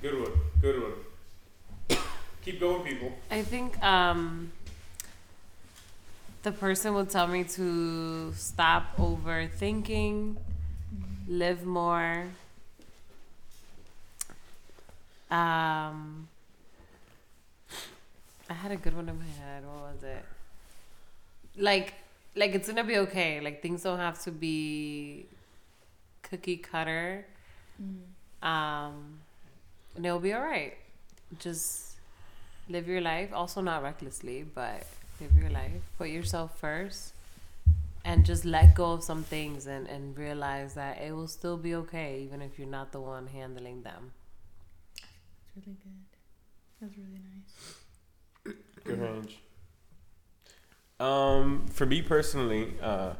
Good 0.00 0.20
one. 0.20 0.32
Good 0.60 0.80
one. 0.80 1.98
Keep 2.44 2.60
going, 2.60 2.84
people. 2.84 3.12
I 3.32 3.42
think 3.42 3.82
um, 3.82 4.52
the 6.44 6.52
person 6.52 6.94
will 6.94 7.04
tell 7.04 7.26
me 7.26 7.42
to 7.44 8.32
stop 8.34 8.96
overthinking, 8.96 10.36
live 11.26 11.66
more. 11.66 12.26
Um, 15.32 16.28
I 18.48 18.54
had 18.54 18.70
a 18.70 18.76
good 18.76 18.94
one 18.94 19.08
in 19.08 19.18
my 19.18 19.44
head. 19.44 19.64
What 19.66 19.94
was 19.94 20.02
it? 20.04 20.24
Like, 21.60 21.94
like 22.36 22.54
it's 22.54 22.68
gonna 22.68 22.84
be 22.84 22.98
okay. 22.98 23.40
Like 23.40 23.62
things 23.62 23.82
don't 23.82 23.98
have 23.98 24.22
to 24.22 24.30
be 24.30 25.26
cookie 26.22 26.56
cutter. 26.56 27.26
Um, 28.42 29.18
and 29.96 30.04
it'll 30.06 30.18
be 30.18 30.32
all 30.32 30.42
right. 30.42 30.74
Just 31.38 31.96
live 32.68 32.88
your 32.88 33.00
life. 33.00 33.30
Also 33.32 33.60
not 33.60 33.82
recklessly 33.82 34.42
but 34.42 34.86
live 35.20 35.36
your 35.36 35.50
life. 35.50 35.82
Put 35.98 36.08
yourself 36.08 36.58
first 36.58 37.12
and 38.04 38.24
just 38.24 38.44
let 38.44 38.74
go 38.74 38.92
of 38.92 39.02
some 39.02 39.22
things 39.22 39.66
and, 39.66 39.86
and 39.86 40.16
realize 40.16 40.74
that 40.74 41.00
it 41.00 41.12
will 41.12 41.28
still 41.28 41.56
be 41.56 41.74
okay 41.74 42.20
even 42.22 42.40
if 42.40 42.58
you're 42.58 42.68
not 42.68 42.92
the 42.92 43.00
one 43.00 43.26
handling 43.26 43.82
them. 43.82 44.12
That's 45.54 45.66
really 45.66 45.78
good. 45.82 46.08
That's 46.80 46.96
really 46.96 47.20
nice. 47.34 48.54
Good 48.84 49.00
range. 49.00 49.38
Um, 51.00 51.66
for 51.68 51.86
me 51.86 52.02
personally, 52.02 52.74
uh, 52.82 53.14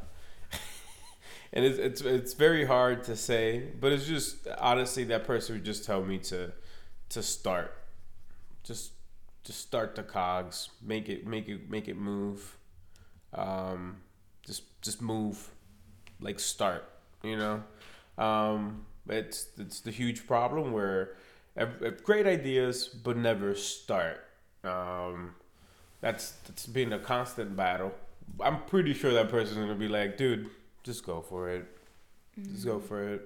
and 1.53 1.64
it's, 1.64 1.78
it's 1.78 2.01
it's 2.03 2.34
very 2.34 2.64
hard 2.64 3.05
to 3.05 3.16
say, 3.16 3.70
but 3.80 3.92
it's 3.92 4.07
just 4.07 4.46
honestly 4.59 5.05
that 5.05 5.24
person 5.24 5.55
would 5.57 5.64
just 5.64 5.84
tell 5.84 6.03
me 6.03 6.18
to 6.18 6.53
to 7.11 7.22
start, 7.22 7.74
just 8.64 8.92
just 9.44 9.61
start 9.61 9.94
the 9.94 10.03
cogs, 10.03 10.68
make 10.82 11.09
it 11.09 11.26
make 11.26 11.49
it 11.49 11.70
make 11.70 11.88
it 11.88 11.96
move, 11.96 12.57
um, 13.34 13.96
just 14.44 14.62
just 14.82 15.01
move, 15.01 15.51
like 16.20 16.38
start, 16.38 16.88
you 17.22 17.36
know. 17.36 17.62
Um, 18.18 18.84
it's 19.09 19.49
it's 19.59 19.80
the 19.80 19.90
huge 19.90 20.26
problem 20.26 20.72
where 20.72 21.14
great 22.05 22.26
ideas 22.26 22.88
but 22.88 23.16
never 23.16 23.55
start. 23.55 24.24
Um, 24.64 25.34
that's 26.01 26.32
that's 26.46 26.66
been 26.66 26.92
a 26.92 26.99
constant 26.99 27.57
battle. 27.57 27.92
I'm 28.40 28.62
pretty 28.64 28.92
sure 28.92 29.12
that 29.14 29.30
person's 29.30 29.59
gonna 29.59 29.74
be 29.74 29.88
like, 29.88 30.16
dude, 30.16 30.51
just 30.89 31.05
go 31.05 31.20
for 31.20 31.51
it. 31.51 31.66
Just 32.53 32.64
go 32.64 32.78
for 32.78 33.03
it. 33.14 33.22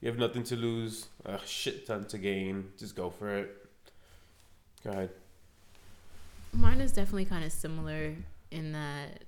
You 0.00 0.08
have 0.08 0.18
nothing 0.18 0.42
to 0.44 0.56
lose, 0.56 1.06
a 1.24 1.38
shit 1.44 1.86
ton 1.86 2.04
to 2.06 2.18
gain. 2.18 2.70
Just 2.78 2.96
go 2.96 3.10
for 3.10 3.28
it. 3.28 3.66
Go 4.82 4.90
ahead. 4.90 5.10
Mine 6.52 6.80
is 6.80 6.92
definitely 6.92 7.26
kind 7.26 7.44
of 7.44 7.52
similar 7.52 8.14
in 8.50 8.72
that 8.72 9.24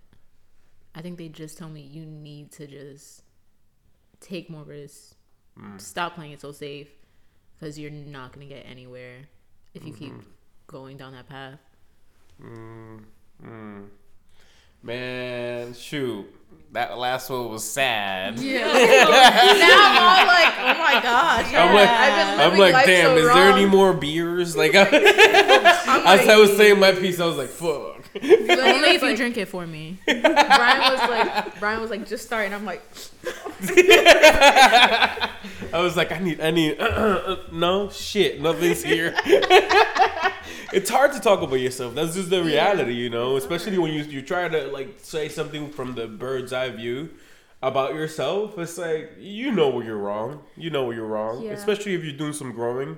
I 0.95 1.03
think 1.03 1.18
they 1.18 1.29
just 1.29 1.59
tell 1.59 1.68
me 1.68 1.83
you 1.83 2.07
need 2.07 2.53
to 2.53 2.66
just 2.66 3.22
take 4.20 4.49
more 4.49 4.62
risks. 4.62 5.14
Stop 5.79 6.14
playing 6.14 6.33
it 6.33 6.41
so 6.41 6.53
safe 6.53 6.89
because 7.59 7.79
you're 7.79 7.91
not 7.91 8.33
going 8.33 8.47
to 8.47 8.55
get 8.55 8.66
anywhere 8.68 9.16
if 9.74 9.87
you 9.87 9.93
keep 9.93 10.12
going 10.66 10.97
down 10.99 11.12
that 11.12 11.29
path. 11.29 11.59
Mm, 12.43 13.01
mm. 13.43 13.87
Man, 14.87 15.74
shoot. 15.74 16.32
That 16.70 16.97
last 16.97 17.28
one 17.28 17.51
was 17.51 17.68
sad. 17.68 18.39
Yeah. 18.39 18.61
now 18.66 18.72
I'm 18.72 19.99
all 19.99 20.26
like, 20.28 20.55
oh 20.61 20.78
my 20.78 21.01
gosh. 21.03 21.53
I'm 21.53 21.74
like, 21.74 21.89
I've 21.89 22.39
been 22.39 22.53
I'm 22.53 22.59
like, 22.59 22.72
life 22.72 22.87
damn, 22.87 23.07
so 23.07 23.16
is 23.16 23.26
there 23.26 23.51
any 23.51 23.66
more 23.66 23.93
beers? 23.93 24.57
Like, 24.57 24.76
I, 24.76 24.82
I'm 25.89 26.20
as 26.20 26.28
I 26.28 26.37
was 26.37 26.57
saying 26.57 26.78
my 26.78 26.93
piece, 26.93 27.18
I 27.18 27.26
was 27.26 27.37
like, 27.37 27.49
fuck. 27.49 28.05
Only 28.22 28.91
if 28.91 29.03
you 29.03 29.09
like- 29.09 29.16
drink 29.16 29.37
it 29.39 29.49
for 29.49 29.66
me. 29.66 29.99
brian 30.07 30.93
was 30.93 31.01
like 31.11 31.61
brian 31.61 31.80
was 31.80 31.91
like 31.91 32.07
just 32.07 32.24
start 32.24 32.47
and 32.47 32.55
i'm 32.55 32.64
like 32.64 32.80
I 35.72 35.80
was 35.82 35.97
like, 35.97 36.12
I 36.12 36.18
need, 36.18 36.41
I 36.41 36.51
need, 36.51 36.78
no 37.53 37.91
shit, 37.91 38.41
nothing's 38.41 38.82
here. 38.82 39.14
It's 40.73 40.91
hard 40.91 41.12
to 41.12 41.21
talk 41.21 41.43
about 41.43 41.57
yourself. 41.61 41.95
That's 41.95 42.14
just 42.14 42.31
the 42.31 42.43
reality, 42.43 42.95
you 42.95 43.11
know. 43.11 43.37
Especially 43.37 43.79
when 43.79 43.93
you 43.93 44.03
you 44.05 44.23
try 44.23 44.49
to 44.49 44.67
like 44.69 44.99
say 45.01 45.29
something 45.29 45.71
from 45.71 45.95
the 45.95 46.07
bird's 46.07 46.53
eye 46.53 46.71
view 46.71 47.11
about 47.62 47.95
yourself. 47.95 48.59
It's 48.59 48.79
like 48.79 49.12
you 49.19 49.51
know 49.53 49.69
where 49.71 49.85
you're 49.85 49.99
wrong. 49.99 50.43
You 50.57 50.71
know 50.71 50.85
where 50.85 50.95
you're 50.97 51.07
wrong. 51.07 51.43
Yeah. 51.43 51.53
Especially 51.53 51.95
if 51.95 52.05
you're 52.05 52.17
doing 52.17 52.33
some 52.33 52.53
growing. 52.53 52.97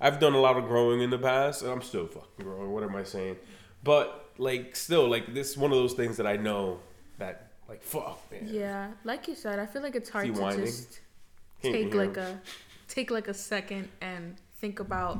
I've 0.00 0.18
done 0.18 0.32
a 0.34 0.40
lot 0.40 0.56
of 0.56 0.64
growing 0.66 1.02
in 1.02 1.10
the 1.10 1.18
past, 1.18 1.62
and 1.62 1.70
I'm 1.70 1.82
still 1.82 2.06
fucking 2.06 2.44
growing. 2.44 2.70
What 2.72 2.82
am 2.82 2.96
I 2.96 3.02
saying? 3.04 3.36
But 3.84 4.30
like, 4.38 4.74
still, 4.74 5.08
like 5.08 5.34
this 5.34 5.50
is 5.50 5.58
one 5.58 5.72
of 5.72 5.76
those 5.78 5.92
things 5.92 6.16
that 6.16 6.26
I 6.26 6.36
know 6.36 6.80
that 7.18 7.48
like 7.68 7.82
fuck 7.84 8.18
man. 8.32 8.48
yeah 8.50 8.88
like 9.04 9.28
you 9.28 9.34
said 9.36 9.60
i 9.60 9.64
feel 9.66 9.80
like 9.80 9.94
it's 9.94 10.08
hard 10.10 10.26
to 10.26 10.40
whining? 10.40 10.64
just 10.66 10.98
Can't 11.62 11.72
take 11.74 11.94
like 11.94 12.16
him. 12.16 12.24
a 12.24 12.40
take 12.92 13.12
like 13.12 13.28
a 13.28 13.34
second 13.34 13.88
and 14.00 14.34
think 14.58 14.80
about 14.80 15.18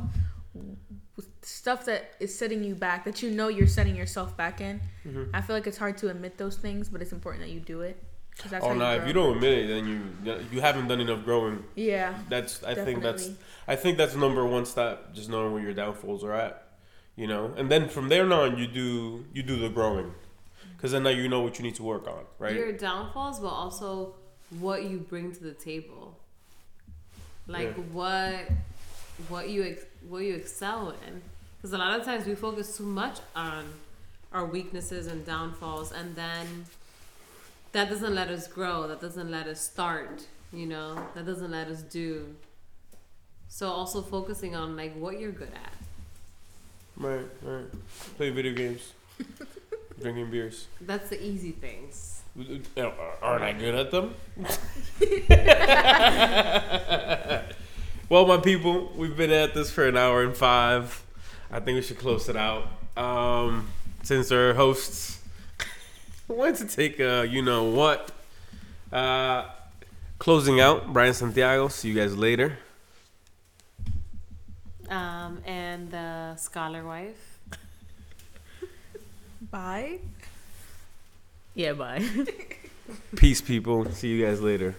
stuff 1.42 1.84
that 1.86 2.14
is 2.20 2.36
setting 2.36 2.62
you 2.64 2.74
back 2.74 3.04
that 3.04 3.22
you 3.22 3.30
know 3.30 3.48
you're 3.48 3.66
setting 3.66 3.96
yourself 3.96 4.36
back 4.36 4.60
in. 4.60 4.80
Mm-hmm. 5.06 5.24
I 5.34 5.40
feel 5.40 5.56
like 5.56 5.66
it's 5.66 5.78
hard 5.78 5.96
to 5.98 6.08
admit 6.10 6.38
those 6.38 6.56
things, 6.56 6.88
but 6.88 7.00
it's 7.02 7.12
important 7.12 7.44
that 7.44 7.50
you 7.52 7.60
do 7.60 7.80
it. 7.82 8.02
'cause 8.38 8.50
that's 8.52 8.64
Oh 8.64 8.68
how 8.68 8.74
no! 8.74 8.78
grow. 8.94 9.02
if 9.02 9.06
you 9.06 9.12
don't 9.12 9.34
admit 9.36 9.52
it, 9.58 9.66
then 9.68 9.86
you 9.86 10.00
you 10.52 10.60
haven't 10.60 10.88
done 10.88 11.00
enough 11.00 11.24
growing. 11.24 11.62
Yeah. 11.74 12.14
That's 12.28 12.62
I 12.62 12.74
think 12.74 13.02
that's 13.02 13.28
I 13.68 13.76
think 13.76 13.98
that's 13.98 14.14
number 14.14 14.44
one 14.46 14.64
step. 14.64 15.12
Just 15.12 15.28
knowing 15.28 15.52
where 15.52 15.62
your 15.62 15.74
downfalls 15.74 16.24
are 16.24 16.32
at, 16.32 16.54
you 17.16 17.26
know, 17.26 17.52
and 17.58 17.70
then 17.70 17.88
from 17.88 18.08
there 18.08 18.24
on 18.32 18.56
you 18.56 18.66
do 18.66 19.26
you 19.34 19.42
do 19.42 19.56
the 19.58 19.68
growing, 19.68 20.14
because 20.76 20.92
then 20.92 21.02
now 21.02 21.10
you 21.10 21.28
know 21.28 21.40
what 21.42 21.58
you 21.58 21.64
need 21.64 21.74
to 21.74 21.82
work 21.82 22.06
on, 22.06 22.24
right? 22.38 22.54
Your 22.54 22.72
downfalls, 22.72 23.40
but 23.40 23.48
also 23.62 24.14
what 24.58 24.84
you 24.84 24.98
bring 24.98 25.32
to 25.32 25.42
the 25.44 25.52
table. 25.52 26.18
Like 27.46 27.74
Yeah. 27.76 27.82
what 27.92 28.40
what 29.28 29.50
you 29.50 29.64
ex- 29.64 29.84
what 30.08 30.24
you 30.24 30.34
excel 30.34 30.90
in. 31.06 31.22
Because 31.56 31.72
a 31.72 31.78
lot 31.78 31.98
of 31.98 32.06
times 32.06 32.26
we 32.26 32.34
focus 32.34 32.76
too 32.76 32.84
much 32.84 33.18
on 33.36 33.64
our 34.32 34.46
weaknesses 34.46 35.06
and 35.06 35.24
downfalls, 35.26 35.92
and 35.92 36.16
then 36.16 36.64
that 37.72 37.90
doesn't 37.90 38.14
let 38.14 38.28
us 38.28 38.46
grow. 38.46 38.86
That 38.88 39.00
doesn't 39.00 39.30
let 39.30 39.46
us 39.46 39.60
start. 39.60 40.26
You 40.52 40.66
know, 40.66 41.06
that 41.14 41.26
doesn't 41.26 41.50
let 41.50 41.68
us 41.68 41.82
do. 41.82 42.34
So 43.48 43.68
also 43.68 44.02
focusing 44.02 44.56
on 44.56 44.76
like 44.76 44.94
what 44.94 45.20
you're 45.20 45.32
good 45.32 45.52
at. 45.52 45.72
Right, 46.96 47.26
right. 47.42 47.66
Play 48.16 48.30
video 48.30 48.54
games, 48.54 48.92
drinking 50.00 50.30
beers. 50.30 50.66
That's 50.80 51.10
the 51.10 51.22
easy 51.22 51.52
things. 51.52 52.22
Aren't 53.22 53.42
I 53.42 53.52
good 53.52 53.74
at 53.74 53.90
them? 53.90 54.14
well, 58.10 58.26
my 58.26 58.38
people, 58.38 58.92
we've 58.96 59.16
been 59.16 59.30
at 59.30 59.54
this 59.54 59.70
for 59.70 59.86
an 59.86 59.96
hour 59.96 60.24
and 60.24 60.36
five. 60.36 61.04
I 61.48 61.60
think 61.60 61.76
we 61.76 61.82
should 61.82 61.98
close 61.98 62.28
it 62.28 62.34
out. 62.34 62.66
Um, 62.96 63.70
since 64.02 64.32
our 64.32 64.52
hosts 64.52 65.20
wanted 66.28 66.68
to 66.68 66.76
take 66.76 66.98
a, 66.98 67.24
you 67.24 67.40
know 67.40 67.64
what, 67.64 68.10
uh, 68.92 69.44
closing 70.18 70.60
out. 70.60 70.92
Brian 70.92 71.14
Santiago. 71.14 71.68
See 71.68 71.88
you 71.88 71.94
guys 71.94 72.16
later. 72.16 72.58
Um, 74.88 75.40
and 75.46 75.88
the 75.92 76.34
scholar 76.34 76.84
wife. 76.84 77.38
Bye. 79.52 80.00
Yeah, 81.54 81.74
bye. 81.74 82.04
Peace, 83.16 83.40
people. 83.40 83.84
See 83.90 84.08
you 84.08 84.24
guys 84.24 84.40
later. 84.40 84.74